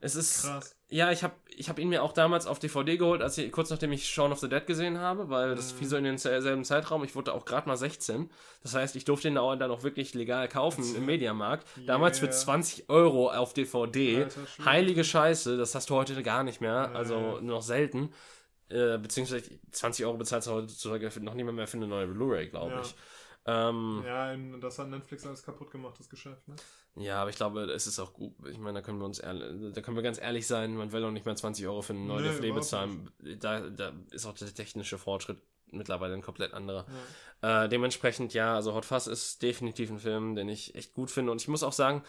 Es 0.04 0.14
ist. 0.16 0.42
Krass. 0.42 0.76
Ja, 0.88 1.10
ich 1.10 1.22
habe 1.22 1.32
ich 1.56 1.70
hab 1.70 1.78
ihn 1.78 1.88
mir 1.88 2.02
auch 2.02 2.12
damals 2.12 2.46
auf 2.46 2.58
DVD 2.58 2.98
geholt, 2.98 3.22
als 3.22 3.38
ich, 3.38 3.50
kurz 3.50 3.70
nachdem 3.70 3.92
ich 3.92 4.06
Shaun 4.06 4.30
of 4.32 4.40
the 4.40 4.48
Dead 4.48 4.66
gesehen 4.66 4.98
habe, 4.98 5.30
weil 5.30 5.54
das 5.54 5.72
Mhm. 5.72 5.78
fiel 5.78 5.88
so 5.88 5.96
in 5.96 6.04
denselben 6.04 6.64
Zeitraum. 6.64 7.02
Ich 7.04 7.14
wurde 7.14 7.32
auch 7.32 7.44
gerade 7.46 7.66
mal 7.66 7.76
16. 7.78 8.28
Das 8.62 8.74
heißt, 8.74 8.94
ich 8.96 9.04
durfte 9.06 9.28
ihn 9.28 9.38
auch 9.38 9.54
dann 9.56 9.70
auch 9.70 9.84
wirklich 9.84 10.12
legal 10.12 10.48
kaufen 10.48 10.84
im 10.94 11.06
Mediamarkt. 11.06 11.66
Damals 11.86 12.18
für 12.18 12.26
Yeah. 12.26 12.34
20 12.34 12.90
Euro 12.90 13.30
auf 13.30 13.54
DVD. 13.54 14.24
Alter. 14.24 14.40
Heilige 14.66 15.04
Scheiße, 15.04 15.56
das 15.56 15.74
hast 15.74 15.88
du 15.88 15.94
heute 15.94 16.20
gar 16.22 16.42
nicht 16.42 16.60
mehr. 16.60 16.88
Nee. 16.88 16.96
Also 16.96 17.38
noch 17.40 17.62
selten. 17.62 18.12
Äh, 18.68 18.98
beziehungsweise 18.98 19.44
20 19.70 20.04
Euro 20.04 20.16
bezahlst 20.16 20.48
du 20.48 20.52
heutzutage 20.52 21.10
für- 21.10 21.20
noch 21.20 21.34
niemand 21.34 21.56
mehr 21.56 21.66
für 21.66 21.76
eine 21.76 21.86
neue 21.86 22.06
Blu-ray, 22.08 22.48
glaube 22.48 22.72
Ja. 22.72 22.80
ich. 22.82 22.94
Ähm, 23.46 24.02
Ja, 24.06 24.36
das 24.60 24.78
hat 24.78 24.88
Netflix 24.88 25.26
alles 25.26 25.42
kaputt 25.42 25.70
gemacht, 25.70 25.96
das 25.98 26.08
Geschäft, 26.08 26.46
ne? 26.46 26.54
ja, 26.96 27.20
aber 27.20 27.30
ich 27.30 27.36
glaube, 27.36 27.62
es 27.64 27.86
ist 27.86 27.98
auch 27.98 28.12
gut. 28.12 28.34
Ich 28.48 28.58
meine, 28.58 28.78
da 28.78 28.82
können 28.82 28.98
wir 28.98 29.04
uns 29.06 29.18
ehrlich, 29.18 29.72
da 29.74 29.80
können 29.80 29.96
wir 29.96 30.02
ganz 30.02 30.20
ehrlich 30.20 30.46
sein, 30.46 30.76
man 30.76 30.92
will 30.92 31.04
auch 31.04 31.10
nicht 31.10 31.26
mehr 31.26 31.34
20 31.34 31.66
Euro 31.66 31.82
für 31.82 31.92
eine 31.92 32.02
neue 32.02 32.22
Nee, 32.22 32.36
überhaupt 32.36 32.54
bezahlen. 32.56 33.10
Da, 33.40 33.60
da 33.68 33.92
ist 34.10 34.26
auch 34.26 34.34
der 34.34 34.54
technische 34.54 34.98
Fortschritt 34.98 35.38
mittlerweile 35.72 36.14
ein 36.14 36.22
komplett 36.22 36.54
anderer. 36.54 36.86
Ja. 37.42 37.64
Äh, 37.64 37.68
dementsprechend, 37.68 38.34
ja, 38.34 38.54
also 38.54 38.74
Hot 38.74 38.84
Fuzz 38.84 39.06
ist 39.06 39.42
definitiv 39.42 39.90
ein 39.90 39.98
Film, 39.98 40.36
den 40.36 40.48
ich 40.48 40.74
echt 40.74 40.94
gut 40.94 41.10
finde. 41.10 41.32
Und 41.32 41.40
ich 41.40 41.48
muss 41.48 41.62
auch 41.62 41.72
sagen, 41.72 42.04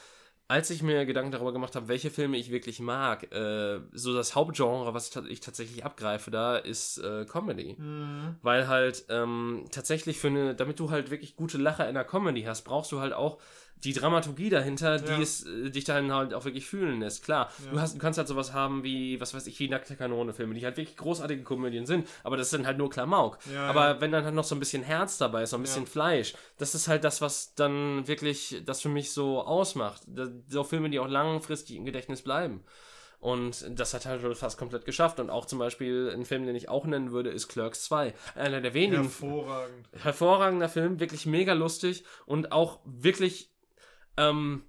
als 0.47 0.69
ich 0.69 0.83
mir 0.83 1.05
Gedanken 1.05 1.31
darüber 1.31 1.53
gemacht 1.53 1.75
habe, 1.75 1.87
welche 1.87 2.09
Filme 2.11 2.37
ich 2.37 2.51
wirklich 2.51 2.79
mag, 2.79 3.31
äh, 3.33 3.79
so 3.93 4.13
das 4.13 4.35
Hauptgenre, 4.35 4.93
was 4.93 5.07
ich, 5.07 5.13
ta- 5.13 5.25
ich 5.27 5.39
tatsächlich 5.39 5.85
abgreife, 5.85 6.31
da 6.31 6.57
ist 6.57 6.97
äh, 6.97 7.25
Comedy. 7.25 7.75
Mhm. 7.77 8.35
Weil 8.41 8.67
halt 8.67 9.05
ähm, 9.09 9.65
tatsächlich 9.71 10.19
für 10.19 10.27
eine, 10.27 10.53
damit 10.55 10.79
du 10.79 10.91
halt 10.91 11.11
wirklich 11.11 11.35
gute 11.35 11.57
Lacher 11.57 11.87
in 11.87 11.95
der 11.95 12.03
Comedy 12.03 12.43
hast, 12.43 12.63
brauchst 12.63 12.91
du 12.91 12.99
halt 12.99 13.13
auch 13.13 13.39
die 13.77 13.91
Dramaturgie 13.93 14.49
dahinter, 14.49 14.97
die 14.97 15.11
Ja. 15.11 15.19
es 15.19 15.45
äh, 15.45 15.69
dich 15.69 15.83
dann 15.83 16.11
halt 16.13 16.33
auch 16.33 16.45
wirklich 16.45 16.65
fühlen 16.65 17.01
lässt. 17.01 17.23
Klar, 17.25 17.51
Ja. 17.65 17.71
du 17.71 17.81
hast, 17.81 17.95
du 17.95 17.99
kannst 17.99 18.17
halt 18.17 18.27
sowas 18.29 18.53
haben 18.53 18.83
wie, 18.83 19.19
was 19.19 19.33
weiß 19.33 19.45
ich, 19.47 19.59
wie 19.59 19.67
nackte 19.67 19.95
Kanone-Filme, 19.95 20.53
die 20.53 20.63
halt 20.63 20.77
wirklich 20.77 20.95
großartige 20.95 21.43
Komödien 21.43 21.85
sind, 21.85 22.07
aber 22.23 22.37
das 22.37 22.49
sind 22.49 22.65
halt 22.65 22.77
nur 22.77 22.89
Klamauk. 22.89 23.39
Ja, 23.53 23.67
aber 23.67 23.99
wenn 23.99 24.11
dann 24.11 24.23
halt 24.23 24.35
noch 24.35 24.45
so 24.45 24.55
ein 24.55 24.59
bisschen 24.59 24.83
Herz 24.83 25.17
dabei 25.17 25.43
ist, 25.43 25.49
so 25.49 25.57
ein 25.57 25.61
bisschen. 25.63 25.85
Fleisch, 25.85 26.33
das 26.57 26.75
ist 26.75 26.87
halt 26.87 27.03
das, 27.03 27.19
was 27.21 27.55
dann 27.55 28.07
wirklich 28.07 28.61
das 28.65 28.81
für 28.81 28.89
mich 28.89 29.11
so 29.11 29.41
ausmacht. 29.41 30.03
So 30.47 30.63
Filme, 30.63 30.89
die 30.89 30.99
auch 30.99 31.07
langfristig 31.09 31.75
im 31.75 31.83
Gedächtnis 31.85 32.21
bleiben. 32.21 32.63
Und 33.19 33.65
das 33.79 33.93
hat 33.93 34.05
halt 34.05 34.21
fast 34.37 34.57
komplett 34.57 34.83
geschafft. 34.83 35.17
Und 35.21 35.29
auch 35.29 35.45
zum 35.45 35.57
Beispiel 35.57 36.11
ein 36.13 36.25
Film, 36.25 36.45
den 36.45 36.55
ich 36.57 36.67
auch 36.67 36.85
nennen 36.85 37.11
würde, 37.13 37.29
ist 37.29 37.47
Clerks 37.47 37.83
2. 37.85 38.13
Einer 38.35 38.59
der 38.59 38.73
wenigen 38.73 39.03
Hervorragend. 39.03 39.87
hervorragender 40.01 40.67
Film, 40.67 40.99
wirklich 40.99 41.25
mega 41.25 41.53
lustig 41.53 42.03
und 42.25 42.51
auch 42.51 42.79
wirklich, 42.83 43.52
ähm, 44.17 44.63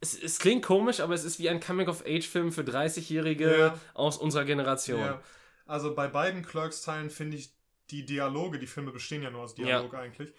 es, 0.00 0.20
es 0.20 0.38
klingt 0.38 0.64
komisch, 0.64 1.00
aber 1.00 1.14
es 1.14 1.24
ist 1.24 1.38
wie 1.38 1.48
ein 1.48 1.60
Coming-of-Age-Film 1.60 2.52
für 2.52 2.62
30-Jährige 2.62 3.58
Ja. 3.58 3.78
aus 3.94 4.16
unserer 4.16 4.44
Generation. 4.44 5.00
Ja. 5.00 5.22
Also 5.66 5.94
bei 5.94 6.08
beiden 6.08 6.44
Clerks-Teilen 6.44 7.10
finde 7.10 7.36
ich 7.36 7.54
die 7.90 8.04
Dialoge, 8.04 8.58
die 8.58 8.66
Filme 8.66 8.90
bestehen 8.90 9.22
ja 9.22 9.30
nur 9.30 9.42
aus 9.42 9.54
Dialog 9.54 9.94
eigentlich. 9.94 10.32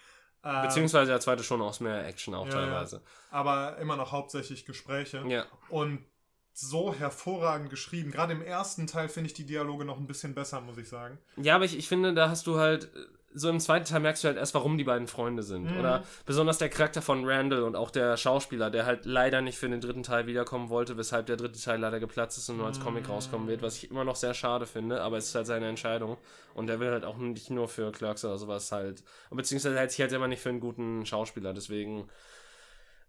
Ähm, 0.44 0.62
Beziehungsweise 0.64 1.12
der 1.12 1.22
zweite 1.22 1.44
schon 1.44 1.62
aus 1.62 1.80
mehr 1.80 2.06
Action 2.06 2.34
auch 2.36 2.46
Ja, 2.48 2.52
teilweise. 2.52 3.02
aber 3.32 3.78
immer 3.78 3.96
noch 3.96 4.12
hauptsächlich 4.12 4.66
Gespräche. 4.66 5.24
Ja. 5.28 5.46
Und 5.70 6.06
so 6.52 6.94
hervorragend 6.94 7.70
geschrieben. 7.70 8.12
Gerade 8.12 8.34
im 8.34 8.42
ersten 8.42 8.86
Teil 8.86 9.08
finde 9.10 9.28
ich 9.28 9.34
die 9.34 9.46
Dialoge 9.46 9.86
noch 9.86 9.98
ein 9.98 10.06
bisschen 10.06 10.36
besser, 10.36 10.60
muss 10.62 10.78
ich 10.78 10.88
sagen. 10.90 11.18
Ja, 11.38 11.56
aber 11.56 11.66
ich, 11.66 11.76
ich 11.78 11.88
finde, 11.88 12.14
da 12.14 12.30
hast 12.30 12.46
du 12.46 12.58
halt, 12.60 12.94
äh, 12.94 13.06
so 13.36 13.50
im 13.50 13.60
zweiten 13.60 13.86
Teil 13.86 14.00
merkst 14.00 14.24
du 14.24 14.28
halt 14.28 14.38
erst, 14.38 14.54
warum 14.54 14.78
die 14.78 14.84
beiden 14.84 15.08
Freunde 15.08 15.42
sind. 15.44 15.72
Mhm. 15.72 15.80
Oder 15.80 16.04
besonders 16.26 16.58
der 16.60 16.70
Charakter 16.70 17.02
von 17.02 17.24
Randall 17.26 17.64
und 17.64 17.76
auch 17.76 17.90
der 17.92 18.16
Schauspieler, 18.18 18.70
der 18.70 18.86
halt 18.86 19.06
leider 19.06 19.42
nicht 19.42 19.58
für 19.58 19.68
den 19.70 19.82
dritten 19.82 20.04
Teil 20.04 20.28
wiederkommen 20.28 20.70
wollte, 20.70 20.98
weshalb 20.98 21.26
der 21.26 21.38
dritte 21.38 21.60
Teil 21.60 21.80
leider 21.80 22.00
geplatzt 22.00 22.38
ist 22.38 22.50
und 22.50 22.58
nur 22.58 22.68
als 22.68 22.80
Comic 22.80 23.10
rauskommen 23.10 23.48
wird, 23.48 23.62
was 23.62 23.78
ich 23.78 23.90
immer 23.90 24.04
noch 24.04 24.16
sehr 24.16 24.34
schade 24.34 24.66
finde, 24.66 25.02
aber 25.02 25.18
es 25.18 25.26
ist 25.30 25.36
halt 25.36 25.48
seine 25.48 25.68
Entscheidung. 25.68 26.18
Und 26.54 26.70
er 26.70 26.80
will 26.80 26.92
halt 26.92 27.06
auch 27.06 27.18
nicht 27.18 27.50
nur 27.50 27.68
für 27.68 27.92
Clerks 27.92 28.24
oder 28.24 28.38
sowas 28.38 28.72
halt, 28.72 29.04
beziehungsweise 29.32 29.76
er 29.76 29.80
hält 29.82 29.92
sich 29.92 30.02
halt 30.02 30.12
immer 30.12 30.28
nicht 30.28 30.42
für 30.42 30.50
einen 30.50 30.60
guten 30.60 31.06
Schauspieler, 31.06 31.54
deswegen 31.54 32.08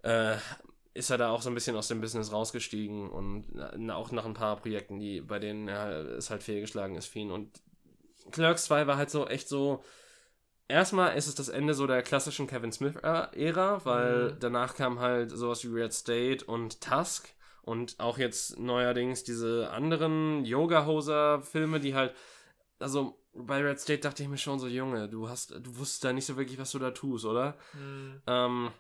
äh, 0.03 0.37
ist 0.95 1.11
er 1.11 1.19
da 1.19 1.31
auch 1.31 1.43
so 1.43 1.51
ein 1.51 1.55
bisschen 1.55 1.77
aus 1.77 1.89
dem 1.89 2.01
Business 2.01 2.33
rausgestiegen 2.33 3.11
und 3.11 3.45
na- 3.55 3.97
auch 3.97 4.13
nach 4.13 4.25
ein 4.25 4.35
paar 4.35 4.57
Projekten, 4.57 4.99
die, 5.01 5.21
bei 5.21 5.39
denen 5.39 5.67
er 5.69 6.17
es 6.17 6.31
halt 6.31 6.43
fehlgeschlagen 6.43 6.95
ist 6.97 7.07
für 7.07 7.19
ihn. 7.19 7.31
Und 7.33 7.51
Clerks 8.31 8.65
2 8.67 8.87
war 8.87 8.97
halt 8.97 9.11
so 9.11 9.27
echt 9.27 9.49
so. 9.49 9.83
Erstmal 10.69 11.17
ist 11.17 11.27
es 11.27 11.35
das 11.35 11.49
Ende 11.49 11.75
so 11.75 11.87
der 11.87 12.03
klassischen 12.03 12.47
Kevin 12.47 12.73
Smith-Ära, 12.73 13.85
weil 13.85 14.29
Mhm. 14.29 14.37
danach 14.41 14.75
kam 14.75 14.99
halt 14.99 15.31
sowas 15.31 15.63
wie 15.65 15.69
Red 15.69 15.93
State 15.93 16.45
und 16.47 16.81
Tusk 16.81 17.29
und 17.63 17.97
auch 17.99 18.19
jetzt 18.19 18.59
neuerdings 18.59 19.25
diese 19.25 19.71
anderen 19.71 20.45
Yoga-Hoser-Filme, 20.45 21.81
die 21.81 21.95
halt, 21.95 22.15
also 22.79 23.19
bei 23.35 23.63
Red 23.63 23.81
State 23.81 24.01
dachte 24.01 24.23
ich 24.23 24.29
mir 24.29 24.39
schon 24.39 24.59
so, 24.59 24.67
Junge, 24.67 25.09
du 25.09 25.29
hast, 25.29 25.51
du 25.51 25.77
wusstest 25.77 26.05
da 26.05 26.13
nicht 26.13 26.27
so 26.27 26.37
wirklich, 26.37 26.59
was 26.59 26.71
du 26.71 26.79
da 26.79 26.93
tust, 26.93 27.25
oder? 27.27 27.57
Ähm, 28.27 28.71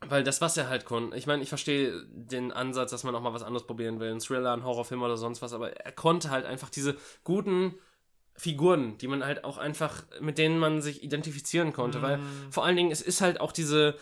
weil 0.00 0.24
das, 0.24 0.40
was 0.40 0.56
er 0.56 0.68
halt 0.68 0.84
konnte, 0.84 1.16
ich 1.16 1.26
meine, 1.26 1.42
ich 1.42 1.48
verstehe 1.48 2.04
den 2.08 2.52
Ansatz, 2.52 2.90
dass 2.90 3.04
man 3.04 3.14
auch 3.14 3.20
mal 3.20 3.34
was 3.34 3.42
anderes 3.42 3.66
probieren 3.66 4.00
will, 4.00 4.10
ein 4.10 4.20
Thriller, 4.20 4.52
ein 4.52 4.64
Horrorfilm 4.64 5.02
oder 5.02 5.16
sonst 5.16 5.42
was, 5.42 5.52
aber 5.52 5.72
er 5.76 5.92
konnte 5.92 6.30
halt 6.30 6.44
einfach 6.46 6.70
diese 6.70 6.96
guten 7.22 7.74
Figuren, 8.36 8.96
die 8.98 9.08
man 9.08 9.24
halt 9.24 9.44
auch 9.44 9.58
einfach, 9.58 10.04
mit 10.20 10.38
denen 10.38 10.58
man 10.58 10.80
sich 10.80 11.02
identifizieren 11.02 11.72
konnte, 11.72 12.00
weil 12.02 12.18
Mhm. 12.18 12.50
vor 12.52 12.64
allen 12.64 12.76
Dingen, 12.76 12.90
es 12.90 13.02
ist 13.02 13.20
halt 13.20 13.40
auch 13.40 13.52
diese, 13.52 13.96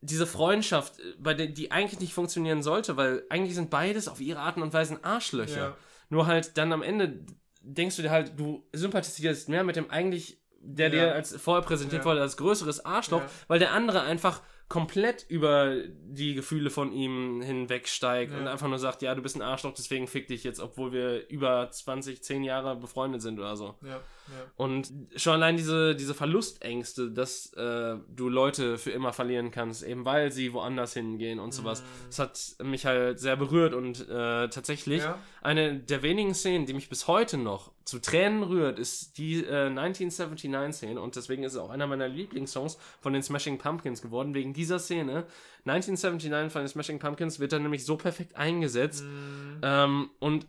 diese 0.00 0.26
Freundschaft, 0.26 0.98
äh, 0.98 1.14
bei 1.18 1.34
der, 1.34 1.46
die 1.46 1.70
eigentlich 1.70 2.00
nicht 2.00 2.14
funktionieren 2.14 2.62
sollte, 2.62 2.96
weil 2.96 3.24
eigentlich 3.28 3.54
sind 3.54 3.70
beides 3.70 4.08
auf 4.08 4.20
ihre 4.20 4.40
Arten 4.40 4.62
und 4.62 4.72
Weisen 4.72 5.02
Arschlöcher. 5.04 5.60
Ja. 5.60 5.76
Nur 6.08 6.26
halt 6.26 6.56
dann 6.58 6.72
am 6.72 6.82
Ende 6.82 7.24
denkst 7.60 7.96
du 7.96 8.02
dir 8.02 8.10
halt, 8.10 8.38
du 8.38 8.66
sympathisierst 8.72 9.48
mehr 9.48 9.64
mit 9.64 9.76
dem 9.76 9.90
eigentlich, 9.90 10.38
der 10.60 10.88
Ja. 10.88 10.92
dir 11.06 11.14
als 11.14 11.36
vorher 11.36 11.62
präsentiert 11.62 12.02
Ja. 12.04 12.10
wurde, 12.10 12.20
als 12.22 12.36
größeres 12.36 12.84
Arschloch, 12.84 13.22
weil 13.48 13.58
der 13.58 13.72
andere 13.72 14.00
einfach 14.02 14.42
komplett 14.72 15.26
über 15.28 15.74
die 15.86 16.32
Gefühle 16.34 16.70
von 16.70 16.92
ihm 16.94 17.42
hinwegsteigt 17.42 18.32
Ja. 18.32 18.38
und 18.38 18.48
einfach 18.48 18.68
nur 18.68 18.78
sagt, 18.78 19.02
ja, 19.02 19.14
du 19.14 19.20
bist 19.20 19.36
ein 19.36 19.42
Arschloch, 19.42 19.74
deswegen 19.74 20.06
fick 20.08 20.28
dich 20.28 20.44
jetzt, 20.44 20.60
obwohl 20.60 20.92
wir 20.92 21.28
über 21.28 21.68
20, 21.70 22.22
10 22.22 22.42
Jahre 22.42 22.74
befreundet 22.76 23.20
sind 23.20 23.38
oder 23.38 23.54
so. 23.54 23.74
Ja, 23.82 24.00
ja. 24.38 24.50
Und 24.56 24.92
schon 25.16 25.34
allein 25.34 25.56
diese, 25.56 25.94
diese 25.94 26.14
Verlustängste, 26.14 27.10
dass 27.10 27.52
äh, 27.54 27.96
du 28.14 28.28
Leute 28.28 28.78
für 28.78 28.90
immer 28.90 29.12
verlieren 29.12 29.50
kannst, 29.50 29.82
eben 29.82 30.04
weil 30.04 30.32
sie 30.32 30.52
woanders 30.52 30.94
hingehen 30.94 31.38
und 31.40 31.52
sowas, 31.52 31.82
das 32.08 32.18
hat 32.18 32.64
mich 32.66 32.86
halt 32.86 33.20
sehr 33.20 33.36
berührt 33.36 33.74
und 33.74 34.08
äh, 34.08 34.48
tatsächlich 34.48 35.02
Ja. 35.02 35.18
eine 35.42 35.78
der 35.78 36.02
wenigen 36.02 36.34
Szenen, 36.34 36.66
die 36.66 36.74
mich 36.74 36.88
bis 36.88 37.06
heute 37.08 37.36
noch 37.38 37.72
zu 37.84 37.98
Tränen 37.98 38.44
rührt, 38.44 38.78
ist 38.78 39.18
die 39.18 39.44
äh, 39.44 39.68
1979-Szene 39.68 41.00
und 41.00 41.16
deswegen 41.16 41.42
ist 41.42 41.52
es 41.52 41.58
auch 41.58 41.70
einer 41.70 41.86
meiner 41.86 42.08
Lieblingssongs 42.08 42.78
von 43.00 43.12
den 43.12 43.22
Smashing 43.22 43.58
Pumpkins 43.58 44.02
geworden, 44.02 44.34
wegen 44.34 44.52
dieser 44.54 44.78
Szene. 44.78 45.26
1979 45.64 46.52
von 46.52 46.62
den 46.62 46.68
Smashing 46.68 46.98
Pumpkins 46.98 47.40
wird 47.40 47.52
dann 47.52 47.62
nämlich 47.62 47.84
so 47.84 47.96
perfekt 47.96 48.36
eingesetzt 48.36 49.04
Mhm. 49.04 49.60
ähm, 49.62 50.10
und 50.18 50.46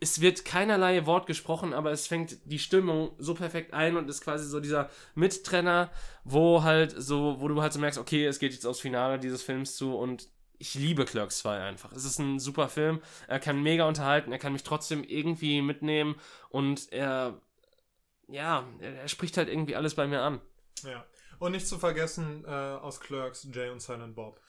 es 0.00 0.20
wird 0.20 0.44
keinerlei 0.44 1.06
Wort 1.06 1.26
gesprochen, 1.26 1.74
aber 1.74 1.90
es 1.90 2.06
fängt 2.06 2.38
die 2.44 2.58
Stimmung 2.58 3.12
so 3.18 3.34
perfekt 3.34 3.74
ein 3.74 3.96
und 3.96 4.08
ist 4.08 4.20
quasi 4.20 4.46
so 4.46 4.60
dieser 4.60 4.90
Mittrenner, 5.14 5.90
wo 6.24 6.62
halt 6.62 6.94
so, 6.96 7.40
wo 7.40 7.48
du 7.48 7.60
halt 7.60 7.72
so 7.72 7.80
merkst, 7.80 7.98
okay, 7.98 8.24
es 8.26 8.38
geht 8.38 8.52
jetzt 8.52 8.66
aufs 8.66 8.80
Finale 8.80 9.18
dieses 9.18 9.42
Films 9.42 9.76
zu 9.76 9.96
und 9.96 10.28
ich 10.58 10.74
liebe 10.74 11.04
Clerks 11.04 11.38
2 11.38 11.60
einfach. 11.60 11.92
Es 11.92 12.04
ist 12.04 12.18
ein 12.18 12.38
super 12.38 12.68
Film. 12.68 13.00
Er 13.28 13.38
kann 13.38 13.62
mega 13.62 13.86
unterhalten, 13.86 14.32
er 14.32 14.38
kann 14.38 14.52
mich 14.52 14.64
trotzdem 14.64 15.04
irgendwie 15.04 15.62
mitnehmen 15.62 16.16
und 16.48 16.92
er, 16.92 17.40
ja, 18.28 18.66
er, 18.80 19.08
spricht 19.08 19.36
halt 19.36 19.48
irgendwie 19.48 19.76
alles 19.76 19.94
bei 19.94 20.06
mir 20.06 20.22
an. 20.22 20.40
Ja. 20.82 21.04
Und 21.38 21.52
nicht 21.52 21.68
zu 21.68 21.78
vergessen, 21.78 22.44
äh, 22.44 22.50
aus 22.50 23.00
Clerks, 23.00 23.46
Jay 23.52 23.70
und 23.70 23.80
Silent 23.80 24.16
Bob. 24.16 24.40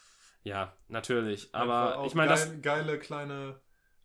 Ja, 0.44 0.74
natürlich. 0.88 1.54
Aber 1.54 2.04
ich 2.06 2.16
meine, 2.16 2.30
das. 2.30 2.50
geil, 2.50 2.62
geile 2.62 3.00
kleine 3.00 3.60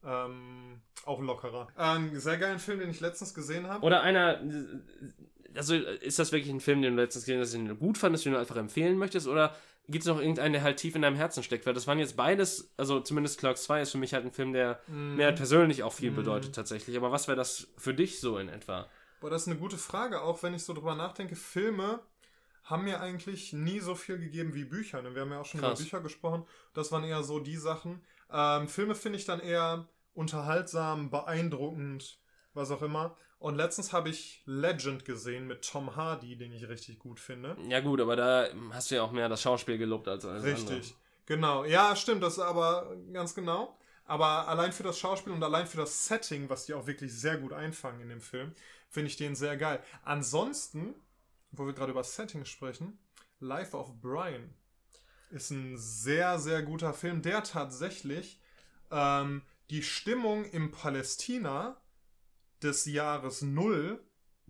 ähm, 0.05 0.81
auch 1.05 1.21
lockerer. 1.21 1.69
Einen 1.77 2.19
sehr 2.19 2.39
geilen 2.39 2.59
Film, 2.59 2.81
den 2.81 2.91
ich 2.91 3.01
letztens 3.01 3.35
gesehen 3.35 3.67
habe. 3.69 3.85
Oder 3.85 4.03
einer. 4.03 4.41
Also 5.57 5.75
ist 5.77 6.19
das 6.19 6.33
wirklich 6.33 6.53
ein 6.53 6.61
Film, 6.61 6.83
den 6.83 6.97
du 6.97 7.03
letztens 7.03 7.25
gesehen 7.27 7.41
hast, 7.41 7.55
den 7.55 7.69
du 7.69 7.77
gut 7.77 7.97
fandest, 7.97 8.25
den 8.25 8.33
du 8.33 8.39
einfach 8.39 8.57
empfehlen 8.57 8.99
möchtest? 8.99 9.29
Oder 9.29 9.55
gibt 9.89 10.03
es 10.03 10.09
noch 10.09 10.19
irgendeinen, 10.19 10.53
der 10.55 10.63
halt 10.63 10.79
tief 10.79 10.97
in 10.97 11.03
deinem 11.03 11.15
Herzen 11.17 11.43
steckt? 11.45 11.65
Weil 11.67 11.75
das 11.75 11.87
waren 11.87 11.99
jetzt 12.01 12.17
beides, 12.17 12.73
also 12.77 13.01
zumindest 13.01 13.39
Clerks 13.39 13.63
2 13.65 13.83
ist 13.83 13.93
für 13.93 13.99
mich 13.99 14.15
halt 14.15 14.25
ein 14.25 14.33
Film, 14.33 14.53
der 14.53 14.81
Mhm. 14.89 15.15
mir 15.17 15.27
halt 15.27 15.37
persönlich 15.37 15.83
auch 15.85 15.93
viel 15.93 16.11
Mhm. 16.11 16.17
bedeutet 16.17 16.55
tatsächlich. 16.57 16.97
Aber 16.97 17.13
was 17.13 17.29
wäre 17.29 17.37
das 17.37 17.69
für 17.77 17.95
dich 17.95 18.19
so 18.21 18.39
in 18.39 18.49
etwa? 18.49 18.89
Boah, 19.21 19.31
das 19.31 19.43
ist 19.43 19.49
eine 19.49 19.57
gute 19.59 19.79
Frage, 19.79 20.23
auch 20.23 20.43
wenn 20.43 20.55
ich 20.55 20.65
so 20.65 20.73
drüber 20.75 20.97
nachdenke. 20.97 21.37
Filme 21.37 22.01
haben 22.65 22.85
mir 22.85 23.01
eigentlich 23.01 23.53
nie 23.53 23.79
so 23.79 23.95
viel 23.95 24.19
gegeben 24.19 24.55
wie 24.55 24.65
Bücher. 24.65 25.03
Ne? 25.03 25.15
Wir 25.15 25.23
haben 25.23 25.31
ja 25.31 25.41
auch 25.41 25.45
schon 25.47 25.61
Krass. 25.61 25.79
über 25.79 25.85
Bücher 25.85 26.01
gesprochen. 26.01 26.47
Das 26.73 26.91
waren 26.91 27.05
eher 27.05 27.23
so 27.23 27.39
die 27.39 27.57
Sachen. 27.57 28.01
Ähm, 28.33 28.67
Filme 28.69 28.95
finde 28.97 29.19
ich 29.19 29.25
dann 29.27 29.39
eher 29.39 29.87
unterhaltsam, 30.15 31.11
beeindruckend, 31.11 32.19
was 32.55 32.71
auch 32.71 32.83
immer. 32.83 33.17
Und 33.39 33.57
letztens 33.57 33.93
habe 33.93 34.09
ich 34.09 34.43
Legend 34.47 35.05
gesehen 35.05 35.47
mit 35.47 35.69
Tom 35.69 35.97
Hardy, 35.97 36.37
den 36.37 36.53
ich 36.53 36.69
richtig 36.69 36.99
gut 36.99 37.21
finde. 37.21 37.57
Ja, 37.69 37.81
gut, 37.81 38.01
aber 38.01 38.17
da 38.17 38.49
hast 38.71 38.91
du 38.91 38.95
ja 38.95 39.03
auch 39.03 39.12
mehr 39.12 39.29
das 39.29 39.43
Schauspiel 39.43 39.77
gelobt 39.77 40.09
als 40.09 40.25
alles 40.25 40.45
andere. 40.45 40.77
Richtig. 40.77 40.97
Genau. 41.27 41.65
Ja, 41.65 41.95
stimmt, 41.97 42.23
das 42.23 42.35
ist 42.35 42.39
aber 42.39 42.97
ganz 43.12 43.35
genau. 43.35 43.77
Aber 44.07 44.49
allein 44.49 44.73
für 44.73 44.83
das 44.83 44.99
Schauspiel 44.99 45.33
und 45.33 45.43
allein 45.43 45.67
für 45.67 45.79
das 45.79 46.07
Setting, 46.07 46.49
was 46.51 46.67
die 46.67 46.75
auch 46.75 46.87
wirklich 46.87 47.12
sehr 47.12 47.39
gut 47.39 47.53
einfangen 47.53 48.01
in 48.03 48.09
dem 48.11 48.21
Film, 48.21 48.55
finde 48.89 49.09
ich 49.09 49.17
den 49.17 49.35
sehr 49.35 49.57
geil. 49.57 49.83
Ansonsten, 50.05 50.95
wo 51.53 51.67
wir 51.67 51.73
gerade 51.73 51.93
über 51.93 52.05
Setting 52.05 52.45
sprechen, 52.45 52.99
Life 53.41 53.77
of 53.77 54.01
Brian 54.01 54.55
ist 55.31 55.51
ein 55.51 55.77
sehr, 55.77 56.39
sehr 56.39 56.62
guter 56.62 56.93
Film, 56.93 57.23
der 57.23 57.43
tatsächlich 57.43 58.41
ähm, 58.91 59.43
die 59.71 59.83
Stimmung 59.83 60.45
im 60.45 60.71
Palästina 60.71 61.81
des 62.62 62.85
Jahres 62.87 63.43
0 63.43 64.03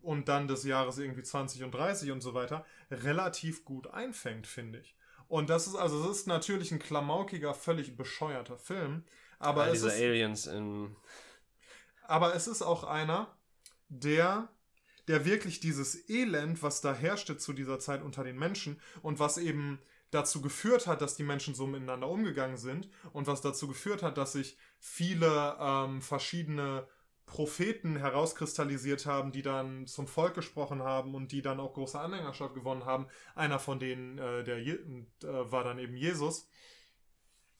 und 0.02 0.28
dann 0.28 0.48
des 0.48 0.64
Jahres 0.64 0.98
irgendwie 0.98 1.22
20 1.22 1.64
und 1.64 1.72
30 1.72 2.10
und 2.10 2.20
so 2.20 2.34
weiter 2.34 2.64
relativ 2.90 3.64
gut 3.64 3.86
einfängt, 3.88 4.46
finde 4.46 4.80
ich. 4.80 4.96
Und 5.28 5.50
das 5.50 5.66
ist 5.66 5.74
also, 5.74 6.02
es 6.10 6.18
ist 6.18 6.26
natürlich 6.26 6.70
ein 6.72 6.78
klamaukiger, 6.78 7.54
völlig 7.54 7.96
bescheuerter 7.96 8.58
Film, 8.58 9.04
aber, 9.38 9.62
Aber 9.62 9.66
es, 9.72 9.82
diese 9.82 9.88
ist, 9.88 10.00
Aliens 10.00 10.46
in. 10.46 10.96
aber 12.02 12.34
es 12.34 12.46
ist 12.46 12.62
auch 12.62 12.84
einer, 12.84 13.34
der, 13.88 14.48
der 15.08 15.24
wirklich 15.24 15.60
dieses 15.60 16.08
Elend, 16.08 16.62
was 16.62 16.80
da 16.80 16.94
herrschte 16.94 17.36
zu 17.36 17.52
dieser 17.52 17.78
Zeit 17.78 18.02
unter 18.02 18.24
den 18.24 18.38
Menschen 18.38 18.80
und 19.02 19.18
was 19.18 19.38
eben 19.38 19.80
dazu 20.14 20.40
geführt 20.40 20.86
hat, 20.86 21.00
dass 21.00 21.16
die 21.16 21.24
Menschen 21.24 21.54
so 21.54 21.66
miteinander 21.66 22.08
umgegangen 22.08 22.56
sind 22.56 22.88
und 23.12 23.26
was 23.26 23.40
dazu 23.40 23.68
geführt 23.68 24.02
hat, 24.02 24.16
dass 24.16 24.32
sich 24.32 24.56
viele 24.78 25.56
ähm, 25.58 26.00
verschiedene 26.02 26.86
Propheten 27.26 27.96
herauskristallisiert 27.96 29.06
haben, 29.06 29.32
die 29.32 29.42
dann 29.42 29.86
zum 29.86 30.06
Volk 30.06 30.34
gesprochen 30.34 30.82
haben 30.82 31.14
und 31.14 31.32
die 31.32 31.42
dann 31.42 31.58
auch 31.58 31.74
große 31.74 31.98
Anhängerschaft 31.98 32.54
gewonnen 32.54 32.84
haben. 32.84 33.08
Einer 33.34 33.58
von 33.58 33.78
denen, 33.78 34.18
äh, 34.18 34.44
der 34.44 34.62
Je 34.62 34.74
äh, 34.74 35.06
war 35.22 35.64
dann 35.64 35.78
eben 35.78 35.96
Jesus. 35.96 36.48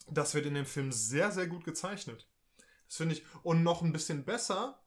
Das 0.09 0.35
wird 0.35 0.47
in 0.47 0.55
dem 0.55 0.67
Film 0.67 0.93
sehr, 0.93 1.33
sehr 1.33 1.47
gut 1.47 1.65
gezeichnet. 1.65 2.29
Das 2.87 2.99
finde 2.99 3.15
ich. 3.15 3.25
Und 3.43 3.63
noch 3.63 3.83
ein 3.83 3.93
bisschen 3.93 4.25
besser 4.25 4.83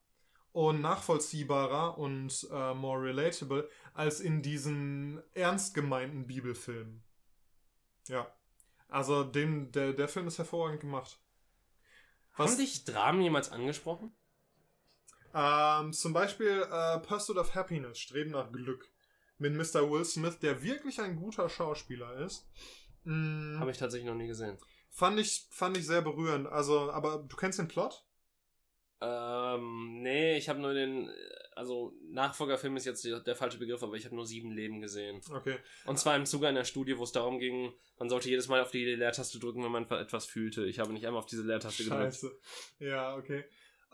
und 0.52 0.80
nachvollziehbarer 0.80 1.98
und 1.98 2.48
äh, 2.50 2.74
more 2.74 3.02
relatable 3.02 3.68
als 3.94 4.20
in 4.20 4.42
diesen 4.42 5.20
ernst 5.34 5.74
gemeinten 5.74 6.26
Bibelfilmen. 6.26 7.04
Ja. 8.08 8.26
Also 8.88 9.24
dem, 9.24 9.70
der, 9.72 9.92
der 9.92 10.08
Film 10.08 10.26
ist 10.26 10.38
hervorragend 10.38 10.80
gemacht. 10.80 11.18
Haben 12.32 12.56
dich 12.56 12.84
Dramen 12.84 13.20
jemals 13.20 13.50
angesprochen? 13.50 14.14
Ähm, 15.34 15.92
zum 15.92 16.12
Beispiel 16.12 16.66
äh, 16.70 16.98
Pursuit 17.00 17.36
of 17.36 17.54
Happiness, 17.54 17.98
Streben 17.98 18.30
nach 18.30 18.50
Glück. 18.50 18.90
Mit 19.38 19.54
Mr. 19.54 19.88
Will 19.90 20.04
Smith, 20.04 20.38
der 20.40 20.62
wirklich 20.62 21.00
ein 21.00 21.16
guter 21.16 21.48
Schauspieler 21.48 22.16
ist. 22.16 22.48
Mm, 23.04 23.58
Habe 23.60 23.70
ich 23.70 23.78
tatsächlich 23.78 24.08
noch 24.08 24.16
nie 24.16 24.26
gesehen. 24.26 24.58
fand, 24.90 25.20
ich, 25.20 25.46
fand 25.50 25.76
ich 25.76 25.86
sehr 25.86 26.02
berührend. 26.02 26.48
Also, 26.48 26.90
aber 26.90 27.18
du 27.18 27.36
kennst 27.36 27.58
den 27.58 27.68
Plot? 27.68 28.04
Ähm, 29.00 30.02
nee, 30.02 30.36
ich 30.36 30.48
habe 30.48 30.58
nur 30.58 30.74
den, 30.74 31.08
also 31.58 31.92
Nachfolgerfilm 32.10 32.76
ist 32.76 32.86
jetzt 32.86 33.04
der, 33.04 33.18
der 33.18 33.34
falsche 33.34 33.58
Begriff, 33.58 33.82
aber 33.82 33.96
ich 33.96 34.04
habe 34.04 34.14
nur 34.14 34.26
sieben 34.26 34.52
Leben 34.52 34.80
gesehen. 34.80 35.20
Okay. 35.30 35.56
Und 35.86 35.98
zwar 35.98 36.14
im 36.14 36.24
Zuge 36.24 36.46
einer 36.46 36.64
Studie, 36.64 36.96
wo 36.96 37.02
es 37.02 37.10
darum 37.10 37.40
ging, 37.40 37.72
man 37.98 38.08
sollte 38.08 38.28
jedes 38.28 38.46
Mal 38.48 38.62
auf 38.62 38.70
die 38.70 38.84
Leertaste 38.84 39.40
drücken, 39.40 39.64
wenn 39.64 39.72
man 39.72 39.84
etwas 39.90 40.24
fühlte. 40.24 40.64
Ich 40.66 40.78
habe 40.78 40.92
nicht 40.92 41.04
einmal 41.04 41.18
auf 41.18 41.26
diese 41.26 41.42
Leertaste 41.42 41.82
gedrückt. 41.82 42.14
Scheiße. 42.14 42.38
Ja, 42.78 43.16
okay. 43.16 43.44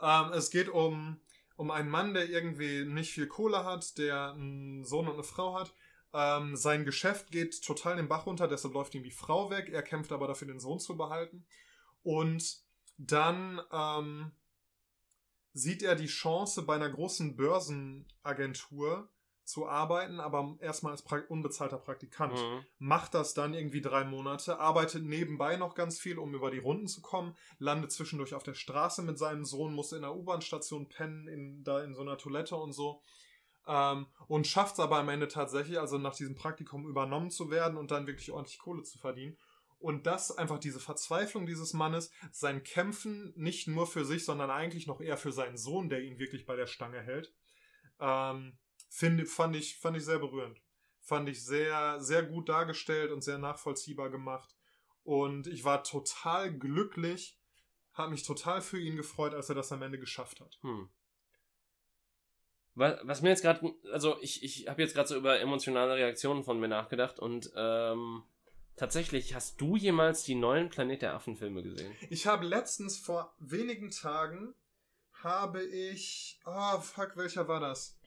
Ähm, 0.00 0.32
es 0.34 0.50
geht 0.50 0.68
um, 0.68 1.18
um 1.56 1.70
einen 1.70 1.88
Mann, 1.88 2.12
der 2.12 2.28
irgendwie 2.28 2.84
nicht 2.84 3.12
viel 3.12 3.26
Kohle 3.26 3.64
hat, 3.64 3.96
der 3.96 4.32
einen 4.32 4.84
Sohn 4.84 5.08
und 5.08 5.14
eine 5.14 5.24
Frau 5.24 5.58
hat. 5.58 5.72
Ähm, 6.12 6.56
sein 6.56 6.84
Geschäft 6.84 7.30
geht 7.30 7.64
total 7.64 7.96
den 7.96 8.08
Bach 8.08 8.26
runter, 8.26 8.46
deshalb 8.46 8.74
läuft 8.74 8.94
ihm 8.94 9.02
die 9.02 9.10
Frau 9.10 9.50
weg. 9.50 9.70
Er 9.72 9.82
kämpft 9.82 10.12
aber 10.12 10.28
dafür, 10.28 10.48
den 10.48 10.60
Sohn 10.60 10.78
zu 10.78 10.96
behalten. 10.98 11.46
Und 12.02 12.58
dann 12.98 13.60
ähm, 13.72 14.32
sieht 15.54 15.82
er 15.82 15.94
die 15.94 16.06
Chance, 16.06 16.62
bei 16.62 16.74
einer 16.74 16.90
großen 16.90 17.36
Börsenagentur 17.36 19.08
zu 19.44 19.68
arbeiten, 19.68 20.20
aber 20.20 20.56
erstmal 20.60 20.92
als 20.92 21.02
pra 21.02 21.20
unbezahlter 21.28 21.78
Praktikant 21.78 22.32
Mhm. 22.32 22.64
macht 22.78 23.14
das 23.14 23.34
dann 23.34 23.52
irgendwie 23.54 23.82
drei 23.82 24.04
Monate, 24.04 24.58
arbeitet 24.58 25.04
nebenbei 25.04 25.56
noch 25.56 25.74
ganz 25.74 25.98
viel, 25.98 26.18
um 26.18 26.34
über 26.34 26.50
die 26.50 26.58
Runden 26.58 26.88
zu 26.88 27.02
kommen, 27.02 27.36
landet 27.58 27.92
zwischendurch 27.92 28.34
auf 28.34 28.42
der 28.42 28.54
Straße 28.54 29.02
mit 29.02 29.18
seinem 29.18 29.44
Sohn, 29.44 29.74
muss 29.74 29.92
in 29.92 30.02
der 30.02 30.16
U-Bahn-Station 30.16 30.88
pennen, 30.88 31.28
in, 31.28 31.62
da 31.62 31.84
in 31.84 31.94
so 31.94 32.00
einer 32.00 32.16
Toilette 32.16 32.56
und 32.56 32.72
so. 32.72 33.02
Ähm, 33.66 34.06
und 34.28 34.46
schafft 34.46 34.74
es 34.74 34.80
aber 34.80 34.98
am 34.98 35.08
Ende 35.10 35.28
tatsächlich, 35.28 35.78
also 35.78 35.98
nach 35.98 36.14
diesem 36.14 36.34
Praktikum 36.34 36.86
übernommen 36.88 37.30
zu 37.30 37.50
werden 37.50 37.76
und 37.76 37.90
dann 37.90 38.06
wirklich 38.06 38.32
ordentlich 38.32 38.58
Kohle 38.58 38.82
zu 38.82 38.98
verdienen. 38.98 39.36
Und 39.84 40.06
das 40.06 40.30
einfach 40.30 40.58
diese 40.58 40.80
Verzweiflung 40.80 41.44
dieses 41.44 41.74
Mannes, 41.74 42.10
sein 42.32 42.62
Kämpfen 42.62 43.34
nicht 43.36 43.68
nur 43.68 43.86
für 43.86 44.06
sich, 44.06 44.24
sondern 44.24 44.50
eigentlich 44.50 44.86
noch 44.86 45.02
eher 45.02 45.18
für 45.18 45.30
seinen 45.30 45.58
Sohn, 45.58 45.90
der 45.90 46.00
ihn 46.00 46.18
wirklich 46.18 46.46
bei 46.46 46.56
der 46.56 46.66
Stange 46.66 47.02
hält, 47.02 47.34
ähm, 48.00 48.56
find, 48.88 49.28
fand, 49.28 49.54
ich, 49.54 49.76
fand 49.78 49.98
ich 49.98 50.06
sehr 50.06 50.18
berührend. 50.18 50.58
Fand 51.02 51.28
ich 51.28 51.44
sehr, 51.44 52.00
sehr 52.00 52.22
gut 52.22 52.48
dargestellt 52.48 53.12
und 53.12 53.20
sehr 53.20 53.36
nachvollziehbar 53.36 54.08
gemacht. 54.08 54.56
Und 55.02 55.48
ich 55.48 55.64
war 55.64 55.84
total 55.84 56.50
glücklich, 56.58 57.38
habe 57.92 58.12
mich 58.12 58.22
total 58.22 58.62
für 58.62 58.80
ihn 58.80 58.96
gefreut, 58.96 59.34
als 59.34 59.50
er 59.50 59.54
das 59.54 59.70
am 59.70 59.82
Ende 59.82 59.98
geschafft 59.98 60.40
hat. 60.40 60.56
Hm. 60.62 60.88
Was, 62.74 63.00
was 63.02 63.20
mir 63.20 63.28
jetzt 63.28 63.42
gerade, 63.42 63.74
also 63.92 64.16
ich, 64.22 64.42
ich 64.42 64.66
habe 64.66 64.80
jetzt 64.80 64.94
gerade 64.94 65.08
so 65.08 65.16
über 65.16 65.38
emotionale 65.40 65.96
Reaktionen 65.96 66.42
von 66.42 66.58
mir 66.58 66.68
nachgedacht 66.68 67.18
und 67.18 67.52
ähm, 67.54 68.22
tatsächlich, 68.76 69.34
hast 69.34 69.60
du 69.60 69.76
jemals 69.76 70.24
die 70.24 70.34
neuen 70.34 70.68
Planet 70.68 71.02
der 71.02 71.14
Affen-Filme 71.14 71.62
gesehen? 71.62 71.94
Ich 72.10 72.26
habe 72.26 72.46
letztens 72.46 72.98
vor 72.98 73.34
wenigen 73.38 73.90
Tagen 73.90 74.54
habe 75.22 75.64
ich. 75.64 76.40
Oh, 76.44 76.78
fuck, 76.78 77.16
welcher 77.16 77.48
war 77.48 77.60
das? 77.60 77.98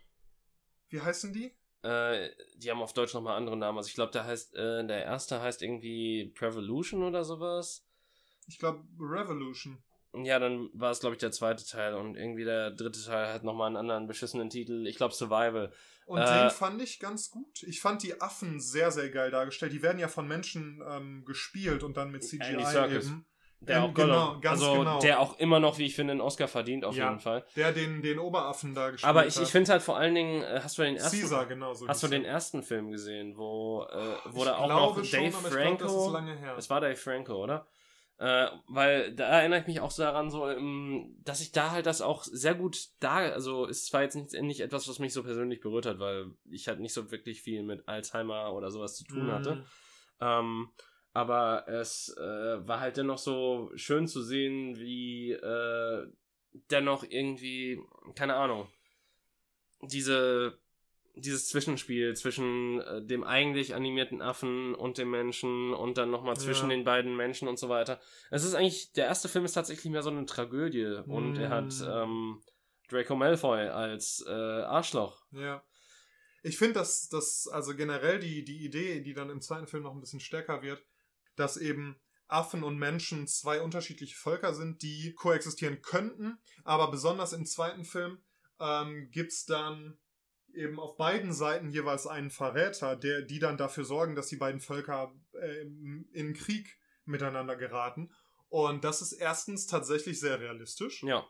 Wie 0.89 1.01
heißen 1.01 1.33
die? 1.33 1.51
Äh, 1.81 2.29
die 2.55 2.69
haben 2.69 2.81
auf 2.81 2.93
Deutsch 2.93 3.13
nochmal 3.13 3.37
andere 3.37 3.57
Namen. 3.57 3.77
Also 3.77 3.89
ich 3.89 3.95
glaube, 3.95 4.11
der 4.11 4.25
heißt, 4.25 4.55
äh, 4.55 4.85
der 4.85 5.03
erste 5.03 5.41
heißt 5.41 5.61
irgendwie 5.61 6.31
Prevolution 6.35 7.03
oder 7.03 7.23
sowas. 7.23 7.85
Ich 8.47 8.59
glaube 8.59 8.83
Revolution. 8.99 9.83
Ja, 10.25 10.39
dann 10.39 10.69
war 10.73 10.91
es, 10.91 10.99
glaube 10.99 11.15
ich, 11.15 11.19
der 11.19 11.31
zweite 11.31 11.65
Teil 11.65 11.93
und 11.95 12.15
irgendwie 12.15 12.43
der 12.45 12.71
dritte 12.71 13.03
Teil 13.03 13.33
hat 13.33 13.43
nochmal 13.43 13.67
einen 13.67 13.77
anderen 13.77 14.07
beschissenen 14.07 14.49
Titel. 14.49 14.85
Ich 14.87 14.97
glaube 14.97 15.13
Survival. 15.13 15.71
Und 16.05 16.19
Äh, 16.21 16.41
den 16.43 16.49
fand 16.51 16.81
ich 16.81 16.99
ganz 16.99 17.31
gut. 17.31 17.63
Ich 17.63 17.81
fand 17.81 18.01
die 18.03 18.21
Affen 18.21 18.59
sehr, 18.61 18.91
sehr 18.91 19.09
geil 19.09 19.29
dargestellt. 19.31 19.73
Die 19.73 19.81
werden 19.81 19.99
ja 19.99 20.07
von 20.07 20.27
Menschen 20.27 20.81
ähm, 20.89 21.25
gespielt 21.25 21.83
und 21.83 21.97
dann 21.97 22.11
mit 22.11 22.23
CGI 22.23 22.43
Andy 22.53 22.65
Serkis. 22.65 23.05
eben. 23.07 23.25
Der 23.59 23.77
Ähm, 23.77 23.83
auch 23.85 23.93
genau, 23.95 24.39
ganz 24.39 24.61
also 24.61 24.77
genau. 24.77 24.99
der 24.99 25.19
auch 25.19 25.39
immer 25.39 25.59
noch, 25.59 25.79
wie 25.79 25.85
ich 25.87 25.95
finde, 25.95 26.11
einen 26.11 26.21
Oscar 26.21 26.47
verdient, 26.47 26.85
auf 26.85 26.95
Ja. 26.95 27.07
jeden 27.09 27.19
Fall. 27.19 27.43
Der 27.55 27.73
den, 27.73 28.03
den 28.03 28.19
Oberaffen 28.19 28.75
da 28.75 28.91
gespielt 28.91 29.09
Aber 29.09 29.25
ich, 29.25 29.35
hat. 29.35 29.43
ich 29.43 29.49
finde 29.49 29.71
halt 29.71 29.81
vor 29.81 29.97
allen 29.97 30.13
Dingen, 30.13 30.43
äh, 30.43 30.59
hast 30.63 30.77
du 30.77 30.83
den 30.83 30.95
ersten, 30.95 31.19
Caesar, 31.19 31.45
genau 31.47 31.73
so. 31.73 31.87
hast 31.87 32.03
du 32.03 32.07
den 32.07 32.23
er. 32.23 32.33
ersten 32.33 32.61
Film 32.61 32.91
gesehen, 32.91 33.35
wo, 33.35 33.83
äh, 33.91 34.15
wo 34.29 34.45
da 34.45 34.57
auch 34.57 34.67
noch 34.69 35.03
schon, 35.03 35.09
Dave 35.11 35.27
ist 35.29 35.47
Franco, 35.53 36.09
lange 36.11 36.35
her. 36.37 36.55
es 36.55 36.69
war 36.69 36.81
Dave 36.81 36.95
Franco, 36.95 37.33
oder? 37.43 37.65
Äh, 38.19 38.47
weil 38.67 39.13
da 39.13 39.25
erinnere 39.25 39.59
ich 39.59 39.67
mich 39.67 39.79
auch 39.79 39.91
so 39.91 40.01
daran, 40.01 40.31
so, 40.31 40.49
ähm, 40.49 41.15
dass 41.23 41.39
ich 41.39 41.51
da 41.51 41.69
halt 41.69 41.85
das 41.85 42.01
auch 42.01 42.23
sehr 42.23 42.55
gut 42.55 42.87
da, 42.99 43.17
also 43.17 43.65
ist 43.65 43.85
zwar 43.85 44.01
jetzt 44.01 44.15
nicht, 44.15 44.33
nicht 44.41 44.61
etwas, 44.61 44.87
was 44.87 44.97
mich 44.97 45.13
so 45.13 45.21
persönlich 45.21 45.59
berührt 45.59 45.85
hat, 45.85 45.99
weil 45.99 46.31
ich 46.49 46.67
halt 46.67 46.79
nicht 46.79 46.93
so 46.93 47.11
wirklich 47.11 47.43
viel 47.43 47.61
mit 47.61 47.87
Alzheimer 47.87 48.53
oder 48.53 48.71
sowas 48.71 48.95
zu 48.95 49.03
tun 49.03 49.31
hatte. 49.31 49.55
Mhm. 49.55 49.63
Ähm, 50.19 50.69
aber 51.13 51.67
es 51.67 52.15
äh, 52.17 52.67
war 52.67 52.79
halt 52.79 52.97
dennoch 52.97 53.19
so 53.19 53.71
schön 53.75 54.07
zu 54.07 54.23
sehen, 54.23 54.77
wie 54.77 55.31
äh, 55.31 56.07
dennoch 56.71 57.03
irgendwie, 57.07 57.79
keine 58.15 58.35
Ahnung, 58.35 58.67
diese, 59.81 60.59
dieses 61.19 61.47
Zwischenspiel 61.49 62.15
zwischen 62.15 62.81
äh, 62.81 63.01
dem 63.05 63.23
eigentlich 63.23 63.75
animierten 63.75 64.21
Affen 64.21 64.75
und 64.75 64.97
dem 64.97 65.09
Menschen 65.11 65.73
und 65.73 65.97
dann 65.97 66.11
nochmal 66.11 66.37
zwischen 66.37 66.69
Ja. 66.69 66.75
den 66.75 66.83
beiden 66.83 67.15
Menschen 67.15 67.47
und 67.47 67.57
so 67.59 67.69
weiter. 67.69 67.99
Es 68.31 68.43
ist 68.43 68.53
eigentlich, 68.55 68.91
der 68.93 69.05
erste 69.05 69.29
Film 69.29 69.45
ist 69.45 69.53
tatsächlich 69.53 69.91
mehr 69.91 70.03
so 70.03 70.09
eine 70.09 70.25
Tragödie 70.25 71.01
und 71.07 71.37
er 71.37 71.49
hat 71.49 71.73
Mm. 71.79 71.83
ähm, 71.89 72.41
Draco 72.89 73.15
Malfoy 73.15 73.67
als 73.67 74.23
äh, 74.27 74.31
Arschloch. 74.31 75.25
Ja. 75.31 75.63
Ich 76.43 76.57
finde, 76.57 76.75
dass 76.75 77.09
das, 77.09 77.47
also 77.51 77.75
generell 77.75 78.19
die, 78.19 78.45
die 78.45 78.63
Idee, 78.63 79.01
die 79.01 79.13
dann 79.13 79.29
im 79.29 79.41
zweiten 79.41 79.67
Film 79.67 79.83
noch 79.83 79.93
ein 79.93 79.99
bisschen 79.99 80.19
stärker 80.21 80.61
wird, 80.61 80.81
dass 81.35 81.57
eben 81.57 81.99
Affen 82.29 82.63
und 82.63 82.77
Menschen 82.77 83.27
zwei 83.27 83.61
unterschiedliche 83.61 84.15
Völker 84.15 84.53
sind, 84.53 84.81
die 84.81 85.13
koexistieren 85.15 85.81
könnten, 85.81 86.37
aber 86.63 86.89
besonders 86.91 87.33
im 87.33 87.45
zweiten 87.45 87.83
Film 87.85 88.19
ähm, 88.59 89.09
gibt 89.11 89.31
es 89.31 89.45
dann 89.45 89.97
eben 90.53 90.79
auf 90.79 90.97
beiden 90.97 91.33
Seiten 91.33 91.69
jeweils 91.69 92.07
einen 92.07 92.29
Verräter, 92.29 92.95
der, 92.95 93.21
die 93.21 93.39
dann 93.39 93.57
dafür 93.57 93.83
sorgen, 93.85 94.15
dass 94.15 94.27
die 94.27 94.37
beiden 94.37 94.59
Völker 94.61 95.13
äh, 95.33 95.61
in 96.13 96.33
Krieg 96.33 96.77
miteinander 97.05 97.55
geraten. 97.55 98.11
Und 98.49 98.83
das 98.83 99.01
ist 99.01 99.13
erstens 99.13 99.67
tatsächlich 99.67 100.19
sehr 100.19 100.39
realistisch. 100.39 101.03
Ja. 101.03 101.25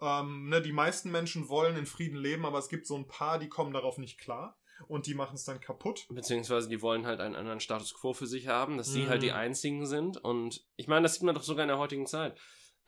Ähm, 0.00 0.48
ne, 0.48 0.62
die 0.62 0.72
meisten 0.72 1.10
Menschen 1.10 1.48
wollen 1.48 1.76
in 1.76 1.86
Frieden 1.86 2.16
leben, 2.18 2.44
aber 2.44 2.58
es 2.58 2.68
gibt 2.68 2.86
so 2.86 2.96
ein 2.96 3.08
paar, 3.08 3.38
die 3.38 3.48
kommen 3.48 3.72
darauf 3.72 3.98
nicht 3.98 4.18
klar 4.20 4.58
und 4.86 5.06
die 5.06 5.14
machen 5.14 5.34
es 5.34 5.44
dann 5.44 5.60
kaputt. 5.60 6.06
Beziehungsweise 6.08 6.68
die 6.68 6.80
wollen 6.82 7.04
halt 7.04 7.20
einen 7.20 7.34
anderen 7.34 7.58
Status 7.58 7.94
quo 7.94 8.12
für 8.12 8.28
sich 8.28 8.46
haben, 8.46 8.76
dass 8.76 8.92
sie 8.92 9.02
Mhm. 9.02 9.08
halt 9.08 9.22
die 9.22 9.32
einzigen 9.32 9.86
sind. 9.86 10.18
Und 10.18 10.64
ich 10.76 10.86
meine, 10.86 11.02
das 11.02 11.14
sieht 11.14 11.24
man 11.24 11.34
doch 11.34 11.42
sogar 11.42 11.64
in 11.64 11.68
der 11.68 11.78
heutigen 11.78 12.06
Zeit. 12.06 12.38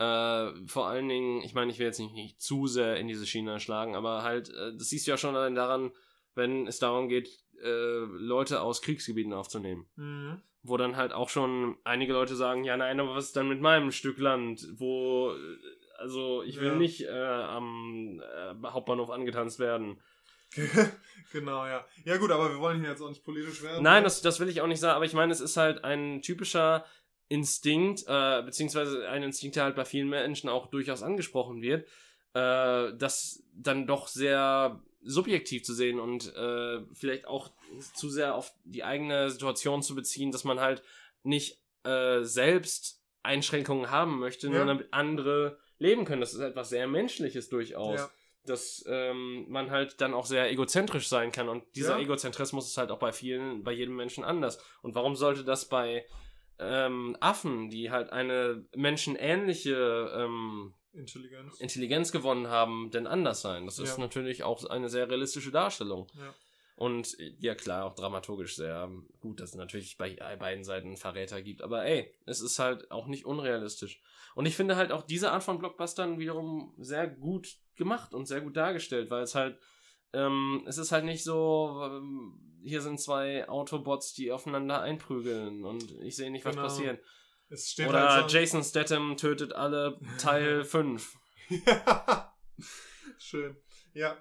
Äh, 0.01 0.66
vor 0.66 0.86
allen 0.88 1.09
Dingen, 1.11 1.42
ich 1.42 1.53
meine, 1.53 1.70
ich 1.70 1.78
will 1.78 1.84
jetzt 1.86 1.98
nicht, 2.01 2.14
nicht 2.14 2.40
zu 2.40 2.66
sehr 2.66 2.96
in 2.96 3.07
diese 3.07 3.26
Schiene 3.26 3.61
schlagen, 3.61 3.94
aber 3.94 4.22
halt, 4.22 4.48
äh, 4.48 4.72
das 4.74 4.88
siehst 4.88 5.07
du 5.07 5.11
ja 5.11 5.18
schon 5.18 5.36
allein 5.36 5.55
daran, 5.55 5.90
wenn 6.34 6.66
es 6.66 6.78
darum 6.78 7.11
geht, 7.11 7.28
äh, 7.62 7.68
Leute 7.68 8.62
aus 8.62 8.80
Kriegsgebieten 8.80 9.34
aufzunehmen. 9.34 9.86
Mhm. 9.96 10.40
Wo 10.62 10.78
dann 10.78 10.96
halt 10.96 11.12
auch 11.12 11.28
schon 11.28 11.76
einige 11.84 12.14
Leute 12.14 12.34
sagen, 12.34 12.64
ja 12.64 12.78
nein, 12.78 12.98
aber 12.98 13.14
was 13.14 13.26
ist 13.26 13.36
dann 13.36 13.48
mit 13.48 13.61
meinem 13.61 13.92
Stück 13.92 14.18
Land, 14.18 14.66
wo, 14.78 15.32
äh, 15.32 15.98
also 15.98 16.42
ich 16.44 16.59
will 16.61 16.68
Ja. 16.68 16.74
nicht 16.76 17.03
äh, 17.03 17.11
am 17.11 18.22
Hauptbahnhof 18.64 19.11
angetanzt 19.11 19.59
werden. 19.59 20.01
genau, 21.32 21.66
ja. 21.66 21.84
Ja 22.05 22.16
gut, 22.16 22.30
aber 22.30 22.51
wir 22.51 22.59
wollen 22.59 22.80
hier 22.80 22.88
jetzt 22.90 23.03
auch 23.03 23.09
nicht 23.11 23.22
politisch 23.22 23.62
werden. 23.62 23.82
Nein, 23.82 24.03
das, 24.03 24.22
das 24.22 24.40
will 24.40 24.48
ich 24.48 24.62
auch 24.62 24.66
nicht 24.66 24.80
sagen, 24.80 24.96
aber 24.96 25.05
ich 25.05 25.12
meine, 25.12 25.30
es 25.30 25.40
ist 25.40 25.57
halt 25.59 25.84
ein 25.84 26.22
typischer 26.22 26.84
Instinkt, 27.31 28.05
äh, 28.09 28.43
beziehungsweise 28.43 29.09
ein 29.09 29.22
Instinkt, 29.22 29.55
der 29.57 29.62
halt 29.64 29.76
bei 29.76 29.85
vielen 29.85 30.09
Menschen 30.09 30.51
auch 30.51 30.66
durchaus 30.66 31.03
angesprochen 31.03 31.62
wird, 31.62 31.87
äh, 32.35 32.93
das 32.99 33.43
dann 33.55 33.87
doch 33.87 34.09
sehr 34.09 34.81
subjektiv 35.03 35.62
zu 35.62 35.72
sehen 35.72 36.01
und 36.01 36.35
äh, 36.35 36.81
vielleicht 36.93 37.26
auch 37.26 37.51
zu 37.95 38.11
sehr 38.11 38.35
auf 38.35 38.53
die 38.64 38.83
eigene 38.85 39.31
Situation 39.31 39.81
zu 39.83 39.95
beziehen, 39.95 40.33
dass 40.33 40.43
man 40.45 40.59
halt 40.61 40.83
nicht 41.22 41.62
äh, 41.85 42.22
selbst 42.24 43.01
Einschränkungen 43.22 43.91
haben 43.93 44.18
möchte, 44.18 44.49
Ja. 44.49 44.53
nur 44.55 44.66
damit 44.66 44.89
andere 44.93 45.57
leben 45.78 46.05
können. 46.05 46.20
Das 46.20 46.35
ist 46.35 46.41
etwas 46.41 46.68
sehr 46.68 46.89
Menschliches 46.89 47.49
durchaus 47.49 48.01
Ja. 48.01 48.11
dass 48.45 48.85
ähm, 48.89 49.47
man 49.49 49.70
halt 49.70 50.01
dann 50.01 50.14
auch 50.14 50.26
sehr 50.26 50.51
egozentrisch 50.51 51.07
sein 51.09 51.31
kann. 51.31 51.49
Und 51.49 51.62
dieser 51.76 51.97
Ja. 51.97 52.03
Egozentrismus 52.03 52.66
ist 52.66 52.76
halt 52.76 52.91
auch 52.91 52.99
bei 52.99 53.12
vielen, 53.12 53.62
bei 53.62 53.70
jedem 53.72 53.95
Menschen 53.95 54.24
anders. 54.24 54.59
Und 54.83 54.95
warum 54.97 55.14
sollte 55.14 55.45
das 55.45 55.68
bei 55.68 56.05
ähm, 56.61 57.16
Affen, 57.20 57.70
die 57.70 57.90
halt 57.90 58.11
eine 58.11 58.64
menschenähnliche 58.76 60.12
ähm, 60.14 60.74
Intelligenz. 60.92 61.61
Intelligenz 61.61 62.12
gewonnen 62.12 62.48
haben, 62.48 62.90
denn 62.90 63.06
anders 63.06 63.40
sein? 63.42 63.64
Das 63.66 63.78
ist 63.78 63.96
Ja. 63.96 64.00
natürlich 64.04 64.42
auch 64.42 64.64
eine 64.64 64.88
sehr 64.88 65.08
realistische 65.08 65.50
Darstellung. 65.50 66.06
Ja. 66.18 66.34
Und 66.76 67.16
ja 67.38 67.54
klar, 67.54 67.84
auch 67.84 67.94
dramaturgisch 67.94 68.56
sehr 68.56 68.90
gut, 69.20 69.40
dass 69.40 69.50
es 69.50 69.56
natürlich 69.56 69.98
bei 69.98 70.14
beiden 70.36 70.64
Seiten 70.64 70.96
Verräter 70.96 71.42
gibt. 71.42 71.61
Aber 71.62 71.84
ey, 71.84 72.11
es 72.24 72.40
ist 72.40 72.58
halt 72.58 72.90
auch 72.90 73.06
nicht 73.06 73.26
unrealistisch. 73.26 74.00
Und 74.34 74.46
ich 74.46 74.56
finde 74.56 74.76
halt 74.76 74.90
auch 74.90 75.02
diese 75.02 75.30
Art 75.30 75.44
von 75.44 75.58
Blockbustern 75.58 76.18
wiederum 76.18 76.72
sehr 76.78 77.06
gut 77.06 77.58
gemacht 77.76 78.14
und 78.14 78.26
sehr 78.26 78.40
gut 78.40 78.56
dargestellt, 78.56 79.11
weil 79.11 79.24
es 79.24 79.34
halt, 79.34 79.58
ähm, 80.12 80.64
es 80.66 80.78
ist 80.78 80.92
halt 80.92 81.04
nicht 81.04 81.22
so, 81.24 81.80
ähm, 81.84 82.58
hier 82.62 82.80
sind 82.82 83.00
zwei 83.00 83.48
Autobots, 83.48 84.12
die 84.14 84.32
aufeinander 84.32 84.80
einprügeln 84.82 85.64
und 85.64 85.90
ich 86.02 86.16
sehe 86.16 86.30
nicht, 86.30 86.44
was 86.44 86.54
Genau. 86.54 86.66
passiert. 86.66 87.02
Oder 87.88 88.11
halt 88.12 88.30
so 88.30 88.36
Jason 88.36 88.62
Statham 88.62 89.16
tötet 89.16 89.52
alle 89.54 89.98
Teil 90.18 90.64
5. 90.64 91.16
ja. 91.66 92.32
Schön. 93.18 93.56
Ja. 93.92 94.16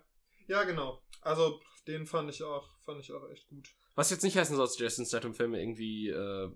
Ja, 0.47 0.63
genau. 0.63 1.01
Also, 1.21 1.59
den 1.87 2.05
fand 2.05 2.29
ich 2.29 2.41
auch, 2.43 2.69
fand 2.85 2.99
ich 3.01 3.11
auch 3.11 3.29
echt 3.29 3.47
gut. 3.49 3.67
Was 3.95 4.09
jetzt 4.09 4.23
nicht 4.23 4.37
heißen 4.37 4.55
soll, 4.55 4.65
dass 4.65 4.79
Jason 4.79 5.05
Statham-Filme 5.05 5.59
irgendwie 5.59 6.09
äh, 6.09 6.49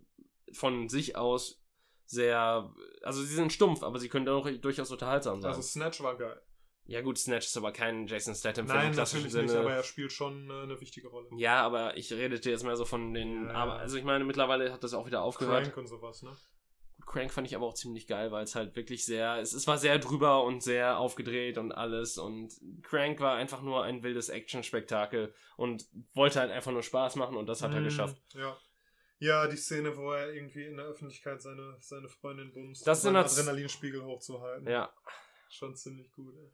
von 0.54 0.90
sich 0.90 1.16
aus 1.16 1.62
sehr, 2.06 2.74
also 3.04 3.22
sie 3.22 3.36
sind 3.36 3.54
stumpf, 3.54 3.84
aber 3.84 4.00
sie 4.00 4.10
können 4.10 4.28
auch 4.30 4.50
durchaus 4.50 4.92
unterhaltsam 4.92 5.42
sein. 5.42 5.50
Also, 5.52 5.62
Snatch 5.62 6.02
war 6.02 6.18
geil. 6.18 6.42
Ja 6.86 7.02
gut, 7.02 7.18
Snatch 7.18 7.48
ist 7.48 7.58
aber 7.58 7.72
kein 7.72 8.08
Jason 8.08 8.36
Statham-Film 8.36 8.78
Nein, 8.78 8.88
im 8.90 8.94
klassischen 8.94 9.24
natürlich 9.24 9.32
Sinne. 9.52 9.60
nicht, 9.60 9.68
aber 9.68 9.74
er 9.76 9.84
spielt 9.84 10.12
schon 10.12 10.50
äh, 10.50 10.54
eine 10.64 10.80
wichtige 10.82 11.08
Rolle. 11.08 11.28
ja, 11.38 11.62
aber 11.62 11.96
ich 11.98 12.12
redete 12.12 12.50
jetzt 12.50 12.64
mehr 12.64 12.76
so 12.76 12.86
von 12.86 13.14
den, 13.14 13.46
Ja. 13.48 13.54
aber 13.54 13.74
also 13.80 13.98
ich 13.98 14.04
meine, 14.04 14.24
mittlerweile 14.26 14.72
hat 14.72 14.84
das 14.84 14.94
auch 14.94 15.06
wieder 15.06 15.22
aufgehört. 15.24 15.64
Crank 15.66 15.78
und 15.78 15.88
sowas, 15.88 16.22
ne? 16.24 16.36
Crank 17.06 17.34
fand 17.34 17.48
ich 17.48 17.56
aber 17.56 17.66
auch 17.66 17.74
ziemlich 17.74 18.08
geil, 18.08 18.32
weil 18.32 18.44
es 18.46 18.56
halt 18.56 18.76
wirklich 18.76 19.04
sehr, 19.06 19.38
es, 19.38 19.54
es 19.54 19.68
war 19.68 19.78
sehr 19.78 20.00
drüber 20.00 20.44
und 20.44 20.64
sehr 20.64 20.98
aufgedreht 21.00 21.58
und 21.58 21.72
alles 21.74 22.18
und 22.18 22.54
Crank 22.82 23.20
war 23.20 23.36
einfach 23.36 23.62
nur 23.62 23.84
ein 23.84 24.04
wildes 24.04 24.30
Action-Spektakel 24.30 25.34
und 25.58 25.86
wollte 26.14 26.40
halt 26.40 26.52
einfach 26.52 26.72
nur 26.72 26.84
Spaß 26.84 27.16
machen 27.18 27.36
und 27.36 27.48
das 27.48 27.62
hat 27.62 27.74
er 27.74 27.82
Mhm, 27.82 27.86
geschafft. 27.86 28.18
Ja. 28.34 28.58
Ja, 29.20 29.48
die 29.48 29.56
Szene, 29.58 29.96
wo 29.96 30.12
er 30.12 30.34
irgendwie 30.34 30.66
in 30.66 30.76
der 30.78 30.86
Öffentlichkeit 30.86 31.42
seine, 31.42 31.78
seine 31.80 32.10
Freundin 32.10 32.52
bumst, 32.52 32.86
Das 32.86 33.00
um 33.00 33.14
seinen 33.14 33.24
Adrenalinspiegel 33.24 34.04
hochzuhalten. 34.04 34.68
Ja, 34.68 34.94
Schon 35.50 35.76
ziemlich 35.76 36.12
gut, 36.12 36.36
ey. 36.36 36.52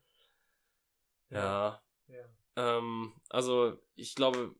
Ja. 1.29 1.81
Ja. 2.07 2.25
Ähm, 2.55 3.13
also, 3.29 3.77
ich 3.95 4.15
glaube, 4.15 4.55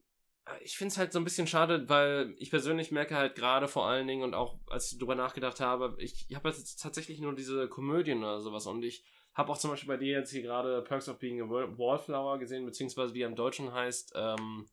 ich 0.61 0.77
finde 0.77 0.91
es 0.91 0.97
halt 0.97 1.13
so 1.13 1.19
ein 1.19 1.23
bisschen 1.23 1.47
schade, 1.47 1.87
weil 1.89 2.35
ich 2.37 2.49
persönlich 2.49 2.91
merke 2.91 3.15
halt 3.15 3.35
gerade 3.35 3.67
vor 3.67 3.87
allen 3.87 4.07
Dingen 4.07 4.23
und 4.23 4.33
auch 4.33 4.57
als 4.67 4.91
ich 4.91 4.97
drüber 4.97 5.15
nachgedacht 5.15 5.59
habe, 5.59 5.95
ich, 5.99 6.25
ich 6.27 6.35
habe 6.35 6.49
jetzt 6.49 6.81
tatsächlich 6.81 7.19
nur 7.19 7.35
diese 7.35 7.67
Komödien 7.67 8.19
oder 8.19 8.41
sowas 8.41 8.65
und 8.65 8.83
ich 8.83 9.03
habe 9.33 9.51
auch 9.51 9.57
zum 9.57 9.69
Beispiel 9.71 9.87
bei 9.87 9.97
dir 9.97 10.17
jetzt 10.17 10.31
hier 10.31 10.41
gerade 10.41 10.81
Perks 10.81 11.07
of 11.07 11.19
Being 11.19 11.41
a 11.41 11.49
Wall- 11.49 11.77
Wallflower 11.77 12.39
gesehen, 12.39 12.65
beziehungsweise 12.65 13.13
wie 13.13 13.21
er 13.21 13.27
im 13.27 13.35
Deutschen 13.35 13.71
heißt, 13.71 14.13
ähm, 14.15 14.67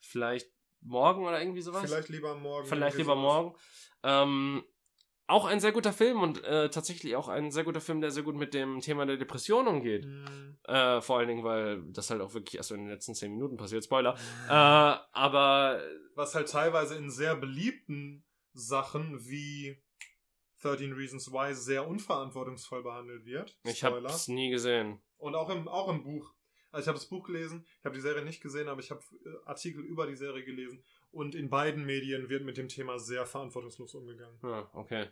vielleicht 0.00 0.50
morgen 0.80 1.24
oder 1.24 1.40
irgendwie 1.40 1.62
sowas. 1.62 1.82
Vielleicht 1.82 2.08
lieber 2.08 2.34
morgen. 2.34 2.66
Vielleicht 2.66 2.98
lieber 2.98 3.14
sowas. 3.14 3.22
morgen. 3.22 3.56
Ähm, 4.02 4.64
auch 5.26 5.46
ein 5.46 5.60
sehr 5.60 5.72
guter 5.72 5.92
Film 5.92 6.20
und 6.20 6.44
äh, 6.44 6.68
tatsächlich 6.70 7.16
auch 7.16 7.28
ein 7.28 7.50
sehr 7.50 7.64
guter 7.64 7.80
Film, 7.80 8.00
der 8.00 8.10
sehr 8.10 8.22
gut 8.22 8.36
mit 8.36 8.52
dem 8.52 8.80
Thema 8.80 9.06
der 9.06 9.16
Depression 9.16 9.66
umgeht. 9.66 10.04
Mhm. 10.04 10.58
Äh, 10.64 11.00
vor 11.00 11.18
allen 11.18 11.28
Dingen, 11.28 11.44
weil 11.44 11.82
das 11.92 12.10
halt 12.10 12.20
auch 12.20 12.34
wirklich 12.34 12.56
erst 12.56 12.68
so 12.68 12.74
in 12.74 12.82
den 12.82 12.90
letzten 12.90 13.14
10 13.14 13.32
Minuten 13.32 13.56
passiert. 13.56 13.84
Spoiler. 13.84 14.14
Äh, 14.48 14.52
aber 14.52 15.80
Was 16.14 16.34
halt 16.34 16.48
teilweise 16.50 16.96
in 16.96 17.10
sehr 17.10 17.36
beliebten 17.36 18.24
Sachen 18.52 19.18
wie 19.26 19.82
13 20.62 20.92
Reasons 20.92 21.32
Why 21.32 21.54
sehr 21.54 21.86
unverantwortungsvoll 21.86 22.82
behandelt 22.82 23.24
wird. 23.24 23.58
ich 23.64 23.78
Spoiler. 23.78 24.08
hab's 24.10 24.28
nie 24.28 24.50
gesehen. 24.50 25.00
Und 25.16 25.34
auch 25.34 25.50
im, 25.50 25.68
auch 25.68 25.88
im 25.88 26.02
Buch. 26.02 26.34
Also 26.70 26.84
ich 26.84 26.88
habe 26.88 26.98
das 26.98 27.08
Buch 27.08 27.24
gelesen, 27.24 27.64
ich 27.78 27.84
habe 27.84 27.94
die 27.94 28.00
Serie 28.00 28.24
nicht 28.24 28.42
gesehen, 28.42 28.68
aber 28.68 28.80
ich 28.80 28.90
habe 28.90 29.00
äh, 29.24 29.28
Artikel 29.46 29.84
über 29.84 30.06
die 30.06 30.16
Serie 30.16 30.44
gelesen. 30.44 30.82
Und 31.14 31.34
in 31.34 31.48
beiden 31.48 31.84
Medien 31.84 32.28
wird 32.28 32.44
mit 32.44 32.56
dem 32.56 32.68
Thema 32.68 32.98
sehr 32.98 33.24
verantwortungslos 33.26 33.94
umgegangen. 33.94 34.36
Ja, 34.42 34.68
okay. 34.72 35.06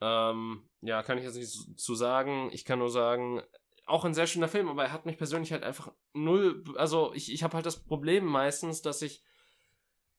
Ja. 0.00 0.30
Ähm, 0.30 0.68
ja, 0.80 1.02
kann 1.02 1.18
ich 1.18 1.24
jetzt 1.24 1.36
nicht 1.36 1.78
zu- 1.78 1.94
sagen. 1.94 2.50
Ich 2.52 2.64
kann 2.64 2.78
nur 2.78 2.90
sagen, 2.90 3.42
auch 3.86 4.04
ein 4.04 4.14
sehr 4.14 4.26
schöner 4.26 4.48
Film, 4.48 4.68
aber 4.68 4.84
er 4.84 4.92
hat 4.92 5.06
mich 5.06 5.18
persönlich 5.18 5.52
halt 5.52 5.62
einfach 5.62 5.92
null. 6.12 6.62
Also, 6.76 7.12
ich, 7.14 7.32
ich 7.32 7.42
habe 7.42 7.54
halt 7.54 7.66
das 7.66 7.82
Problem 7.84 8.24
meistens, 8.24 8.80
dass 8.82 9.02
ich 9.02 9.22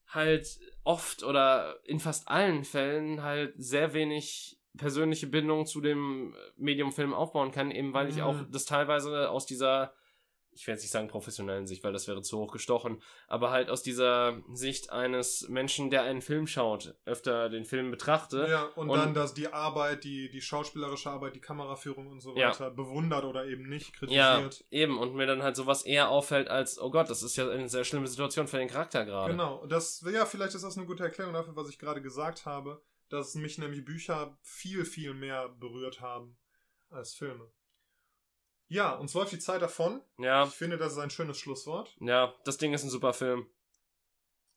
halt 0.08 0.60
oft 0.84 1.24
oder 1.24 1.80
in 1.84 2.00
fast 2.00 2.28
allen 2.28 2.64
Fällen 2.64 3.24
halt 3.24 3.54
sehr 3.58 3.94
wenig 3.94 4.60
persönliche 4.78 5.28
Bindung 5.28 5.66
zu 5.66 5.82
dem 5.82 6.36
Mediumfilm 6.58 7.14
aufbauen 7.14 7.52
kann, 7.52 7.72
eben 7.72 7.94
weil 7.94 8.10
ich 8.10 8.18
Mhm. 8.18 8.22
auch 8.24 8.36
das 8.52 8.66
teilweise 8.66 9.30
aus 9.30 9.46
dieser, 9.46 9.94
ich 10.56 10.66
werde 10.68 10.78
jetzt 10.78 10.84
nicht 10.84 10.92
sagen 10.92 11.08
professionellen 11.10 11.68
Sicht, 11.68 11.84
weil 11.84 11.94
das 11.94 12.08
wäre 12.08 12.22
zu 12.22 12.38
hoch 12.40 12.52
gestochen, 12.52 13.02
aber 13.28 13.52
halt 13.52 13.70
aus 13.70 13.84
dieser 13.84 14.42
Sicht 14.54 14.90
eines 14.92 15.48
Menschen, 15.50 15.90
der 15.90 16.04
einen 16.04 16.22
Film 16.22 16.48
schaut, 16.48 16.96
öfter 17.06 17.50
den 17.50 17.66
Film 17.66 17.92
betrachte. 17.92 18.48
Ja, 18.50 18.64
und, 18.76 18.90
Und- 18.90 18.98
dann, 18.98 19.14
dass 19.14 19.34
die 19.34 19.48
Arbeit, 19.52 20.04
die, 20.04 20.30
die 20.30 20.42
schauspielerische 20.42 21.10
Arbeit, 21.10 21.36
die 21.36 21.42
Kameraführung 21.42 22.08
und 22.08 22.22
so 22.22 22.36
Ja. 22.36 22.50
weiter 22.50 22.72
bewundert 22.72 23.26
oder 23.26 23.46
eben 23.46 23.68
nicht 23.68 23.92
Ja, 24.08 24.36
kritisiert. 24.40 24.66
eben. 24.72 24.98
Und 24.98 25.14
mir 25.16 25.28
dann 25.28 25.44
halt 25.44 25.56
sowas 25.56 25.84
eher 25.86 26.10
auffällt 26.10 26.48
als, 26.48 26.80
oh 26.80 26.90
Gott, 26.90 27.10
das 27.10 27.22
ist 27.22 27.36
ja 27.36 27.50
eine 27.50 27.68
sehr 27.70 27.84
schlimme 27.84 28.08
Situation 28.08 28.48
für 28.48 28.58
den 28.58 28.70
Charakter 28.70 29.06
gerade. 29.06 29.32
Genau, 29.34 29.66
das, 29.68 30.04
ja, 30.12 30.26
vielleicht 30.26 30.56
ist 30.56 30.64
das 30.64 30.78
eine 30.78 30.86
gute 30.86 31.04
Erklärung 31.04 31.34
dafür, 31.34 31.56
was 31.56 31.70
ich 31.70 31.78
gerade 31.80 32.02
gesagt 32.02 32.46
habe, 32.46 32.82
dass 33.10 33.36
mich 33.36 33.58
nämlich 33.58 33.84
Bücher 33.86 34.38
viel, 34.42 34.86
viel 34.86 35.14
mehr 35.14 35.50
berührt 35.50 36.02
haben 36.02 36.38
als 36.90 37.14
Filme. 37.14 37.52
Ja, 38.68 38.94
uns 38.96 39.14
läuft 39.14 39.32
die 39.32 39.40
Zeit 39.40 39.62
davon. 39.62 40.02
Ja, 40.18 40.46
Ich 40.46 40.54
finde, 40.54 40.78
das 40.78 40.94
ist 40.94 41.00
ein 41.00 41.10
schönes 41.10 41.38
Schlusswort. 41.38 41.96
ja, 42.00 42.34
das 42.46 42.58
Ding 42.58 42.74
ist 42.74 42.84
ein 42.84 42.90
super 42.90 43.14
Film. 43.14 43.48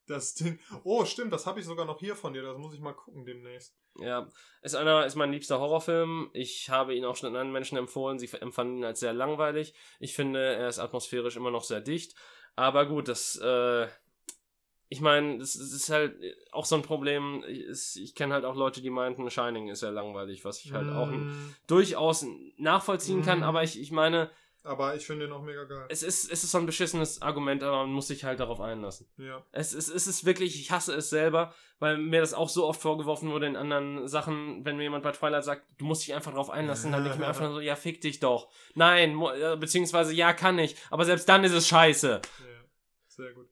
Das 0.06 0.34
Ding. 0.34 0.58
Oh, 0.84 1.04
stimmt, 1.04 1.32
das 1.34 1.44
habe 1.46 1.60
ich 1.60 1.66
sogar 1.66 1.84
noch 1.84 2.00
hier 2.00 2.16
von 2.16 2.32
dir. 2.32 2.42
Das 2.42 2.56
muss 2.56 2.72
ich 2.72 2.80
mal 2.80 2.94
gucken 2.94 3.26
demnächst. 3.26 3.74
Ja, 3.98 4.26
ist 4.62 4.74
einer, 4.74 5.04
ist 5.04 5.16
mein 5.16 5.30
liebster 5.32 5.60
Horrorfilm. 5.60 6.30
Ich 6.32 6.70
habe 6.70 6.94
ihn 6.94 7.04
auch 7.04 7.16
schon 7.16 7.26
anderen 7.28 7.52
Menschen 7.52 7.76
empfohlen. 7.76 8.18
Sie 8.18 8.30
empfanden 8.40 8.78
ihn 8.78 8.84
als 8.84 9.00
sehr 9.00 9.12
langweilig. 9.12 9.74
Ich 10.00 10.14
finde, 10.14 10.40
er 10.54 10.68
ist 10.68 10.78
atmosphärisch 10.78 11.36
immer 11.36 11.50
noch 11.50 11.64
sehr 11.64 11.80
dicht. 11.82 12.14
Aber 12.56 12.86
gut, 12.86 13.08
das, 13.08 13.36
äh, 13.36 13.88
ich 14.88 15.00
meine, 15.00 15.38
das, 15.38 15.52
das 15.54 15.72
ist 15.72 15.90
halt 15.90 16.16
auch 16.50 16.64
so 16.64 16.74
ein 16.76 16.82
Problem. 16.82 17.44
Ich, 17.46 18.02
ich 18.02 18.14
kenne 18.14 18.34
halt 18.34 18.44
auch 18.44 18.54
Leute, 18.56 18.80
die 18.80 18.90
meinten, 18.90 19.30
Shining 19.30 19.68
ist 19.68 19.80
sehr 19.80 19.92
langweilig, 19.92 20.44
was 20.44 20.64
ich 20.64 20.72
halt 20.72 20.88
auch 20.90 21.08
Mm, 21.08 21.54
durchaus 21.66 22.24
nachvollziehen 22.56 23.22
kann. 23.22 23.38
Mhm. 23.38 23.44
Aber 23.44 23.62
ich, 23.62 23.78
ich 23.80 23.90
meine, 23.92 24.30
Aber 24.64 24.94
ich 24.96 25.06
finde 25.06 25.26
den 25.26 25.32
auch 25.34 25.42
mega 25.42 25.64
geil. 25.64 25.86
es 25.88 26.02
ist, 26.02 26.30
es 26.30 26.42
ist 26.44 26.50
so 26.50 26.58
ein 26.58 26.66
beschissenes 26.66 27.22
Argument, 27.22 27.62
aber 27.62 27.78
man 27.78 27.92
muss 27.92 28.08
sich 28.08 28.24
halt 28.24 28.40
darauf 28.40 28.60
einlassen. 28.60 29.06
Ja. 29.18 29.42
Es, 29.52 29.72
es, 29.72 29.88
es 29.88 30.06
ist 30.06 30.24
wirklich, 30.24 30.58
ich 30.60 30.70
hasse 30.70 30.94
es 30.94 31.10
selber, 31.10 31.54
weil 31.78 31.96
mir 31.98 32.20
das 32.20 32.34
auch 32.34 32.48
so 32.48 32.66
oft 32.66 32.80
vorgeworfen 32.80 33.30
wurde 33.30 33.46
in 33.46 33.56
anderen 33.56 34.08
Sachen, 34.08 34.64
wenn 34.64 34.76
mir 34.76 34.84
jemand 34.84 35.04
bei 35.04 35.12
Twilight 35.12 35.44
sagt, 35.44 35.62
du 35.78 35.84
musst 35.84 36.06
dich 36.06 36.14
einfach 36.14 36.32
drauf 36.32 36.50
einlassen, 36.50 36.92
dann 36.92 37.02
denke 37.04 37.16
ich 37.16 37.20
mir 37.20 37.28
einfach 37.28 37.50
so, 37.52 37.60
ja, 37.60 37.76
fick 37.76 38.00
dich 38.00 38.20
doch. 38.20 38.50
Nein, 38.74 39.18
äh, 39.20 39.56
beziehungsweise 39.56 40.12
ja, 40.14 40.32
kann 40.32 40.58
ich, 40.58 40.76
aber 40.90 41.04
selbst 41.04 41.28
dann 41.28 41.44
ist 41.44 41.52
es 41.52 41.68
scheiße. 41.68 42.20
Ja, 42.40 42.64
sehr 43.06 43.32
gut. 43.32 43.48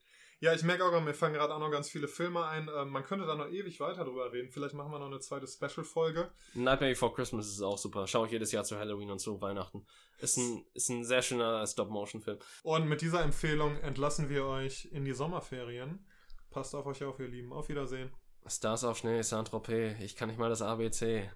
Ja, 0.47 0.55
ich 0.55 0.63
merke 0.63 0.85
auch, 0.85 1.01
mir 1.01 1.13
fangen 1.13 1.35
gerade 1.35 1.53
auch 1.53 1.59
noch 1.59 1.73
ganz 1.73 1.91
viele 1.91 2.07
Filme 2.07 2.47
ein. 2.47 2.71
Ähm, 2.73 2.91
man 2.91 3.03
könnte 3.03 3.27
da 3.27 3.35
noch 3.35 3.49
ewig 3.49 3.81
weiter 3.81 4.05
drüber 4.05 4.33
reden. 4.33 4.49
Vielleicht 4.49 4.75
machen 4.75 4.93
wir 4.93 5.01
noch 5.01 5.09
eine 5.09 5.19
zweite 5.19 5.49
Special-Folge. 5.49 6.31
Nightmare 6.55 6.93
Before 6.93 7.13
Christmas 7.13 7.49
ist 7.49 7.61
auch 7.63 7.77
super. 7.77 8.07
Schaue 8.07 8.27
ich 8.27 8.33
jedes 8.33 8.53
Jahr 8.53 8.63
zu 8.63 8.79
Halloween 8.79 9.11
und 9.11 9.19
zu 9.19 9.41
Weihnachten. 9.41 9.85
Ist 10.21 10.37
ein, 10.37 10.65
ist 10.73 10.89
ein 10.89 11.05
sehr 11.05 11.23
schöner 11.23 11.67
Stop-Motion-Film. 11.67 12.39
Und 12.63 12.89
mit 12.89 13.01
dieser 13.01 13.25
Empfehlung 13.25 13.77
entlassen 13.81 14.29
wir 14.29 14.47
euch 14.47 14.85
in 14.93 15.05
die 15.05 15.15
Sommerferien. 15.15 16.07
Passt 16.51 16.77
auf 16.77 16.87
euch 16.87 17.03
auf, 17.03 17.19
ihr 17.19 17.27
Lieben. 17.27 17.53
Auf 17.53 17.69
Wiedersehen. 17.69 18.13
Stars 18.47 18.85
auf 18.85 18.99
Schnee, 18.99 19.21
Saint-Tropez. 19.23 19.99
Ich 19.99 20.15
kann 20.15 20.29
nicht 20.29 20.39
mal 20.39 20.49
das 20.49 20.63
ABC. 20.63 21.29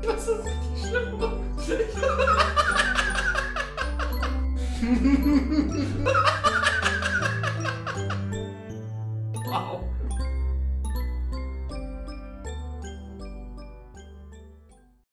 Das 0.00 0.28
ist 0.28 0.44
richtig 0.46 0.88
schlimm. 0.88 1.18
wow. 9.34 9.87